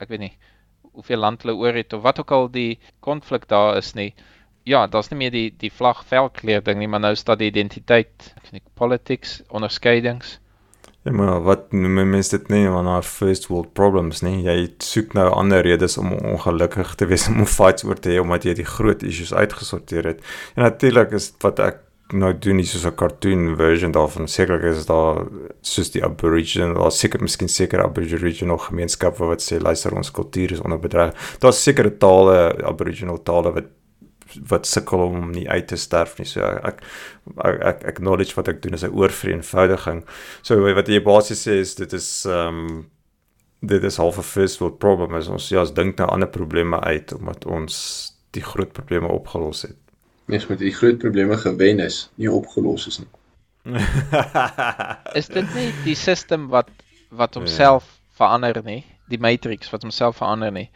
ek 0.00 0.08
weet 0.08 0.20
nie 0.20 0.36
hoeveel 0.92 1.18
land 1.24 1.42
hulle 1.42 1.56
oor 1.56 1.74
het 1.74 1.92
of 1.92 2.02
wat 2.02 2.20
ook 2.20 2.32
al 2.36 2.48
die 2.52 2.78
konflik 3.00 3.48
daar 3.48 3.76
is 3.76 3.94
nie. 3.94 4.12
Ja, 4.64 4.86
daar's 4.86 5.10
nie 5.10 5.18
meer 5.18 5.32
die 5.34 5.50
die 5.58 5.72
vlag 5.72 6.04
velkleur 6.06 6.62
ding 6.62 6.78
nie, 6.78 6.88
maar 6.88 7.00
nou 7.00 7.12
is 7.16 7.24
daar 7.24 7.38
die 7.40 7.50
identiteit, 7.50 8.32
ek 8.36 8.44
weet 8.44 8.58
nie 8.58 8.62
politics, 8.78 9.40
onderskeidings. 9.50 10.38
Ja, 11.02 11.12
maar 11.12 11.40
wat 11.42 11.72
noem 11.74 11.98
mense 12.10 12.36
dit 12.36 12.48
nie 12.48 12.68
van 12.70 12.86
our 12.86 13.02
first 13.02 13.48
world 13.50 13.72
problems 13.74 14.20
nie. 14.22 14.36
Jy 14.46 14.68
soek 14.78 15.16
nou 15.18 15.26
ander 15.34 15.64
redes 15.66 15.96
om 15.98 16.12
ongelukkig 16.14 16.94
te 16.94 17.08
wees 17.10 17.26
om 17.30 17.42
fights 17.46 17.82
oor 17.84 17.98
te 17.98 18.12
hê 18.14 18.20
omdat 18.22 18.46
jy 18.46 18.54
die 18.60 18.68
groot 18.68 19.02
issues 19.02 19.34
uitgesorteer 19.34 20.12
het. 20.12 20.22
En 20.54 20.62
natuurlik 20.62 21.16
is 21.18 21.32
wat 21.42 21.58
ek 21.58 21.82
nou 22.12 22.30
doen 22.44 22.60
nie 22.60 22.66
soos 22.68 22.84
'n 22.86 22.94
cartoon 22.94 23.56
version 23.56 23.92
daarvan. 23.92 24.28
Sekerlik 24.28 24.62
is 24.62 24.86
daar 24.86 25.26
soos 25.60 25.90
die 25.90 26.04
Aboriginal, 26.04 26.74
daar 26.74 26.92
seker 26.92 27.20
miskien 27.20 27.48
seker 27.48 27.82
Aboriginal 27.82 28.58
gemeenskappe 28.58 29.24
wat 29.24 29.42
sê 29.42 29.60
luister 29.60 29.94
ons 29.94 30.10
kultuur 30.10 30.52
is 30.52 30.60
onder 30.60 30.78
bedreig. 30.78 31.14
Daar's 31.40 31.62
sekere 31.62 31.98
tale, 31.98 32.62
Aboriginal 32.64 33.22
tale 33.22 33.52
wat 33.52 33.64
wat 34.48 34.66
sukkel 34.66 34.98
om 34.98 35.30
nie 35.30 35.48
uit 35.48 35.66
te 35.68 35.76
sterf 35.76 36.18
nie. 36.18 36.26
So 36.26 36.40
ek 36.44 36.82
ek 37.44 37.60
ek 37.62 37.84
acknowledge 37.94 38.36
wat 38.36 38.48
ek 38.48 38.62
doen 38.62 38.74
is 38.74 38.84
'n 38.84 38.94
oorvereenvoudiging. 38.94 40.04
So 40.42 40.60
wat 40.74 40.88
jy 40.88 41.02
basies 41.02 41.46
sê 41.46 41.60
is 41.60 41.74
dit 41.74 41.92
is 41.92 42.24
ehm 42.26 42.48
um, 42.48 42.90
dit 43.62 43.82
is 43.84 43.96
half 43.96 44.18
'n 44.18 44.22
first 44.22 44.58
world 44.58 44.78
problem 44.78 45.14
as 45.14 45.28
ons 45.28 45.48
ja, 45.48 45.60
ons 45.60 45.74
dink 45.74 45.96
nou 45.98 46.08
ander 46.08 46.28
probleme 46.28 46.80
uit 46.80 47.12
omdat 47.12 47.46
ons 47.46 47.76
die 48.30 48.42
groot 48.42 48.72
probleme 48.72 49.08
opgelos 49.08 49.62
het. 49.62 49.76
Mens 50.24 50.46
moet 50.46 50.58
die 50.58 50.72
groot 50.72 50.98
probleme 50.98 51.36
gewen 51.36 51.78
is, 51.78 52.10
nie 52.14 52.30
opgelos 52.30 52.86
is 52.86 52.98
nie. 52.98 53.08
is 55.20 55.26
dit 55.26 55.54
nie 55.54 55.68
die 55.84 55.94
sisteem 55.94 56.48
wat 56.48 56.70
wat 57.10 57.34
homself 57.34 57.84
ja. 57.84 57.98
verander 58.16 58.62
nie, 58.64 58.84
die 59.12 59.20
matrix 59.20 59.70
wat 59.70 59.82
homself 59.82 60.16
verander 60.16 60.52
nie. 60.52 60.70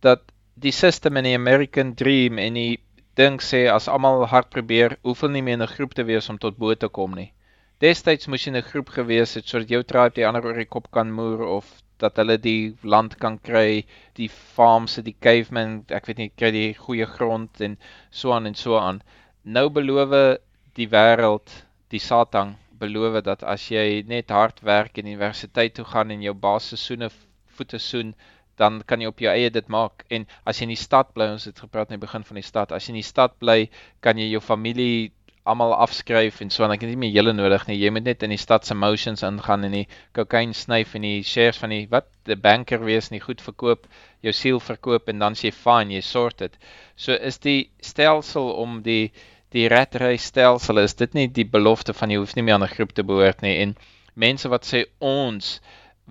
Dat 0.00 0.20
die 0.60 0.72
sisteem 0.76 1.16
in 1.16 1.24
die 1.24 1.34
American 1.34 1.94
Dream 1.96 2.38
en 2.38 2.56
die 2.58 2.80
ding 3.16 3.38
sê 3.40 3.62
as 3.72 3.88
almal 3.88 4.26
hard 4.32 4.50
probeer, 4.52 4.96
hoeveel 5.06 5.32
nie 5.36 5.44
meer 5.46 5.60
'n 5.62 5.74
groep 5.74 5.94
te 5.94 6.04
wees 6.04 6.28
om 6.28 6.38
tot 6.38 6.58
bo 6.58 6.74
te 6.74 6.88
kom 6.88 7.14
nie. 7.14 7.32
Destyds 7.80 8.28
moes 8.28 8.44
jy 8.46 8.52
'n 8.52 8.68
groep 8.70 8.90
gewees 8.96 9.34
het 9.34 9.46
sodat 9.48 9.70
jou 9.72 9.82
tribe 9.82 10.14
die 10.18 10.26
ander 10.26 10.44
oor 10.44 10.58
die 10.60 10.68
kop 10.74 10.90
kan 10.90 11.12
moer 11.18 11.40
of 11.46 11.66
dat 11.98 12.16
hulle 12.16 12.36
die 12.38 12.76
land 12.82 13.16
kan 13.18 13.38
kry, 13.38 13.84
die 14.14 14.28
farms, 14.28 14.96
die 14.96 15.16
cavemen, 15.26 15.84
ek 15.88 16.06
weet 16.06 16.18
nie, 16.18 16.30
kry 16.36 16.50
die 16.50 16.74
goeie 16.74 17.06
grond 17.06 17.60
en 17.60 17.78
so 18.10 18.32
aan 18.32 18.46
en 18.46 18.54
so 18.54 18.76
aan. 18.76 19.02
Nou 19.44 19.68
beloof 19.70 20.38
die 20.74 20.88
wêreld, 20.88 21.48
die 21.88 21.98
Satan 21.98 22.56
beloof 22.80 23.22
dat 23.24 23.42
as 23.42 23.68
jy 23.70 24.02
net 24.06 24.30
hard 24.30 24.60
werk 24.60 24.98
en 24.98 25.06
universiteit 25.06 25.74
toe 25.74 25.84
gaan 25.84 26.10
en 26.10 26.22
jou 26.22 26.34
baas 26.34 26.68
se 26.68 26.76
soene 26.76 27.10
voete 27.56 27.78
soen, 27.78 28.14
dan 28.60 28.82
kan 28.86 29.00
jy 29.00 29.08
op 29.10 29.22
jou 29.24 29.32
eie 29.32 29.50
dit 29.52 29.68
maak 29.72 30.04
en 30.12 30.26
as 30.44 30.60
jy 30.60 30.68
in 30.68 30.74
die 30.74 30.82
stad 30.82 31.14
bly, 31.16 31.30
ons 31.34 31.48
het 31.48 31.62
gepraat 31.64 31.90
in 31.90 31.96
die 31.96 32.04
begin 32.06 32.26
van 32.28 32.40
die 32.40 32.46
stad, 32.46 32.74
as 32.76 32.86
jy 32.86 32.94
in 32.94 33.00
die 33.00 33.08
stad 33.08 33.38
bly, 33.40 33.64
kan 34.04 34.20
jy 34.20 34.28
jou 34.34 34.42
familie 34.44 35.10
almal 35.48 35.72
afskryf 35.72 36.42
en 36.44 36.50
so 36.52 36.64
en 36.66 36.74
ek 36.74 36.84
het 36.84 36.92
nie 36.92 37.00
meer 37.00 37.14
julle 37.14 37.32
nodig 37.32 37.64
nie. 37.68 37.78
Jy 37.80 37.90
moet 37.96 38.06
net 38.06 38.24
in 38.26 38.34
die 38.34 38.40
stad 38.40 38.66
se 38.68 38.76
motions 38.76 39.24
ingaan 39.26 39.64
en 39.66 39.76
die 39.78 39.86
cocaine 40.16 40.54
snyf 40.56 40.92
en 40.98 41.06
die 41.08 41.24
shares 41.26 41.58
van 41.62 41.72
die 41.74 41.86
wat 41.90 42.10
die 42.28 42.36
banker 42.36 42.84
wees 42.84 43.10
nie 43.10 43.22
goed 43.24 43.40
verkoop, 43.44 43.88
jou 44.26 44.34
siel 44.36 44.60
verkoop 44.60 45.08
en 45.08 45.24
dan 45.24 45.38
sê 45.38 45.52
fine, 45.56 45.96
jy 45.96 46.04
sort 46.04 46.44
dit. 46.44 46.60
So 46.96 47.16
is 47.16 47.40
die 47.42 47.70
stelsel 47.92 48.52
om 48.62 48.82
die 48.86 49.12
die 49.50 49.66
ratry 49.72 50.14
stelsel 50.22 50.78
is 50.84 50.94
dit 50.94 51.16
nie 51.18 51.26
die 51.40 51.48
belofte 51.56 51.94
van 51.96 52.12
jy 52.12 52.20
hoef 52.20 52.36
nie 52.36 52.44
meer 52.46 52.60
aan 52.60 52.68
'n 52.68 52.74
groep 52.76 52.92
te 52.94 53.02
behoort 53.02 53.42
nie 53.42 53.56
en 53.64 53.74
mense 54.14 54.48
wat 54.52 54.68
sê 54.68 54.84
ons 55.00 55.56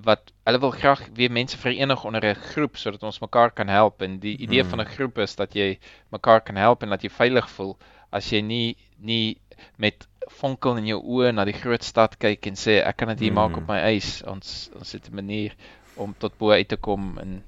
wat 0.04 0.32
hulle 0.48 0.60
wil 0.60 0.72
graag 0.72 1.02
weer 1.14 1.32
mense 1.32 1.58
verenig 1.58 2.04
onder 2.06 2.26
'n 2.26 2.36
groep 2.36 2.78
sodat 2.78 3.04
ons 3.04 3.20
mekaar 3.20 3.52
kan 3.52 3.68
help 3.68 4.02
en 4.02 4.20
die 4.20 4.38
idee 4.38 4.62
hmm. 4.62 4.70
van 4.70 4.82
'n 4.82 4.94
groep 4.96 5.18
is 5.18 5.36
dat 5.36 5.54
jy 5.54 5.80
mekaar 6.10 6.42
kan 6.42 6.56
help 6.56 6.84
en 6.84 6.90
dat 6.90 7.02
jy 7.02 7.10
veilig 7.10 7.50
voel 7.50 7.78
as 8.12 8.30
jy 8.30 8.42
nie 8.42 8.78
nie 8.98 9.38
met 9.78 10.08
vonkel 10.40 10.78
in 10.78 10.88
jou 10.88 11.02
oë 11.02 11.34
na 11.34 11.46
die 11.46 11.58
groot 11.58 11.84
stad 11.84 12.18
kyk 12.18 12.48
en 12.48 12.56
sê 12.56 12.80
ek 12.86 12.98
kan 12.98 13.08
dit 13.14 13.20
hier 13.20 13.32
mm. 13.32 13.36
maak 13.36 13.58
op 13.58 13.66
hmm. 13.66 13.74
my 13.74 13.80
eis. 13.94 14.24
Ons 14.24 14.70
ons 14.78 14.92
het 14.92 15.10
'n 15.10 15.16
manier 15.16 15.56
om 15.96 16.16
tot 16.18 16.38
bo 16.38 16.52
uit 16.52 16.68
te 16.68 16.78
kom 16.78 17.18
en 17.18 17.44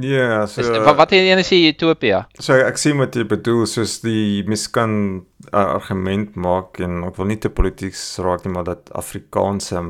Ja, 0.00 0.46
so 0.46 0.62
is, 0.62 0.70
wat 0.86 0.96
wat 0.96 1.10
jy 1.12 1.34
net 1.36 1.44
sê 1.44 1.58
Utopia. 1.68 2.22
So 2.40 2.56
ek 2.56 2.78
sien 2.80 2.96
wat 2.96 3.12
jy 3.12 3.26
bedoel 3.28 3.66
soos 3.68 3.98
die 4.00 4.40
miskan 4.48 5.26
argument 5.52 6.32
maak 6.40 6.80
en 6.80 7.02
ek 7.04 7.18
wil 7.20 7.28
nie 7.28 7.36
te 7.36 7.50
polities 7.52 8.00
raak 8.24 8.46
nie 8.46 8.54
maar 8.54 8.64
dat 8.64 8.88
Afrikaanse 8.96 9.82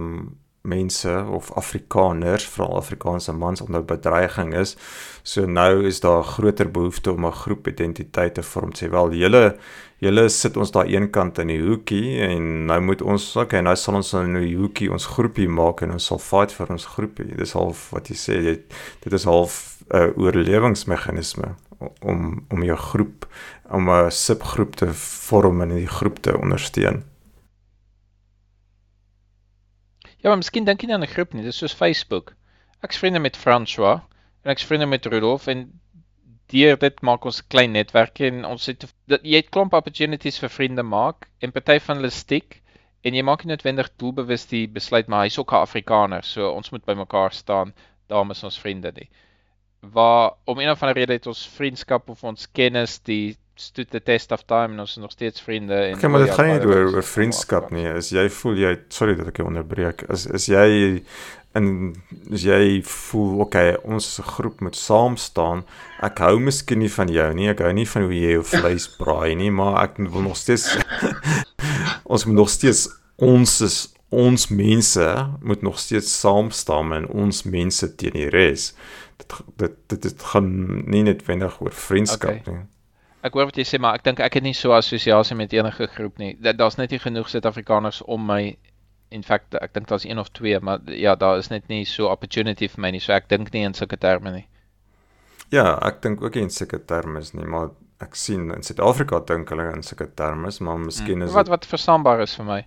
mense 0.62 1.24
of 1.30 1.50
Afrikaners, 1.58 2.46
veral 2.46 2.76
Afrikaanse 2.76 3.32
mans 3.32 3.60
onder 3.60 3.84
bedreiging 3.84 4.54
is. 4.54 4.76
So 5.22 5.46
nou 5.46 5.86
is 5.86 6.00
daar 6.00 6.22
'n 6.22 6.32
groter 6.34 6.70
behoefte 6.70 7.12
om 7.12 7.26
'n 7.26 7.32
groepidentiteit 7.32 8.34
te 8.34 8.42
vorm. 8.42 8.72
Sê 8.72 8.90
wel, 8.90 9.12
julle 9.12 9.56
julle 9.98 10.28
sit 10.28 10.56
ons 10.56 10.70
daar 10.70 10.86
eenkant 10.86 11.38
in 11.38 11.46
die 11.46 11.60
hoekie 11.62 12.20
en 12.20 12.66
nou 12.66 12.80
moet 12.80 13.02
ons, 13.02 13.36
okay, 13.36 13.60
nou 13.60 13.76
sal 13.76 13.94
ons 13.94 14.12
in 14.12 14.34
die 14.34 14.56
hoekie 14.56 14.90
ons 14.90 15.06
groepie 15.06 15.48
maak 15.48 15.82
en 15.82 15.92
ons 15.92 16.06
sal 16.06 16.18
fight 16.18 16.52
vir 16.52 16.70
ons 16.70 16.86
groepie. 16.86 17.36
Dis 17.36 17.52
half 17.52 17.90
wat 17.94 18.08
jy 18.08 18.16
sê, 18.16 18.40
jy, 18.42 18.56
dit 19.04 19.12
is 19.12 19.24
half 19.24 19.78
'n 19.90 19.96
uh, 19.96 20.10
oorlewingsmeganisme 20.16 21.54
om 22.00 22.44
om 22.50 22.62
jou 22.62 22.76
groep 22.76 23.26
om 23.70 23.90
'n 23.90 24.10
subgroep 24.10 24.76
te 24.76 24.88
vorm 24.94 25.62
en 25.62 25.68
die 25.68 25.86
groep 25.86 26.18
te 26.22 26.38
ondersteun. 26.38 27.11
Ja, 30.22 30.28
maar 30.30 30.38
miskien 30.38 30.66
dink 30.66 30.82
jy 30.82 30.86
nie 30.86 30.94
aan 30.94 31.02
'n 31.02 31.10
groep 31.10 31.32
nie. 31.34 31.42
Dis 31.42 31.56
soos 31.58 31.74
Facebook. 31.74 32.36
Ek's 32.86 32.98
vriende 33.02 33.18
met 33.18 33.36
François 33.36 34.02
en 34.44 34.50
ek's 34.52 34.64
vriende 34.64 34.86
met 34.86 35.06
Rudolf 35.06 35.48
en 35.50 35.64
deur 36.52 36.78
dit 36.78 37.00
maak 37.02 37.24
ons 37.24 37.40
'n 37.42 37.48
klein 37.48 37.72
netwerk 37.72 38.20
en 38.20 38.44
ons 38.44 38.66
het 38.66 38.86
dat 39.06 39.24
jy 39.24 39.40
het 39.40 39.50
klomp 39.50 39.74
opportunities 39.74 40.38
vir 40.38 40.52
vriende 40.58 40.82
maak 40.82 41.26
en 41.40 41.52
party 41.52 41.78
van 41.80 41.96
hulle 41.96 42.10
stiek 42.10 42.62
en 43.02 43.14
jy 43.14 43.22
maak 43.22 43.42
nie 43.44 43.50
noodwendig 43.50 43.90
doelbewus 43.98 44.46
die 44.46 44.68
besluit 44.68 45.08
maar 45.08 45.24
hy's 45.26 45.38
ook 45.38 45.52
'n 45.52 45.64
Afrikaner, 45.66 46.22
so 46.22 46.52
ons 46.52 46.70
moet 46.70 46.84
by 46.84 46.94
mekaar 46.94 47.32
staan. 47.32 47.74
Daarom 48.08 48.30
is 48.30 48.44
ons 48.44 48.60
vriende 48.60 48.92
nie. 48.94 49.08
Waar 49.80 50.32
om 50.44 50.58
een 50.58 50.70
of 50.70 50.82
ander 50.82 50.96
rede 50.96 51.12
het 51.12 51.26
ons 51.26 51.46
vriendskap 51.46 52.08
of 52.08 52.24
ons 52.24 52.46
kennis 52.52 53.00
die 53.00 53.36
stood 53.55 53.90
the 53.90 54.00
test 54.00 54.32
of 54.32 54.44
time 54.44 54.72
en 54.72 54.80
ons 54.80 54.90
is 54.90 55.03
nog 55.03 55.11
steeds 55.11 55.40
vriende 55.40 55.74
en 55.74 55.94
Okay, 55.94 56.11
maar 56.11 56.24
dit 56.24 56.34
gaan 56.34 56.48
nie 56.48 56.66
oor 56.66 56.94
oor 56.94 57.05
vriendskap 57.05 57.70
nie. 57.70 57.86
Is 57.98 58.11
jy 58.14 58.26
voel 58.32 58.59
jy 58.61 58.72
sorry 58.88 59.16
dat 59.18 59.28
ek 59.32 59.42
jou 59.42 59.48
onderbreek. 59.50 60.07
Is 60.12 60.26
is 60.26 60.48
jy 60.48 61.03
en 61.59 61.66
as 62.32 62.46
jy 62.48 62.80
voel 62.88 63.42
okay, 63.44 63.74
ons 63.84 64.07
as 64.07 64.18
'n 64.24 64.30
groep 64.30 64.61
moet 64.61 64.76
saam 64.76 65.16
staan. 65.16 65.64
Ek 66.00 66.18
hou 66.24 66.38
miskien 66.40 66.80
nie 66.80 66.88
van 66.88 67.09
jou 67.09 67.28
nie. 67.34 67.48
Ek 67.48 67.61
hou 67.61 67.72
nie 67.72 67.86
van 67.86 68.03
hoe 68.09 68.14
jy 68.14 68.32
jou 68.38 68.44
vleis 68.44 68.88
braai 69.00 69.34
nie, 69.36 69.50
maar 69.50 69.82
ek 69.84 69.98
wil 69.98 70.22
nog 70.22 70.36
steeds 70.36 70.78
ons 72.12 72.24
moet 72.24 72.36
nog 72.36 72.50
steeds 72.50 72.88
ons 73.16 73.61
is 73.61 73.92
ons 74.12 74.48
mense 74.48 75.28
moet 75.40 75.62
nog 75.62 75.78
steeds 75.78 76.20
saam 76.20 76.50
staan 76.50 76.92
en 76.92 77.07
ons 77.09 77.44
mense 77.44 77.96
teen 77.96 78.12
die 78.12 78.28
res. 78.28 78.72
Dit 79.18 79.32
dit 79.57 79.76
dit, 79.88 80.03
dit 80.03 80.22
gaan 80.32 80.48
nie 80.88 81.03
net 81.03 81.24
wendig 81.26 81.61
oor 81.61 81.72
vriendskap 81.72 82.40
okay. 82.40 82.53
nie. 82.53 82.66
Ek 83.22 83.36
hoor 83.38 83.46
wat 83.50 83.58
jy 83.58 83.64
sê, 83.68 83.78
maar 83.78 84.00
ek 84.00 84.04
dink 84.04 84.20
ek 84.20 84.34
het 84.34 84.42
nie 84.42 84.54
so 84.56 84.74
assosiasie 84.74 85.36
met 85.38 85.52
enige 85.54 85.86
groep 85.94 86.18
nie. 86.18 86.32
Daar's 86.42 86.78
net 86.78 86.90
nie 86.90 86.98
genoeg 86.98 87.28
Suid-Afrikaners 87.30 88.02
om 88.10 88.24
my 88.26 88.56
in 89.14 89.22
feite 89.22 89.60
ek 89.62 89.74
dink 89.76 89.86
daar's 89.90 90.06
een 90.08 90.18
of 90.18 90.32
twee, 90.34 90.58
maar 90.60 90.80
ja, 90.90 91.14
daar 91.14 91.38
is 91.38 91.50
net 91.52 91.68
nie 91.68 91.84
so 91.86 92.08
opportunity 92.10 92.68
vir 92.72 92.82
my 92.82 92.90
nie. 92.94 93.02
So 93.04 93.14
ek 93.14 93.28
dink 93.30 93.52
nie 93.54 93.62
in 93.68 93.76
sulke 93.78 93.98
terme 94.00 94.32
nie. 94.34 94.46
Ja, 95.52 95.76
ek 95.86 96.00
dink 96.02 96.22
ook 96.24 96.34
nie 96.38 96.48
in 96.48 96.54
sulke 96.54 96.80
terme 96.88 97.22
nie, 97.36 97.46
maar 97.46 97.70
ek 98.02 98.16
sien 98.18 98.48
in 98.50 98.66
Suid-Afrika 98.66 99.20
dink 99.28 99.52
hulle 99.54 99.68
in 99.76 99.84
sulke 99.86 100.08
terme, 100.18 100.50
maar 100.66 100.80
miskien 100.82 101.20
hmm. 101.20 101.28
is 101.28 101.36
wat 101.36 101.52
wat 101.52 101.68
verstaanbaar 101.68 102.24
is 102.24 102.34
vir 102.40 102.48
my. 102.48 102.60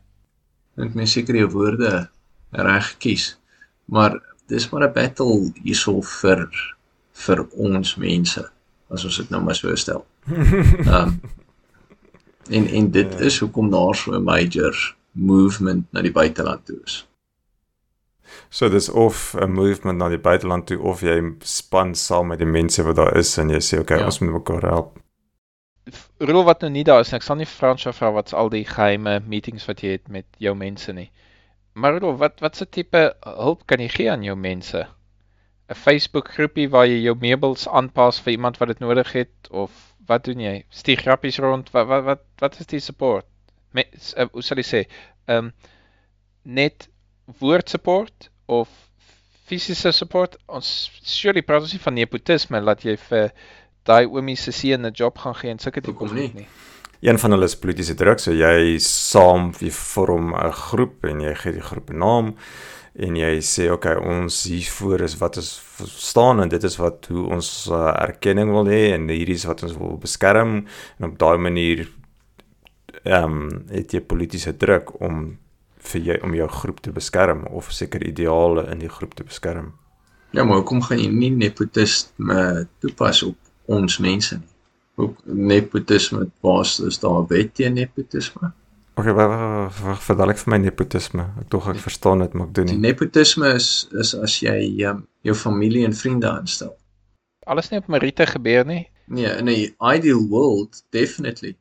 Dink 0.80 0.96
mens 0.96 1.16
seker 1.18 1.36
jou 1.40 1.50
woorde 1.58 1.92
reg 2.56 2.94
kies. 3.04 3.34
Maar 3.92 4.20
dis 4.48 4.70
maar 4.72 4.88
'n 4.88 4.94
battle 4.94 5.52
hierso 5.64 6.02
vir 6.02 6.48
vir 7.26 7.48
ons 7.52 7.96
mense 7.98 8.44
as 8.92 9.06
ons 9.06 9.18
dit 9.18 9.30
nou 9.32 9.42
maar 9.42 9.56
so 9.56 9.76
stel. 9.76 10.06
Um, 10.28 11.20
en 12.58 12.68
en 12.68 12.92
dit 12.92 13.14
ja. 13.14 13.20
is 13.20 13.40
hoekom 13.40 13.70
daar 13.70 13.96
so 13.96 14.12
'n 14.12 14.24
major 14.24 14.96
movement 15.12 15.92
na 15.92 16.02
die 16.02 16.12
buiteland 16.12 16.66
toe 16.66 16.80
is. 16.84 17.08
So 18.50 18.70
dis 18.70 18.90
of 18.90 19.36
'n 19.40 19.52
movement 19.52 19.98
na 19.98 20.10
die 20.10 20.20
buiteland 20.20 20.66
toe 20.66 20.80
of 20.80 21.02
jy 21.02 21.34
span 21.40 21.96
saam 21.96 22.28
met 22.28 22.40
die 22.40 22.48
mense 22.48 22.84
wat 22.84 22.96
daar 22.96 23.18
is 23.18 23.38
en 23.38 23.50
jy 23.50 23.60
sê 23.62 23.80
okay, 23.80 23.98
ja. 23.98 24.06
ons 24.06 24.20
moet 24.20 24.34
mekaar 24.34 24.62
help. 24.62 25.00
Rol 26.18 26.44
wat 26.44 26.62
nou 26.62 26.72
nie 26.72 26.84
daar 26.84 27.00
is, 27.00 27.14
ek 27.14 27.22
sal 27.22 27.36
nie 27.36 27.46
Fransjo 27.46 27.92
vra 27.92 28.12
wat's 28.12 28.34
al 28.34 28.50
die 28.50 28.66
geheime 28.66 29.20
meetings 29.28 29.66
wat 29.66 29.82
jy 29.82 29.90
het 29.90 30.08
met 30.10 30.26
jou 30.38 30.56
mense 30.56 30.94
nie. 30.94 31.12
Maar 31.74 32.00
rol, 32.00 32.16
wat 32.18 32.40
wat 32.40 32.56
se 32.56 32.66
tipe 32.70 33.14
hulp 33.24 33.66
kan 33.66 33.80
jy 33.80 33.90
gee 33.90 34.12
aan 34.12 34.24
jou 34.24 34.36
mense? 34.36 34.86
'n 35.70 35.76
Facebook 35.76 36.30
groepie 36.30 36.70
waar 36.70 36.86
jy 36.88 37.02
jou 37.02 37.16
meubels 37.20 37.68
aanpas 37.68 38.20
vir 38.22 38.36
iemand 38.36 38.58
wat 38.62 38.68
dit 38.68 38.80
nodig 38.80 39.12
het 39.14 39.50
of 39.50 39.72
wat 40.06 40.26
doen 40.26 40.40
jy? 40.40 40.66
Stuur 40.70 41.02
grappies 41.02 41.40
rond. 41.42 41.72
Wat 41.74 41.88
wat 41.88 42.04
wat 42.04 42.22
wat 42.40 42.60
is 42.60 42.70
die 42.70 42.80
support? 42.80 43.26
Met 43.74 44.14
uh, 44.18 44.28
hoe 44.32 44.44
sal 44.44 44.62
ek 44.62 44.70
sê? 44.70 44.84
Ehm 45.26 45.50
um, 45.50 45.54
net 46.44 46.90
woord 47.40 47.70
support 47.70 48.30
of 48.46 48.70
fisiese 49.50 49.92
support? 49.92 50.38
Ons 50.46 50.70
surely 51.02 51.42
praat 51.42 51.66
ons 51.66 51.74
nie 51.74 51.82
van 51.82 51.98
nepotisme 51.98 52.62
laat 52.62 52.86
jy 52.86 52.98
vir 53.10 53.34
daai 53.86 54.06
oomie 54.06 54.38
se 54.38 54.52
seun 54.54 54.86
'n 54.86 54.94
job 54.94 55.18
gaan 55.18 55.36
gee 55.36 55.50
en 55.50 55.60
sulke 55.60 55.82
tipe 55.82 55.98
goed 55.98 56.34
nie. 56.34 56.48
Een 57.02 57.20
van 57.20 57.32
hulle 57.32 57.46
is 57.46 57.58
politieke 57.58 57.94
druk, 57.94 58.20
so 58.20 58.32
jy 58.32 58.78
saam 58.80 59.52
jy 59.60 59.72
vorm 59.72 60.34
'n 60.34 60.52
groep 60.52 61.06
en 61.06 61.22
jy 61.22 61.34
gee 61.36 61.52
die 61.58 61.68
groep 61.72 61.90
'n 61.90 61.98
naam 61.98 62.36
en 62.96 63.18
jy 63.20 63.32
sê 63.44 63.68
okay 63.74 63.96
ons 64.00 64.44
hiervoor 64.48 65.04
is 65.04 65.18
wat 65.20 65.40
ons 65.42 65.50
staan 66.00 66.40
en 66.44 66.52
dit 66.52 66.64
is 66.64 66.78
wat 66.80 67.10
hoe 67.12 67.26
ons 67.36 67.50
uh, 67.68 67.92
erkenning 68.00 68.54
wil 68.56 68.70
hê 68.72 68.94
en 68.96 69.10
hierdie 69.12 69.36
is 69.36 69.48
wat 69.50 69.66
ons 69.68 69.76
wil 69.80 69.98
beskerm 70.00 70.62
en 71.00 71.10
op 71.10 71.18
daai 71.20 71.38
manier 71.50 71.88
ehm 73.04 73.34
um, 73.34 73.50
het 73.70 73.94
jy 73.94 74.02
politieke 74.02 74.56
druk 74.58 74.96
om 75.04 75.36
vir 75.86 76.02
jy 76.10 76.16
om 76.26 76.34
jou 76.34 76.48
groep 76.50 76.82
te 76.82 76.94
beskerm 76.96 77.44
of 77.52 77.72
seker 77.74 78.04
ideale 78.08 78.66
in 78.72 78.82
die 78.82 78.90
groep 78.90 79.14
te 79.16 79.26
beskerm. 79.28 79.74
Ja, 80.34 80.44
maar 80.44 80.62
hoekom 80.62 80.82
gaan 80.84 81.00
jy 81.00 81.12
nie 81.14 81.32
nepotisme 81.36 82.66
toepas 82.84 83.22
op 83.28 83.38
ons 83.72 84.00
mense 84.04 84.40
nie? 84.40 84.52
Ook 84.96 85.18
nepotisme 85.28 86.26
basis 86.44 87.00
daar 87.04 87.26
wet 87.30 87.54
teen 87.60 87.76
nepotisme? 87.76 88.54
Okay, 88.96 89.12
wag 89.12 89.76
wag 89.84 90.02
verduidelik 90.04 90.40
vir 90.40 90.52
my 90.54 90.60
nepotisme. 90.64 91.26
Ek 91.42 91.50
tog 91.52 91.68
ek 91.68 91.82
verstaan 91.84 92.24
dit, 92.24 92.34
maar 92.34 92.48
ek 92.48 92.56
doen 92.56 92.70
nie. 92.70 92.78
Die 92.78 92.88
nepotisme 92.88 93.52
is 93.58 93.70
is 93.92 94.14
as 94.16 94.40
jy 94.40 94.58
um, 94.88 95.04
jou 95.28 95.36
familie 95.36 95.84
en 95.88 95.96
vriende 95.96 96.30
aanstel. 96.32 96.72
Alles 97.46 97.70
nie 97.72 97.82
op 97.84 97.92
Merite 97.92 98.26
gebeur 98.30 98.66
nie. 98.66 98.86
Nee, 99.08 99.30
in 99.30 99.50
'n 99.52 99.76
ideal 99.96 100.24
world 100.32 100.84
definitely. 100.96 101.56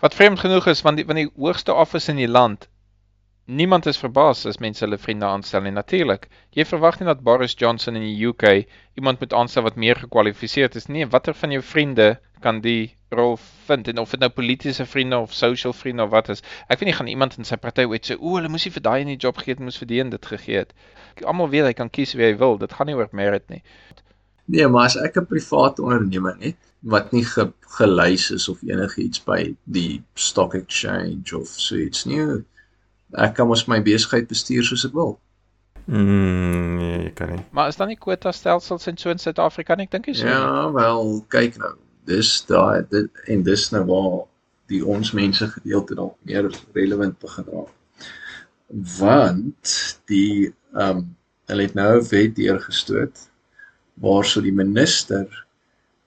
Wat 0.00 0.14
vreemd 0.14 0.40
genoeg 0.40 0.66
is 0.66 0.82
want 0.82 0.96
die 0.96 1.06
van 1.06 1.16
die 1.16 1.30
hoogste 1.34 1.72
office 1.72 2.10
in 2.12 2.20
die 2.20 2.28
land 2.28 2.68
Niemand 3.46 3.86
is 3.86 3.98
verbaas 4.02 4.40
as 4.50 4.56
mense 4.58 4.82
hulle 4.82 4.96
vriende 4.98 5.26
aanstel 5.26 5.62
nie 5.62 5.70
natuurlik. 5.70 6.24
Jy 6.50 6.64
verwag 6.66 6.96
nie 6.98 7.06
dat 7.06 7.20
Boris 7.22 7.52
Johnson 7.54 7.94
in 7.94 8.02
die 8.02 8.26
UK 8.26 8.66
iemand 8.98 9.20
moet 9.22 9.36
aanstel 9.38 9.62
wat 9.62 9.76
meer 9.78 10.00
gekwalifiseerd 10.00 10.74
is 10.74 10.88
nie. 10.90 11.06
Watter 11.06 11.34
van 11.34 11.54
jou 11.54 11.62
vriende 11.62 12.08
kan 12.42 12.58
die 12.64 12.96
rol 13.16 13.38
vind 13.66 13.88
en 13.88 13.98
of 13.98 14.12
dit 14.14 14.20
nou 14.20 14.30
politieke 14.30 14.86
vriende 14.86 15.18
of 15.18 15.34
social 15.34 15.72
vriende 15.72 16.02
of 16.02 16.10
wat 16.10 16.28
is. 16.34 16.42
Ek 16.68 16.80
weet 16.80 16.90
nie 16.90 16.96
gaan 16.98 17.10
iemand 17.10 17.36
in 17.40 17.48
sy 17.48 17.58
party 17.60 17.86
ooit 17.88 18.06
sê 18.08 18.16
o, 18.18 18.36
hulle 18.36 18.50
moes 18.52 18.66
nie 18.66 18.74
vir 18.76 18.84
daai 18.84 19.00
in 19.04 19.12
die 19.14 19.20
job 19.26 19.40
gegee 19.40 19.56
het, 19.56 19.62
moes 19.64 19.80
vir 19.80 19.90
die 19.90 20.00
een 20.00 20.12
dit 20.14 20.28
gegee 20.32 20.62
het. 20.62 20.74
Almal 21.24 21.50
weet 21.52 21.68
hy 21.70 21.74
kan 21.78 21.90
kies 21.90 22.14
wie 22.18 22.28
hy 22.28 22.34
wil. 22.40 22.58
Dit 22.60 22.76
gaan 22.76 22.90
nie 22.90 22.96
oor 22.98 23.08
merit 23.12 23.48
nie. 23.52 23.62
Nee, 24.46 24.68
maar 24.70 24.90
as 24.90 24.96
ek 24.96 25.16
'n 25.18 25.26
private 25.26 25.82
ondernemer 25.82 26.36
het 26.40 26.58
wat 26.86 27.12
nie 27.12 27.24
ge, 27.24 27.50
gelys 27.78 28.30
is 28.30 28.48
of 28.48 28.62
enigiets 28.62 29.24
by 29.24 29.56
die 29.64 30.02
stock 30.14 30.54
exchange 30.54 31.34
of 31.34 31.48
so 31.48 31.74
iets 31.76 32.04
nie, 32.06 32.20
ek 33.18 33.34
kan 33.34 33.48
mos 33.48 33.66
my 33.66 33.80
besigheid 33.82 34.28
bestuur 34.28 34.62
soos 34.62 34.84
ek 34.86 34.92
wil. 34.94 35.18
Mm, 35.86 36.76
nee, 36.76 37.10
kan 37.10 37.30
nie. 37.30 37.42
Maar 37.50 37.68
is 37.68 37.76
dan 37.76 37.88
nie 37.88 37.98
kwota 37.98 38.32
stelsels 38.32 38.86
in 38.86 38.96
so 38.96 39.10
in 39.10 39.18
Suid-Afrika 39.18 39.74
nie? 39.74 39.86
Ek 39.86 39.90
dink 39.90 40.06
jy 40.06 40.14
so. 40.14 40.26
Ja, 40.26 40.70
wel, 40.72 41.24
kyk 41.28 41.58
nou 41.58 41.74
dis 42.06 42.30
daai 42.48 42.86
dit 42.90 43.22
en 43.32 43.42
dis 43.46 43.70
nou 43.74 43.84
waar 43.90 44.18
die 44.70 44.82
ons 44.84 45.12
mense 45.14 45.46
gedeelte 45.54 45.94
dalk 45.98 46.16
meer 46.26 46.48
relevant 46.74 47.18
begin 47.22 47.50
raak. 47.52 47.72
Want 48.98 49.74
die 50.10 50.52
ehm 50.74 50.98
um, 50.98 51.06
hulle 51.46 51.62
het 51.62 51.74
nou 51.78 51.90
'n 52.00 52.08
wet 52.10 52.32
deurgestoot 52.34 53.18
waarso 54.02 54.40
die 54.42 54.52
minister 54.52 55.26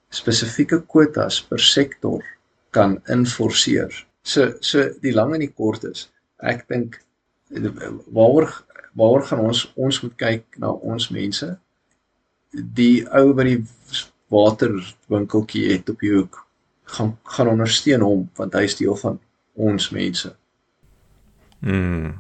spesifieke 0.10 0.82
kwotas 0.82 1.40
per 1.48 1.60
sektor 1.60 2.24
kan 2.70 3.00
inforceer. 3.08 4.06
So 4.22 4.52
so 4.60 4.90
die 5.02 5.14
lang 5.14 5.34
en 5.34 5.40
die 5.40 5.54
kort 5.54 5.84
is, 5.84 6.10
ek 6.40 6.68
dink 6.68 7.00
waaroor 8.12 8.52
waaroor 9.00 9.24
gaan 9.24 9.40
ons 9.40 9.64
ons 9.76 10.02
moet 10.02 10.16
kyk 10.16 10.60
na 10.60 10.72
ons 10.72 11.10
mense. 11.10 11.50
Die 12.52 13.06
ou 13.16 13.34
by 13.34 13.44
die 13.44 13.60
waterwinkeltjie 14.34 15.66
het 15.72 15.90
op 15.90 16.00
die 16.06 16.14
hoek 16.14 16.46
gaan 16.96 17.18
gaan 17.36 17.52
ondersteun 17.52 18.02
hom 18.06 18.26
want 18.40 18.56
hy 18.58 18.66
is 18.70 18.78
deel 18.80 18.98
van 19.04 19.20
ons 19.54 19.90
mense. 19.94 20.32
Mm. 21.60 22.18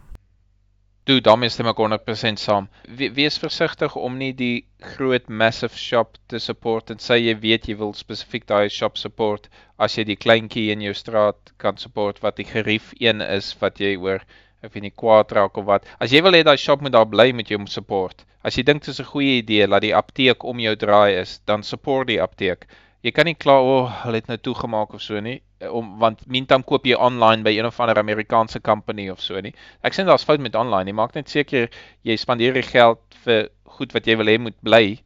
Toe 1.09 1.21
daarmee 1.25 1.49
stem 1.49 1.69
ek 1.71 1.79
100% 1.81 2.37
saam. 2.41 2.67
We, 2.85 3.07
wees 3.15 3.39
versigtig 3.41 3.95
om 3.97 4.17
nie 4.19 4.33
die 4.37 4.65
groot 4.93 5.29
massive 5.41 5.77
shop 5.77 6.19
te 6.29 6.41
support 6.43 6.91
en 6.93 7.01
sê 7.01 7.17
jy 7.17 7.33
weet 7.45 7.69
jy 7.69 7.77
wil 7.79 7.95
spesifiek 7.97 8.45
daai 8.51 8.69
shop 8.69 8.99
support 9.01 9.49
as 9.81 9.97
jy 9.97 10.05
die 10.11 10.19
kleintjie 10.25 10.67
in 10.73 10.83
jou 10.85 10.93
straat 10.93 11.53
kan 11.57 11.81
support 11.81 12.21
wat 12.25 12.37
die 12.37 12.45
gerief 12.51 12.93
een 12.99 13.25
is 13.25 13.55
wat 13.63 13.81
jy 13.81 13.95
oor 13.97 14.21
of 14.61 14.75
jy 14.75 14.83
nie 14.85 14.93
kwaad 15.01 15.31
raak 15.33 15.57
of 15.57 15.65
wat. 15.71 15.87
As 16.03 16.13
jy 16.13 16.21
wil 16.21 16.35
hê 16.37 16.43
daai 16.45 16.59
shop 16.61 16.83
moet 16.85 16.93
daar 16.93 17.09
bly 17.09 17.31
met 17.33 17.49
jou 17.49 17.61
support. 17.71 18.25
As 18.41 18.55
jy 18.55 18.63
dink 18.63 18.85
dit 18.85 18.93
is 18.93 19.01
'n 19.01 19.11
goeie 19.11 19.39
idee 19.41 19.67
dat 19.67 19.81
die 19.81 19.95
apteek 19.95 20.43
om 20.43 20.59
jou 20.59 20.75
draai 20.75 21.19
is, 21.21 21.41
dan 21.45 21.63
support 21.63 22.07
die 22.07 22.21
apteek. 22.21 22.67
Jy 23.03 23.11
kan 23.11 23.25
nie 23.25 23.35
kla 23.35 23.59
o, 23.59 23.75
oh, 23.79 24.03
hulle 24.03 24.15
het 24.15 24.27
nou 24.27 24.37
toegemaak 24.37 24.93
of 24.93 25.01
so 25.01 25.19
nie, 25.19 25.41
om 25.67 25.99
want 25.99 26.23
mintam 26.27 26.63
koop 26.63 26.85
jy 26.85 26.95
online 26.95 27.43
by 27.43 27.51
een 27.57 27.65
of 27.65 27.79
ander 27.79 27.99
Amerikaanse 27.99 28.61
company 28.61 29.09
of 29.09 29.21
so 29.21 29.39
nie. 29.41 29.53
Ek 29.83 29.93
sê 29.93 30.05
daar's 30.07 30.23
fout 30.23 30.39
met 30.39 30.55
online, 30.55 30.87
jy 30.89 30.95
maak 30.95 31.15
net 31.15 31.29
seker 31.29 31.69
jy 32.07 32.15
spandeer 32.17 32.53
die 32.53 32.63
geld 32.63 32.99
vir 33.25 33.49
goed 33.79 33.93
wat 33.93 34.07
jy 34.07 34.15
wil 34.19 34.31
hê 34.31 34.37
moet 34.39 34.55
bly. 34.63 34.99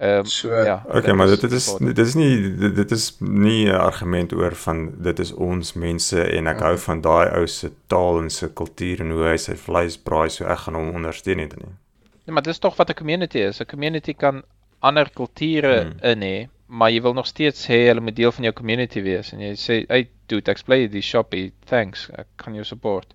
Ehm 0.00 0.24
um, 0.24 0.24
so, 0.24 0.48
ja. 0.48 0.78
Okay, 0.88 1.12
maar 1.12 1.28
dit, 1.28 1.52
is 1.52 1.66
dit 1.76 1.98
is 1.98 2.14
nie 2.16 2.56
dit, 2.56 2.74
dit 2.76 2.90
is 2.96 3.10
nie 3.20 3.68
'n 3.68 3.76
argument 3.76 4.32
oor 4.32 4.56
van 4.64 4.94
dit 4.96 5.18
is 5.18 5.32
ons 5.32 5.74
mense 5.74 6.24
en 6.38 6.46
ek 6.46 6.64
hou 6.64 6.76
van 6.76 7.00
daai 7.00 7.28
ou 7.36 7.46
se 7.46 7.70
taal 7.86 8.22
en 8.22 8.30
sy 8.30 8.48
kultuur 8.48 9.00
en 9.04 9.10
hoe 9.10 9.28
hy 9.28 9.36
sy 9.36 9.56
vleis 9.56 9.98
braai 9.98 10.30
so 10.30 10.44
ek 10.44 10.64
gaan 10.64 10.74
hom 10.74 10.94
ondersteun 10.94 11.36
nie. 11.44 11.76
Nee, 12.24 12.34
maar 12.34 12.42
dis 12.42 12.58
tog 12.58 12.76
wat 12.76 12.90
'n 12.90 12.94
community 12.94 13.38
is. 13.38 13.60
'n 13.60 13.66
Community 13.66 14.14
kan 14.14 14.42
ander 14.80 15.10
kulture 15.10 15.80
hmm. 15.80 16.10
in 16.10 16.20
hê, 16.22 16.48
maar 16.66 16.90
jy 16.90 17.02
wil 17.02 17.12
nog 17.12 17.26
steeds 17.26 17.66
hê 17.66 17.86
hulle 17.88 18.00
moet 18.00 18.16
deel 18.16 18.32
van 18.32 18.44
jou 18.44 18.54
community 18.54 19.02
wees 19.02 19.32
en 19.32 19.40
jy 19.40 19.54
sê, 19.54 19.84
"Hey, 19.88 20.08
dude, 20.26 20.50
ek 20.50 20.64
play 20.64 20.88
die 20.88 21.02
shoppie. 21.02 21.52
Thanks. 21.66 22.10
Ek 22.12 22.26
kan 22.36 22.54
jou 22.54 22.64
support." 22.64 23.14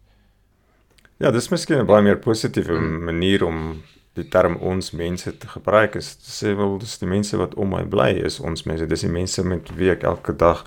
Ja, 1.18 1.32
dis 1.32 1.50
miskien 1.50 1.80
'n 1.80 1.86
baie 1.86 2.04
meer 2.04 2.18
positiewe 2.18 2.78
hmm. 2.78 3.04
manier 3.04 3.46
om 3.46 3.84
die 4.16 4.28
term 4.32 4.56
ons 4.64 4.94
mense 4.96 5.32
te 5.38 5.48
gebruik 5.48 5.96
is 6.00 6.14
sê 6.24 6.56
wel 6.56 6.78
dis 6.80 6.98
die 7.02 7.10
mense 7.10 7.38
wat 7.38 7.56
om 7.60 7.74
my 7.76 7.84
bly 7.84 8.14
is 8.28 8.40
ons 8.40 8.64
mense 8.70 8.88
dis 8.88 9.04
die 9.04 9.12
mense 9.12 9.44
met 9.44 9.72
wie 9.76 9.92
ek 9.92 10.04
elke 10.08 10.36
dag 10.40 10.64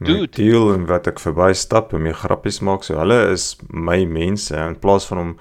Dude. 0.00 0.28
deel 0.32 0.70
en 0.74 0.86
wat 0.88 1.06
ek 1.10 1.20
verby 1.20 1.50
stap 1.52 1.92
en 1.92 2.04
my 2.06 2.12
grappies 2.16 2.60
maak 2.64 2.86
so 2.86 2.96
hulle 2.96 3.18
is 3.32 3.56
my 3.68 3.98
mense 4.08 4.54
in 4.56 4.78
plaas 4.80 5.04
van 5.10 5.18
om 5.18 5.32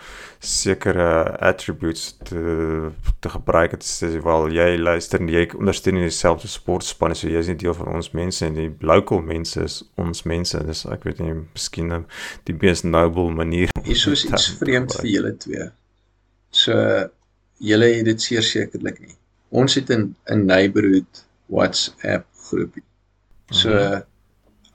sekere 0.43 1.05
attributes 1.49 2.17
te 2.27 2.89
te 3.23 3.31
gebruik 3.35 3.77
het 3.77 3.87
sê 3.87 4.09
wel 4.25 4.49
jy 4.57 4.67
luister 4.77 5.23
en 5.23 5.31
jy 5.31 5.45
ondersteun 5.55 5.95
nie 5.95 6.09
dieselfde 6.09 6.51
sportspanne 6.51 7.15
so 7.15 7.31
jy 7.31 7.39
is 7.39 7.51
nie 7.51 7.59
deel 7.63 7.77
van 7.77 7.93
ons 7.99 8.11
mense 8.11 8.43
en 8.45 8.57
die 8.59 8.71
local 8.83 9.23
mense 9.23 9.63
is 9.63 9.79
ons 9.95 10.25
mense 10.27 10.63
dis 10.71 10.83
ek 10.91 11.07
weet 11.07 11.23
nie 11.23 11.37
miskien 11.39 11.95
die 12.49 12.57
mees 12.59 12.83
noble 12.83 13.29
manier 13.31 13.71
hier 13.87 14.03
soos 14.03 14.27
iets 14.27 14.51
vreemd 14.59 14.99
vir 14.99 15.13
julle 15.13 15.33
twee 15.45 15.71
so 16.51 16.75
julle 17.59 17.89
het 17.93 18.05
dit 18.07 18.21
seker 18.21 18.45
sekerlik 18.45 18.99
nie. 19.03 19.15
Ons 19.49 19.75
het 19.75 19.89
'n 19.89 20.15
'n 20.31 20.45
neighborhood 20.45 21.25
WhatsApp 21.47 22.25
groepie. 22.49 22.83
So 23.51 23.69
mm 23.69 23.75
-hmm. 23.75 24.03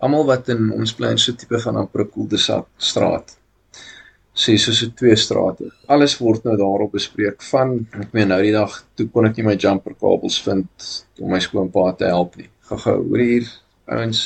Almal 0.04 0.26
wat 0.28 0.50
in 0.52 0.68
ons 0.74 0.92
bly 0.96 1.14
in 1.14 1.22
so 1.22 1.34
tipe 1.38 1.58
van 1.64 1.80
Amprekelde 1.80 2.38
straat. 2.38 3.36
Sê 4.34 4.56
so 4.58 4.74
so 4.74 4.90
twee 4.98 5.16
strate. 5.16 5.70
Alles 5.94 6.16
word 6.18 6.44
nou 6.44 6.56
daarop 6.58 6.96
bespreek 6.96 7.42
van 7.52 7.76
ek 8.02 8.12
meen 8.16 8.28
nou 8.32 8.40
die 8.42 8.54
dag 8.54 8.80
toe 8.98 9.06
kon 9.14 9.28
ek 9.28 9.38
nie 9.38 9.46
my 9.46 9.54
jumper 9.54 9.94
kabels 9.94 10.40
vind 10.42 10.90
om 11.20 11.30
my 11.30 11.40
skoonpa 11.42 11.92
te 12.00 12.10
help 12.10 12.36
nie. 12.40 12.50
Gou-gou, 12.68 12.98
hoor 13.08 13.22
hier 13.22 13.48
ouens 13.94 14.20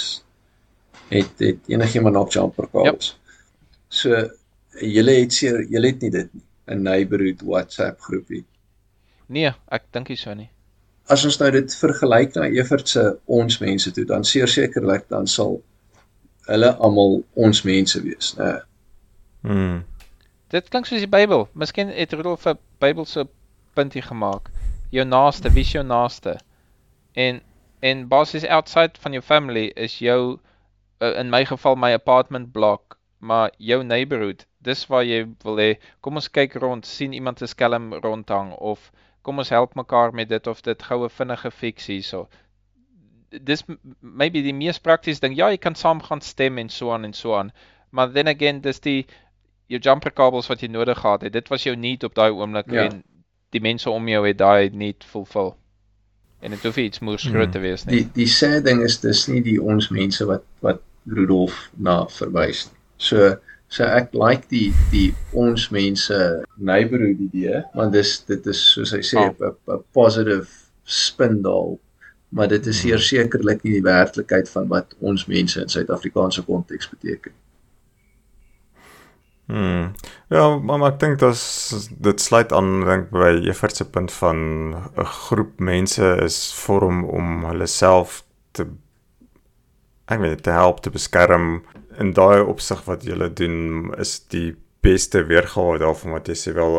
het 1.12 1.40
het 1.44 1.72
enigiemand 1.72 2.16
op 2.20 2.32
jumper 2.32 2.68
kabels. 2.72 3.12
Yep. 3.12 3.38
So 4.00 4.22
julle 4.96 5.20
het 5.20 5.34
seker 5.34 5.64
julle 5.68 5.92
het 5.92 6.06
nie 6.06 6.14
dit 6.16 6.34
nie. 6.34 6.44
'n 6.68 6.82
neighborhood 6.82 7.42
WhatsApp 7.42 8.00
groepie. 8.00 8.44
Nee, 9.26 9.52
ek 9.72 9.88
dink 9.92 10.12
nie 10.12 10.20
so 10.20 10.34
nie. 10.36 10.48
As 11.08 11.24
ons 11.24 11.38
nou 11.40 11.48
dit 11.52 11.74
vergelyk 11.80 12.36
na 12.36 12.48
Evert 12.52 12.88
se 12.88 13.04
ons 13.24 13.60
mense 13.62 13.92
toe, 13.96 14.04
dan 14.08 14.24
seker 14.28 14.52
sekerlik 14.52 15.08
dan 15.08 15.26
sal 15.26 15.58
hulle 16.48 16.72
almal 16.76 17.20
ons 17.34 17.62
mense 17.68 18.02
wees, 18.02 18.32
né? 18.38 18.50
Mm. 19.46 19.84
Dit 20.52 20.68
klink 20.72 20.88
soos 20.88 21.04
die 21.04 21.10
Bybel. 21.10 21.46
Miskien 21.52 21.92
het 21.92 22.12
Rudolf 22.16 22.46
'n 22.48 22.58
Bybelse 22.82 23.26
puntie 23.76 24.02
gemaak. 24.02 24.50
Jou 24.90 25.04
naaste, 25.04 25.52
wie 25.52 25.64
is 25.66 25.72
jou 25.72 25.84
naaste? 25.84 26.38
En 27.12 27.42
en 27.80 28.08
basies 28.08 28.46
outside 28.46 28.98
van 28.98 29.12
jou 29.12 29.22
family 29.22 29.70
is 29.76 29.98
jou 29.98 30.38
uh, 31.00 31.18
in 31.18 31.30
my 31.30 31.44
geval 31.44 31.76
my 31.76 31.92
apartment 31.92 32.52
block, 32.52 32.98
maar 33.18 33.50
jou 33.58 33.84
neighborhood 33.84 34.48
dis 34.58 34.86
waar 34.90 35.04
jy 35.06 35.20
wil 35.44 35.60
hê 35.62 35.68
kom 36.04 36.18
ons 36.20 36.30
kyk 36.38 36.56
rond 36.62 36.86
sien 36.86 37.14
iemand 37.18 37.42
'n 37.42 37.50
skelm 37.52 37.92
rondhang 38.06 38.50
of 38.72 38.90
kom 39.22 39.38
ons 39.42 39.54
help 39.54 39.74
mekaar 39.80 40.14
met 40.20 40.28
dit 40.28 40.46
of 40.52 40.62
dit 40.68 40.82
goue 40.88 41.08
vinnige 41.18 41.50
fix 41.60 41.86
hierso 41.92 42.28
dis 43.30 43.64
maybe 44.00 44.42
die 44.42 44.54
mees 44.56 44.80
praktiese 44.80 45.20
ding 45.20 45.36
ja 45.36 45.50
jy 45.52 45.60
kan 45.60 45.76
saam 45.76 46.00
gaan 46.04 46.20
stem 46.24 46.58
en 46.58 46.70
so 46.72 46.92
aan 46.92 47.04
en 47.04 47.12
so 47.12 47.34
aan 47.36 47.52
maar 47.90 48.12
then 48.12 48.28
again 48.28 48.60
dis 48.60 48.80
die 48.80 49.06
jou 49.68 49.80
jumper 49.84 50.12
kabels 50.12 50.48
wat 50.48 50.62
jy 50.64 50.70
nodig 50.72 50.98
gehad 50.98 51.26
het 51.26 51.32
dit 51.32 51.48
was 51.52 51.66
jou 51.68 51.76
need 51.76 52.04
op 52.04 52.14
daai 52.14 52.30
oomblik 52.30 52.70
ja. 52.72 52.88
en 52.88 53.02
die 53.52 53.64
mense 53.64 53.90
om 53.90 54.08
jou 54.08 54.24
het 54.26 54.38
daai 54.38 54.70
need 54.72 55.04
fulfill 55.04 55.54
en 56.40 56.54
dit 56.54 56.64
hoef 56.64 56.76
iets 56.76 57.00
moes 57.04 57.24
hmm. 57.24 57.34
groot 57.34 57.52
te 57.52 57.62
wees 57.64 57.84
nie 57.84 58.00
die 58.00 58.08
die 58.22 58.30
sê 58.32 58.58
ding 58.64 58.82
is 58.84 59.00
dis 59.04 59.26
nie 59.28 59.42
die 59.44 59.58
ons 59.60 59.90
mense 59.90 60.24
wat 60.28 60.46
wat 60.64 60.84
Rudolf 61.08 61.68
na 61.76 62.02
verwys 62.12 62.66
nie 62.68 62.76
so 63.10 63.36
So 63.68 63.84
ek 63.84 64.14
like 64.16 64.48
die 64.48 64.72
die 64.88 65.10
ons 65.36 65.66
mense 65.74 66.16
neighborhood 66.56 67.20
idee 67.20 67.60
want 67.76 67.92
dis 67.92 68.14
dit 68.30 68.46
is 68.48 68.62
soos 68.72 68.94
hy 68.96 69.02
sê 69.04 69.26
'n 69.28 69.50
oh. 69.68 69.82
positive 69.92 70.48
spin 70.88 71.42
daal 71.44 71.76
maar 72.28 72.48
dit 72.48 72.66
is 72.66 72.80
seker 72.80 73.00
sekerlik 73.00 73.62
nie 73.62 73.78
die 73.78 73.84
werklikheid 73.84 74.50
van 74.50 74.68
wat 74.68 74.94
ons 74.98 75.26
mense 75.26 75.60
in 75.60 75.68
Suid-Afrikaanse 75.68 76.44
konteks 76.44 76.90
beteken. 76.90 77.32
Hmm. 79.48 79.92
Ja, 80.28 80.58
maar, 80.58 80.78
maar 80.78 80.92
ek 80.92 81.00
dink 81.00 81.22
dit 81.22 81.44
dit 82.04 82.20
sluit 82.20 82.52
aan 82.52 82.82
dink 82.84 83.08
by 83.14 83.30
Evert 83.48 83.80
se 83.80 83.86
punt 83.88 84.12
van 84.12 84.38
'n 84.76 85.08
groep 85.24 85.56
mense 85.58 86.10
is 86.24 86.52
vorm 86.54 87.04
om 87.04 87.44
hulle 87.48 87.66
self 87.66 88.24
te 88.52 88.66
ek 90.12 90.20
weet 90.20 90.42
te 90.42 90.50
help 90.50 90.82
te 90.84 90.90
beskerm 90.90 91.64
in 91.98 92.12
daai 92.12 92.44
opsig 92.44 92.84
wat 92.84 93.04
julle 93.08 93.32
doen 93.32 93.88
is 93.96 94.18
die 94.28 94.56
beste 94.84 95.24
weergawe 95.24 95.78
daarvan 95.80 96.12
wat 96.12 96.28
jy 96.28 96.36
sê 96.36 96.54
wel 96.54 96.76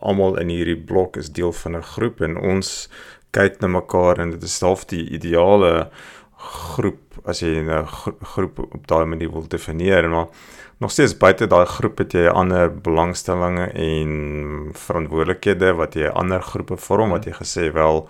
almal 0.00 0.38
in 0.40 0.52
hierdie 0.52 0.78
blok 0.92 1.16
is 1.16 1.32
deel 1.32 1.52
van 1.52 1.76
'n 1.76 1.90
groep 1.94 2.20
en 2.20 2.36
ons 2.36 2.88
kyk 3.32 3.60
na 3.60 3.68
mekaar 3.68 4.20
en 4.22 4.34
dit 4.34 4.42
is 4.42 4.60
half 4.60 4.84
die 4.92 5.04
ideale 5.16 5.90
groep 6.42 7.20
as 7.24 7.42
jy 7.42 7.62
'n 7.62 7.86
groep 8.34 8.58
op 8.58 8.86
daai 8.86 9.04
manier 9.06 9.30
wil 9.32 9.46
definieer 9.48 10.08
maar 10.08 10.28
nog 10.80 10.90
steeds 10.90 11.16
buite 11.16 11.46
daai 11.46 11.66
groep 11.66 11.98
het 11.98 12.12
jy 12.12 12.26
ander 12.26 12.70
belangstellings 12.70 13.72
en 13.74 14.72
verantwoordelikhede 14.74 15.72
wat 15.78 15.94
jy 15.94 16.08
ander 16.08 16.42
groepe 16.42 16.76
vorm 16.76 17.10
wat 17.10 17.24
jy 17.26 17.32
gesê 17.32 17.72
wel 17.72 18.08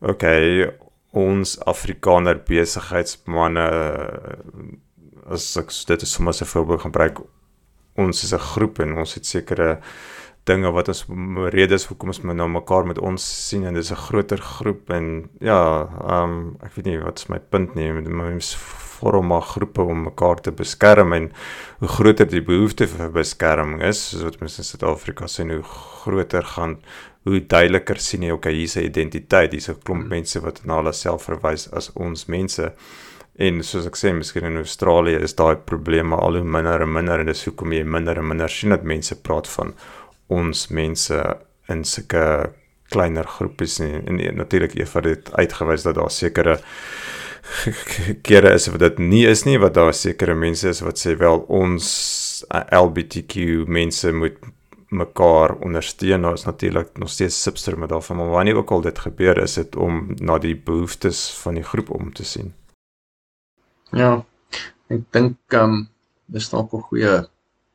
okay 0.00 0.72
ons 1.12 1.58
Afrikaner 1.70 2.40
besigheidsmanne 2.48 3.66
as 5.30 5.56
ek 5.56 5.70
dit 5.86 6.08
sommer 6.08 6.34
'n 6.34 6.52
voorbeeld 6.54 6.80
gebruik 6.80 7.20
ons 7.96 8.24
is 8.24 8.32
'n 8.32 8.38
groep 8.38 8.80
en 8.80 8.98
ons 8.98 9.14
het 9.14 9.26
sekere 9.26 9.78
dinge 10.44 10.70
wat 10.76 10.88
ons 10.92 11.04
redes 11.54 11.86
hoekom 11.88 12.12
ons 12.12 12.22
nou 12.22 12.48
mekaar 12.48 12.86
met 12.86 12.98
ons 12.98 13.24
sien 13.48 13.64
en 13.64 13.74
dis 13.74 13.90
'n 13.90 14.04
groter 14.08 14.38
groep 14.38 14.90
en 14.90 15.28
ja, 15.40 15.88
ehm 16.04 16.30
um, 16.30 16.56
ek 16.62 16.74
weet 16.76 16.86
nie 16.86 16.98
wat 16.98 17.18
is 17.18 17.28
my 17.28 17.38
punt 17.38 17.74
nie, 17.74 17.92
mens 17.92 18.56
vorm 19.04 19.26
maar 19.26 19.42
groepe 19.42 19.82
om 19.82 20.02
mekaar 20.02 20.40
te 20.40 20.52
beskerm 20.52 21.12
en 21.12 21.32
hoe 21.78 21.88
groter 21.88 22.26
die 22.26 22.42
behoefte 22.42 22.86
vir 22.86 23.10
beskerming 23.10 23.82
is, 23.82 24.10
soos 24.10 24.22
wat 24.22 24.40
mense 24.40 24.60
in 24.62 24.64
Suid-Afrika 24.64 25.26
sien, 25.26 25.50
hoe 25.50 25.62
groter 25.62 26.42
gaan 26.42 26.78
hoe 27.24 27.40
duideliker 27.40 27.98
sien 28.00 28.22
jy 28.22 28.34
okay, 28.34 28.52
hier's 28.52 28.76
'n 28.76 28.84
identiteit, 28.84 29.52
hier's 29.52 29.68
'n 29.68 29.80
klomp 29.82 30.02
hmm. 30.02 30.10
mense 30.10 30.40
wat 30.40 30.64
na 30.64 30.76
hulle 30.76 30.92
self 30.92 31.24
verwys 31.24 31.68
as 31.72 31.90
ons 31.94 32.26
mense. 32.28 32.72
En 33.36 33.62
soos 33.62 33.86
ek 33.86 33.96
sê, 33.96 34.12
miskien 34.14 34.44
in 34.44 34.56
Australië 34.56 35.18
is 35.22 35.34
daai 35.34 35.56
probleme 35.56 36.16
al 36.16 36.36
hoe 36.36 36.44
minder 36.44 36.82
en 36.82 36.92
minder 36.92 37.20
en 37.20 37.26
dis 37.26 37.44
hoekom 37.44 37.72
jy 37.72 37.82
minder 37.82 38.18
en 38.18 38.28
minder 38.28 38.48
sien 38.48 38.70
dat 38.70 38.84
mense 38.84 39.16
praat 39.22 39.48
van 39.48 39.74
ons 40.26 40.68
mense 40.70 41.18
in 41.68 41.84
sulke 41.84 42.52
kleiner 42.92 43.26
groepies 43.26 43.78
en, 43.80 44.02
en, 44.06 44.20
en 44.20 44.36
natuurlik 44.36 44.74
eers 44.78 44.90
vir 44.90 45.02
dit 45.02 45.30
uitgewys 45.34 45.86
dat 45.86 45.98
daar 45.98 46.10
sekere 46.10 46.58
kere 48.28 48.54
is 48.56 48.68
wat 48.72 48.80
dit 48.80 48.98
nie 48.98 49.24
is 49.28 49.44
nie 49.44 49.58
wat 49.60 49.74
daar 49.76 49.92
sekere 49.94 50.34
mense 50.34 50.68
is 50.68 50.82
wat 50.84 51.00
sê 51.00 51.16
wel 51.20 51.44
ons 51.48 51.86
LGBTQ 52.50 53.64
mense 53.68 54.12
moet 54.12 54.36
mekaar 54.94 55.56
ondersteun. 55.58 56.22
Daar 56.22 56.32
is 56.32 56.44
natuurlik 56.44 56.98
nog 56.98 57.08
steeds 57.10 57.42
substrome 57.42 57.86
daarvan, 57.86 58.16
maar 58.16 58.28
wanneer 58.28 58.54
ook 58.54 58.70
al 58.70 58.80
dit 58.80 58.98
gebeur 58.98 59.38
is 59.38 59.54
dit 59.54 59.76
om 59.76 60.14
na 60.14 60.38
die 60.38 60.56
behoeftes 60.56 61.30
van 61.30 61.54
die 61.54 61.62
groep 61.62 61.90
om 61.90 62.12
te 62.12 62.24
sien. 62.24 62.54
Ja. 63.90 64.24
Ek 64.86 65.00
dink 65.10 65.36
ehm 65.48 65.72
um, 65.72 65.88
dis 66.26 66.48
dalk 66.50 66.72
'n 66.72 66.86
goeie 66.88 67.14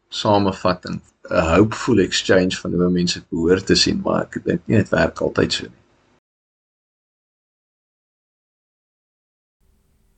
samevatting, 0.09 1.01
'n 1.29 1.55
hopeful 1.55 1.99
exchange 1.99 2.55
van 2.61 2.73
hoe 2.73 2.89
mense 2.89 3.23
behoort 3.29 3.65
te 3.65 3.75
sien, 3.75 4.01
maar 4.03 4.21
ek 4.25 4.43
dink 4.43 4.61
nie 4.65 4.77
dit 4.77 4.89
werk 4.89 5.21
altyd 5.21 5.53
so 5.53 5.65
nie. 5.65 5.79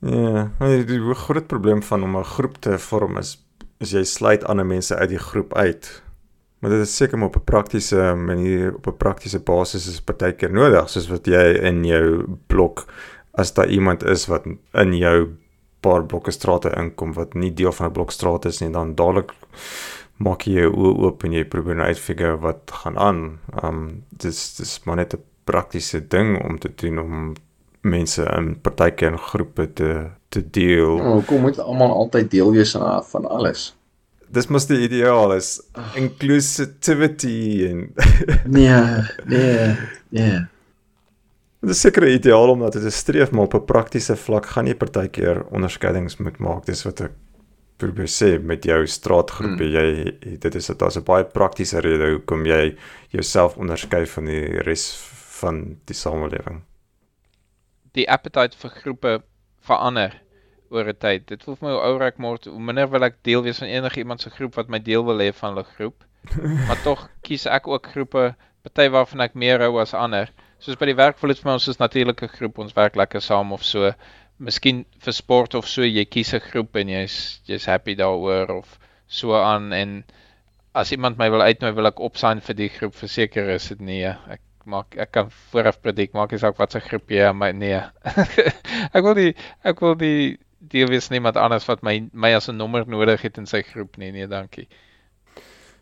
Ja, 0.01 0.49
die, 0.59 1.13
groot 1.13 1.47
probleem 1.47 1.83
van 1.83 2.03
om 2.03 2.17
'n 2.17 2.23
groep 2.23 2.57
te 2.57 2.79
vorm 2.79 3.17
is 3.17 3.37
is 3.81 3.91
jy 3.91 4.03
sluit 4.03 4.43
ander 4.45 4.65
mense 4.65 4.95
uit 4.95 5.09
die 5.09 5.19
groep 5.19 5.55
uit. 5.57 6.03
Maar 6.59 6.69
dit 6.69 6.79
is 6.79 6.95
seker 6.95 7.17
maar 7.17 7.27
op 7.27 7.35
'n 7.35 7.43
praktiese 7.43 8.13
manier, 8.15 8.75
op 8.75 8.87
'n 8.87 8.97
praktiese 8.97 9.39
basis 9.39 9.87
is 9.87 10.01
partykeer 10.01 10.51
nodig, 10.51 10.89
soos 10.89 11.07
wat 11.07 11.25
jy 11.25 11.57
in 11.61 11.85
jou 11.85 12.37
blok 12.47 12.85
as 13.31 13.53
daar 13.53 13.67
iemand 13.67 14.03
is 14.03 14.25
wat 14.25 14.45
in 14.71 14.93
jou 14.97 15.37
paar 15.81 16.05
blokke 16.05 16.31
strate 16.31 16.71
inkom 16.77 17.13
wat 17.13 17.33
nie 17.33 17.51
deel 17.53 17.71
van 17.71 17.87
'n 17.87 17.93
blokstraat 17.93 18.45
is 18.45 18.61
nie, 18.61 18.71
dan 18.71 18.95
dadelik 18.95 19.31
maak 20.17 20.45
jy 20.45 20.61
jou 20.61 20.71
oë 20.71 20.97
oop 21.05 21.23
en 21.23 21.33
jy 21.33 21.43
probeer 21.43 21.75
nou 21.75 21.87
uitfigure 21.87 22.37
wat 22.41 22.71
gaan 22.83 22.97
aan. 22.97 23.39
Um 23.63 24.03
dis 24.09 24.55
dis 24.55 24.79
maar 24.85 24.95
net 24.95 25.13
'n 25.13 25.23
praktiese 25.45 26.07
ding 26.07 26.43
om 26.43 26.59
te 26.59 26.71
doen 26.75 26.99
om 26.99 27.33
mense 27.81 28.23
in 28.37 28.55
partyke 28.61 29.07
en 29.07 29.17
groepe 29.17 29.73
te 29.73 30.09
te 30.29 30.49
deel. 30.49 30.97
Ja, 30.97 31.21
kom 31.27 31.41
moet 31.41 31.59
almal 31.59 31.91
altyd 31.91 32.31
deel 32.31 32.51
wees 32.51 32.71
van 33.11 33.25
alles. 33.25 33.75
Dis 34.31 34.47
mos 34.47 34.65
die 34.65 34.79
ideaal 34.85 35.33
is 35.35 35.59
inclusivity 35.95 37.67
en 37.67 37.93
Nee, 38.45 39.03
nee, 39.25 39.75
nee. 40.09 40.39
Dit 41.61 41.69
is 41.69 41.81
seker 41.83 42.07
ideaal 42.09 42.49
om 42.49 42.63
dat 42.65 42.73
dit 42.73 42.83
'n 42.83 42.89
streef 42.89 43.31
maar 43.31 43.45
op 43.45 43.53
'n 43.53 43.65
praktiese 43.65 44.15
vlak 44.15 44.45
gaan 44.45 44.67
jy 44.67 44.75
partykeer 44.75 45.45
onderskeidings 45.51 46.17
moet 46.17 46.37
maak. 46.37 46.65
Dis 46.65 46.83
wat 46.83 47.01
ek 47.01 47.11
probeer 47.77 48.09
sê 48.09 48.39
met 48.41 48.63
jou 48.63 48.87
straatgroep. 48.87 49.59
Hmm. 49.59 49.71
Jy 49.77 49.87
dit 50.39 50.55
is 50.55 50.67
dit 50.67 50.81
is 50.81 50.97
'n 50.97 51.03
baie 51.03 51.23
praktiese 51.23 51.79
rede 51.79 52.11
hoekom 52.11 52.45
jy 52.45 52.75
jouself 53.09 53.57
onderskei 53.57 54.05
van 54.05 54.25
die 54.25 54.61
res 54.65 54.97
van 55.41 55.77
die 55.85 55.95
samelewing. 55.95 56.63
Die 57.93 58.09
appetite 58.09 58.57
vir 58.57 58.69
groepe 58.69 59.23
verander 59.59 60.21
oor 60.69 60.87
'n 60.87 60.97
tyd. 60.97 61.27
Dit 61.27 61.43
voel 61.43 61.55
vir 61.55 61.67
my 61.67 61.73
hoe 61.73 61.83
ouer 61.83 62.01
ek 62.01 62.17
word, 62.17 62.45
hoe 62.45 62.59
minder 62.59 62.89
wil 62.89 63.03
ek 63.03 63.23
deel 63.23 63.43
wees 63.43 63.59
van 63.59 63.67
enige 63.67 63.99
iemand 63.99 64.21
se 64.21 64.29
groep 64.29 64.55
wat 64.55 64.69
my 64.69 64.79
deel 64.79 65.05
wil 65.05 65.19
hê 65.19 65.33
van 65.33 65.53
hulle 65.53 65.67
groep. 65.75 66.03
maar 66.67 66.81
tog 66.83 67.09
kies 67.21 67.45
ek 67.45 67.67
ook 67.67 67.87
groepe, 67.87 68.35
party 68.61 68.89
waarvan 68.89 69.21
ek 69.21 69.33
meer 69.33 69.59
hou 69.59 69.79
as 69.79 69.93
ander 69.93 70.31
soos 70.61 70.77
by 70.77 70.91
die 70.91 70.97
werk 70.97 71.17
voel 71.17 71.33
dit 71.33 71.41
vir 71.41 71.49
my 71.49 71.57
ons 71.57 71.69
is 71.71 71.79
natuurlike 71.81 72.27
groep, 72.35 72.59
ons 72.61 72.75
werk 72.77 72.97
lekker 72.99 73.23
saam 73.25 73.53
of 73.55 73.63
so. 73.65 73.91
Miskien 74.41 74.83
vir 75.05 75.15
sport 75.17 75.55
of 75.57 75.67
so, 75.69 75.85
jy 75.85 76.05
kies 76.05 76.33
'n 76.37 76.43
groep 76.51 76.77
en 76.81 76.89
jy's 76.89 77.41
jy's 77.49 77.65
happy 77.65 77.95
daaroor 77.95 78.57
of 78.59 78.77
so 79.07 79.33
aan 79.37 79.73
en 79.73 80.03
as 80.73 80.91
iemand 80.91 81.17
my 81.17 81.29
wil 81.29 81.41
uitnooi, 81.41 81.73
wil 81.75 81.89
ek 81.89 81.99
opsign 81.99 82.39
vir 82.39 82.55
die 82.55 82.69
groep. 82.69 82.95
Verseker 82.95 83.49
is 83.49 83.67
dit 83.73 83.81
nee. 83.81 84.07
Ek 84.07 84.41
maak 84.65 84.95
ek 84.95 85.11
kan 85.11 85.29
vooraf 85.51 85.81
predik 85.81 86.13
maak 86.13 86.33
is 86.37 86.43
ook 86.43 86.57
wat 86.61 86.71
se 86.71 86.79
groep 86.79 87.09
jy 87.09 87.31
maar 87.33 87.53
nee. 87.53 87.81
ek 88.95 89.03
wil 89.03 89.17
die 89.17 89.33
ek 89.65 89.81
wil 89.81 89.95
die 89.97 90.37
deel 90.61 90.87
wees 90.93 91.09
niemand 91.09 91.37
anders 91.41 91.65
wat 91.65 91.81
my 91.83 91.95
my 92.13 92.33
as 92.37 92.49
'n 92.49 92.57
nommer 92.57 92.85
nodig 92.87 93.21
het 93.25 93.37
in 93.37 93.49
sy 93.49 93.63
groep 93.65 93.97
nie. 93.97 94.11
Nee, 94.11 94.27
dankie. 94.27 94.67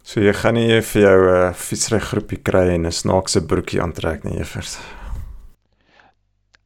So 0.04 0.22
jy 0.24 0.34
gaan 0.34 0.56
nie 0.58 0.82
vir 0.82 1.02
jou 1.02 1.18
'n 1.26 1.50
uh, 1.50 1.54
fietsry 1.54 2.00
groepie 2.00 2.42
kry 2.42 2.70
en 2.76 2.88
'n 2.88 2.92
snaakse 2.92 3.46
broekie 3.46 3.82
aantrek 3.82 4.24
nie, 4.24 4.38
juffers. 4.38 4.80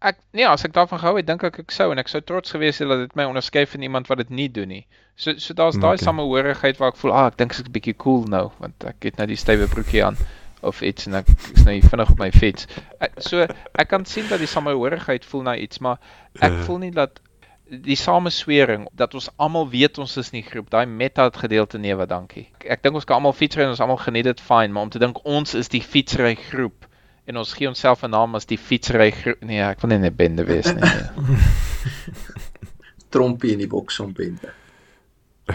Ek 0.03 0.17
nee, 0.33 0.45
as 0.47 0.65
ek 0.65 0.73
daarvan 0.73 0.99
gehou 0.99 1.15
het, 1.17 1.27
dink 1.27 1.43
ek 1.43 1.59
ek 1.59 1.71
sou 1.71 1.91
en 1.91 1.99
ek 1.99 2.09
sou 2.11 2.21
trots 2.21 2.51
gewees 2.51 2.79
het 2.79 2.89
dat 2.89 2.99
dit 2.99 3.15
my 3.15 3.23
onderskei 3.23 3.65
van 3.65 3.81
iemand 3.81 4.07
wat 4.07 4.17
dit 4.17 4.29
nie 4.29 4.49
doen 4.49 4.67
nie. 4.67 4.85
So 5.15 5.37
so 5.37 5.53
daar's 5.53 5.79
daai 5.79 5.95
okay. 5.95 6.05
samehorigheid 6.05 6.77
waar 6.77 6.91
ek 6.91 6.99
voel, 6.99 7.13
ah, 7.13 7.27
ek 7.27 7.37
dink 7.37 7.51
ek's 7.51 7.63
'n 7.63 7.71
bietjie 7.71 7.97
cool 7.97 8.27
nou 8.27 8.51
want 8.59 8.83
ek 8.83 9.03
het 9.03 9.17
nou 9.17 9.27
die 9.27 9.39
stywe 9.39 9.67
broekie 9.67 10.03
aan 10.03 10.17
of 10.61 10.81
iets 10.81 11.07
en 11.07 11.15
ek 11.15 11.27
is 11.55 11.63
nou 11.67 11.75
vinnig 11.81 12.11
op 12.11 12.19
my 12.19 12.31
fiets. 12.31 12.67
Ek, 12.99 13.19
so 13.19 13.43
ek 13.43 13.87
kan 13.87 14.05
sien 14.05 14.27
dat 14.27 14.39
die 14.39 14.47
samehorigheid 14.47 15.25
voel 15.25 15.43
na 15.43 15.55
iets, 15.55 15.79
maar 15.79 15.99
ek 16.39 16.51
uh. 16.51 16.63
voel 16.67 16.77
nie 16.77 16.91
dat 16.91 17.19
die 17.81 17.95
sameswering 17.95 18.87
dat 18.93 19.13
ons 19.13 19.29
almal 19.35 19.69
weet 19.69 19.97
ons 19.97 20.17
is 20.17 20.31
nie 20.31 20.43
groep 20.45 20.69
daai 20.69 20.85
meta 20.85 21.29
gedeelte 21.33 21.77
nee 21.77 21.95
wat 21.95 22.09
dankie. 22.09 22.47
Ek, 22.59 22.65
ek 22.77 22.83
dink 22.83 22.95
ons 22.95 23.05
kan 23.05 23.15
almal 23.17 23.33
fietsry 23.33 23.63
en 23.63 23.73
ons 23.73 23.83
almal 23.83 24.01
geniet 24.01 24.25
dit 24.29 24.41
fyn 24.41 24.73
maar 24.73 24.83
om 24.83 24.93
te 24.93 25.01
dink 25.01 25.21
ons 25.25 25.53
is 25.57 25.71
die 25.73 25.81
fietsry 25.81 26.35
groep 26.49 26.87
en 27.25 27.37
ons 27.39 27.53
gee 27.57 27.67
onsself 27.67 28.03
'n 28.03 28.11
naam 28.11 28.35
as 28.35 28.45
die 28.45 28.57
fietsry 28.57 29.11
groep 29.11 29.41
nee 29.41 29.61
ek 29.63 29.81
wil 29.81 29.89
nie 29.89 30.09
'n 30.09 30.15
bende 30.15 30.43
wees 30.45 30.73
nie 30.73 30.81
nee. 30.81 31.03
trompie 33.13 33.53
in 33.53 33.61
die 33.61 33.69
boks 33.69 33.99
om 33.99 34.13
bende. 34.13 34.49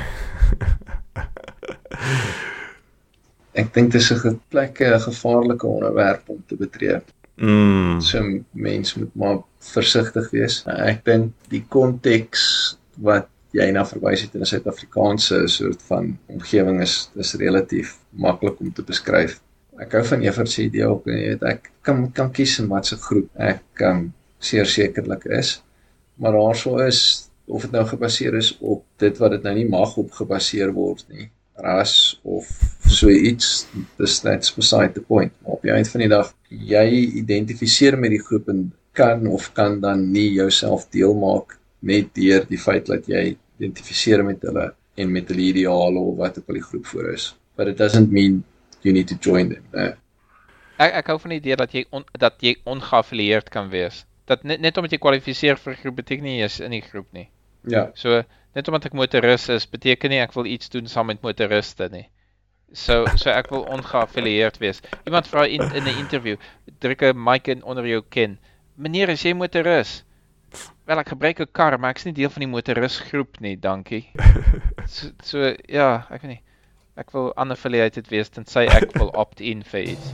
Ek 3.58 3.72
dink 3.74 3.92
dit 3.92 4.00
is 4.00 4.24
'n 4.24 4.40
plek 4.48 4.80
'n 4.80 5.00
gevaarlike 5.00 5.66
onderwerp 5.66 6.28
om 6.28 6.44
te 6.46 6.56
betree 6.56 7.00
Mm. 7.38 8.00
So 8.00 8.22
mens 8.50 8.94
moet 8.94 9.14
maar 9.14 9.38
versigtig 9.72 10.30
wees. 10.34 10.62
Ek 10.66 11.04
dink 11.06 11.50
die 11.52 11.62
konteks 11.70 12.42
wat 13.04 13.28
jy 13.54 13.68
na 13.72 13.84
verwys 13.86 14.24
het 14.26 14.34
in 14.34 14.42
'n 14.42 14.50
Suid-Afrikaanse 14.50 15.46
soort 15.48 15.82
van 15.90 16.18
omgewing 16.26 16.82
is 16.82 17.10
is 17.16 17.34
relatief 17.34 17.96
maklik 18.10 18.60
om 18.60 18.72
te 18.72 18.82
beskryf. 18.82 19.38
Ek 19.78 19.92
hou 19.92 20.04
van 20.04 20.22
Evert 20.26 20.50
se 20.50 20.62
idee 20.62 20.84
ook, 20.84 21.06
jy 21.06 21.20
weet, 21.28 21.42
ek 21.42 21.70
kan 21.82 22.12
kan 22.12 22.32
kies 22.32 22.58
in 22.58 22.68
watter 22.68 22.98
groep 22.98 23.30
ek 23.36 23.62
kan 23.72 24.12
seer 24.38 24.66
sekerlik 24.66 25.24
is. 25.24 25.62
Maar 26.16 26.32
daarso 26.32 26.76
is 26.78 27.30
of 27.46 27.62
dit 27.62 27.70
nou 27.70 27.86
gebaseer 27.86 28.34
is 28.34 28.56
op 28.60 28.84
dit 28.96 29.18
wat 29.18 29.30
dit 29.30 29.42
nou 29.42 29.54
nie 29.54 29.68
mag 29.68 29.96
op 29.96 30.10
gebaseer 30.10 30.72
word 30.72 31.06
nie 31.08 31.30
ras 31.64 32.20
of 32.22 32.48
so 32.88 33.10
iets 33.10 33.66
dis 33.98 34.22
net 34.24 34.52
beside 34.56 34.94
the 34.94 35.00
point 35.00 35.32
maar 35.42 35.58
op 35.58 35.62
die 35.62 35.72
einde 35.74 35.90
van 35.90 36.04
die 36.04 36.12
dag 36.12 36.32
jy 36.48 36.86
identifiseer 37.22 37.98
met 37.98 38.14
die 38.14 38.22
groep 38.22 38.48
en 38.48 38.68
kan 38.98 39.26
of 39.26 39.52
kan 39.54 39.80
dan 39.80 40.10
nie 40.12 40.30
jouself 40.32 40.88
deel 40.94 41.14
maak 41.14 41.58
net 41.80 42.10
deur 42.14 42.46
die 42.48 42.58
feit 42.58 42.88
dat 42.90 43.06
jy 43.10 43.36
identifiseer 43.58 44.24
met 44.26 44.42
hulle 44.46 44.72
en 44.98 45.12
met 45.14 45.30
hulle 45.30 45.46
ideale 45.52 46.02
of 46.02 46.16
wat 46.18 46.38
ook 46.38 46.50
al 46.50 46.58
die 46.58 46.66
groep 46.66 46.86
voor 46.86 47.12
is. 47.12 47.30
But 47.56 47.70
it 47.70 47.78
doesn't 47.78 48.10
mean 48.10 48.42
you 48.82 48.94
need 48.94 49.08
to 49.08 49.16
join 49.20 49.52
them. 49.52 49.64
Nee. 49.72 49.94
Ek 50.78 50.94
ek 51.02 51.10
hou 51.10 51.18
van 51.22 51.34
die 51.34 51.40
idee 51.42 51.58
dat 51.58 51.74
jy 51.74 51.84
on, 51.94 52.04
dat 52.18 52.38
jy 52.42 52.56
ongeaffilieerd 52.70 53.50
kan 53.54 53.70
wees. 53.70 54.04
Dat 54.30 54.44
net 54.46 54.62
net 54.62 54.78
omdat 54.78 54.94
jy 54.94 55.00
kwalifiseer 55.02 55.58
vir 55.58 55.72
'n 55.74 55.80
groep 55.82 55.96
beteken 56.02 56.24
nie 56.24 56.38
jy 56.38 56.50
is 56.50 56.60
in 56.60 56.74
die 56.74 56.82
groep 56.82 57.06
nie. 57.12 57.28
Ja, 57.66 57.90
So 57.94 58.22
net 58.54 58.68
omdat 58.68 58.88
ek 58.88 58.96
motoris 58.96 59.48
is, 59.48 59.66
beteken 59.66 60.10
nie 60.10 60.22
ek 60.22 60.34
wil 60.36 60.46
iets 60.46 60.70
doen 60.72 60.86
saam 60.86 61.10
met 61.12 61.22
motoriste 61.22 61.88
nie. 61.92 62.06
So 62.72 63.06
so 63.16 63.30
ek 63.32 63.50
wil 63.52 63.64
ongeaffilieerd 63.72 64.58
wees. 64.60 64.82
Iemand 65.04 65.28
vra 65.28 65.46
in 65.46 65.64
in 65.72 65.84
'n 65.84 65.98
interview, 65.98 66.36
druk 66.80 67.02
'n 67.02 67.16
mic 67.16 67.48
in 67.48 67.62
onder 67.62 67.86
jou 67.86 68.02
kin. 68.08 68.38
Meneer, 68.76 69.08
is 69.08 69.22
jy 69.22 69.32
motoris? 69.32 70.04
Wel, 70.86 70.98
ek 70.98 71.08
gebruik 71.08 71.40
'n 71.40 71.52
kar, 71.52 71.78
maar 71.78 71.90
ek's 71.90 72.04
nie 72.04 72.12
deel 72.12 72.30
van 72.30 72.40
die 72.40 72.52
motoris 72.52 73.00
groep 73.00 73.40
nie, 73.40 73.56
dankie. 73.56 74.08
So, 74.88 75.10
so 75.22 75.38
ja, 75.68 76.06
ek 76.08 76.22
weet 76.22 76.30
nie. 76.30 76.42
Ek 76.98 77.12
wil 77.14 77.28
unaffiliated 77.38 78.08
wees 78.10 78.26
tensy 78.34 78.64
ek 78.66 78.90
wil 78.98 79.12
opt-in 79.14 79.60
vir 79.70 79.92
iets. 79.94 80.08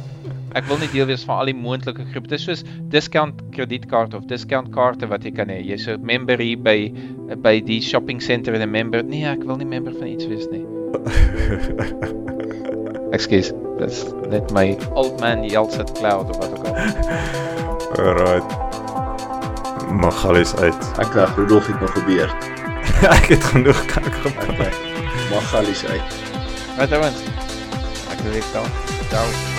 Ek 0.58 0.66
wil 0.68 0.76
nie 0.82 0.90
deel 0.92 1.06
wees 1.08 1.24
van 1.24 1.40
al 1.40 1.48
die 1.48 1.56
moontlike 1.56 2.04
groepe. 2.10 2.28
Dis 2.28 2.44
soos 2.44 2.62
discount 2.92 3.40
kredietkaart 3.56 4.12
of 4.18 4.26
discount 4.28 4.68
kaarte 4.74 5.08
wat 5.08 5.24
jy 5.24 5.32
kan 5.38 5.48
hê. 5.48 5.62
Jy's 5.64 5.88
'n 5.88 6.04
member 6.04 6.36
hier 6.36 6.60
by 6.60 6.92
by 7.40 7.54
die 7.64 7.80
shopping 7.80 8.20
center 8.20 8.52
en 8.52 8.60
'n 8.60 8.70
member. 8.70 9.02
Nee, 9.02 9.24
ek 9.24 9.46
wil 9.48 9.56
nie 9.56 9.70
member 9.70 9.96
van 9.96 10.12
iets 10.12 10.28
wees 10.28 10.44
nie. 10.52 10.64
Ekskuus. 13.16 13.54
Dis 13.80 14.04
net 14.28 14.52
my 14.52 14.76
old 14.92 15.18
man 15.24 15.42
yells 15.48 15.78
at 15.80 15.90
cloud 15.96 16.28
of 16.28 16.36
wat 16.36 16.52
ook 16.52 16.68
al. 16.68 16.76
Alright. 17.96 18.48
Magalies 19.88 20.54
uit. 20.60 20.84
ek 21.00 21.16
dink 21.16 21.36
Rudolf 21.40 21.66
het 21.66 21.80
nog 21.80 21.96
gebeur. 21.96 22.28
ek 23.18 23.32
het 23.32 23.44
genoeg 23.56 23.84
kak 23.88 24.12
gepraat. 24.20 24.52
Okay. 24.52 24.72
Magalies 25.32 25.84
uit. 25.88 26.33
Wat 26.76 26.90
dan? 26.90 27.14
Ek 28.10 28.18
wil 28.22 28.34
ek 28.34 28.52
dan. 28.52 28.66
Ciao. 29.10 29.53